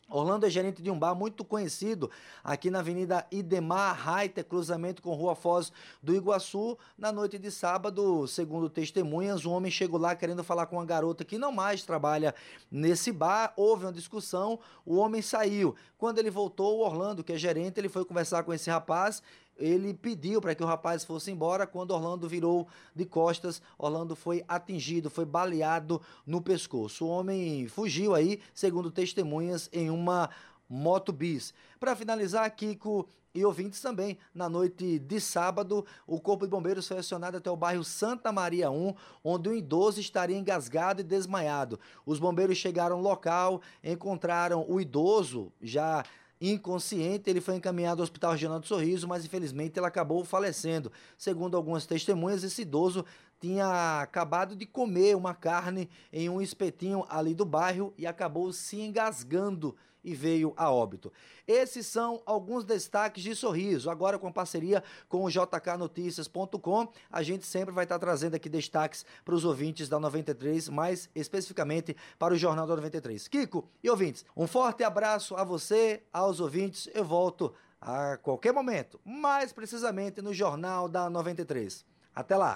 Orlando 0.10 0.45
é 0.45 0.49
gerente 0.49 0.82
de 0.82 0.89
um 0.89 0.97
bar 0.97 1.14
muito 1.14 1.45
conhecido 1.45 2.10
aqui 2.43 2.72
na 2.72 2.80
Avenida 2.80 3.28
Idemar 3.32 3.95
Reiter, 3.95 4.43
cruzamento 4.43 5.01
com 5.01 5.14
Rua 5.14 5.36
Foz 5.36 5.72
do 6.01 6.16
Iguaçu. 6.16 6.78
Na 6.97 7.12
noite 7.12 7.38
de 7.38 7.51
sábado, 7.51 8.28
segundo 8.28 8.70
testemunhas, 8.70 9.45
um 9.45 9.51
homem 9.51 9.72
chegou 9.72 9.99
lá 9.99 10.16
querendo 10.16 10.43
falar 10.43 10.66
com 10.66 10.78
uma 10.78 10.86
garota 10.86 11.24
que 11.24 11.38
não 11.38 11.51
mais 11.51 11.84
trabalha 11.84 12.34
nesse 12.72 13.12
bar. 13.12 13.53
Houve 13.55 13.86
uma 13.86 13.93
discussão, 13.93 14.60
o 14.86 14.95
homem 14.95 15.22
saiu. 15.22 15.76
Quando 15.97 16.18
ele 16.18 16.32
voltou, 16.32 16.80
o 16.80 16.86
Orlando, 16.86 17.24
que 17.24 17.34
é 17.34 17.38
gerente, 17.38 17.80
ele 17.80 17.89
foi 17.89 18.03
conversar 18.03 18.43
com 18.43 18.53
esse 18.53 18.70
rapaz 18.70 19.22
ele 19.60 19.93
pediu 19.93 20.41
para 20.41 20.55
que 20.55 20.64
o 20.64 20.66
rapaz 20.66 21.03
fosse 21.03 21.30
embora. 21.30 21.68
Quando 21.68 21.91
Orlando 21.91 22.28
virou 22.28 22.68
de 22.95 23.05
costas, 23.05 23.62
Orlando 23.78 24.16
foi 24.16 24.43
atingido, 24.47 25.10
foi 25.10 25.26
baleado 25.26 26.01
no 26.26 26.41
pescoço. 26.41 27.05
O 27.05 27.10
homem 27.10 27.68
fugiu 27.68 28.16
aí, 28.16 28.39
segundo 28.53 28.89
testemunhas, 28.89 29.70
em 29.72 29.89
uma 29.89 30.30
moto 30.70 31.12
bis. 31.12 31.53
Para 31.80 31.95
finalizar, 31.95 32.49
Kiko 32.55 33.07
e 33.34 33.45
ouvintes 33.45 33.80
também, 33.80 34.18
na 34.34 34.49
noite 34.49 34.97
de 34.97 35.20
sábado, 35.20 35.86
o 36.07 36.20
Corpo 36.20 36.45
de 36.45 36.51
Bombeiros 36.51 36.88
foi 36.88 36.97
acionado 36.97 37.38
até 37.38 37.49
o 37.49 37.55
bairro 37.55 37.84
Santa 37.84 38.32
Maria 38.32 38.72
1, 38.72 38.93
onde 39.24 39.49
um 39.49 39.53
idoso 39.53 39.99
estaria 39.99 40.38
engasgado 40.38 41.01
e 41.01 41.03
desmaiado. 41.03 41.80
Os 42.05 42.20
bombeiros 42.20 42.57
chegaram 42.57 42.95
ao 42.95 43.01
local, 43.01 43.62
encontraram 43.84 44.66
o 44.68 44.82
idoso 44.82 45.51
já 45.62 46.03
inconsciente, 46.42 47.30
ele 47.30 47.42
foi 47.42 47.56
encaminhado 47.56 48.02
ao 48.02 48.04
Hospital 48.04 48.32
Regional 48.32 48.60
do 48.60 48.68
Sorriso, 48.68 49.08
mas 49.08 49.26
infelizmente 49.26 49.78
ele 49.78 49.86
acabou 49.86 50.24
falecendo. 50.24 50.92
Segundo 51.18 51.58
algumas 51.58 51.86
testemunhas, 51.86 52.44
esse 52.44 52.62
idoso 52.62 53.06
tinha 53.40 54.02
acabado 54.02 54.56
de 54.56 54.66
comer 54.66 55.16
uma 55.16 55.34
carne 55.34 55.90
em 56.12 56.30
um 56.30 56.42
espetinho 56.42 57.06
ali 57.10 57.34
do 57.34 57.46
bairro 57.46 57.94
e 57.98 58.06
acabou 58.06 58.52
se 58.52 58.80
engasgando 58.80 59.76
e 60.04 60.14
veio 60.14 60.54
a 60.58 60.72
óbito. 60.72 61.12
Esses 61.47 61.88
são 61.88 62.22
alguns 62.26 62.64
destaques 62.64 63.24
de 63.24 63.36
Sorriso. 63.36 63.89
Agora 63.89 64.20
com 64.20 64.32
parceria 64.32 64.84
com 65.08 65.24
o 65.24 65.30
jknoticias.com, 65.30 66.88
a 67.12 67.24
gente 67.24 67.45
sempre 67.45 67.74
vai 67.74 67.86
estar 67.86 68.00
trazendo 68.00 68.36
aqui 68.36 68.50
destaques 68.50 69.06
para 69.26 69.36
os 69.36 69.45
ouvintes 69.45 69.89
da 69.89 70.00
93, 70.00 70.70
mais 70.70 71.10
especificamente 71.16 71.95
para 72.18 72.34
o 72.34 72.38
Jornal 72.38 72.68
da 72.68 72.76
93. 72.76 73.28
Kiko 73.28 73.68
e 73.84 73.89
ouvintes, 73.89 74.26
um 74.36 74.47
forte 74.47 74.84
abraço 74.84 75.36
a 75.36 75.43
você, 75.43 76.04
aos 76.14 76.39
ouvintes. 76.39 76.89
Eu 76.93 77.04
volto 77.04 77.54
a 77.82 78.18
qualquer 78.18 78.54
momento, 78.54 79.00
mais 79.06 79.54
precisamente 79.54 80.22
no 80.22 80.34
Jornal 80.34 80.88
da 80.88 81.10
93. 81.10 81.86
Até 82.14 82.36
lá. 82.36 82.54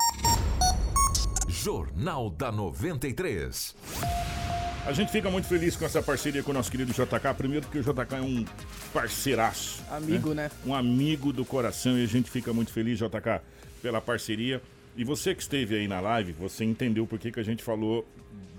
Jornal 1.47 2.29
da 2.29 2.51
93. 2.51 4.22
A 4.86 4.91
gente 4.91 5.13
fica 5.13 5.29
muito 5.29 5.47
feliz 5.47 5.77
com 5.77 5.86
essa 5.86 6.03
parceria 6.03 6.43
com 6.43 6.51
o 6.51 6.53
nosso 6.53 6.69
querido 6.69 6.91
JK. 6.91 7.34
Primeiro 7.38 7.65
porque 7.65 7.79
o 7.79 7.81
JK 7.81 8.15
é 8.15 8.21
um 8.21 8.43
parceiraço. 8.91 9.81
Amigo, 9.89 10.34
né? 10.34 10.51
Um 10.65 10.75
amigo 10.75 11.31
do 11.31 11.45
coração 11.45 11.97
e 11.97 12.03
a 12.03 12.05
gente 12.05 12.29
fica 12.29 12.51
muito 12.51 12.73
feliz, 12.73 12.99
JK, 12.99 13.39
pela 13.81 14.01
parceria. 14.01 14.61
E 14.97 15.05
você 15.05 15.34
que 15.34 15.41
esteve 15.41 15.75
aí 15.75 15.88
na 15.88 16.01
live, 16.01 16.34
você 16.34 16.65
entendeu 16.65 17.07
por 17.07 17.17
que, 17.17 17.31
que 17.31 17.39
a 17.39 17.43
gente 17.43 17.63
falou 17.63 18.05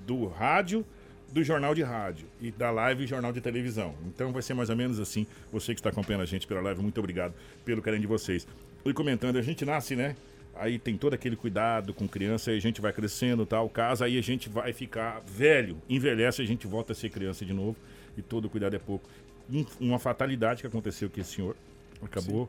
do 0.07 0.27
rádio, 0.27 0.85
do 1.31 1.45
jornal 1.45 1.75
de 1.75 1.83
rádio 1.83 2.27
e 2.41 2.51
da 2.51 2.71
live 2.71 3.07
jornal 3.07 3.31
de 3.31 3.43
televisão. 3.43 3.95
Então 4.07 4.33
vai 4.33 4.41
ser 4.41 4.55
mais 4.55 4.71
ou 4.71 4.77
menos 4.77 4.99
assim. 4.99 5.27
Você 5.53 5.75
que 5.75 5.81
está 5.81 5.91
acompanhando 5.91 6.23
a 6.23 6.27
gente 6.27 6.47
pela 6.47 6.63
live, 6.63 6.81
muito 6.81 6.99
obrigado 6.99 7.35
pelo 7.67 7.83
carinho 7.83 8.01
de 8.01 8.07
vocês. 8.07 8.47
E 8.83 8.93
comentando, 8.95 9.37
a 9.37 9.43
gente 9.43 9.63
nasce, 9.67 9.95
né? 9.95 10.17
Aí 10.57 10.79
tem 10.79 10.97
todo 10.97 11.15
aquele 11.15 11.35
cuidado 11.37 11.93
com 11.93 12.07
criança, 12.07 12.51
aí 12.51 12.57
a 12.57 12.61
gente 12.61 12.81
vai 12.81 12.93
crescendo 12.93 13.45
tal, 13.45 13.69
casa, 13.69 14.05
aí 14.05 14.17
a 14.19 14.23
gente 14.23 14.49
vai 14.49 14.73
ficar 14.73 15.21
velho, 15.27 15.77
envelhece, 15.89 16.41
a 16.43 16.47
gente 16.47 16.67
volta 16.67 16.93
a 16.93 16.95
ser 16.95 17.11
criança 17.11 17.45
de 17.45 17.53
novo 17.53 17.77
e 18.17 18.23
todo 18.23 18.49
cuidado 18.49 18.75
é 18.77 18.79
pouco. 18.79 19.09
Um- 19.53 19.67
Uma 19.81 19.99
fatalidade 19.99 20.61
que 20.61 20.67
aconteceu 20.67 21.11
que 21.11 21.21
esse 21.21 21.35
senhor 21.35 21.57
acabou 22.01 22.49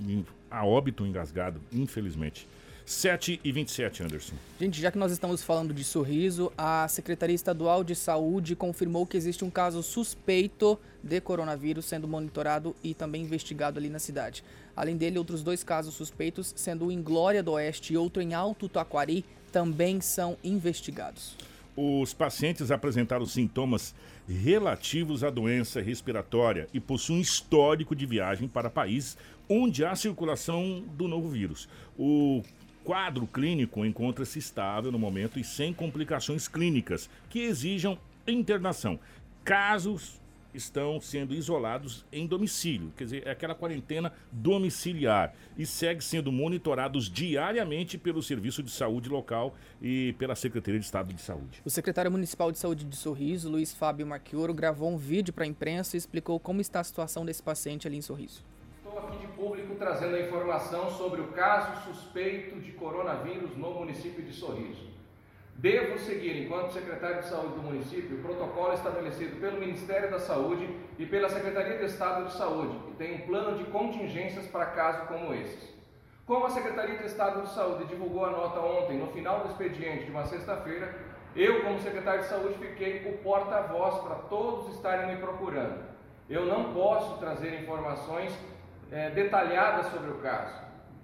em- 0.00 0.24
a 0.50 0.66
óbito 0.66 1.06
engasgado, 1.06 1.60
infelizmente. 1.72 2.48
7 2.84 3.40
e 3.42 3.50
27, 3.50 4.02
Anderson. 4.04 4.34
Gente, 4.60 4.80
já 4.80 4.92
que 4.92 4.98
nós 4.98 5.10
estamos 5.10 5.42
falando 5.42 5.74
de 5.74 5.82
sorriso, 5.82 6.52
a 6.56 6.86
Secretaria 6.86 7.34
Estadual 7.34 7.82
de 7.82 7.96
Saúde 7.96 8.54
confirmou 8.54 9.04
que 9.06 9.16
existe 9.16 9.44
um 9.44 9.50
caso 9.50 9.82
suspeito 9.82 10.78
de 11.02 11.20
coronavírus 11.20 11.84
sendo 11.84 12.06
monitorado 12.06 12.76
e 12.84 12.94
também 12.94 13.22
investigado 13.22 13.78
ali 13.80 13.88
na 13.88 13.98
cidade. 13.98 14.44
Além 14.76 14.96
dele, 14.96 15.18
outros 15.18 15.42
dois 15.42 15.64
casos 15.64 15.94
suspeitos, 15.94 16.52
sendo 16.54 16.86
um 16.86 16.90
em 16.90 17.02
Glória 17.02 17.42
do 17.42 17.52
Oeste 17.52 17.94
e 17.94 17.96
outro 17.96 18.22
em 18.22 18.34
Alto 18.34 18.68
Taquari, 18.68 19.24
também 19.50 20.00
são 20.00 20.36
investigados. 20.44 21.34
Os 21.74 22.12
pacientes 22.12 22.70
apresentaram 22.70 23.26
sintomas 23.26 23.94
relativos 24.28 25.22
à 25.22 25.30
doença 25.30 25.80
respiratória 25.80 26.68
e 26.72 26.80
possuem 26.80 27.20
histórico 27.20 27.94
de 27.94 28.04
viagem 28.06 28.48
para 28.48 28.70
países 28.70 29.16
onde 29.48 29.84
há 29.84 29.94
circulação 29.94 30.82
do 30.96 31.06
novo 31.06 31.28
vírus. 31.28 31.68
O 31.98 32.42
quadro 32.82 33.26
clínico 33.26 33.84
encontra-se 33.84 34.38
estável 34.38 34.90
no 34.90 34.98
momento 34.98 35.38
e 35.38 35.44
sem 35.44 35.72
complicações 35.72 36.48
clínicas 36.48 37.08
que 37.28 37.40
exijam 37.40 37.98
internação. 38.26 38.98
Casos 39.44 40.20
estão 40.54 41.00
sendo 41.00 41.34
isolados 41.34 42.04
em 42.12 42.26
domicílio, 42.26 42.92
quer 42.96 43.04
dizer, 43.04 43.26
é 43.26 43.30
aquela 43.30 43.54
quarentena 43.54 44.12
domiciliar 44.32 45.34
e 45.56 45.66
segue 45.66 46.02
sendo 46.02 46.32
monitorados 46.32 47.10
diariamente 47.10 47.98
pelo 47.98 48.22
Serviço 48.22 48.62
de 48.62 48.70
Saúde 48.70 49.08
local 49.08 49.54
e 49.80 50.14
pela 50.18 50.34
Secretaria 50.34 50.80
de 50.80 50.86
Estado 50.86 51.12
de 51.12 51.20
Saúde. 51.20 51.60
O 51.64 51.70
secretário 51.70 52.10
municipal 52.10 52.50
de 52.50 52.58
saúde 52.58 52.84
de 52.84 52.96
Sorriso, 52.96 53.50
Luiz 53.50 53.74
Fábio 53.74 54.06
Marchioro, 54.06 54.54
gravou 54.54 54.90
um 54.90 54.96
vídeo 54.96 55.32
para 55.32 55.44
a 55.44 55.46
imprensa 55.46 55.96
e 55.96 55.98
explicou 55.98 56.38
como 56.40 56.60
está 56.60 56.80
a 56.80 56.84
situação 56.84 57.24
desse 57.24 57.42
paciente 57.42 57.86
ali 57.86 57.96
em 57.96 58.02
Sorriso. 58.02 58.42
Estou 58.78 58.98
aqui 58.98 59.18
de 59.18 59.26
público 59.32 59.74
trazendo 59.76 60.16
a 60.16 60.20
informação 60.20 60.90
sobre 60.90 61.20
o 61.20 61.28
caso 61.28 61.92
suspeito 61.92 62.58
de 62.60 62.72
coronavírus 62.72 63.56
no 63.56 63.74
município 63.74 64.24
de 64.24 64.32
Sorriso. 64.32 64.86
Devo 65.58 65.98
seguir, 65.98 66.44
enquanto 66.44 66.72
secretário 66.72 67.22
de 67.22 67.28
saúde 67.28 67.54
do 67.54 67.62
município, 67.62 68.18
o 68.18 68.22
protocolo 68.22 68.74
estabelecido 68.74 69.40
pelo 69.40 69.58
Ministério 69.58 70.10
da 70.10 70.18
Saúde 70.18 70.68
e 70.98 71.06
pela 71.06 71.30
Secretaria 71.30 71.78
de 71.78 71.86
Estado 71.86 72.26
de 72.26 72.34
Saúde, 72.34 72.78
que 72.86 72.96
tem 72.96 73.14
um 73.14 73.26
plano 73.26 73.56
de 73.56 73.64
contingências 73.64 74.46
para 74.48 74.66
casos 74.66 75.08
como 75.08 75.32
esses. 75.32 75.74
Como 76.26 76.44
a 76.44 76.50
Secretaria 76.50 76.98
de 76.98 77.06
Estado 77.06 77.40
de 77.40 77.54
Saúde 77.54 77.86
divulgou 77.86 78.26
a 78.26 78.30
nota 78.30 78.60
ontem, 78.60 78.98
no 78.98 79.06
final 79.12 79.40
do 79.40 79.48
expediente 79.48 80.04
de 80.04 80.10
uma 80.10 80.26
sexta-feira, 80.26 80.94
eu, 81.34 81.62
como 81.62 81.80
secretário 81.80 82.20
de 82.20 82.28
Saúde, 82.28 82.54
fiquei 82.58 83.08
o 83.08 83.18
porta-voz 83.22 83.98
para 84.02 84.16
todos 84.16 84.74
estarem 84.74 85.14
me 85.14 85.20
procurando. 85.20 85.84
Eu 86.28 86.44
não 86.44 86.74
posso 86.74 87.18
trazer 87.18 87.62
informações 87.62 88.36
é, 88.90 89.10
detalhada 89.10 89.84
sobre 89.84 90.10
o 90.10 90.18
caso. 90.18 90.54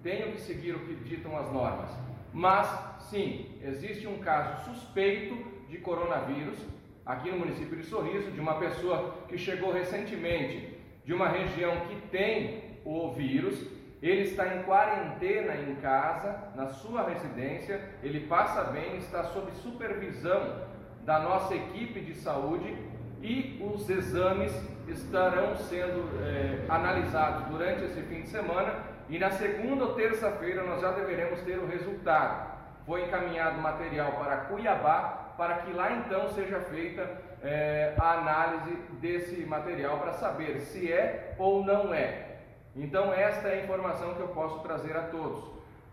Tenho 0.02 0.32
que 0.32 0.40
seguir 0.40 0.74
o 0.74 0.80
que 0.80 0.94
ditam 0.96 1.38
as 1.38 1.50
normas. 1.52 1.90
Mas, 2.32 2.68
sim, 3.10 3.58
existe 3.62 4.06
um 4.06 4.18
caso 4.18 4.70
suspeito 4.70 5.36
de 5.68 5.78
coronavírus 5.78 6.58
aqui 7.04 7.30
no 7.30 7.38
município 7.38 7.76
de 7.76 7.84
Sorriso, 7.84 8.30
de 8.30 8.40
uma 8.40 8.54
pessoa 8.58 9.14
que 9.28 9.36
chegou 9.36 9.72
recentemente 9.72 10.78
de 11.04 11.12
uma 11.12 11.28
região 11.28 11.80
que 11.88 11.96
tem 12.08 12.62
o 12.84 13.12
vírus. 13.12 13.66
Ele 14.00 14.22
está 14.22 14.56
em 14.56 14.62
quarentena 14.64 15.54
em 15.54 15.76
casa, 15.76 16.52
na 16.56 16.68
sua 16.68 17.08
residência, 17.08 17.80
ele 18.02 18.20
passa 18.26 18.64
bem, 18.64 18.96
está 18.96 19.24
sob 19.24 19.50
supervisão 19.52 20.66
da 21.04 21.20
nossa 21.20 21.54
equipe 21.54 22.00
de 22.00 22.14
saúde 22.14 22.76
e 23.20 23.60
os 23.62 23.88
exames 23.88 24.52
estarão 24.88 25.56
sendo 25.56 26.08
é, 26.20 26.64
analisados 26.68 27.46
durante 27.46 27.84
esse 27.84 28.02
fim 28.02 28.22
de 28.22 28.28
semana 28.28 28.74
e 29.08 29.18
na 29.18 29.30
segunda 29.30 29.84
ou 29.84 29.94
terça-feira 29.94 30.64
nós 30.64 30.80
já 30.80 30.90
deveremos 30.92 31.40
ter 31.42 31.58
o 31.58 31.66
resultado. 31.66 32.51
Foi 32.86 33.04
encaminhado 33.04 33.60
material 33.60 34.12
para 34.12 34.36
Cuiabá 34.38 35.22
para 35.36 35.56
que 35.58 35.72
lá 35.72 35.92
então 35.92 36.28
seja 36.30 36.60
feita 36.60 37.08
é, 37.42 37.94
a 37.98 38.12
análise 38.12 38.76
desse 39.00 39.44
material 39.46 39.98
para 39.98 40.12
saber 40.12 40.60
se 40.60 40.92
é 40.92 41.34
ou 41.38 41.64
não 41.64 41.92
é. 41.92 42.36
Então 42.74 43.12
esta 43.12 43.48
é 43.48 43.60
a 43.60 43.64
informação 43.64 44.14
que 44.14 44.20
eu 44.20 44.28
posso 44.28 44.60
trazer 44.60 44.96
a 44.96 45.02
todos. 45.02 45.44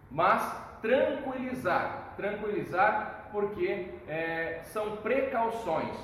Mas 0.10 0.42
tranquilizar, 0.82 2.14
tranquilizar 2.16 3.30
porque 3.32 3.88
é, 4.08 4.62
são 4.66 4.98
precauções. 4.98 5.96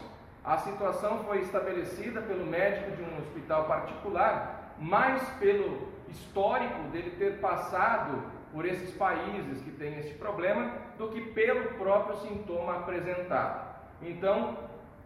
A 0.43 0.57
situação 0.57 1.23
foi 1.23 1.41
estabelecida 1.41 2.21
pelo 2.21 2.45
médico 2.45 2.91
de 2.91 3.01
um 3.01 3.17
hospital 3.17 3.65
particular, 3.65 4.75
mais 4.77 5.27
pelo 5.39 5.91
histórico 6.07 6.83
dele 6.91 7.15
ter 7.17 7.39
passado 7.39 8.23
por 8.55 8.65
esses 8.65 8.89
países 8.95 9.61
que 9.63 9.71
têm 9.71 9.99
esse 9.99 10.13
problema, 10.13 10.71
do 10.97 11.09
que 11.09 11.19
pelo 11.19 11.73
próprio 11.73 12.15
sintoma 12.19 12.77
apresentado. 12.77 13.75
Então, 14.01 14.57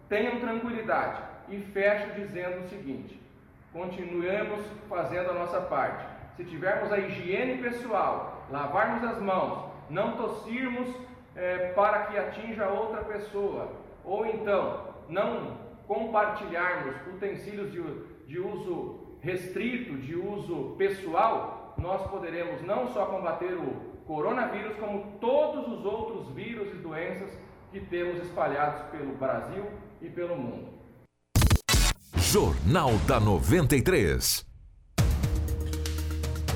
tenham 0.08 0.40
tranquilidade 0.40 1.20
e 1.50 1.58
fecho 1.58 2.14
dizendo 2.14 2.60
o 2.60 2.70
seguinte: 2.70 3.20
continuemos 3.74 4.64
fazendo 4.88 5.32
a 5.32 5.34
nossa 5.34 5.62
parte. 5.62 6.06
Se 6.38 6.46
tivermos 6.46 6.94
a 6.94 7.00
higiene 7.00 7.60
pessoal, 7.60 8.46
lavarmos 8.52 9.04
as 9.04 9.20
mãos, 9.20 9.72
não 9.90 10.16
tossirmos 10.16 10.96
é, 11.36 11.74
para 11.74 12.06
que 12.06 12.20
atinja 12.20 12.68
outra 12.68 13.04
pessoa, 13.04 13.74
ou 14.06 14.28
então 14.28 14.94
não 15.10 15.58
compartilharmos 15.88 16.96
utensílios 17.16 17.72
de, 17.72 17.82
de 18.28 18.40
uso 18.40 19.18
restrito, 19.22 19.98
de 19.98 20.16
uso 20.16 20.76
pessoal, 20.78 21.59
nós 21.82 22.10
poderemos 22.10 22.62
não 22.62 22.88
só 22.94 23.06
combater 23.06 23.54
o 23.54 23.74
coronavírus, 24.06 24.78
como 24.78 25.18
todos 25.20 25.68
os 25.68 25.86
outros 25.86 26.34
vírus 26.34 26.74
e 26.74 26.78
doenças 26.78 27.30
que 27.72 27.80
temos 27.80 28.22
espalhados 28.24 28.90
pelo 28.90 29.16
Brasil 29.16 29.66
e 30.02 30.10
pelo 30.10 30.36
mundo. 30.36 30.68
Jornal 32.16 32.92
da 33.08 33.20
93. 33.20 34.46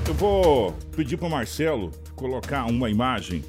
Eu 0.06 0.14
vou 0.14 0.72
pedir 0.94 1.16
para 1.16 1.26
o 1.26 1.30
Marcelo 1.30 1.90
colocar 2.14 2.66
uma 2.66 2.90
imagem 2.90 3.44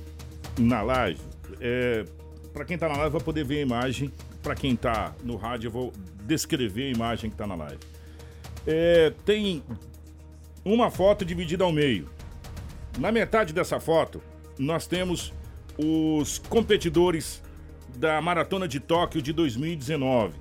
na 0.58 0.82
live. 0.82 1.20
É, 1.60 2.06
para 2.54 2.64
quem 2.64 2.76
está 2.76 2.88
na 2.88 2.96
live 2.98 3.12
vai 3.12 3.22
poder 3.22 3.44
ver 3.44 3.60
a 3.60 3.62
imagem 3.62 4.12
para 4.42 4.54
quem 4.54 4.74
está 4.74 5.14
no 5.24 5.36
rádio, 5.36 5.68
eu 5.68 5.72
vou 5.72 5.92
descrever 6.22 6.84
a 6.84 6.96
imagem 6.96 7.32
que 7.32 7.34
está 7.34 7.48
na 7.48 7.56
live. 7.56 7.80
É, 8.68 9.12
tem 9.26 9.64
uma 10.66 10.90
foto 10.90 11.24
dividida 11.24 11.64
ao 11.64 11.72
meio. 11.72 12.10
Na 12.98 13.12
metade 13.12 13.54
dessa 13.54 13.80
foto, 13.80 14.22
nós 14.58 14.88
temos 14.88 15.32
os 15.78 16.40
competidores 16.40 17.42
da 17.96 18.20
Maratona 18.20 18.68
de 18.68 18.80
Tóquio 18.80 19.22
de 19.22 19.32
2019. 19.32 20.34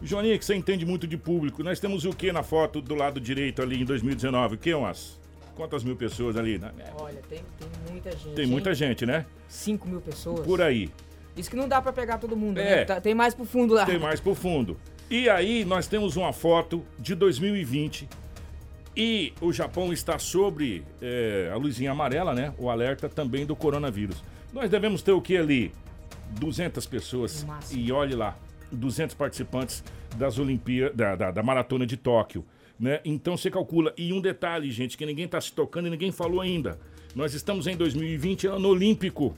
Joaninha, 0.00 0.38
que 0.38 0.44
você 0.44 0.54
entende 0.54 0.86
muito 0.86 1.06
de 1.06 1.16
público, 1.16 1.62
nós 1.62 1.80
temos 1.80 2.04
o 2.04 2.10
que 2.10 2.32
na 2.32 2.42
foto 2.42 2.80
do 2.80 2.94
lado 2.94 3.20
direito 3.20 3.60
ali 3.60 3.80
em 3.80 3.84
2019? 3.84 4.54
O 4.54 4.58
que, 4.58 4.72
umas? 4.72 5.20
Quantas 5.54 5.84
mil 5.84 5.96
pessoas 5.96 6.36
ali? 6.36 6.58
Né? 6.58 6.72
Olha, 6.98 7.20
tem, 7.28 7.40
tem 7.58 7.68
muita 7.90 8.10
gente. 8.10 8.34
Tem 8.34 8.46
muita 8.46 8.74
gente, 8.74 9.06
né? 9.06 9.26
5 9.48 9.88
mil 9.88 10.00
pessoas. 10.00 10.40
Por 10.40 10.62
aí. 10.62 10.90
Isso 11.36 11.50
que 11.50 11.56
não 11.56 11.68
dá 11.68 11.80
para 11.80 11.92
pegar 11.92 12.18
todo 12.18 12.36
mundo, 12.36 12.58
é, 12.58 12.64
né? 12.64 12.84
Tá, 12.84 13.00
tem 13.00 13.14
mais 13.14 13.34
pro 13.34 13.44
fundo 13.44 13.74
lá. 13.74 13.86
Tem 13.86 13.98
mais 13.98 14.20
pro 14.20 14.34
fundo. 14.34 14.78
E 15.10 15.28
aí 15.28 15.64
nós 15.64 15.86
temos 15.86 16.16
uma 16.16 16.32
foto 16.32 16.84
de 16.98 17.14
2020 17.14 18.08
e 18.96 19.32
o 19.40 19.52
Japão 19.52 19.92
está 19.92 20.18
sobre 20.18 20.84
é, 21.00 21.50
a 21.52 21.56
luzinha 21.56 21.92
amarela, 21.92 22.34
né? 22.34 22.52
O 22.58 22.68
alerta 22.68 23.08
também 23.08 23.46
do 23.46 23.56
coronavírus. 23.56 24.22
Nós 24.52 24.68
devemos 24.68 25.02
ter 25.02 25.12
o 25.12 25.20
que 25.20 25.36
ali? 25.36 25.72
200 26.38 26.86
pessoas. 26.86 27.46
E 27.70 27.90
olhe 27.90 28.14
lá, 28.14 28.36
200 28.70 29.14
participantes 29.14 29.82
das 30.16 30.38
Olimpíadas, 30.38 30.96
da, 30.96 31.16
da, 31.16 31.30
da, 31.30 31.42
Maratona 31.42 31.86
de 31.86 31.96
Tóquio. 31.96 32.44
Né? 32.78 33.00
Então 33.04 33.36
você 33.36 33.50
calcula. 33.50 33.94
E 33.96 34.12
um 34.12 34.20
detalhe, 34.20 34.70
gente, 34.70 34.96
que 34.96 35.06
ninguém 35.06 35.24
está 35.24 35.40
se 35.40 35.52
tocando 35.52 35.86
e 35.86 35.90
ninguém 35.90 36.12
falou 36.12 36.40
ainda. 36.40 36.78
Nós 37.14 37.32
estamos 37.34 37.66
em 37.66 37.76
2020, 37.76 38.46
ano 38.46 38.68
olímpico. 38.68 39.34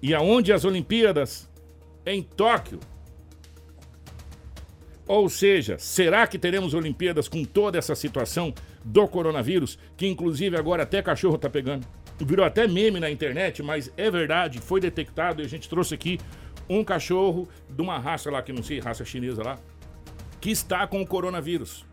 E 0.00 0.14
aonde 0.14 0.52
as 0.52 0.64
Olimpíadas? 0.64 1.50
Em 2.04 2.22
Tóquio. 2.22 2.78
Ou 5.06 5.28
seja, 5.28 5.78
será 5.78 6.26
que 6.26 6.38
teremos 6.38 6.74
Olimpíadas 6.74 7.28
com 7.28 7.44
toda 7.44 7.78
essa 7.78 7.94
situação 7.94 8.52
do 8.84 9.06
coronavírus, 9.06 9.78
que 9.96 10.06
inclusive 10.06 10.56
agora 10.56 10.82
até 10.82 11.00
cachorro 11.00 11.38
tá 11.38 11.48
pegando? 11.48 11.86
Virou 12.18 12.44
até 12.44 12.66
meme 12.66 12.98
na 12.98 13.10
internet, 13.10 13.62
mas 13.62 13.92
é 13.96 14.10
verdade, 14.10 14.58
foi 14.58 14.80
detectado 14.80 15.42
e 15.42 15.44
a 15.44 15.48
gente 15.48 15.68
trouxe 15.68 15.94
aqui 15.94 16.18
um 16.68 16.82
cachorro 16.82 17.48
de 17.68 17.80
uma 17.80 17.98
raça 17.98 18.30
lá, 18.30 18.42
que 18.42 18.52
não 18.52 18.62
sei, 18.62 18.80
raça 18.80 19.04
chinesa 19.04 19.42
lá, 19.44 19.58
que 20.40 20.50
está 20.50 20.86
com 20.86 21.00
o 21.00 21.06
coronavírus. 21.06 21.84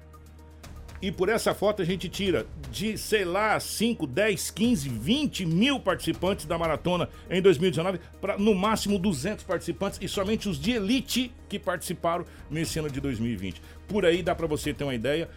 E 1.03 1.11
por 1.11 1.27
essa 1.27 1.53
foto 1.53 1.81
a 1.81 1.85
gente 1.85 2.07
tira 2.07 2.47
de, 2.71 2.97
sei 2.97 3.25
lá, 3.25 3.59
5, 3.59 4.07
10, 4.07 4.51
15, 4.51 4.87
20 4.87 5.45
mil 5.45 5.77
participantes 5.77 6.45
da 6.45 6.57
maratona 6.57 7.09
em 7.29 7.41
2019 7.41 7.99
para 8.21 8.37
no 8.37 8.55
máximo 8.55 8.97
200 8.97 9.43
participantes 9.43 9.99
e 10.01 10.07
somente 10.07 10.47
os 10.47 10.57
de 10.57 10.71
elite 10.71 11.29
que 11.49 11.59
participaram 11.59 12.25
nesse 12.49 12.79
ano 12.79 12.89
de 12.89 13.01
2020. 13.01 13.61
Por 13.85 14.05
aí 14.05 14.23
dá 14.23 14.33
para 14.33 14.47
você 14.47 14.73
ter 14.73 14.85
uma 14.85 14.95
ideia 14.95 15.29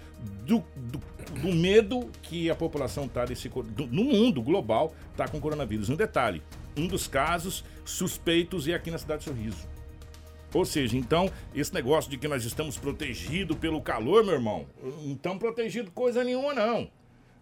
do, 0.46 0.62
do, 0.76 1.02
do, 1.40 1.52
medo 1.52 2.12
que 2.22 2.48
a 2.48 2.54
população 2.54 3.06
está 3.06 3.24
no 3.90 4.04
mundo 4.04 4.40
global 4.40 4.94
está 5.10 5.26
com 5.26 5.40
coronavírus. 5.40 5.88
Um 5.88 5.96
detalhe: 5.96 6.44
um 6.76 6.86
dos 6.86 7.08
casos 7.08 7.64
suspeitos 7.84 8.68
é 8.68 8.74
aqui 8.74 8.88
na 8.88 8.98
cidade 8.98 9.24
de 9.24 9.30
Sorriso. 9.30 9.75
Ou 10.56 10.64
seja, 10.64 10.96
então, 10.96 11.30
esse 11.54 11.74
negócio 11.74 12.10
de 12.10 12.16
que 12.16 12.26
nós 12.26 12.42
estamos 12.44 12.78
protegidos 12.78 13.58
pelo 13.58 13.78
calor, 13.82 14.24
meu 14.24 14.32
irmão, 14.32 14.66
não 14.82 15.12
estamos 15.12 15.38
protegidos 15.38 15.92
coisa 15.94 16.24
nenhuma, 16.24 16.54
não. 16.54 16.88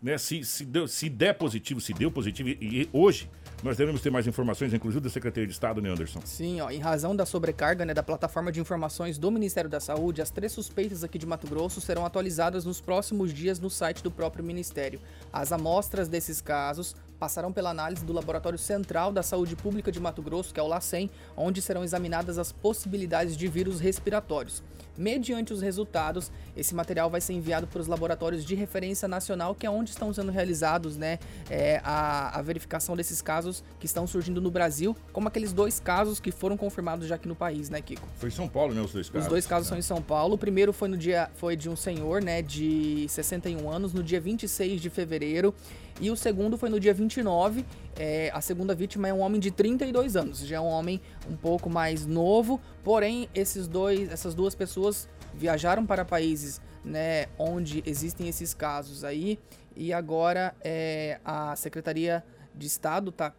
Né? 0.03 0.19
Se, 0.19 0.43
se, 0.45 0.65
deu, 0.65 0.89
se 0.89 1.09
der 1.09 1.35
positivo, 1.35 1.81
se 1.81 1.95
deu 1.95 2.11
positivo, 2.11 2.49
e, 2.49 2.59
e 2.61 2.89
hoje 2.93 3.31
nós 3.63 3.77
devemos 3.77 4.03
ter 4.03 4.11
mais 4.11 4.27
informações, 4.27 4.75
inclusive 4.75 5.01
da 5.01 5.09
Secretaria 5.09 5.47
de 5.47 5.53
Estado, 5.53 5.81
né, 5.81 5.89
Anderson? 5.89 6.21
Sim, 6.25 6.61
ó, 6.61 6.71
em 6.71 6.81
razão 6.81 7.15
da 7.15 7.25
sobrecarga 7.25 7.85
né, 7.85 7.95
da 7.95 8.03
plataforma 8.03 8.51
de 8.51 8.61
informações 8.61 9.17
do 9.17 9.31
Ministério 9.31 9.71
da 9.71 9.79
Saúde, 9.79 10.21
as 10.21 10.31
três 10.31 10.51
suspeitas 10.53 11.05
aqui 11.05 11.17
de 11.17 11.25
Mato 11.25 11.47
Grosso 11.47 11.81
serão 11.81 12.05
atualizadas 12.05 12.65
nos 12.65 12.81
próximos 12.81 13.33
dias 13.33 13.61
no 13.61 13.71
site 13.71 14.03
do 14.03 14.11
próprio 14.11 14.45
Ministério. 14.45 15.01
As 15.33 15.53
amostras 15.53 16.09
desses 16.09 16.41
casos 16.41 16.97
passarão 17.19 17.53
pela 17.53 17.71
análise 17.71 18.05
do 18.05 18.13
Laboratório 18.13 18.59
Central 18.59 19.13
da 19.13 19.23
Saúde 19.23 19.57
Pública 19.57 19.91
de 19.91 20.01
Mato 20.01 20.23
Grosso, 20.23 20.53
que 20.53 20.61
é 20.61 20.63
o 20.63 20.67
LACEN, 20.67 21.11
onde 21.37 21.63
serão 21.63 21.85
examinadas 21.85 22.39
as 22.39 22.53
possibilidades 22.53 23.37
de 23.37 23.49
vírus 23.49 23.81
respiratórios. 23.81 24.63
Mediante 24.97 25.53
os 25.53 25.61
resultados, 25.61 26.31
esse 26.57 26.73
material 26.73 27.11
vai 27.11 27.21
ser 27.21 27.33
enviado 27.33 27.67
para 27.67 27.81
os 27.81 27.89
laboratórios 27.89 28.45
de 28.45 28.55
referência 28.55 29.09
nacional, 29.09 29.55
que 29.55 29.67
é 29.67 29.71
onde 29.71 29.91
estão 29.91 30.13
sendo 30.15 30.31
realizados 30.31 30.97
né, 30.97 31.19
é, 31.51 31.81
a, 31.83 32.39
a, 32.39 32.43
verificação 32.43 32.95
desses 32.95 33.21
casos 33.21 33.65
que 33.81 33.87
estão 33.87 34.07
surgindo 34.07 34.41
no 34.41 34.53
Brasil, 34.53 34.97
como 35.13 35.27
aqueles 35.27 35.53
dois 35.53 35.81
casos 35.81 36.21
que 36.21 36.31
foram 36.31 36.57
confirmados 36.57 37.09
já 37.09 37.17
aqui 37.17 37.27
no 37.27 37.35
país, 37.35 37.69
né, 37.69 37.81
Kiko? 37.81 38.07
Foi 38.19 38.29
em 38.29 38.33
São 38.33 38.49
Paulo, 38.49 38.73
né, 38.73 38.81
os 38.81 38.93
dois 38.93 39.09
casos? 39.09 39.27
Os 39.27 39.31
dois 39.31 39.47
casos 39.47 39.67
né? 39.67 39.69
são 39.71 39.79
em 39.79 39.83
São 39.83 40.01
Paulo. 40.01 40.35
O 40.35 40.39
primeiro 40.39 40.73
foi 40.73 40.89
no 40.89 40.97
dia 40.97 41.29
foi 41.35 41.57
de 41.57 41.69
um 41.69 41.75
senhor, 41.75 42.23
né, 42.23 42.41
de 42.41 43.07
61 43.09 43.69
anos, 43.69 43.93
no 43.93 44.03
dia 44.03 44.21
26 44.21 44.81
de 44.81 44.91
fevereiro. 44.91 45.53
E 46.01 46.11
o 46.11 46.17
segundo 46.17 46.59
foi 46.59 46.69
no 46.69 46.81
dia 46.81 46.93
29. 46.93 47.65
É, 47.97 48.31
a 48.35 48.41
segunda 48.41 48.75
vítima 48.75 49.09
é 49.09 49.15
um 49.15 49.21
homem 49.21 49.41
de 49.41 49.51
32 49.51 50.17
anos, 50.17 50.41
já 50.41 50.57
é 50.57 50.61
um 50.61 50.67
homem 50.67 51.01
um 51.31 51.37
pouco 51.37 51.71
mais 51.71 52.05
novo. 52.05 52.61
Porém, 52.83 53.29
esses 53.35 53.69
dois, 53.69 54.11
essas 54.11 54.35
duas 54.35 54.55
pessoas 54.55 55.09
viajaram 55.35 55.87
para 55.87 56.05
países 56.05 56.61
né, 56.85 57.27
onde 57.39 57.83
existem 57.87 58.29
esses 58.29 58.53
casos 58.53 59.05
aí. 59.05 59.39
E 59.77 59.93
agora 59.93 60.55
é, 60.61 61.19
a 61.25 61.57
Secretaria 61.57 62.25
de 62.55 62.67
Estado 62.67 63.11
está 63.11 63.33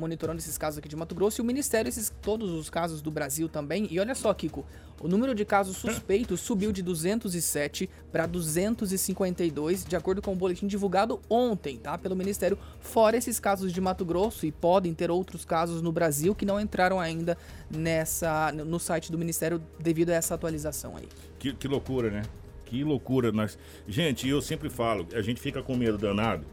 monitorando 0.00 0.40
esses 0.40 0.58
casos 0.58 0.78
aqui 0.78 0.88
de 0.88 0.96
Mato 0.96 1.14
Grosso 1.14 1.40
e 1.40 1.42
o 1.42 1.44
Ministério 1.44 1.88
esses 1.88 2.12
todos 2.22 2.50
os 2.50 2.68
casos 2.68 3.00
do 3.02 3.10
Brasil 3.10 3.48
também. 3.48 3.86
E 3.90 4.00
olha 4.00 4.14
só, 4.14 4.32
Kiko, 4.34 4.66
o 5.00 5.08
número 5.08 5.34
de 5.34 5.44
casos 5.44 5.76
suspeitos 5.76 6.40
subiu 6.40 6.72
de 6.72 6.82
207 6.82 7.88
para 8.10 8.26
252, 8.26 9.84
de 9.84 9.96
acordo 9.96 10.20
com 10.20 10.32
o 10.32 10.36
boletim 10.36 10.66
divulgado 10.66 11.20
ontem, 11.28 11.78
tá, 11.78 11.96
pelo 11.96 12.16
Ministério, 12.16 12.58
fora 12.80 13.16
esses 13.16 13.38
casos 13.38 13.72
de 13.72 13.80
Mato 13.80 14.04
Grosso 14.04 14.44
e 14.44 14.52
podem 14.52 14.92
ter 14.92 15.10
outros 15.10 15.44
casos 15.44 15.80
no 15.80 15.92
Brasil 15.92 16.34
que 16.34 16.44
não 16.44 16.60
entraram 16.60 16.98
ainda 16.98 17.36
nessa 17.70 18.52
no 18.52 18.78
site 18.78 19.12
do 19.12 19.18
Ministério 19.18 19.62
devido 19.78 20.10
a 20.10 20.14
essa 20.14 20.34
atualização 20.34 20.96
aí. 20.96 21.08
Que, 21.38 21.54
que 21.54 21.68
loucura, 21.68 22.10
né? 22.10 22.22
Que 22.66 22.84
loucura. 22.84 23.32
Nós... 23.32 23.58
Gente, 23.88 24.28
eu 24.28 24.40
sempre 24.40 24.70
falo, 24.70 25.06
a 25.14 25.22
gente 25.22 25.40
fica 25.40 25.62
com 25.62 25.76
medo 25.76 25.98
danado, 25.98 26.44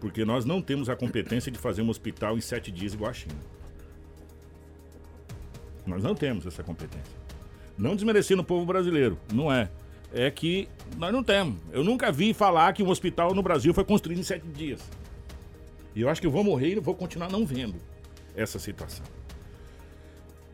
porque 0.00 0.24
nós 0.24 0.44
não 0.44 0.60
temos 0.60 0.88
a 0.88 0.96
competência 0.96 1.50
de 1.50 1.58
fazer 1.58 1.82
um 1.82 1.88
hospital 1.88 2.36
em 2.36 2.40
sete 2.40 2.70
dias 2.70 2.94
igual 2.94 3.10
a 3.10 3.14
China. 3.14 3.36
Nós 5.86 6.02
não 6.02 6.14
temos 6.14 6.46
essa 6.46 6.62
competência. 6.62 7.14
Não 7.78 7.94
desmerecendo 7.94 8.42
o 8.42 8.44
povo 8.44 8.66
brasileiro, 8.66 9.18
não 9.32 9.52
é. 9.52 9.70
É 10.12 10.30
que 10.30 10.68
nós 10.96 11.12
não 11.12 11.22
temos. 11.22 11.58
Eu 11.72 11.84
nunca 11.84 12.10
vi 12.10 12.32
falar 12.32 12.72
que 12.72 12.82
um 12.82 12.88
hospital 12.88 13.34
no 13.34 13.42
Brasil 13.42 13.72
foi 13.74 13.84
construído 13.84 14.18
em 14.18 14.22
sete 14.22 14.46
dias. 14.48 14.80
E 15.94 16.00
eu 16.00 16.08
acho 16.08 16.20
que 16.20 16.26
eu 16.26 16.30
vou 16.30 16.44
morrer 16.44 16.76
e 16.76 16.80
vou 16.80 16.94
continuar 16.94 17.30
não 17.30 17.46
vendo 17.46 17.76
essa 18.34 18.58
situação. 18.58 19.04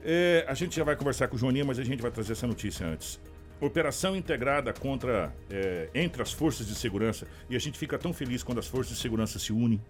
É, 0.05 0.45
a 0.49 0.55
gente 0.55 0.74
já 0.74 0.84
vai 0.84 0.97
conversar 0.97 1.28
com 1.28 1.36
o 1.36 1.38
Joaninha, 1.38 1.64
mas 1.64 1.78
a 1.78 1.84
gente 1.84 2.01
vai 2.01 2.11
trazer 2.11 2.32
essa 2.32 2.47
notícia 2.47 2.86
antes. 2.86 3.20
Operação 3.62 4.16
integrada 4.16 4.72
contra 4.72 5.32
é, 5.48 5.88
entre 5.94 6.20
as 6.20 6.32
forças 6.32 6.66
de 6.66 6.74
segurança 6.74 7.28
e 7.48 7.54
a 7.54 7.60
gente 7.60 7.78
fica 7.78 7.96
tão 7.96 8.12
feliz 8.12 8.42
quando 8.42 8.58
as 8.58 8.66
forças 8.66 8.96
de 8.96 9.00
segurança 9.00 9.38
se 9.38 9.52
unem, 9.52 9.80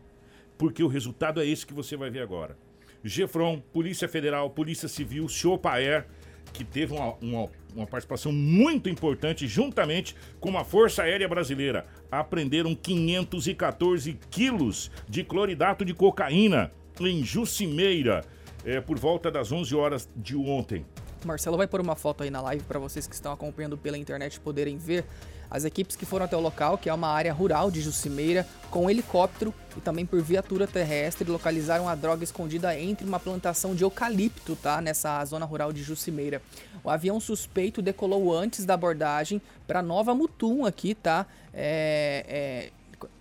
porque 0.59 0.83
o 0.83 0.89
resultado 0.89 1.41
é 1.41 1.47
esse 1.47 1.65
que 1.65 1.73
você 1.73 1.97
vai 1.97 2.11
ver 2.11 2.21
agora. 2.21 2.55
Gefron, 3.03 3.63
Polícia 3.73 4.07
Federal, 4.07 4.51
Polícia 4.51 4.89
Civil, 4.89 5.27
Chopaer, 5.27 6.07
que 6.53 6.65
teve 6.65 6.93
uma, 6.93 7.15
uma, 7.15 7.49
uma, 7.75 7.87
participação 7.87 8.31
muito 8.31 8.91
importante 8.91 9.49
juntamente 9.49 10.15
com 10.39 10.59
a 10.59 10.65
Força 10.65 11.05
Aérea 11.05 11.27
Brasileira, 11.27 11.87
apreenderam 12.11 12.75
514 12.75 14.19
quilos 14.31 14.91
de 15.09 15.25
cloridato 15.25 15.83
de 15.83 15.95
cocaína 15.95 16.71
em 17.01 17.25
Jucimeira, 17.25 18.23
é, 18.67 18.83
por 18.83 18.99
volta 18.99 19.31
das 19.31 19.51
11 19.51 19.75
horas 19.75 20.07
de 20.15 20.37
ontem. 20.37 20.85
Marcelo 21.27 21.57
vai 21.57 21.67
pôr 21.67 21.81
uma 21.81 21.97
foto 21.97 22.23
aí 22.23 22.31
na 22.31 22.41
live 22.41 22.65
para 22.65 22.79
vocês 22.79 23.07
que 23.07 23.15
estão 23.15 23.33
acompanhando 23.33 23.77
pela 23.77 23.99
internet 23.99 24.41
poderem 24.41 24.77
ver 24.79 25.05
as 25.53 25.67
equipes 25.67 25.95
que 25.95 26.07
foram 26.07 26.25
até 26.25 26.35
o 26.35 26.41
local, 26.41 26.79
que 26.79 26.89
é 26.89 26.95
uma 26.95 27.09
área 27.09 27.31
rural 27.31 27.71
de 27.71 27.83
Jucimeira, 27.83 28.47
com 28.71 28.91
helicóptero 28.91 29.53
e 29.77 29.81
também 29.83 30.07
por 30.07 30.23
viatura 30.23 30.67
terrestre, 30.67 31.31
localizaram 31.31 31.87
a 31.87 31.95
droga 31.95 32.25
escondida 32.25 32.79
entre 32.79 33.07
uma 33.07 33.21
plantação 33.21 33.75
de 33.75 33.85
eucalipto, 33.85 34.57
tá? 34.57 34.81
Nessa 34.81 35.23
zona 35.27 35.45
rural 35.45 35.71
de 35.71 35.83
Jucimeira. 35.83 36.41
O 36.83 36.89
avião 36.89 37.21
suspeito 37.21 37.83
decolou 37.83 38.35
antes 38.35 38.65
da 38.65 38.73
abordagem 38.73 39.43
para 39.67 39.83
Nova 39.83 40.15
Mutum 40.15 40.65
aqui, 40.65 40.95
tá? 40.95 41.27
É, 41.53 42.71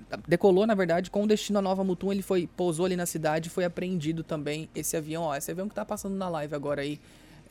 é, 0.10 0.18
decolou, 0.28 0.66
na 0.66 0.74
verdade, 0.74 1.12
com 1.12 1.28
destino 1.28 1.60
a 1.60 1.62
Nova 1.62 1.84
Mutum, 1.84 2.14
ele 2.14 2.22
foi 2.22 2.47
pousou 2.47 2.86
ali 2.86 2.95
na 2.95 3.06
cidade, 3.06 3.49
foi 3.49 3.66
apreendido 3.66 4.24
também 4.24 4.70
esse 4.74 4.95
avião, 4.95 5.24
ó, 5.24 5.36
esse 5.36 5.52
avião 5.52 5.68
que 5.68 5.76
tá 5.76 5.84
passando 5.84 6.16
na 6.16 6.30
live 6.30 6.56
agora 6.56 6.82
aí. 6.82 6.99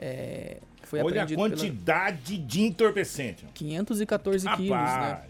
É, 0.02 0.56
foi 0.82 1.02
Olha 1.02 1.24
a 1.24 1.26
quantidade 1.26 2.32
pela... 2.32 2.46
de 2.48 2.62
entorpecente. 2.62 3.44
514 3.52 4.46
Rapaz, 4.46 4.60
quilos, 4.60 4.80
né? 4.80 5.22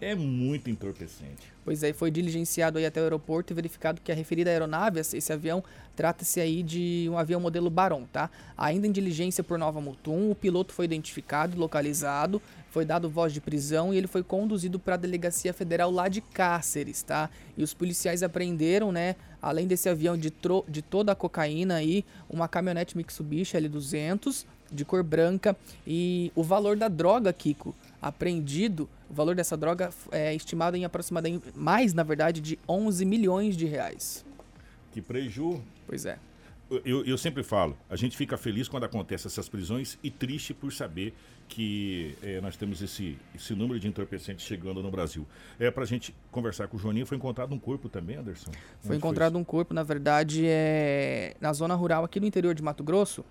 É 0.00 0.14
muito 0.14 0.68
entorpecente. 0.70 1.52
Pois 1.64 1.82
é, 1.82 1.92
foi 1.92 2.10
diligenciado 2.10 2.78
aí 2.78 2.86
até 2.86 3.00
o 3.00 3.02
aeroporto 3.02 3.52
e 3.52 3.54
verificado 3.54 4.00
que 4.00 4.12
a 4.12 4.14
referida 4.14 4.50
aeronave, 4.50 5.00
esse 5.00 5.32
avião, 5.32 5.64
trata-se 5.96 6.38
aí 6.38 6.62
de 6.62 7.08
um 7.10 7.18
avião 7.18 7.40
modelo 7.40 7.68
Baron, 7.68 8.04
tá? 8.12 8.30
Ainda 8.56 8.86
em 8.86 8.92
diligência 8.92 9.42
por 9.42 9.58
Nova 9.58 9.80
Mutum, 9.80 10.30
o 10.30 10.34
piloto 10.34 10.72
foi 10.72 10.84
identificado 10.84 11.56
e 11.56 11.58
localizado, 11.58 12.40
foi 12.70 12.84
dado 12.84 13.10
voz 13.10 13.32
de 13.32 13.40
prisão 13.40 13.92
e 13.92 13.96
ele 13.96 14.06
foi 14.06 14.22
conduzido 14.22 14.78
para 14.78 14.94
a 14.94 14.98
delegacia 14.98 15.52
federal 15.52 15.90
lá 15.90 16.08
de 16.08 16.20
Cáceres, 16.20 17.02
tá? 17.02 17.28
E 17.56 17.62
os 17.62 17.74
policiais 17.74 18.22
apreenderam, 18.22 18.92
né, 18.92 19.16
além 19.40 19.66
desse 19.66 19.88
avião 19.88 20.16
de, 20.16 20.32
de 20.68 20.82
toda 20.82 21.12
a 21.12 21.14
cocaína 21.14 21.76
aí, 21.76 22.04
uma 22.28 22.48
caminhonete 22.48 22.96
Mitsubishi 22.96 23.56
L200 23.56 24.44
de 24.70 24.84
cor 24.84 25.02
branca 25.02 25.56
e 25.86 26.30
o 26.34 26.42
valor 26.42 26.76
da 26.76 26.88
droga, 26.88 27.32
Kiko, 27.32 27.74
apreendido, 28.00 28.88
o 29.10 29.14
valor 29.14 29.34
dessa 29.34 29.56
droga 29.56 29.90
é 30.12 30.34
estimado 30.34 30.76
em 30.76 30.84
aproximadamente 30.84 31.46
mais, 31.54 31.94
na 31.94 32.02
verdade, 32.02 32.40
de 32.40 32.58
11 32.68 33.04
milhões 33.04 33.56
de 33.56 33.64
reais. 33.64 34.24
Que 34.92 35.00
preju. 35.00 35.62
Pois 35.86 36.04
é. 36.04 36.18
Eu, 36.84 37.04
eu 37.04 37.16
sempre 37.16 37.42
falo, 37.42 37.76
a 37.88 37.96
gente 37.96 38.14
fica 38.14 38.36
feliz 38.36 38.68
quando 38.68 38.84
acontecem 38.84 39.26
essas 39.26 39.48
prisões 39.48 39.98
e 40.02 40.10
triste 40.10 40.52
por 40.52 40.70
saber 40.70 41.14
que 41.48 42.14
é, 42.22 42.42
nós 42.42 42.56
temos 42.56 42.82
esse, 42.82 43.16
esse 43.34 43.54
número 43.54 43.80
de 43.80 43.88
entorpecentes 43.88 44.44
chegando 44.44 44.82
no 44.82 44.90
Brasil. 44.90 45.26
É 45.58 45.70
para 45.70 45.84
a 45.84 45.86
gente 45.86 46.14
conversar 46.30 46.68
com 46.68 46.76
o 46.76 46.80
Joaninho, 46.80 47.06
foi 47.06 47.16
encontrado 47.16 47.54
um 47.54 47.58
corpo 47.58 47.88
também, 47.88 48.16
Anderson? 48.16 48.50
Foi 48.80 48.90
Onde 48.90 48.98
encontrado 48.98 49.32
foi 49.32 49.40
um 49.40 49.44
corpo, 49.44 49.72
na 49.72 49.82
verdade, 49.82 50.44
é, 50.46 51.34
na 51.40 51.54
zona 51.54 51.74
rural 51.74 52.04
aqui 52.04 52.20
no 52.20 52.26
interior 52.26 52.54
de 52.54 52.62
Mato 52.62 52.84
Grosso. 52.84 53.24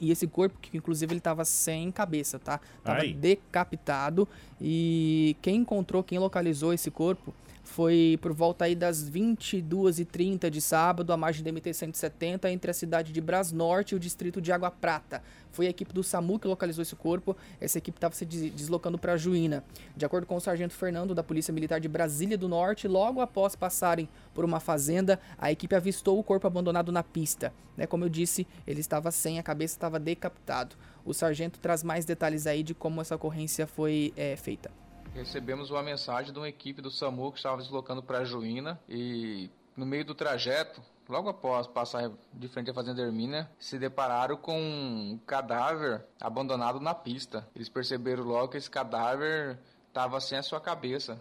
E 0.00 0.12
esse 0.12 0.28
corpo, 0.28 0.56
que 0.60 0.76
inclusive 0.76 1.12
ele 1.12 1.18
estava 1.18 1.44
sem 1.44 1.90
cabeça, 1.90 2.38
tá? 2.38 2.60
Tava 2.84 3.00
Ai. 3.00 3.12
decapitado. 3.12 4.28
E 4.60 5.36
quem 5.42 5.56
encontrou, 5.56 6.04
quem 6.04 6.18
localizou 6.18 6.72
esse 6.72 6.90
corpo 6.90 7.34
foi 7.70 8.18
por 8.20 8.32
volta 8.32 8.64
aí 8.64 8.74
das 8.74 9.08
22h30 9.08 10.50
de 10.50 10.60
sábado, 10.60 11.12
à 11.12 11.16
margem 11.16 11.44
da 11.44 11.52
MT-170, 11.52 12.50
entre 12.50 12.72
a 12.72 12.74
cidade 12.74 13.12
de 13.12 13.20
Brasnorte 13.20 13.94
e 13.94 13.96
o 13.96 14.00
distrito 14.00 14.40
de 14.40 14.50
Água 14.50 14.72
Prata. 14.72 15.22
Foi 15.52 15.68
a 15.68 15.70
equipe 15.70 15.92
do 15.94 16.02
SAMU 16.02 16.40
que 16.40 16.48
localizou 16.48 16.82
esse 16.82 16.96
corpo. 16.96 17.36
Essa 17.60 17.78
equipe 17.78 17.96
estava 17.96 18.12
se 18.12 18.26
deslocando 18.26 18.98
para 18.98 19.16
Juína. 19.16 19.62
De 19.96 20.04
acordo 20.04 20.26
com 20.26 20.34
o 20.34 20.40
sargento 20.40 20.74
Fernando, 20.74 21.14
da 21.14 21.22
Polícia 21.22 21.54
Militar 21.54 21.78
de 21.78 21.88
Brasília 21.88 22.36
do 22.36 22.48
Norte, 22.48 22.88
logo 22.88 23.20
após 23.20 23.54
passarem 23.54 24.08
por 24.34 24.44
uma 24.44 24.58
fazenda, 24.58 25.20
a 25.38 25.52
equipe 25.52 25.74
avistou 25.76 26.18
o 26.18 26.24
corpo 26.24 26.48
abandonado 26.48 26.90
na 26.90 27.04
pista. 27.04 27.52
Né, 27.76 27.86
como 27.86 28.04
eu 28.04 28.08
disse, 28.08 28.48
ele 28.66 28.80
estava 28.80 29.12
sem 29.12 29.38
a 29.38 29.44
cabeça, 29.44 29.74
estava 29.74 30.00
decapitado. 30.00 30.74
O 31.04 31.14
sargento 31.14 31.60
traz 31.60 31.84
mais 31.84 32.04
detalhes 32.04 32.48
aí 32.48 32.64
de 32.64 32.74
como 32.74 33.00
essa 33.00 33.14
ocorrência 33.14 33.64
foi 33.64 34.12
é, 34.16 34.34
feita 34.34 34.72
recebemos 35.14 35.70
uma 35.70 35.82
mensagem 35.82 36.32
de 36.32 36.38
uma 36.38 36.48
equipe 36.48 36.80
do 36.80 36.90
SAMU 36.90 37.32
que 37.32 37.38
estava 37.38 37.58
deslocando 37.58 38.02
para 38.02 38.24
Juína 38.24 38.80
e 38.88 39.50
no 39.76 39.86
meio 39.86 40.04
do 40.04 40.14
trajeto, 40.14 40.82
logo 41.08 41.28
após 41.28 41.66
passar 41.66 42.10
de 42.32 42.48
frente 42.48 42.70
à 42.70 42.74
fazenda 42.74 43.02
Hermínia, 43.02 43.50
se 43.58 43.78
depararam 43.78 44.36
com 44.36 44.60
um 44.60 45.18
cadáver 45.26 46.04
abandonado 46.20 46.80
na 46.80 46.94
pista. 46.94 47.48
Eles 47.54 47.68
perceberam 47.68 48.24
logo 48.24 48.48
que 48.48 48.58
esse 48.58 48.70
cadáver 48.70 49.58
estava 49.88 50.20
sem 50.20 50.38
a 50.38 50.42
sua 50.42 50.60
cabeça, 50.60 51.20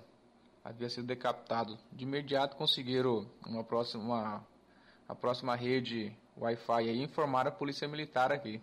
havia 0.63 0.89
sido 0.89 1.07
decapitado. 1.07 1.77
De 1.91 2.03
imediato 2.03 2.55
conseguiram 2.55 3.25
uma 3.45 3.63
próxima, 3.63 4.03
uma, 4.03 4.47
a 5.07 5.15
próxima 5.15 5.55
rede 5.55 6.15
Wi-Fi 6.37 6.83
e 6.83 7.03
informaram 7.03 7.49
a 7.49 7.53
polícia 7.53 7.87
militar 7.87 8.31
aqui. 8.31 8.61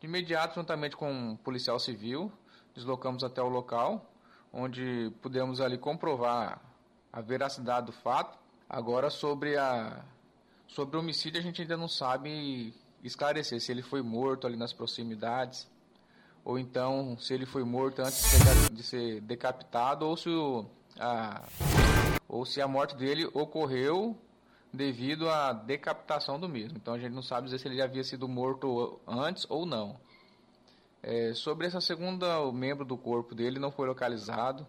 De 0.00 0.06
imediato, 0.06 0.54
juntamente 0.54 0.96
com 0.96 1.10
um 1.10 1.36
policial 1.36 1.78
civil, 1.78 2.32
deslocamos 2.74 3.22
até 3.22 3.42
o 3.42 3.48
local 3.48 4.06
onde 4.52 5.12
pudemos 5.22 5.60
ali 5.60 5.78
comprovar 5.78 6.60
a 7.12 7.20
veracidade 7.20 7.86
do 7.86 7.92
fato. 7.92 8.38
Agora 8.68 9.10
sobre 9.10 9.56
a 9.56 10.04
sobre 10.66 10.96
o 10.96 11.00
homicídio 11.00 11.40
a 11.40 11.42
gente 11.42 11.62
ainda 11.62 11.76
não 11.76 11.88
sabe 11.88 12.72
esclarecer 13.02 13.60
se 13.60 13.72
ele 13.72 13.82
foi 13.82 14.02
morto 14.02 14.46
ali 14.46 14.56
nas 14.56 14.72
proximidades 14.72 15.66
ou 16.44 16.58
então 16.58 17.16
se 17.18 17.34
ele 17.34 17.44
foi 17.44 17.64
morto 17.64 18.00
antes 18.00 18.24
de 18.72 18.82
ser 18.82 19.20
decapitado 19.22 20.06
ou 20.06 20.16
se 20.16 20.28
a, 20.98 21.42
ou 22.28 22.46
se 22.46 22.60
a 22.60 22.68
morte 22.68 22.94
dele 22.94 23.28
ocorreu 23.34 24.16
devido 24.72 25.28
à 25.28 25.52
decapitação 25.52 26.38
do 26.38 26.48
mesmo. 26.48 26.76
Então 26.76 26.94
a 26.94 26.98
gente 26.98 27.12
não 27.12 27.22
sabe 27.22 27.46
dizer 27.46 27.58
se 27.58 27.66
ele 27.66 27.82
havia 27.82 28.04
sido 28.04 28.28
morto 28.28 29.00
antes 29.06 29.44
ou 29.48 29.66
não. 29.66 29.98
É, 31.02 31.32
sobre 31.34 31.66
essa 31.66 31.80
segunda, 31.80 32.40
o 32.40 32.52
membro 32.52 32.84
do 32.84 32.96
corpo 32.96 33.34
dele 33.34 33.58
não 33.58 33.70
foi 33.70 33.88
localizado. 33.88 34.66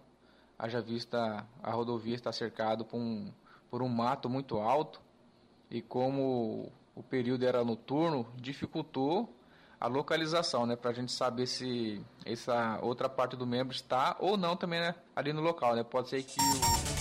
Haja 0.57 0.81
vista 0.81 1.45
a 1.61 1.71
rodovia 1.71 2.15
está 2.15 2.31
cercado 2.31 2.85
por 2.85 2.97
um, 2.97 3.31
por 3.69 3.81
um 3.81 3.89
mato 3.89 4.29
muito 4.29 4.57
alto 4.57 5.01
e 5.69 5.81
como 5.81 6.71
o 6.93 7.01
período 7.01 7.45
era 7.45 7.63
noturno, 7.63 8.27
dificultou 8.35 9.33
a 9.79 9.87
localização, 9.87 10.67
né, 10.67 10.75
para 10.75 10.91
a 10.91 10.93
gente 10.93 11.11
saber 11.11 11.47
se 11.47 12.05
essa 12.23 12.77
outra 12.83 13.09
parte 13.09 13.35
do 13.35 13.47
membro 13.47 13.73
está 13.73 14.15
ou 14.19 14.37
não 14.37 14.55
também 14.55 14.79
né, 14.79 14.93
ali 15.15 15.33
no 15.33 15.41
local, 15.41 15.75
né? 15.75 15.83
Pode 15.83 16.09
ser 16.09 16.21
que 16.21 16.39
o 16.39 17.00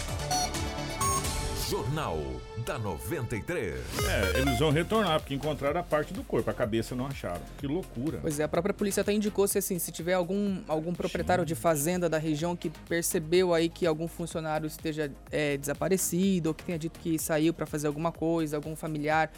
Jornal 1.70 2.18
da 2.66 2.76
93. 2.80 3.76
É, 4.04 4.40
eles 4.40 4.58
vão 4.58 4.72
retornar, 4.72 5.20
porque 5.20 5.34
encontraram 5.34 5.78
a 5.78 5.84
parte 5.84 6.12
do 6.12 6.24
corpo, 6.24 6.50
a 6.50 6.52
cabeça 6.52 6.96
não 6.96 7.06
acharam. 7.06 7.40
Que 7.58 7.66
loucura. 7.68 8.18
Pois 8.20 8.40
é, 8.40 8.42
a 8.42 8.48
própria 8.48 8.74
polícia 8.74 9.02
até 9.02 9.12
indicou 9.12 9.46
se 9.46 9.56
assim, 9.58 9.78
se 9.78 9.92
tiver 9.92 10.14
algum, 10.14 10.58
algum 10.66 10.92
proprietário 10.92 11.44
de 11.44 11.54
fazenda 11.54 12.08
da 12.08 12.18
região 12.18 12.56
que 12.56 12.70
percebeu 12.88 13.54
aí 13.54 13.68
que 13.68 13.86
algum 13.86 14.08
funcionário 14.08 14.66
esteja 14.66 15.12
é, 15.30 15.56
desaparecido 15.56 16.48
ou 16.48 16.54
que 16.54 16.64
tenha 16.64 16.76
dito 16.76 16.98
que 16.98 17.16
saiu 17.20 17.54
para 17.54 17.66
fazer 17.66 17.86
alguma 17.86 18.10
coisa, 18.10 18.56
algum 18.56 18.74
familiar, 18.74 19.30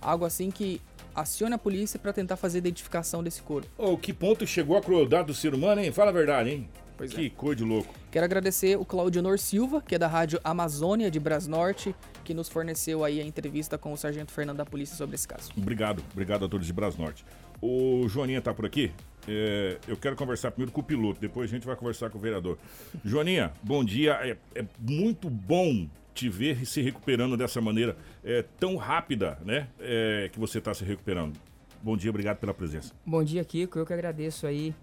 algo 0.00 0.24
assim 0.24 0.48
que 0.48 0.80
acione 1.12 1.54
a 1.54 1.58
polícia 1.58 1.98
para 1.98 2.12
tentar 2.12 2.36
fazer 2.36 2.58
a 2.58 2.60
identificação 2.60 3.20
desse 3.20 3.42
corpo. 3.42 3.68
Ô, 3.76 3.96
que 3.96 4.12
ponto 4.12 4.46
chegou 4.46 4.76
a 4.76 4.80
crueldade 4.80 5.26
do 5.26 5.34
ser 5.34 5.54
humano, 5.54 5.80
hein? 5.80 5.90
Fala 5.90 6.10
a 6.10 6.14
verdade, 6.14 6.50
hein? 6.50 6.68
Pois 7.00 7.14
que 7.14 7.26
é. 7.26 7.30
cor 7.30 7.54
de 7.54 7.64
louco. 7.64 7.94
Quero 8.10 8.26
agradecer 8.26 8.76
o 8.76 8.84
Claudionor 8.84 9.38
Silva, 9.38 9.80
que 9.80 9.94
é 9.94 9.98
da 9.98 10.06
Rádio 10.06 10.38
Amazônia 10.44 11.10
de 11.10 11.18
Brasnorte, 11.18 11.94
que 12.22 12.34
nos 12.34 12.46
forneceu 12.46 13.02
aí 13.02 13.22
a 13.22 13.24
entrevista 13.24 13.78
com 13.78 13.90
o 13.94 13.96
Sargento 13.96 14.30
Fernando 14.30 14.58
da 14.58 14.66
Polícia 14.66 14.94
sobre 14.94 15.14
esse 15.14 15.26
caso. 15.26 15.50
Obrigado, 15.56 16.04
obrigado 16.12 16.44
a 16.44 16.48
todos 16.48 16.66
de 16.66 16.74
Brasnorte. 16.74 17.24
O 17.62 18.06
Joaninha 18.06 18.42
tá 18.42 18.52
por 18.52 18.66
aqui. 18.66 18.92
É, 19.26 19.78
eu 19.88 19.96
quero 19.96 20.14
conversar 20.14 20.50
primeiro 20.50 20.72
com 20.72 20.82
o 20.82 20.84
piloto, 20.84 21.18
depois 21.18 21.50
a 21.50 21.54
gente 21.54 21.66
vai 21.66 21.74
conversar 21.74 22.10
com 22.10 22.18
o 22.18 22.20
vereador. 22.20 22.58
Joaninha, 23.02 23.50
bom 23.62 23.82
dia. 23.82 24.18
É, 24.22 24.36
é 24.54 24.66
muito 24.78 25.30
bom 25.30 25.88
te 26.12 26.28
ver 26.28 26.66
se 26.66 26.82
recuperando 26.82 27.34
dessa 27.34 27.62
maneira 27.62 27.96
é, 28.22 28.44
tão 28.58 28.76
rápida, 28.76 29.38
né? 29.42 29.68
É, 29.80 30.28
que 30.30 30.38
você 30.38 30.58
está 30.58 30.74
se 30.74 30.84
recuperando. 30.84 31.34
Bom 31.82 31.96
dia, 31.96 32.10
obrigado 32.10 32.36
pela 32.36 32.52
presença. 32.52 32.92
Bom 33.06 33.24
dia, 33.24 33.42
Kiko. 33.42 33.78
Eu 33.78 33.86
que 33.86 33.92
agradeço 33.94 34.46
aí 34.46 34.74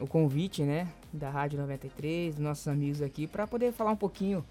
o 0.00 0.06
convite, 0.06 0.62
né, 0.62 0.88
da 1.12 1.30
Rádio 1.30 1.58
93, 1.58 2.34
dos 2.34 2.44
nossos 2.44 2.68
amigos 2.68 3.00
aqui, 3.02 3.26
para 3.26 3.46
poder 3.46 3.72
falar 3.72 3.92
um 3.92 3.96
pouquinho 3.96 4.44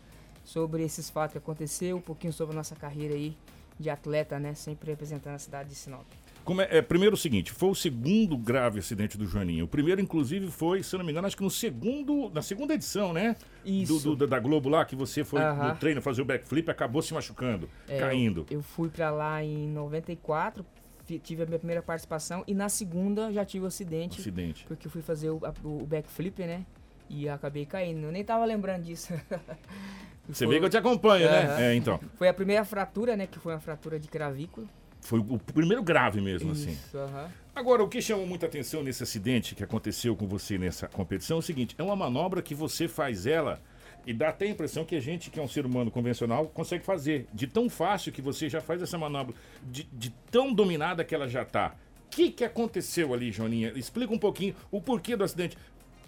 sobre 0.44 0.84
esses 0.84 1.10
fatos 1.10 1.34
que 1.34 1.38
aconteceu, 1.38 1.98
um 1.98 2.02
pouquinho 2.02 2.34
sobre 2.34 2.54
a 2.54 2.58
nossa 2.58 2.76
carreira 2.76 3.14
aí 3.16 3.36
de 3.80 3.90
atleta, 3.90 4.40
né, 4.40 4.54
sempre 4.54 4.90
representando 4.92 5.36
a 5.36 5.40
cidade 5.40 5.70
de 5.70 5.76
Sinop. 5.76 6.06
Como 6.44 6.62
é, 6.62 6.68
é, 6.78 6.82
primeiro 6.82 7.16
o 7.16 7.18
seguinte, 7.18 7.52
foi 7.52 7.70
o 7.70 7.74
segundo 7.76 8.38
grave 8.38 8.78
acidente 8.78 9.18
do 9.18 9.26
Joaninha. 9.26 9.66
O 9.66 9.68
primeiro, 9.68 10.00
inclusive, 10.00 10.52
foi, 10.52 10.84
se 10.84 10.94
eu 10.94 11.00
não 11.00 11.06
me 11.06 11.12
engano, 11.12 11.26
acho 11.26 11.36
que 11.36 11.42
no 11.42 11.50
segundo, 11.50 12.30
na 12.32 12.44
segunda 12.44 12.76
edição, 12.76 13.12
né? 13.12 13.36
Isso. 13.66 14.00
Do, 14.04 14.16
do- 14.16 14.28
da 14.28 14.40
Globo 14.40 14.70
lá, 14.70 14.86
que 14.86 14.96
você 14.96 15.24
foi 15.24 15.42
Aham. 15.42 15.70
no 15.70 15.76
treino 15.78 16.04
fazer 16.04 16.22
o 16.22 16.26
backflip 16.26 16.70
acabou 16.70 17.02
se 17.02 17.16
machucando, 17.16 17.68
É, 17.88 17.98
caindo. 17.98 18.46
Eu, 18.52 18.58
eu 18.60 18.62
fui 18.62 18.90
pra 18.90 19.10
lá 19.10 19.44
em 19.44 19.68
94, 19.70 20.64
fi- 20.64 20.75
tive 21.24 21.44
a 21.44 21.46
minha 21.46 21.60
primeira 21.60 21.82
participação 21.82 22.44
e 22.48 22.54
na 22.54 22.70
segunda 22.70 23.32
já 23.32 23.46
tive 23.46 23.66
o 23.66 23.68
acidente. 23.68 24.20
Acidente. 24.20 24.66
Porque 24.68 24.88
eu 24.88 24.92
fui 24.92 25.02
fazer 25.02 25.30
o, 25.30 25.42
o 25.64 25.86
backflip, 25.86 26.40
né? 26.40 26.66
E 27.10 27.30
acabei 27.30 27.66
caindo. 27.66 28.06
Eu 28.06 28.12
nem 28.12 28.24
tava 28.24 28.46
lembrando 28.46 28.84
disso. 28.84 29.14
Você 30.28 30.48
vê 30.48 30.60
que 30.60 30.66
eu 30.66 30.70
te 30.70 30.78
acompanho, 30.78 31.30
né? 31.30 31.72
É, 31.72 31.76
então. 31.76 32.00
Foi 32.16 32.28
a 32.28 32.34
primeira 32.34 32.66
fratura, 32.66 33.16
né? 33.16 33.28
Que 33.28 33.38
foi 33.38 33.54
uma 33.54 33.60
fratura 33.60 34.00
de 34.00 34.08
cravícula. 34.08 34.68
Foi 35.02 35.20
o 35.20 35.38
primeiro 35.38 35.84
grave 35.84 36.20
mesmo, 36.20 36.52
assim. 36.52 36.72
Isso, 36.72 36.98
aham. 36.98 37.30
Agora, 37.56 37.84
o 37.84 37.88
que 37.88 38.02
chamou 38.02 38.26
muita 38.26 38.48
atenção 38.48 38.84
nesse 38.84 39.04
acidente 39.04 39.54
que 39.54 39.64
aconteceu 39.64 40.16
com 40.16 40.28
você 40.28 40.58
nessa 40.58 40.88
competição 40.88 41.38
é 41.38 41.40
o 41.40 41.44
seguinte: 41.44 41.76
é 41.78 41.84
uma 41.84 41.96
manobra 41.96 42.42
que 42.42 42.56
você 42.56 42.88
faz 42.88 43.28
ela 43.28 43.62
e 44.06 44.14
dá 44.14 44.30
até 44.30 44.46
a 44.46 44.50
impressão 44.50 44.86
que 44.86 44.96
a 44.96 45.00
gente, 45.00 45.30
que 45.30 45.40
é 45.40 45.44
um 45.44 45.48
ser 45.48 45.66
humano 45.66 45.90
convencional, 45.90 46.48
consegue 46.48 46.84
fazer. 46.86 47.28
De 47.34 47.48
tão 47.48 47.70
fácil 47.70 48.12
que 48.12 48.22
você 48.22 48.48
já 48.50 48.62
faz 48.62 48.82
essa 48.82 48.98
manobra, 48.98 49.34
de, 49.64 49.84
de 49.92 50.10
tão 50.32 50.54
dominada 50.54 51.04
que 51.04 51.14
ela 51.16 51.28
já 51.28 51.44
tá. 51.44 51.76
O 52.06 52.10
que, 52.10 52.32
que 52.32 52.44
aconteceu 52.44 53.14
ali, 53.14 53.32
Joninha? 53.32 53.74
Explica 53.76 54.14
um 54.14 54.20
pouquinho 54.20 54.56
o 54.72 54.80
porquê 54.80 55.16
do 55.16 55.24
acidente. 55.24 55.58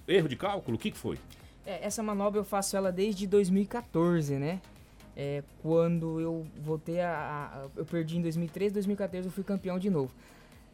Erro 0.07 0.29
de 0.29 0.35
cálculo? 0.35 0.77
O 0.77 0.79
que, 0.79 0.91
que 0.91 0.97
foi? 0.97 1.17
É, 1.65 1.85
essa 1.85 2.01
manobra 2.01 2.39
eu 2.39 2.45
faço 2.45 2.77
ela 2.77 2.91
desde 2.91 3.27
2014, 3.27 4.35
né? 4.35 4.61
É, 5.15 5.43
quando 5.63 6.19
eu 6.21 6.45
voltei 6.63 7.01
a, 7.01 7.09
a- 7.11 7.67
Eu 7.75 7.83
perdi 7.85 8.17
em 8.17 8.21
2013, 8.21 8.73
2014 8.75 9.27
eu 9.27 9.31
fui 9.31 9.43
campeão 9.43 9.77
de 9.79 9.89
novo. 9.89 10.13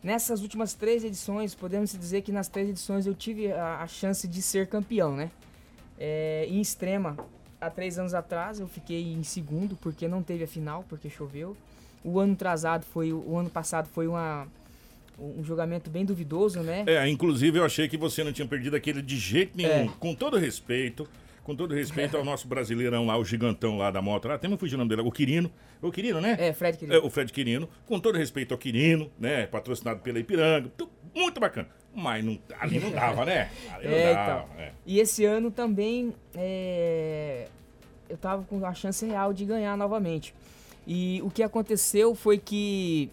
Nessas 0.03 0.41
últimas 0.41 0.73
três 0.73 1.03
edições, 1.03 1.55
podemos 1.55 1.97
dizer 1.97 2.21
que 2.21 2.31
nas 2.31 2.49
três 2.49 2.67
edições 2.69 3.07
eu 3.07 3.15
tive 3.15 3.51
a, 3.53 3.77
a 3.77 3.87
chance 3.87 4.27
de 4.27 4.41
ser 4.41 4.67
campeão, 4.67 5.15
né? 5.15 5.31
É, 5.99 6.45
em 6.49 6.59
extrema, 6.59 7.17
há 7.59 7.69
três 7.69 7.97
anos 7.97 8.13
atrás 8.13 8.59
eu 8.59 8.67
fiquei 8.67 9.13
em 9.13 9.23
segundo, 9.23 9.75
porque 9.75 10.07
não 10.07 10.21
teve 10.21 10.43
a 10.43 10.47
final, 10.47 10.85
porque 10.89 11.09
choveu. 11.09 11.55
O 12.03 12.19
ano 12.19 12.33
atrasado 12.33 12.85
foi. 12.85 13.13
O 13.13 13.37
ano 13.37 13.49
passado 13.49 13.87
foi 13.87 14.07
uma, 14.07 14.47
um 15.17 15.43
julgamento 15.43 15.89
bem 15.89 16.03
duvidoso, 16.05 16.59
né? 16.61 16.83
É, 16.85 17.07
inclusive 17.07 17.59
eu 17.59 17.65
achei 17.65 17.87
que 17.87 17.97
você 17.97 18.23
não 18.23 18.33
tinha 18.33 18.47
perdido 18.47 18.75
aquele 18.75 19.01
de 19.01 19.17
jeito 19.17 19.55
nenhum. 19.55 19.85
É. 19.85 19.89
Com 19.99 20.13
todo 20.13 20.37
respeito, 20.37 21.07
com 21.43 21.55
todo 21.55 21.73
respeito 21.73 22.17
ao 22.17 22.25
nosso 22.25 22.47
brasileirão 22.47 23.05
lá, 23.05 23.17
o 23.17 23.23
gigantão 23.23 23.77
lá 23.77 23.91
da 23.91 24.01
moto 24.01 24.27
lá, 24.27 24.35
até 24.35 24.47
me 24.47 24.57
fugiu 24.57 24.75
o 24.75 24.79
nome 24.79 24.89
dele, 24.89 25.01
o 25.01 25.11
Quirino. 25.11 25.49
O 25.81 25.91
Quirino, 25.91 26.19
né? 26.21 26.35
É, 26.39 26.53
Fred 26.53 26.77
Quirino. 26.77 27.05
o 27.05 27.09
Fred 27.09 27.31
Quirino. 27.31 27.69
Com 27.85 27.99
todo 27.99 28.17
respeito 28.17 28.53
ao 28.53 28.57
Quirino, 28.57 29.11
né? 29.19 29.45
Patrocinado 29.47 30.01
pela 30.01 30.19
Ipiranga. 30.19 30.71
Muito 31.15 31.39
bacana. 31.39 31.67
Mas 31.95 32.23
não, 32.25 32.39
ali 32.59 32.79
não 32.79 32.91
dava, 32.91 33.23
né? 33.25 33.51
Ali 33.71 33.87
não 33.87 33.93
É, 33.93 34.13
dava. 34.13 34.43
então. 34.45 34.61
é. 34.63 34.71
E 34.85 34.99
esse 34.99 35.23
ano 35.25 35.51
também 35.51 36.13
é, 36.35 37.47
eu 38.09 38.17
tava 38.17 38.43
com 38.43 38.65
a 38.65 38.73
chance 38.73 39.05
real 39.05 39.31
de 39.33 39.45
ganhar 39.45 39.77
novamente. 39.77 40.33
E 40.87 41.21
o 41.23 41.29
que 41.29 41.43
aconteceu 41.43 42.15
foi 42.15 42.37
que 42.37 43.09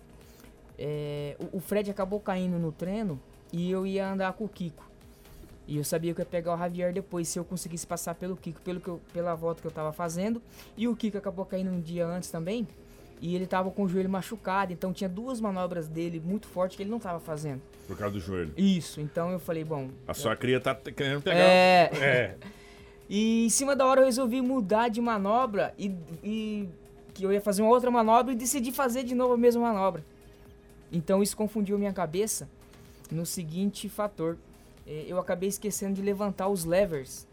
é, 0.78 1.37
o, 1.53 1.59
o 1.59 1.61
Fred 1.61 1.91
acabou 1.91 2.20
caindo 2.20 2.59
no 2.59 2.72
treino 2.72 3.20
e 3.53 3.70
eu 3.70 3.87
ia 3.87 4.11
andar 4.11 4.33
com 4.33 4.45
o 4.45 4.49
Kiko. 4.49 4.89
E 5.68 5.76
eu 5.76 5.85
sabia 5.85 6.12
que 6.14 6.20
eu 6.20 6.24
ia 6.24 6.26
pegar 6.31 6.55
o 6.55 6.59
Javier 6.59 6.93
depois 6.93 7.28
se 7.28 7.39
eu 7.39 7.45
conseguisse 7.45 7.87
passar 7.87 8.14
pelo 8.14 8.37
Kiko, 8.37 8.61
pelo 8.62 8.81
que 8.81 8.89
eu- 8.89 9.01
pela 9.12 9.35
volta 9.35 9.61
que 9.61 9.66
eu 9.66 9.70
tava 9.70 9.93
fazendo. 9.93 10.43
E 10.76 10.89
o 10.89 10.97
Kiko 10.97 11.18
acabou 11.18 11.45
caindo 11.45 11.70
um 11.70 11.81
dia 11.81 12.07
antes 12.07 12.31
também. 12.31 12.66
E 13.21 13.35
ele 13.35 13.47
tava 13.47 13.71
com 13.71 13.83
o 13.85 13.89
joelho 13.89 14.09
machucado, 14.09 14.73
então 14.73 14.93
tinha 14.95 15.09
duas 15.09 15.41
manobras 15.41 15.87
dele 15.87 16.23
muito 16.25 16.47
fortes 16.49 16.77
que 16.77 16.83
ele 16.83 16.91
não 16.91 16.99
tava 16.99 17.21
fazendo. 17.21 17.61
Por 17.87 17.97
causa 17.97 18.14
do 18.14 18.21
joelho. 18.21 18.53
Isso, 18.57 19.01
então 19.01 19.31
eu 19.31 19.39
falei, 19.39 19.62
bom. 19.62 19.91
A 20.09 20.14
sua 20.14 20.35
cria 20.35 20.59
tá 20.61 20.75
querendo 20.75 21.21
pegar. 21.23 21.37
É. 21.39 21.91
É. 22.01 22.37
E 23.09 23.45
em 23.45 23.51
cima 23.51 23.77
da 23.77 23.85
hora 23.85 24.01
eu 24.01 24.05
resolvi 24.07 24.41
mudar 24.41 24.89
de 24.89 25.01
manobra 25.01 25.75
e, 25.79 25.95
e 26.25 26.68
que 27.12 27.25
eu 27.25 27.33
ia 27.33 27.41
fazer 27.41 27.61
uma 27.61 27.71
outra 27.71 27.91
manobra 27.91 28.33
e 28.33 28.37
decidi 28.37 28.73
fazer 28.73 29.03
de 29.03 29.14
novo 29.14 29.35
a 29.35 29.37
mesma 29.37 29.61
manobra. 29.62 30.03
Então 30.93 31.23
isso 31.23 31.37
confundiu 31.37 31.77
minha 31.79 31.93
cabeça 31.93 32.49
no 33.11 33.27
seguinte 33.27 33.89
fator. 33.89 34.39
Eh, 34.87 35.05
Eu 35.09 35.18
acabei 35.18 35.49
esquecendo 35.49 35.95
de 35.95 36.03
levantar 36.03 36.49
os 36.49 36.64
levers, 36.64 37.27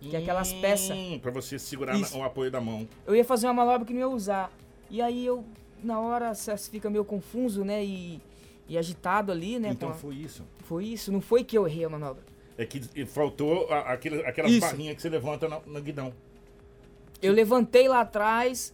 que 0.00 0.14
é 0.14 0.18
aquelas 0.20 0.52
peças. 0.52 0.96
Hum, 0.96 1.18
pra 1.18 1.30
você 1.30 1.58
segurar 1.58 1.98
na- 1.98 2.06
o 2.14 2.22
apoio 2.22 2.50
da 2.50 2.60
mão. 2.60 2.86
Eu 3.06 3.16
ia 3.16 3.24
fazer 3.24 3.46
uma 3.46 3.54
manobra 3.54 3.84
que 3.86 3.92
não 3.92 4.00
ia 4.00 4.08
usar. 4.08 4.50
E 4.90 5.00
aí 5.02 5.24
eu, 5.24 5.44
na 5.82 5.98
hora, 6.00 6.34
você 6.34 6.56
fica 6.56 6.88
meio 6.90 7.04
confuso, 7.04 7.64
né? 7.64 7.84
E, 7.84 8.20
e 8.68 8.78
agitado 8.78 9.30
ali, 9.32 9.58
né? 9.58 9.70
Então 9.70 9.90
a- 9.90 9.94
foi 9.94 10.14
isso. 10.16 10.42
Foi 10.64 10.84
isso, 10.86 11.12
não 11.12 11.20
foi 11.20 11.44
que 11.44 11.56
eu 11.56 11.66
errei 11.66 11.84
a 11.84 11.88
manobra. 11.88 12.22
É 12.56 12.64
que 12.64 12.80
faltou 13.06 13.68
a- 13.70 13.92
aquele, 13.92 14.24
aquelas 14.24 14.50
Isso. 14.52 14.60
barrinhas 14.60 14.94
que 14.96 15.02
você 15.02 15.08
levanta 15.08 15.48
no, 15.48 15.60
no 15.66 15.82
guidão. 15.82 16.12
Eu 17.20 17.32
levantei 17.32 17.88
lá 17.88 18.00
atrás, 18.00 18.72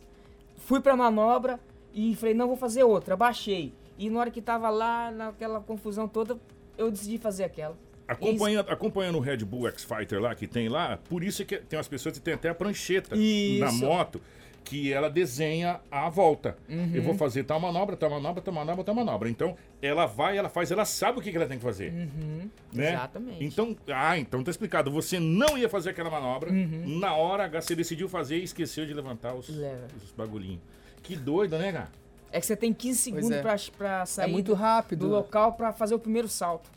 fui 0.56 0.80
pra 0.80 0.94
manobra 0.96 1.58
e 1.94 2.14
falei, 2.16 2.34
não, 2.34 2.46
vou 2.48 2.56
fazer 2.56 2.82
outra. 2.84 3.16
Baixei. 3.16 3.72
E 3.98 4.10
na 4.10 4.20
hora 4.20 4.30
que 4.30 4.42
tava 4.42 4.68
lá, 4.70 5.10
naquela 5.10 5.60
confusão 5.60 6.06
toda, 6.08 6.38
eu 6.76 6.90
decidi 6.90 7.16
fazer 7.18 7.44
aquela. 7.44 7.76
Acompanhando, 8.06 8.68
acompanhando 8.68 9.16
o 9.18 9.20
Red 9.20 9.38
Bull 9.38 9.68
X 9.68 9.84
Fighter 9.84 10.20
lá, 10.20 10.34
que 10.34 10.46
tem 10.46 10.68
lá, 10.68 10.98
por 11.08 11.22
isso 11.22 11.44
que 11.44 11.58
tem 11.58 11.76
umas 11.78 11.86
pessoas 11.86 12.18
que 12.18 12.20
tem 12.20 12.34
até 12.34 12.48
a 12.48 12.54
prancheta 12.54 13.16
Isso. 13.16 13.64
na 13.64 13.70
moto, 13.72 14.20
que 14.64 14.92
ela 14.92 15.08
desenha 15.10 15.80
a 15.90 16.08
volta. 16.08 16.56
Uhum. 16.68 16.90
Eu 16.94 17.02
vou 17.02 17.14
fazer 17.14 17.44
tal 17.44 17.58
manobra, 17.58 17.96
tal 17.96 18.10
manobra, 18.10 18.40
tal 18.42 18.54
manobra, 18.54 18.84
tal 18.84 18.94
manobra. 18.94 19.28
Então, 19.28 19.56
ela 19.82 20.06
vai, 20.06 20.36
ela 20.38 20.48
faz, 20.48 20.70
ela 20.70 20.84
sabe 20.84 21.18
o 21.18 21.22
que 21.22 21.30
que 21.30 21.36
ela 21.36 21.46
tem 21.46 21.58
que 21.58 21.64
fazer. 21.64 21.92
Uhum. 21.92 22.48
Né? 22.72 22.92
Exatamente. 22.92 23.44
Então, 23.44 23.76
ah, 23.88 24.16
então 24.18 24.44
tá 24.44 24.50
explicado. 24.50 24.90
Você 24.90 25.18
não 25.18 25.58
ia 25.58 25.68
fazer 25.68 25.90
aquela 25.90 26.10
manobra, 26.10 26.50
Uhum. 26.52 26.98
na 27.00 27.14
hora 27.14 27.44
H 27.44 27.62
você 27.62 27.74
decidiu 27.74 28.08
fazer 28.08 28.38
e 28.38 28.44
esqueceu 28.44 28.86
de 28.86 28.94
levantar 28.94 29.34
os, 29.34 29.48
Leva. 29.48 29.86
os 29.96 30.12
bagulhinhos. 30.12 30.60
Que 31.02 31.16
doido, 31.16 31.58
né, 31.58 31.72
cara? 31.72 31.88
É 32.30 32.38
que 32.38 32.46
você 32.46 32.54
tem 32.54 32.72
15 32.72 32.98
segundos 33.00 33.30
é. 33.32 33.42
pra, 33.42 33.56
pra 33.76 34.06
sair 34.06 34.30
muito 34.30 34.48
do- 34.48 34.54
rápido. 34.54 35.00
do 35.08 35.08
local 35.12 35.54
pra 35.54 35.72
fazer 35.72 35.94
o 35.94 35.98
primeiro 35.98 36.28
salto. 36.28 36.70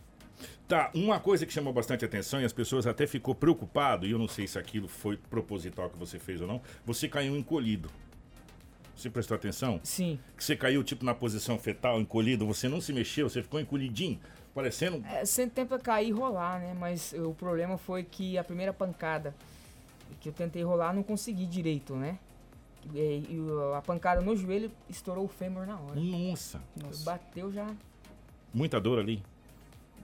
Tá, 0.68 0.92
uma 0.94 1.20
coisa 1.20 1.46
que 1.46 1.54
chamou 1.54 1.74
bastante 1.74 2.04
atenção 2.04 2.42
e 2.42 2.46
as 2.46 2.54
pessoas 2.54 2.88
até 2.88 3.06
ficou 3.06 3.36
preocupado, 3.36 4.06
e 4.06 4.12
eu 4.12 4.20
não 4.20 4.28
sei 4.28 4.48
se 4.48 4.58
aquilo 4.58 4.88
foi 4.88 5.18
proposital 5.18 5.90
que 5.90 5.98
você 5.98 6.18
fez 6.18 6.42
ou 6.42 6.48
não, 6.48 6.62
você 6.86 7.08
caiu 7.08 7.36
encolhido. 7.36 7.90
Você 8.96 9.10
prestou 9.10 9.36
atenção? 9.36 9.80
Sim. 9.84 10.20
Que 10.38 10.44
você 10.44 10.56
caiu 10.56 10.84
tipo 10.84 11.04
na 11.04 11.14
posição 11.14 11.58
fetal, 11.58 12.00
encolhido, 12.00 12.46
você 12.46 12.70
não 12.70 12.80
se 12.80 12.94
mexeu, 12.94 13.30
você 13.30 13.42
ficou 13.42 13.60
encolhidinho, 13.60 14.20
parecendo 14.54 15.04
É, 15.08 15.26
sempre 15.26 15.56
tenta 15.56 15.80
cair 15.80 16.10
e 16.10 16.12
rolar, 16.12 16.60
né? 16.60 16.76
Mas 16.80 17.14
o 17.14 17.34
problema 17.34 17.78
foi 17.78 18.04
que 18.04 18.38
a 18.38 18.44
primeira 18.44 18.72
pancada 18.72 19.36
que 20.24 20.30
eu 20.30 20.34
tentei 20.34 20.64
rolar, 20.64 20.94
não 20.94 21.04
consegui 21.04 21.46
direito, 21.46 21.96
né? 21.96 22.18
E, 22.94 23.00
e 23.00 23.38
a 23.76 23.82
pancada 23.82 24.22
no 24.22 24.36
joelho 24.36 24.72
estourou 24.90 25.26
o 25.26 25.28
fêmur 25.28 25.66
na 25.66 25.78
hora. 25.78 26.00
Nossa. 26.00 26.62
Bateu 27.04 27.52
já. 27.52 27.68
muita 28.54 28.80
dor 28.80 29.00
ali. 29.00 29.22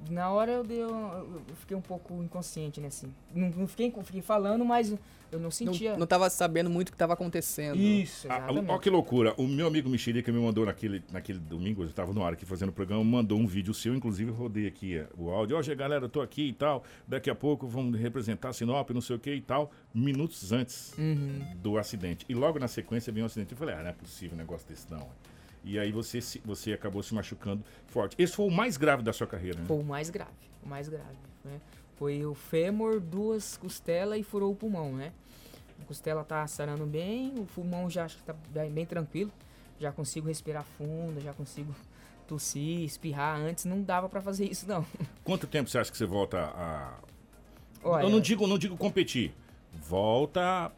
Na 0.09 0.29
hora 0.31 0.51
eu, 0.51 0.63
dei, 0.63 0.81
eu 0.81 1.41
fiquei 1.59 1.75
um 1.75 1.81
pouco 1.81 2.21
inconsciente, 2.23 2.79
né, 2.79 2.87
assim. 2.87 3.13
Não, 3.33 3.49
não 3.49 3.67
fiquei, 3.67 3.91
fiquei 4.03 4.21
falando, 4.21 4.63
mas 4.63 4.95
eu 5.31 5.39
não 5.39 5.51
sentia. 5.51 5.91
Não, 5.91 5.99
não 5.99 6.07
tava 6.07 6.29
sabendo 6.29 6.69
muito 6.69 6.87
o 6.89 6.91
que 6.91 6.95
estava 6.95 7.13
acontecendo. 7.13 7.75
Isso, 7.77 8.27
Ah, 8.29 8.37
exatamente. 8.37 8.69
Olha 8.71 8.79
que 8.79 8.89
loucura. 8.89 9.33
O 9.37 9.45
meu 9.47 9.67
amigo 9.67 9.89
Mexerica 9.89 10.31
me 10.31 10.39
mandou 10.39 10.65
naquele, 10.65 11.03
naquele 11.11 11.37
domingo, 11.37 11.83
eu 11.83 11.87
estava 11.87 12.13
no 12.13 12.23
ar 12.23 12.33
aqui 12.33 12.45
fazendo 12.45 12.69
o 12.69 12.71
programa, 12.71 13.03
mandou 13.03 13.37
um 13.37 13.45
vídeo 13.45 13.73
seu, 13.73 13.93
inclusive 13.93 14.31
eu 14.31 14.35
rodei 14.35 14.67
aqui 14.67 14.97
eh, 14.97 15.07
o 15.17 15.29
áudio. 15.29 15.57
Ó, 15.57 15.75
galera, 15.75 16.05
eu 16.05 16.09
tô 16.09 16.21
aqui 16.21 16.43
e 16.49 16.53
tal. 16.53 16.83
Daqui 17.07 17.29
a 17.29 17.35
pouco 17.35 17.67
vamos 17.67 17.99
representar 17.99 18.53
Sinop, 18.53 18.89
não 18.91 19.01
sei 19.01 19.15
o 19.17 19.19
que 19.19 19.33
e 19.33 19.41
tal. 19.41 19.71
Minutos 19.93 20.51
antes 20.51 20.93
Uhum. 20.97 21.41
do 21.61 21.77
acidente. 21.77 22.25
E 22.27 22.33
logo 22.33 22.57
na 22.57 22.67
sequência 22.67 23.11
veio 23.13 23.25
um 23.25 23.27
acidente. 23.27 23.51
Eu 23.51 23.57
falei, 23.57 23.75
ah, 23.75 23.83
não 23.83 23.89
é 23.89 23.93
possível 23.93 24.35
um 24.35 24.39
negócio 24.39 24.67
desse 24.67 24.89
não. 24.89 25.07
E 25.63 25.77
aí 25.77 25.91
você, 25.91 26.21
se- 26.21 26.41
você 26.45 26.73
acabou 26.73 27.03
se 27.03 27.13
machucando 27.13 27.63
forte. 27.87 28.15
Esse 28.17 28.33
foi 28.35 28.47
o 28.47 28.51
mais 28.51 28.77
grave 28.77 29.03
da 29.03 29.11
sua 29.13 29.27
carreira, 29.27 29.59
né? 29.59 29.65
Foi 29.67 29.77
o 29.77 29.83
mais 29.83 30.09
grave, 30.09 30.31
o 30.63 30.67
mais 30.69 30.87
grave, 30.87 31.17
né? 31.43 31.59
Foi 31.97 32.25
o 32.25 32.33
fêmur, 32.33 32.99
duas 32.99 33.57
costelas 33.57 34.17
e 34.19 34.23
furou 34.23 34.51
o 34.51 34.55
pulmão, 34.55 34.93
né? 34.93 35.11
A 35.81 35.85
costela 35.85 36.23
tá 36.23 36.45
sarando 36.47 36.85
bem, 36.85 37.33
o 37.37 37.45
pulmão 37.45 37.89
já 37.89 38.05
acho 38.05 38.17
que 38.17 38.23
tá 38.23 38.33
bem, 38.69 38.85
tranquilo. 38.85 39.31
Já 39.79 39.91
consigo 39.91 40.27
respirar 40.27 40.63
fundo, 40.77 41.19
já 41.21 41.33
consigo 41.33 41.73
tossir, 42.27 42.81
espirrar. 42.83 43.37
Antes 43.39 43.65
não 43.65 43.81
dava 43.81 44.07
pra 44.07 44.21
fazer 44.21 44.45
isso, 44.45 44.65
não. 44.67 44.85
Quanto 45.23 45.45
tempo 45.47 45.69
você 45.69 45.77
acha 45.77 45.91
que 45.91 45.97
você 45.97 46.05
volta 46.05 46.37
a. 46.39 46.97
Olha- 47.83 48.03
Eu 48.03 48.09
não 48.09 48.19
digo, 48.21 48.45
não 48.47 48.57
digo 48.57 48.77
competir. 48.77 49.33
Volta 49.73 50.71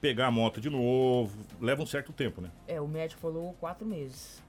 pegar 0.00 0.26
a 0.26 0.30
moto 0.30 0.60
de 0.60 0.70
novo. 0.70 1.38
Leva 1.60 1.82
um 1.82 1.86
certo 1.86 2.12
tempo, 2.12 2.40
né? 2.40 2.50
É, 2.66 2.80
o 2.80 2.88
médico 2.88 3.20
falou 3.20 3.52
quatro 3.60 3.86
meses. 3.86 4.42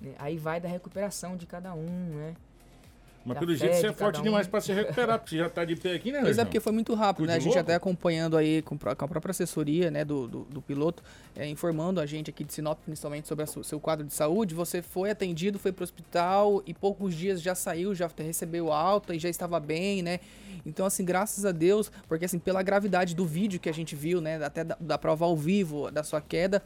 né? 0.00 0.14
Aí 0.18 0.36
vai 0.38 0.60
da 0.60 0.68
recuperação 0.68 1.36
de 1.36 1.46
cada 1.46 1.74
um, 1.74 2.14
né? 2.14 2.34
Mas 3.26 3.38
pelo 3.38 3.54
jeito 3.56 3.74
você 3.74 3.88
é 3.88 3.92
forte 3.92 4.20
um. 4.20 4.22
demais 4.22 4.46
pra 4.46 4.60
se 4.60 4.72
recuperar, 4.72 5.18
porque 5.18 5.30
você 5.30 5.38
já 5.38 5.50
tá 5.50 5.64
de 5.64 5.74
pé 5.74 5.94
aqui, 5.94 6.12
né? 6.12 6.20
Pois 6.22 6.38
é, 6.38 6.44
porque 6.44 6.60
foi 6.60 6.72
muito 6.72 6.94
rápido, 6.94 7.26
né? 7.26 7.34
A 7.34 7.38
gente 7.40 7.58
até 7.58 7.74
acompanhando 7.74 8.36
aí 8.36 8.62
com, 8.62 8.78
a 8.86 8.94
própria 8.94 9.30
assessoria, 9.30 9.90
né, 9.90 10.04
do, 10.04 10.28
do, 10.28 10.44
do 10.44 10.62
piloto, 10.62 11.02
é, 11.34 11.48
informando 11.48 12.00
a 12.00 12.06
gente 12.06 12.30
aqui 12.30 12.44
de 12.44 12.52
Sinop, 12.52 12.78
principalmente 12.84 13.26
sobre 13.26 13.44
o 13.44 13.64
seu 13.64 13.80
quadro 13.80 14.06
de 14.06 14.14
saúde. 14.14 14.54
Você 14.54 14.80
foi 14.80 15.10
atendido, 15.10 15.58
foi 15.58 15.72
pro 15.72 15.82
hospital 15.82 16.62
e 16.64 16.72
poucos 16.72 17.14
dias 17.14 17.42
já 17.42 17.54
saiu, 17.54 17.94
já 17.94 18.08
recebeu 18.18 18.72
alta 18.72 19.14
e 19.14 19.18
já 19.18 19.28
estava 19.28 19.58
bem, 19.58 20.02
né? 20.02 20.20
Então, 20.64 20.86
assim, 20.86 21.04
graças 21.04 21.44
a 21.44 21.52
Deus, 21.52 21.90
porque 22.08 22.24
assim, 22.24 22.38
pela 22.38 22.62
gravidade 22.62 23.14
do 23.14 23.26
vídeo 23.26 23.58
que 23.58 23.68
a 23.68 23.74
gente 23.74 23.96
viu, 23.96 24.20
né, 24.20 24.42
até 24.44 24.62
da, 24.62 24.76
da 24.78 24.98
prova 24.98 25.24
ao 25.24 25.36
vivo 25.36 25.90
da 25.90 26.02
sua 26.02 26.20
queda, 26.20 26.62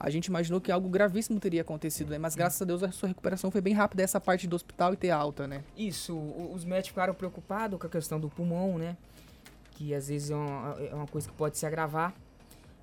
a 0.00 0.08
gente 0.10 0.26
imaginou 0.26 0.60
que 0.60 0.72
algo 0.72 0.88
gravíssimo 0.88 1.38
teria 1.38 1.60
acontecido, 1.60 2.08
né? 2.10 2.16
Mas 2.18 2.34
graças 2.34 2.60
a 2.62 2.64
Deus 2.64 2.82
a 2.82 2.90
sua 2.90 3.08
recuperação 3.08 3.50
foi 3.50 3.60
bem 3.60 3.74
rápida, 3.74 4.02
essa 4.02 4.18
parte 4.18 4.46
do 4.48 4.56
hospital 4.56 4.94
e 4.94 4.96
ter 4.96 5.10
alta, 5.10 5.46
né? 5.46 5.62
Isso, 5.76 6.16
os 6.52 6.64
médicos 6.64 6.88
ficaram 6.88 7.12
preocupados 7.14 7.78
com 7.78 7.86
a 7.86 7.90
questão 7.90 8.18
do 8.18 8.28
pulmão, 8.30 8.78
né? 8.78 8.96
Que 9.72 9.94
às 9.94 10.08
vezes 10.08 10.30
é 10.30 10.34
uma, 10.34 10.76
é 10.80 10.94
uma 10.94 11.06
coisa 11.06 11.28
que 11.28 11.34
pode 11.34 11.58
se 11.58 11.66
agravar. 11.66 12.14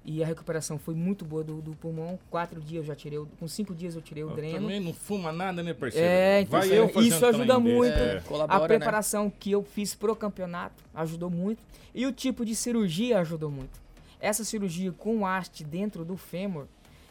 E 0.10 0.24
a 0.24 0.26
recuperação 0.26 0.78
foi 0.80 0.96
muito 0.96 1.26
boa 1.26 1.44
do, 1.44 1.62
do 1.62 1.72
pulmão. 1.76 2.18
Quatro 2.30 2.62
dias 2.62 2.84
eu 2.84 2.88
já 2.88 2.96
tirei, 2.96 3.18
o- 3.20 3.28
com 3.40 3.46
cinco 3.48 3.76
dias 3.76 3.94
eu 3.94 4.02
tirei 4.02 4.24
o 4.24 4.30
Eu 4.30 4.36
dreno. 4.38 4.60
Também 4.62 4.80
não 4.80 4.94
fuma 4.94 5.34
nada, 5.34 5.62
né, 5.62 5.74
parceiro? 5.74 6.08
É, 6.08 6.42
então 6.42 6.60
Vai 6.60 6.68
isso- 6.70 6.76
eu 6.76 7.02
isso 7.02 7.26
ajuda 7.26 7.60
muito. 7.60 7.94
É. 7.98 8.18
a 8.18 8.22
Colabora, 8.22 8.62
né? 8.62 8.68
preparação 8.68 9.30
que 9.30 9.52
eu 9.52 9.64
fiz 9.64 9.94
pro 9.96 10.16
campeonato 10.16 10.82
ajudou 10.96 11.30
muito. 11.30 11.62
E 11.94 12.06
o 12.06 12.14
tipo 12.14 12.46
de 12.46 12.56
cirurgia 12.56 13.20
ajudou 13.20 13.52
muito. 13.52 13.82
Essa 14.20 14.46
cirurgia 14.46 14.94
com 14.94 15.28
haste 15.28 15.64
dentro 15.66 16.06
do 16.06 16.16
fêmur, 16.16 16.68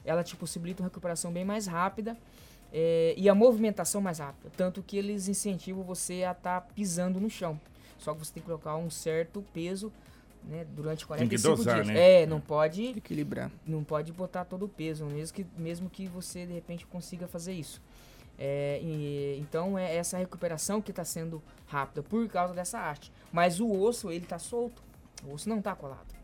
ela 0.06 0.22
te 0.24 0.34
possibilita 0.36 0.82
uma 0.82 0.88
recuperação 0.88 1.30
bem 1.32 1.44
mais 1.44 1.66
rápida 1.66 2.16
é, 2.72 3.12
e 3.16 3.28
a 3.28 3.34
movimentação 3.34 4.00
mais 4.00 4.18
rápida. 4.18 4.50
Tanto 4.56 4.82
que 4.82 4.96
eles 4.96 5.28
incentivam 5.28 5.82
você 5.82 6.24
a 6.24 6.32
estar 6.32 6.60
pisando 6.74 7.20
no 7.20 7.28
chão. 7.28 7.60
Só 7.98 8.12
que 8.14 8.20
você 8.20 8.32
tem 8.32 8.42
que 8.42 8.46
colocar 8.48 8.76
um 8.76 8.88
certo 8.90 9.44
peso 9.52 9.92
né, 10.44 10.64
durante 10.76 11.00
Tem 11.00 11.06
45 11.08 11.26
que 11.26 11.56
dosar, 11.56 11.74
dias. 11.82 11.86
né? 11.88 12.22
É, 12.22 12.26
não 12.26 12.40
pode 12.40 12.84
equilibrar. 12.90 13.50
Não 13.66 13.82
pode 13.82 14.12
botar 14.12 14.44
todo 14.44 14.64
o 14.64 14.68
peso, 14.68 15.04
mesmo 15.06 15.34
que, 15.34 15.46
mesmo 15.58 15.90
que 15.90 16.06
você 16.06 16.46
de 16.46 16.52
repente 16.52 16.86
consiga 16.86 17.26
fazer 17.26 17.52
isso. 17.52 17.80
É, 18.38 18.78
e- 18.82 19.38
então 19.40 19.78
é 19.78 19.96
essa 19.96 20.18
recuperação 20.18 20.80
que 20.82 20.90
está 20.90 21.04
sendo 21.04 21.42
rápida 21.66 22.02
por 22.02 22.28
causa 22.28 22.52
dessa 22.54 22.78
arte. 22.78 23.10
Mas 23.32 23.60
o 23.60 23.70
osso 23.72 24.10
ele 24.12 24.24
está 24.24 24.38
solto, 24.38 24.82
o 25.26 25.32
osso 25.32 25.48
não 25.48 25.58
está 25.58 25.74
colado. 25.74 26.14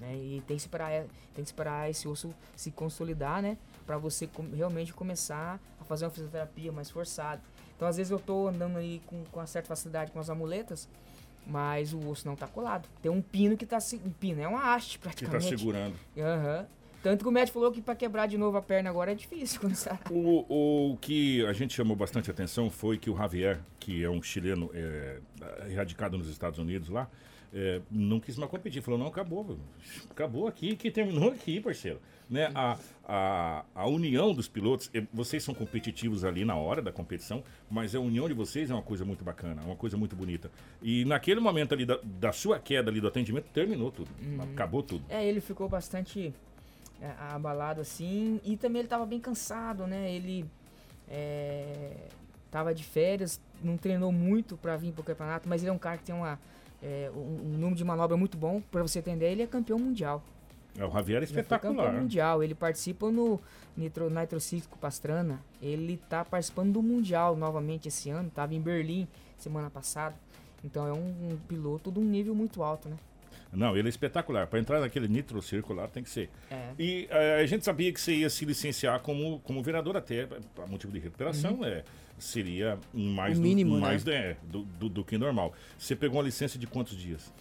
Né? 0.00 0.14
E 0.16 0.42
tem 0.46 0.56
que 0.56 0.62
esperar, 0.62 0.90
tem 0.90 1.08
que 1.36 1.42
esperar 1.42 1.88
esse 1.90 2.06
osso 2.08 2.34
se 2.56 2.70
consolidar, 2.70 3.40
né? 3.42 3.56
Para 3.86 3.96
você 3.98 4.26
com- 4.26 4.48
realmente 4.54 4.92
começar 4.92 5.60
a 5.80 5.84
fazer 5.84 6.04
uma 6.04 6.10
fisioterapia 6.10 6.72
mais 6.72 6.90
forçada. 6.90 7.40
Então 7.76 7.86
às 7.88 7.96
vezes 7.96 8.10
eu 8.10 8.18
tô 8.18 8.48
andando 8.48 8.78
aí 8.78 9.00
com, 9.06 9.24
com 9.24 9.40
uma 9.40 9.46
certa 9.46 9.68
facilidade 9.68 10.10
com 10.10 10.18
as 10.18 10.28
amuletas, 10.30 10.88
mas 11.46 11.92
o 11.92 12.08
osso 12.08 12.26
não 12.26 12.34
está 12.34 12.46
colado. 12.46 12.88
Tem 13.02 13.10
um 13.10 13.20
pino 13.22 13.56
que 13.56 13.66
se, 13.80 13.96
um 13.96 14.10
pino 14.10 14.40
é 14.40 14.48
uma 14.48 14.74
haste 14.74 14.98
Que 14.98 15.04
tá 15.04 15.10
praticamente. 15.10 15.58
segurando. 15.58 15.94
Aham. 16.16 16.66
Tanto 17.02 17.22
que 17.22 17.28
o 17.28 17.32
médico 17.32 17.58
falou 17.58 17.70
que 17.70 17.82
para 17.82 17.94
quebrar 17.94 18.26
de 18.26 18.38
novo 18.38 18.56
a 18.56 18.62
perna 18.62 18.88
agora 18.88 19.12
é 19.12 19.14
difícil 19.14 19.60
quando 19.60 19.74
você... 19.74 19.90
O, 20.10 20.92
o 20.92 20.96
que 20.96 21.44
a 21.44 21.52
gente 21.52 21.74
chamou 21.74 21.94
bastante 21.94 22.30
atenção 22.30 22.70
foi 22.70 22.96
que 22.96 23.10
o 23.10 23.16
Javier, 23.16 23.60
que 23.78 24.02
é 24.02 24.08
um 24.08 24.22
chileno 24.22 24.70
é, 24.72 25.20
radicado 25.76 26.16
nos 26.16 26.28
Estados 26.30 26.58
Unidos 26.58 26.88
lá, 26.88 27.06
é, 27.54 27.80
não 27.90 28.18
quis 28.18 28.36
mais 28.36 28.50
competir. 28.50 28.82
Falou, 28.82 28.98
não, 28.98 29.06
acabou. 29.06 29.44
meu. 29.44 29.58
Acabou 30.10 30.48
aqui, 30.48 30.74
que 30.74 30.90
terminou 30.90 31.30
aqui, 31.30 31.60
parceiro. 31.60 32.00
Né? 32.28 32.50
A, 32.54 32.76
a, 33.06 33.64
a 33.74 33.86
união 33.86 34.34
dos 34.34 34.48
pilotos, 34.48 34.90
vocês 35.12 35.42
são 35.44 35.54
competitivos 35.54 36.24
ali 36.24 36.44
na 36.44 36.56
hora 36.56 36.82
da 36.82 36.90
competição, 36.90 37.44
mas 37.70 37.94
a 37.94 38.00
união 38.00 38.26
de 38.26 38.34
vocês 38.34 38.70
é 38.70 38.74
uma 38.74 38.82
coisa 38.82 39.04
muito 39.04 39.24
bacana, 39.24 39.62
uma 39.62 39.76
coisa 39.76 39.96
muito 39.96 40.16
bonita. 40.16 40.50
E 40.82 41.04
naquele 41.04 41.38
momento 41.38 41.74
ali 41.74 41.86
da, 41.86 41.98
da 42.02 42.32
sua 42.32 42.58
queda 42.58 42.90
ali 42.90 43.00
do 43.00 43.06
atendimento, 43.06 43.44
terminou 43.52 43.92
tudo. 43.92 44.10
Acabou 44.52 44.82
tudo. 44.82 45.04
É, 45.08 45.24
ele 45.24 45.40
ficou 45.40 45.68
bastante 45.68 46.34
é, 47.00 47.12
abalado 47.18 47.80
assim. 47.80 48.40
E 48.44 48.56
também 48.56 48.80
ele 48.80 48.88
tava 48.88 49.06
bem 49.06 49.20
cansado, 49.20 49.86
né? 49.86 50.10
Ele 50.10 50.44
é, 51.08 52.08
tava 52.50 52.74
de 52.74 52.82
férias, 52.82 53.40
não 53.62 53.76
treinou 53.76 54.10
muito 54.10 54.56
para 54.56 54.76
vir 54.76 54.92
pro 54.92 55.04
campeonato, 55.04 55.48
mas 55.48 55.62
ele 55.62 55.70
é 55.70 55.72
um 55.72 55.78
cara 55.78 55.98
que 55.98 56.04
tem 56.04 56.14
uma, 56.14 56.38
é, 56.84 57.10
um, 57.16 57.18
um 57.18 57.58
número 57.58 57.74
de 57.74 57.84
manobra 57.84 58.16
muito 58.16 58.36
bom. 58.36 58.60
Para 58.70 58.82
você 58.82 58.98
entender, 58.98 59.32
ele 59.32 59.42
é 59.42 59.46
campeão 59.46 59.78
mundial. 59.78 60.22
É, 60.78 60.84
o 60.84 60.90
Javier 60.90 61.22
é 61.22 61.26
Já 61.26 61.32
foi 61.32 61.42
campeão 61.42 61.72
espetacular. 61.72 62.00
mundial. 62.00 62.42
Ele 62.42 62.54
participa 62.54 63.10
no 63.10 63.40
Nitro, 63.76 64.10
Nitro 64.10 64.38
Cíclico 64.38 64.76
Pastrana. 64.78 65.40
Ele 65.62 65.96
tá 65.96 66.24
participando 66.24 66.72
do 66.72 66.82
Mundial 66.82 67.36
novamente 67.36 67.88
esse 67.88 68.10
ano. 68.10 68.30
Tava 68.30 68.54
em 68.54 68.60
Berlim 68.60 69.08
semana 69.38 69.70
passada. 69.70 70.14
Então 70.62 70.86
é 70.86 70.92
um, 70.92 71.32
um 71.32 71.38
piloto 71.48 71.90
de 71.90 71.98
um 71.98 72.04
nível 72.04 72.34
muito 72.34 72.62
alto, 72.62 72.88
né? 72.88 72.96
Não, 73.54 73.76
ele 73.76 73.88
é 73.88 73.90
espetacular. 73.90 74.46
Para 74.46 74.58
entrar 74.58 74.80
naquele 74.80 75.08
nitro 75.08 75.40
circular 75.42 75.88
tem 75.88 76.02
que 76.02 76.10
ser. 76.10 76.28
É. 76.50 76.70
E 76.78 77.06
eh, 77.10 77.40
a 77.42 77.46
gente 77.46 77.64
sabia 77.64 77.92
que 77.92 78.00
você 78.00 78.14
ia 78.14 78.28
se 78.30 78.44
licenciar 78.44 79.00
como, 79.00 79.38
como 79.40 79.62
vereador 79.62 79.96
até, 79.96 80.28
a 80.62 80.66
motivo 80.66 80.92
de 80.92 80.98
recuperação, 80.98 81.54
Uhum. 81.54 81.64
é, 81.64 81.84
seria 82.18 82.78
mais, 82.92 83.38
O 83.38 83.40
do- 83.40 83.46
mínimo, 83.48 83.74
né? 83.76 83.80
mais 83.80 84.06
é, 84.06 84.36
do, 84.44 84.62
do, 84.64 84.88
do 84.88 85.04
que 85.04 85.16
normal. 85.18 85.52
Você 85.78 85.94
pegou 85.96 86.18
uma 86.18 86.24
licença 86.24 86.58
de 86.58 86.66
quantos 86.66 86.96
dias? 86.96 87.32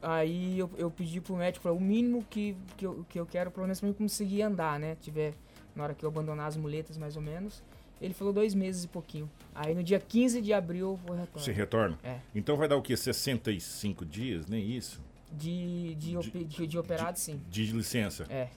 Aí 0.00 0.58
eu, 0.58 0.68
eu 0.76 0.90
pedi 0.90 1.20
pro 1.20 1.36
médico, 1.36 1.62
falei, 1.62 1.78
o 1.78 1.80
mínimo 1.80 2.24
que, 2.28 2.56
que, 2.76 2.84
eu, 2.84 3.06
que 3.08 3.18
eu 3.20 3.24
quero, 3.26 3.50
pelo 3.52 3.64
menos 3.66 3.78
pra 3.78 3.88
eu 3.88 3.94
conseguir 3.94 4.42
andar, 4.42 4.78
né? 4.78 4.96
Tiver, 5.00 5.32
na 5.76 5.84
hora 5.84 5.94
que 5.94 6.04
eu 6.04 6.08
abandonar 6.08 6.48
as 6.48 6.56
muletas, 6.56 6.98
mais 6.98 7.14
ou 7.16 7.22
menos. 7.22 7.62
Ele 8.00 8.12
falou 8.12 8.32
dois 8.32 8.52
meses 8.52 8.82
e 8.82 8.88
pouquinho. 8.88 9.30
Aí 9.54 9.76
no 9.76 9.82
dia 9.84 10.00
15 10.00 10.40
de 10.42 10.52
abril 10.52 10.86
eu 10.86 10.96
vou 10.96 11.14
retornar. 11.16 11.44
Você 11.44 11.52
retorna? 11.52 11.96
É. 12.02 12.16
Então 12.34 12.56
vai 12.56 12.66
dar 12.66 12.76
o 12.76 12.82
quê? 12.82 12.96
65 12.96 14.04
dias? 14.04 14.48
Nem 14.48 14.72
isso? 14.76 15.00
De, 15.32 15.94
de, 15.94 16.16
op- 16.16 16.44
de, 16.46 16.66
de 16.66 16.78
operado, 16.78 17.18
sim. 17.18 17.40
De 17.50 17.64
licença? 17.72 18.26
É. 18.28 18.48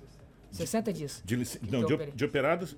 60 0.51 0.93
dias. 0.93 1.21
De, 1.26 1.36
lic- 1.36 1.59
não, 1.69 1.86
de, 1.86 1.93
operei. 1.93 2.13
de 2.13 2.26
operados, 2.26 2.76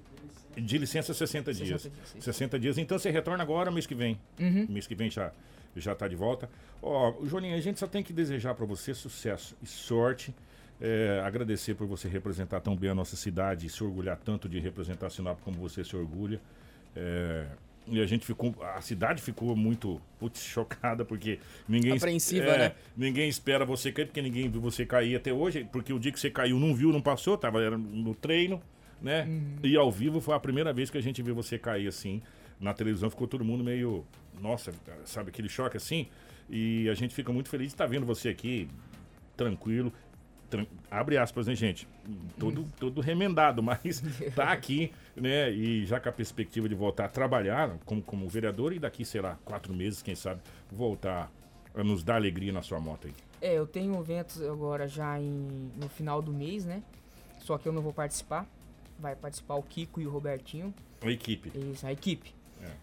de 0.55 0.77
licença 0.77 1.13
60 1.13 1.53
dias. 1.53 1.81
60 1.81 1.89
dias, 1.95 2.09
isso. 2.15 2.21
60 2.21 2.59
dias. 2.59 2.77
Então 2.77 2.97
você 2.97 3.09
retorna 3.11 3.43
agora, 3.43 3.69
mês 3.71 3.85
que 3.85 3.95
vem. 3.95 4.19
Uhum. 4.39 4.65
Mês 4.69 4.87
que 4.87 4.95
vem 4.95 5.09
já, 5.11 5.31
já 5.75 5.93
tá 5.95 6.07
de 6.07 6.15
volta. 6.15 6.49
Ó, 6.81 7.13
Joninho, 7.25 7.55
a 7.55 7.59
gente 7.59 7.79
só 7.79 7.87
tem 7.87 8.03
que 8.03 8.13
desejar 8.13 8.53
para 8.55 8.65
você 8.65 8.93
sucesso 8.93 9.55
e 9.61 9.67
sorte. 9.67 10.33
É, 10.79 11.21
agradecer 11.25 11.73
por 11.73 11.87
você 11.87 12.07
representar 12.07 12.59
tão 12.59 12.75
bem 12.75 12.89
a 12.91 12.95
nossa 12.95 13.15
cidade 13.15 13.65
e 13.65 13.69
se 13.69 13.83
orgulhar 13.83 14.15
tanto 14.17 14.47
de 14.47 14.59
representar 14.59 15.09
Sinop 15.09 15.39
como 15.41 15.57
você 15.57 15.83
se 15.83 15.95
orgulha. 15.95 16.39
É, 16.95 17.47
e 17.89 18.01
a 18.01 18.05
gente 18.05 18.25
ficou, 18.25 18.55
a 18.75 18.81
cidade 18.81 19.21
ficou 19.21 19.55
muito 19.55 20.01
putz, 20.19 20.43
chocada 20.45 21.05
porque 21.05 21.39
ninguém 21.67 21.93
Apreensiva, 21.93 22.45
é, 22.47 22.57
né? 22.57 22.71
Ninguém 22.95 23.29
espera 23.29 23.65
você 23.65 23.91
cair, 23.91 24.05
porque 24.05 24.21
ninguém 24.21 24.49
viu 24.49 24.61
você 24.61 24.85
cair 24.85 25.15
até 25.15 25.31
hoje, 25.31 25.67
porque 25.71 25.93
o 25.93 25.99
dia 25.99 26.11
que 26.11 26.19
você 26.19 26.29
caiu 26.29 26.59
não 26.59 26.73
viu, 26.75 26.91
não 26.91 27.01
passou, 27.01 27.37
tava 27.37 27.77
no 27.77 28.13
treino, 28.13 28.61
né? 29.01 29.23
Uhum. 29.23 29.57
E 29.63 29.75
ao 29.75 29.91
vivo 29.91 30.19
foi 30.19 30.35
a 30.35 30.39
primeira 30.39 30.73
vez 30.73 30.89
que 30.89 30.97
a 30.97 31.01
gente 31.01 31.21
viu 31.21 31.33
você 31.35 31.57
cair 31.57 31.87
assim. 31.87 32.21
Na 32.59 32.73
televisão 32.73 33.09
ficou 33.09 33.27
todo 33.27 33.45
mundo 33.45 33.63
meio, 33.63 34.03
nossa, 34.41 34.71
sabe 35.05 35.29
aquele 35.29 35.47
choque 35.47 35.77
assim? 35.77 36.07
E 36.49 36.89
a 36.89 36.93
gente 36.93 37.13
fica 37.13 37.31
muito 37.31 37.49
feliz 37.49 37.67
de 37.67 37.73
estar 37.73 37.85
vendo 37.85 38.05
você 38.05 38.29
aqui 38.29 38.67
tranquilo. 39.35 39.93
tran- 40.49 40.65
abre 40.89 41.17
aspas, 41.17 41.45
né, 41.47 41.53
gente? 41.53 41.87
Todo, 42.39 42.65
todo 42.79 43.01
remendado, 43.01 43.61
mas 43.63 44.01
tá 44.35 44.51
aqui 44.51 44.91
né? 45.21 45.51
E 45.51 45.85
já 45.85 45.99
com 45.99 46.09
a 46.09 46.11
perspectiva 46.11 46.69
de 46.69 46.75
voltar 46.75 47.05
a 47.05 47.09
trabalhar 47.09 47.77
como, 47.85 48.01
como 48.01 48.27
vereador 48.27 48.73
e 48.73 48.79
daqui, 48.79 49.03
sei 49.03 49.21
lá, 49.21 49.37
quatro 49.43 49.73
meses, 49.73 50.01
quem 50.01 50.15
sabe, 50.15 50.41
voltar 50.71 51.31
a 51.75 51.83
nos 51.83 52.03
dar 52.03 52.15
alegria 52.15 52.51
na 52.51 52.61
sua 52.61 52.79
moto 52.79 53.07
aí. 53.07 53.13
É, 53.41 53.53
eu 53.53 53.67
tenho 53.67 53.99
eventos 53.99 54.41
agora 54.41 54.87
já 54.87 55.19
em, 55.19 55.71
no 55.75 55.89
final 55.89 56.21
do 56.21 56.33
mês, 56.33 56.65
né? 56.65 56.81
Só 57.39 57.57
que 57.57 57.67
eu 57.67 57.73
não 57.73 57.81
vou 57.81 57.93
participar. 57.93 58.47
Vai 58.99 59.15
participar 59.15 59.55
o 59.55 59.63
Kiko 59.63 60.01
e 60.01 60.07
o 60.07 60.09
Robertinho. 60.09 60.73
A 61.01 61.11
equipe. 61.11 61.51
Isso, 61.71 61.85
a 61.85 61.91
equipe. 61.91 62.33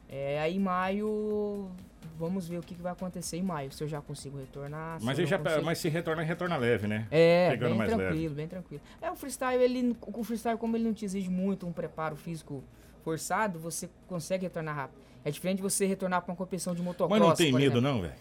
É. 0.08 0.40
aí 0.40 0.56
em 0.56 0.60
maio, 0.60 1.70
vamos 2.18 2.46
ver 2.48 2.58
o 2.58 2.62
que, 2.62 2.74
que 2.74 2.82
vai 2.82 2.92
acontecer 2.92 3.36
em 3.36 3.42
maio, 3.42 3.72
se 3.72 3.82
eu 3.82 3.88
já 3.88 4.00
consigo 4.00 4.38
retornar. 4.38 4.98
Mas, 5.02 5.16
se 5.16 5.26
já, 5.26 5.38
não 5.38 5.44
consigo. 5.44 5.64
mas 5.64 5.78
se 5.78 5.88
retorna, 5.88 6.22
retorna 6.22 6.56
leve, 6.56 6.86
né? 6.86 7.06
É, 7.10 7.50
Pegando 7.50 7.70
bem 7.70 7.78
mais 7.78 7.90
tranquilo, 7.92 8.22
leve. 8.22 8.34
bem 8.34 8.48
tranquilo. 8.48 8.82
É, 9.02 9.10
o 9.10 9.16
freestyle, 9.16 9.62
ele, 9.62 9.96
o 10.00 10.24
freestyle, 10.24 10.56
como 10.58 10.76
ele 10.76 10.84
não 10.84 10.94
te 10.94 11.04
exige 11.04 11.28
muito 11.30 11.66
um 11.66 11.72
preparo 11.72 12.16
físico 12.16 12.62
forçado, 13.02 13.58
você 13.58 13.88
consegue 14.06 14.44
retornar 14.44 14.74
rápido. 14.76 14.98
É 15.24 15.30
diferente 15.30 15.56
de 15.56 15.62
você 15.62 15.86
retornar 15.86 16.22
pra 16.22 16.32
uma 16.32 16.36
competição 16.36 16.74
de 16.74 16.82
motocross, 16.82 17.18
Mas 17.18 17.28
não 17.28 17.34
tem 17.34 17.52
medo, 17.52 17.78
exemplo. 17.78 17.80
não, 17.80 18.00
velho? 18.02 18.14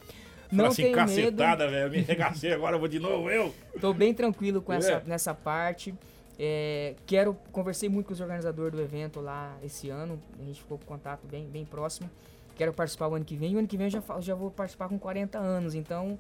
Não 0.52 0.66
assim, 0.66 0.84
tenho 0.84 0.96
cacetada, 0.96 1.68
velho. 1.70 1.90
Me 1.92 2.02
regacei 2.02 2.54
agora, 2.54 2.78
vou 2.78 2.88
de 2.88 3.00
novo, 3.00 3.30
eu. 3.30 3.54
Tô 3.82 3.92
bem 3.94 4.14
tranquilo 4.14 4.62
com 4.62 4.72
essa, 4.72 4.92
É. 4.94 5.04
nessa 5.06 5.34
parte. 5.34 5.94
É, 6.40 6.96
quero, 7.06 7.36
conversei 7.52 7.90
muito 7.90 8.08
com 8.08 8.14
os 8.14 8.22
organizadores 8.22 8.74
do 8.74 8.82
evento 8.82 9.20
lá 9.22 9.56
esse 9.64 9.90
ano. 9.90 10.20
A 10.40 10.44
gente 10.44 10.60
ficou 10.62 10.78
com 10.78 10.86
contato 10.86 11.26
bem, 11.28 11.46
bem 11.48 11.66
próximo. 11.66 12.10
Quero 12.56 12.74
participar 12.74 13.08
o 13.08 13.16
ano 13.16 13.26
que 13.26 13.36
vem. 13.36 13.52
E 13.52 13.56
o 13.56 13.60
ano 13.60 13.68
que 13.68 13.78
vem 13.78 13.88
eu 13.88 13.92
já, 13.92 14.04
já 14.20 14.36
vou 14.36 14.52
participar 14.52 14.88
com 14.90 14.98
40 14.98 15.38
anos. 15.38 15.76
Então, 15.76 16.18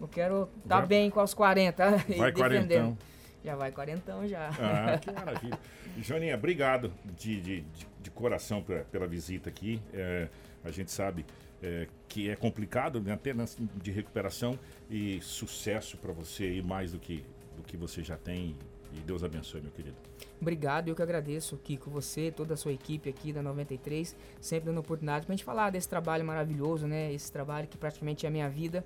eu 0.00 0.08
quero 0.08 0.48
estar 0.62 0.78
Vai- 0.78 0.86
bem 0.86 1.10
com 1.10 1.22
os 1.22 1.34
40. 1.34 2.04
e 2.08 2.14
Vai 2.14 2.32
quarentão. 2.32 2.96
Já 3.44 3.56
vai 3.56 3.70
quarentão 3.70 4.26
já. 4.26 4.48
Ah, 4.58 4.98
que 4.98 5.12
maravilha. 5.12 5.58
Joninha, 5.98 6.34
obrigado 6.34 6.90
de, 7.16 7.40
de, 7.40 7.64
de, 8.00 8.10
coração 8.10 8.62
pra- 8.62 8.84
pela 8.84 9.06
visita 9.06 9.50
aqui. 9.50 9.82
É, 9.92 10.28
a 10.64 10.70
gente 10.70 10.90
sabe 10.90 11.26
é, 11.62 11.86
que 12.08 12.30
é 12.30 12.36
complicado, 12.36 13.02
né, 13.02 13.12
até 13.12 13.34
de 13.76 13.90
recuperação 13.90 14.58
e 14.90 15.20
sucesso 15.20 15.98
para 15.98 16.10
você 16.12 16.44
aí, 16.44 16.62
mais 16.62 16.92
do 16.92 16.98
que, 16.98 17.22
do 17.54 17.62
que 17.62 17.76
você 17.76 18.02
já 18.02 18.16
tem. 18.16 18.56
E 18.94 19.00
Deus 19.00 19.24
abençoe, 19.24 19.60
meu 19.60 19.72
querido. 19.72 19.96
Obrigado, 20.40 20.88
eu 20.88 20.94
que 20.94 21.02
agradeço, 21.02 21.56
Kiko, 21.56 21.90
você, 21.90 22.30
toda 22.30 22.54
a 22.54 22.56
sua 22.56 22.72
equipe 22.72 23.08
aqui 23.08 23.32
da 23.32 23.42
93, 23.42 24.14
sempre 24.40 24.66
dando 24.66 24.78
oportunidade 24.78 25.26
pra 25.26 25.34
gente 25.34 25.44
falar 25.44 25.70
desse 25.70 25.88
trabalho 25.88 26.24
maravilhoso, 26.24 26.86
né? 26.86 27.12
Esse 27.12 27.32
trabalho 27.32 27.66
que 27.66 27.76
praticamente 27.76 28.26
é 28.26 28.28
a 28.28 28.32
minha 28.32 28.48
vida, 28.48 28.84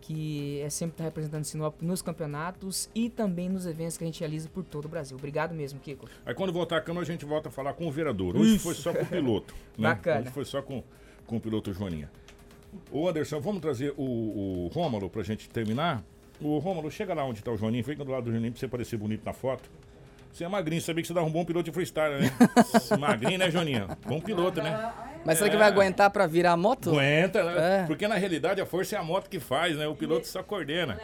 que 0.00 0.60
é 0.60 0.70
sempre 0.70 0.94
estar 0.94 1.04
representando 1.04 1.44
Sinop 1.44 1.80
nos 1.82 2.00
campeonatos 2.00 2.88
e 2.94 3.08
também 3.10 3.48
nos 3.48 3.66
eventos 3.66 3.96
que 3.96 4.04
a 4.04 4.06
gente 4.06 4.20
realiza 4.20 4.48
por 4.48 4.64
todo 4.64 4.84
o 4.84 4.88
Brasil. 4.88 5.16
Obrigado 5.16 5.54
mesmo, 5.54 5.80
Kiko. 5.80 6.08
Aí 6.24 6.34
quando 6.34 6.52
voltar 6.52 6.76
a 6.76 6.80
câmera, 6.80 7.02
a 7.02 7.06
gente 7.06 7.24
volta 7.24 7.48
a 7.48 7.52
falar 7.52 7.74
com 7.74 7.86
o 7.86 7.90
vereador. 7.90 8.36
Hoje 8.36 8.56
Isso. 8.56 8.64
foi 8.64 8.74
só 8.74 8.92
com 8.92 9.02
o 9.02 9.06
piloto. 9.06 9.54
né? 9.76 9.88
Bacana. 9.88 10.20
Hoje 10.20 10.30
foi 10.30 10.44
só 10.44 10.62
com, 10.62 10.82
com 11.26 11.36
o 11.36 11.40
piloto 11.40 11.72
Joaninha. 11.72 12.10
Ô 12.90 13.08
Anderson, 13.08 13.40
vamos 13.40 13.60
trazer 13.60 13.94
o, 13.96 14.66
o 14.66 14.68
Rômulo 14.68 15.08
pra 15.08 15.22
gente 15.22 15.48
terminar? 15.48 16.04
O 16.44 16.58
Rômulo, 16.58 16.90
chega 16.90 17.14
lá 17.14 17.24
onde 17.24 17.42
tá 17.42 17.50
o 17.50 17.56
Joaninho, 17.56 17.82
fica 17.82 18.04
do 18.04 18.12
lado 18.12 18.24
do 18.24 18.30
Joaninho 18.30 18.52
pra 18.52 18.60
você 18.60 18.68
parecer 18.68 18.98
bonito 18.98 19.24
na 19.24 19.32
foto. 19.32 19.62
Você 20.30 20.44
é 20.44 20.48
magrinho, 20.48 20.82
sabia 20.82 21.00
que 21.00 21.08
você 21.08 21.14
dá 21.14 21.22
um 21.22 21.30
bom 21.30 21.42
piloto 21.42 21.64
de 21.64 21.72
freestyle, 21.72 22.20
né? 22.20 22.30
magrinho, 23.00 23.38
né, 23.38 23.50
Joaninho? 23.50 23.88
Bom 24.06 24.20
piloto, 24.20 24.62
né? 24.62 24.92
Mas 25.24 25.38
será 25.38 25.48
que 25.48 25.56
vai 25.56 25.68
aguentar 25.68 26.10
pra 26.10 26.26
virar 26.26 26.52
a 26.52 26.56
moto? 26.56 26.90
Aguenta, 26.90 27.42
né? 27.44 27.84
É. 27.84 27.86
Porque 27.86 28.06
na 28.06 28.16
realidade 28.16 28.60
a 28.60 28.66
força 28.66 28.94
é 28.94 28.98
a 28.98 29.02
moto 29.02 29.30
que 29.30 29.40
faz, 29.40 29.78
né? 29.78 29.88
O 29.88 29.94
piloto 29.94 30.26
só 30.26 30.42
coordena. 30.42 31.00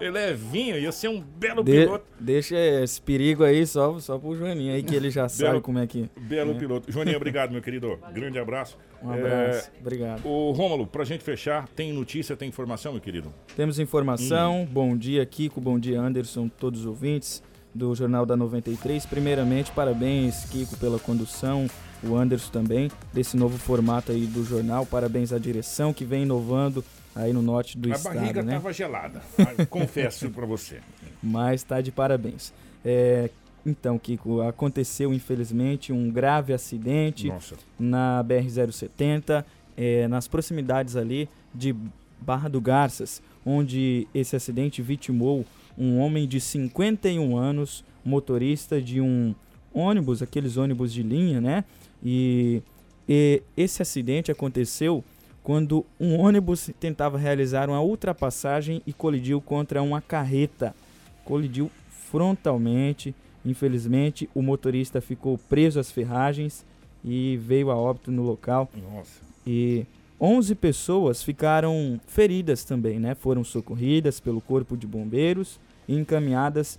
Ele 0.00 0.16
é 0.18 0.32
vinho, 0.32 0.78
ia 0.78 0.92
ser 0.92 1.08
um 1.08 1.20
belo 1.20 1.62
De- 1.64 1.72
piloto. 1.72 2.04
deixa 2.20 2.56
esse 2.56 3.00
perigo 3.00 3.42
aí 3.44 3.66
só, 3.66 3.98
só 3.98 4.18
pro 4.18 4.36
Joaninho 4.36 4.74
aí, 4.74 4.82
que 4.82 4.94
ele 4.94 5.10
já 5.10 5.28
sabe 5.28 5.50
Belo- 5.50 5.62
como 5.62 5.78
é 5.78 5.86
que. 5.86 6.08
Belo 6.16 6.52
né? 6.54 6.58
piloto. 6.58 6.90
Joaninho, 6.92 7.16
obrigado, 7.16 7.50
meu 7.52 7.60
querido. 7.62 7.98
Grande 8.12 8.38
abraço. 8.38 8.78
Um 9.02 9.10
abraço. 9.10 9.70
Obrigado. 9.80 10.26
O 10.26 10.50
Rômulo, 10.52 10.86
pra 10.86 11.04
gente 11.04 11.22
fechar, 11.24 11.68
tem 11.68 11.92
notícia, 11.92 12.36
tem 12.36 12.48
informação, 12.48 12.92
meu 12.92 13.00
querido? 13.00 13.32
Temos 13.56 13.78
informação. 13.78 14.62
Hum. 14.62 14.66
Bom 14.66 14.96
dia, 14.96 15.24
Kiko. 15.26 15.60
Bom 15.60 15.78
dia, 15.78 16.00
Anderson, 16.00 16.48
todos 16.48 16.80
os 16.80 16.86
ouvintes 16.86 17.42
do 17.74 17.94
Jornal 17.94 18.24
da 18.26 18.36
93. 18.36 19.04
Primeiramente, 19.06 19.70
parabéns, 19.72 20.44
Kiko, 20.46 20.76
pela 20.78 20.98
condução. 20.98 21.66
O 22.02 22.14
Anderson 22.16 22.50
também, 22.52 22.90
desse 23.12 23.36
novo 23.36 23.58
formato 23.58 24.12
aí 24.12 24.26
do 24.26 24.44
jornal. 24.44 24.86
Parabéns 24.86 25.32
à 25.32 25.38
direção 25.38 25.92
que 25.92 26.04
vem 26.04 26.22
inovando 26.22 26.84
aí 27.18 27.32
no 27.32 27.42
norte 27.42 27.76
do 27.76 27.92
a 27.92 27.96
estado, 27.96 28.14
barriga 28.14 28.42
né? 28.42 28.52
tava 28.52 28.72
gelada. 28.72 29.20
Confesso 29.68 30.30
pra 30.30 30.46
você. 30.46 30.80
Mas 31.22 31.64
tá 31.64 31.80
de 31.80 31.90
parabéns. 31.90 32.52
É, 32.84 33.28
então, 33.66 33.98
Kiko, 33.98 34.40
aconteceu 34.42 35.12
infelizmente 35.12 35.92
um 35.92 36.10
grave 36.10 36.52
acidente 36.52 37.26
Nossa. 37.26 37.56
na 37.78 38.24
BR-070, 38.24 39.44
é, 39.76 40.06
nas 40.06 40.28
proximidades 40.28 40.94
ali 40.94 41.28
de 41.52 41.74
Barra 42.20 42.48
do 42.48 42.60
Garças, 42.60 43.20
onde 43.44 44.06
esse 44.14 44.36
acidente 44.36 44.80
vitimou 44.80 45.44
um 45.76 45.98
homem 45.98 46.26
de 46.26 46.40
51 46.40 47.36
anos, 47.36 47.84
motorista 48.04 48.80
de 48.80 49.00
um 49.00 49.34
ônibus, 49.74 50.22
aqueles 50.22 50.56
ônibus 50.56 50.92
de 50.92 51.02
linha, 51.02 51.40
né? 51.40 51.64
E, 52.02 52.62
e 53.08 53.42
esse 53.56 53.82
acidente 53.82 54.30
aconteceu 54.30 55.04
quando 55.48 55.82
um 55.98 56.20
ônibus 56.20 56.68
tentava 56.78 57.16
realizar 57.16 57.70
uma 57.70 57.80
ultrapassagem 57.80 58.82
e 58.86 58.92
colidiu 58.92 59.40
contra 59.40 59.80
uma 59.80 59.98
carreta. 59.98 60.74
Colidiu 61.24 61.70
frontalmente. 61.88 63.14
Infelizmente, 63.46 64.28
o 64.34 64.42
motorista 64.42 65.00
ficou 65.00 65.38
preso 65.38 65.80
às 65.80 65.90
ferragens 65.90 66.66
e 67.02 67.38
veio 67.38 67.70
a 67.70 67.76
óbito 67.76 68.10
no 68.10 68.24
local. 68.24 68.68
Nossa. 68.92 69.22
E 69.46 69.86
11 70.20 70.54
pessoas 70.54 71.22
ficaram 71.22 71.98
feridas 72.06 72.62
também, 72.62 73.00
né? 73.00 73.14
Foram 73.14 73.42
socorridas 73.42 74.20
pelo 74.20 74.42
corpo 74.42 74.76
de 74.76 74.86
bombeiros 74.86 75.58
e 75.88 75.94
encaminhadas 75.96 76.78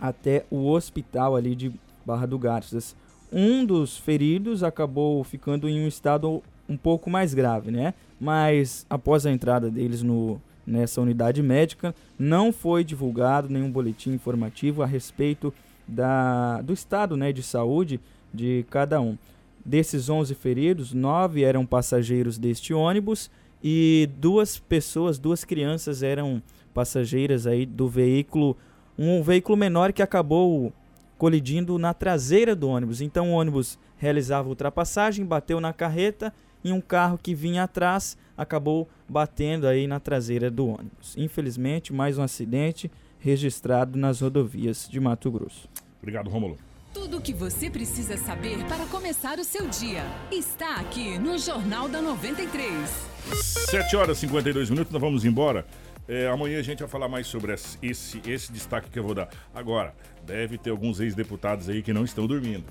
até 0.00 0.46
o 0.52 0.68
hospital 0.68 1.34
ali 1.34 1.56
de 1.56 1.72
Barra 2.06 2.26
do 2.26 2.38
Garças. 2.38 2.94
Um 3.32 3.64
dos 3.66 3.98
feridos 3.98 4.62
acabou 4.62 5.24
ficando 5.24 5.68
em 5.68 5.84
um 5.84 5.88
estado 5.88 6.44
um 6.68 6.76
pouco 6.76 7.10
mais 7.10 7.34
grave, 7.34 7.70
né? 7.70 7.94
Mas 8.20 8.86
após 8.88 9.26
a 9.26 9.30
entrada 9.30 9.70
deles 9.70 10.02
no, 10.02 10.40
nessa 10.66 11.00
unidade 11.00 11.42
médica, 11.42 11.94
não 12.18 12.52
foi 12.52 12.84
divulgado 12.84 13.48
nenhum 13.48 13.70
boletim 13.70 14.12
informativo 14.12 14.82
a 14.82 14.86
respeito 14.86 15.52
da, 15.86 16.62
do 16.62 16.72
estado 16.72 17.16
né, 17.16 17.32
de 17.32 17.42
saúde 17.42 18.00
de 18.32 18.64
cada 18.70 19.00
um. 19.00 19.18
Desses 19.64 20.08
11 20.08 20.34
feridos, 20.34 20.92
nove 20.92 21.44
eram 21.44 21.64
passageiros 21.64 22.38
deste 22.38 22.72
ônibus 22.74 23.30
e 23.62 24.08
duas 24.18 24.58
pessoas, 24.58 25.18
duas 25.18 25.44
crianças 25.44 26.02
eram 26.02 26.42
passageiras 26.74 27.46
aí 27.46 27.64
do 27.64 27.88
veículo, 27.88 28.56
um 28.98 29.22
veículo 29.22 29.56
menor 29.56 29.92
que 29.92 30.02
acabou 30.02 30.72
colidindo 31.16 31.78
na 31.78 31.94
traseira 31.94 32.56
do 32.56 32.68
ônibus. 32.68 33.00
Então 33.00 33.30
o 33.30 33.34
ônibus 33.34 33.78
realizava 33.96 34.48
ultrapassagem, 34.48 35.24
bateu 35.24 35.60
na 35.60 35.72
carreta 35.72 36.34
e 36.64 36.72
um 36.72 36.80
carro 36.80 37.18
que 37.18 37.34
vinha 37.34 37.64
atrás 37.64 38.16
acabou 38.36 38.88
batendo 39.08 39.66
aí 39.66 39.86
na 39.86 40.00
traseira 40.00 40.50
do 40.50 40.66
ônibus. 40.66 41.16
Infelizmente, 41.16 41.92
mais 41.92 42.18
um 42.18 42.22
acidente 42.22 42.90
registrado 43.18 43.98
nas 43.98 44.20
rodovias 44.20 44.88
de 44.90 44.98
Mato 44.98 45.30
Grosso. 45.30 45.68
Obrigado, 46.00 46.28
Rômulo. 46.28 46.58
Tudo 46.92 47.18
o 47.18 47.20
que 47.20 47.32
você 47.32 47.70
precisa 47.70 48.16
saber 48.18 48.64
para 48.66 48.84
começar 48.86 49.38
o 49.38 49.44
seu 49.44 49.66
dia 49.68 50.04
está 50.30 50.76
aqui 50.76 51.18
no 51.18 51.38
Jornal 51.38 51.88
da 51.88 52.02
93. 52.02 53.12
7 53.30 53.96
horas 53.96 54.18
e 54.18 54.20
52 54.22 54.68
minutos, 54.68 54.92
nós 54.92 55.00
vamos 55.00 55.24
embora. 55.24 55.64
É, 56.08 56.28
amanhã 56.28 56.58
a 56.58 56.62
gente 56.62 56.80
vai 56.80 56.88
falar 56.88 57.08
mais 57.08 57.26
sobre 57.26 57.54
esse, 57.54 58.20
esse, 58.26 58.52
destaque 58.52 58.90
que 58.90 58.98
eu 58.98 59.04
vou 59.04 59.14
dar. 59.14 59.28
Agora, 59.54 59.94
deve 60.26 60.58
ter 60.58 60.70
alguns 60.70 61.00
ex-deputados 61.00 61.68
aí 61.68 61.82
que 61.82 61.92
não 61.92 62.04
estão 62.04 62.26
dormindo. 62.26 62.64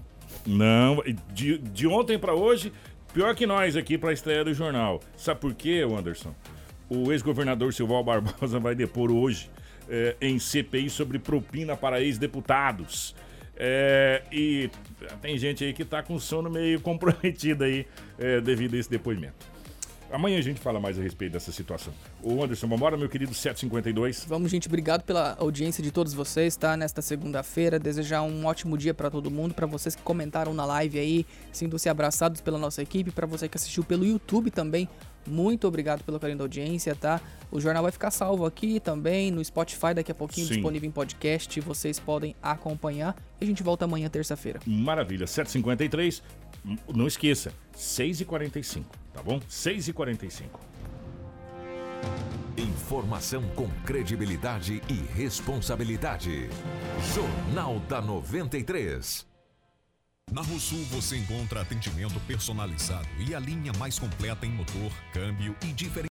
Não, 0.45 1.01
de, 1.33 1.57
de 1.57 1.87
ontem 1.87 2.19
para 2.19 2.33
hoje, 2.35 2.71
pior 3.13 3.35
que 3.35 3.45
nós 3.45 3.75
aqui 3.75 3.97
para 3.97 4.09
a 4.09 4.13
estreia 4.13 4.43
do 4.43 4.53
jornal. 4.53 5.01
Sabe 5.15 5.39
por 5.39 5.53
quê, 5.53 5.85
Anderson? 5.87 6.33
O 6.89 7.11
ex-governador 7.11 7.73
Silval 7.73 8.03
Barbosa 8.03 8.59
vai 8.59 8.75
depor 8.75 9.11
hoje 9.11 9.49
é, 9.89 10.15
em 10.21 10.39
CPI 10.39 10.89
sobre 10.89 11.19
propina 11.19 11.75
para 11.75 12.01
ex-deputados. 12.01 13.15
É, 13.55 14.23
e 14.31 14.69
tem 15.21 15.37
gente 15.37 15.63
aí 15.63 15.73
que 15.73 15.85
tá 15.85 16.01
com 16.01 16.17
sono 16.17 16.49
meio 16.49 16.79
comprometido 16.81 17.63
aí 17.63 17.85
é, 18.17 18.41
devido 18.41 18.75
a 18.75 18.79
esse 18.79 18.89
depoimento. 18.89 19.50
Amanhã 20.11 20.37
a 20.37 20.41
gente 20.41 20.59
fala 20.59 20.79
mais 20.79 20.99
a 20.99 21.01
respeito 21.01 21.33
dessa 21.33 21.51
situação. 21.51 21.93
O 22.21 22.43
Anderson, 22.43 22.67
vambora, 22.67 22.97
meu 22.97 23.07
querido 23.07 23.33
752. 23.33 24.25
Vamos, 24.27 24.51
gente, 24.51 24.67
obrigado 24.67 25.03
pela 25.03 25.35
audiência 25.39 25.81
de 25.81 25.89
todos 25.91 26.13
vocês, 26.13 26.55
tá? 26.57 26.75
Nesta 26.75 27.01
segunda-feira, 27.01 27.79
desejar 27.79 28.21
um 28.21 28.45
ótimo 28.45 28.77
dia 28.77 28.93
para 28.93 29.09
todo 29.09 29.31
mundo, 29.31 29.53
para 29.53 29.65
vocês 29.65 29.95
que 29.95 30.01
comentaram 30.01 30.53
na 30.53 30.65
live 30.65 30.99
aí, 30.99 31.25
sintam-se 31.51 31.87
abraçados 31.87 32.41
pela 32.41 32.57
nossa 32.57 32.81
equipe, 32.81 33.09
para 33.11 33.25
você 33.25 33.47
que 33.47 33.55
assistiu 33.57 33.83
pelo 33.83 34.05
YouTube 34.05 34.51
também, 34.51 34.87
Muito 35.25 35.67
obrigado 35.67 36.03
pelo 36.03 36.19
carinho 36.19 36.39
da 36.39 36.43
audiência, 36.43 36.95
tá? 36.95 37.21
O 37.51 37.59
jornal 37.59 37.83
vai 37.83 37.91
ficar 37.91 38.11
salvo 38.11 38.45
aqui 38.45 38.79
também 38.79 39.29
no 39.29 39.43
Spotify, 39.43 39.93
daqui 39.93 40.11
a 40.11 40.15
pouquinho 40.15 40.47
Sim. 40.47 40.53
disponível 40.55 40.87
em 40.87 40.91
podcast. 40.91 41.59
Vocês 41.61 41.99
podem 41.99 42.35
acompanhar. 42.41 43.15
E 43.39 43.43
a 43.43 43.47
gente 43.47 43.61
volta 43.61 43.85
amanhã, 43.85 44.09
terça-feira. 44.09 44.59
Maravilha, 44.65 45.25
7h53. 45.25 46.21
Não 46.93 47.07
esqueça, 47.07 47.51
6h45, 47.75 48.83
tá 49.13 49.21
bom? 49.21 49.39
6h45. 49.39 50.59
Informação 52.57 53.43
com 53.55 53.69
credibilidade 53.85 54.81
e 54.89 54.93
responsabilidade. 55.15 56.49
Jornal 57.13 57.79
da 57.87 58.01
93. 58.01 59.25
Na 60.31 60.41
Rosul 60.41 60.83
você 60.85 61.17
encontra 61.17 61.61
atendimento 61.61 62.19
personalizado 62.21 63.07
e 63.19 63.35
a 63.35 63.39
linha 63.39 63.73
mais 63.77 63.99
completa 63.99 64.45
em 64.45 64.51
motor, 64.51 64.91
câmbio 65.11 65.55
e 65.61 65.73
diferentes 65.73 65.91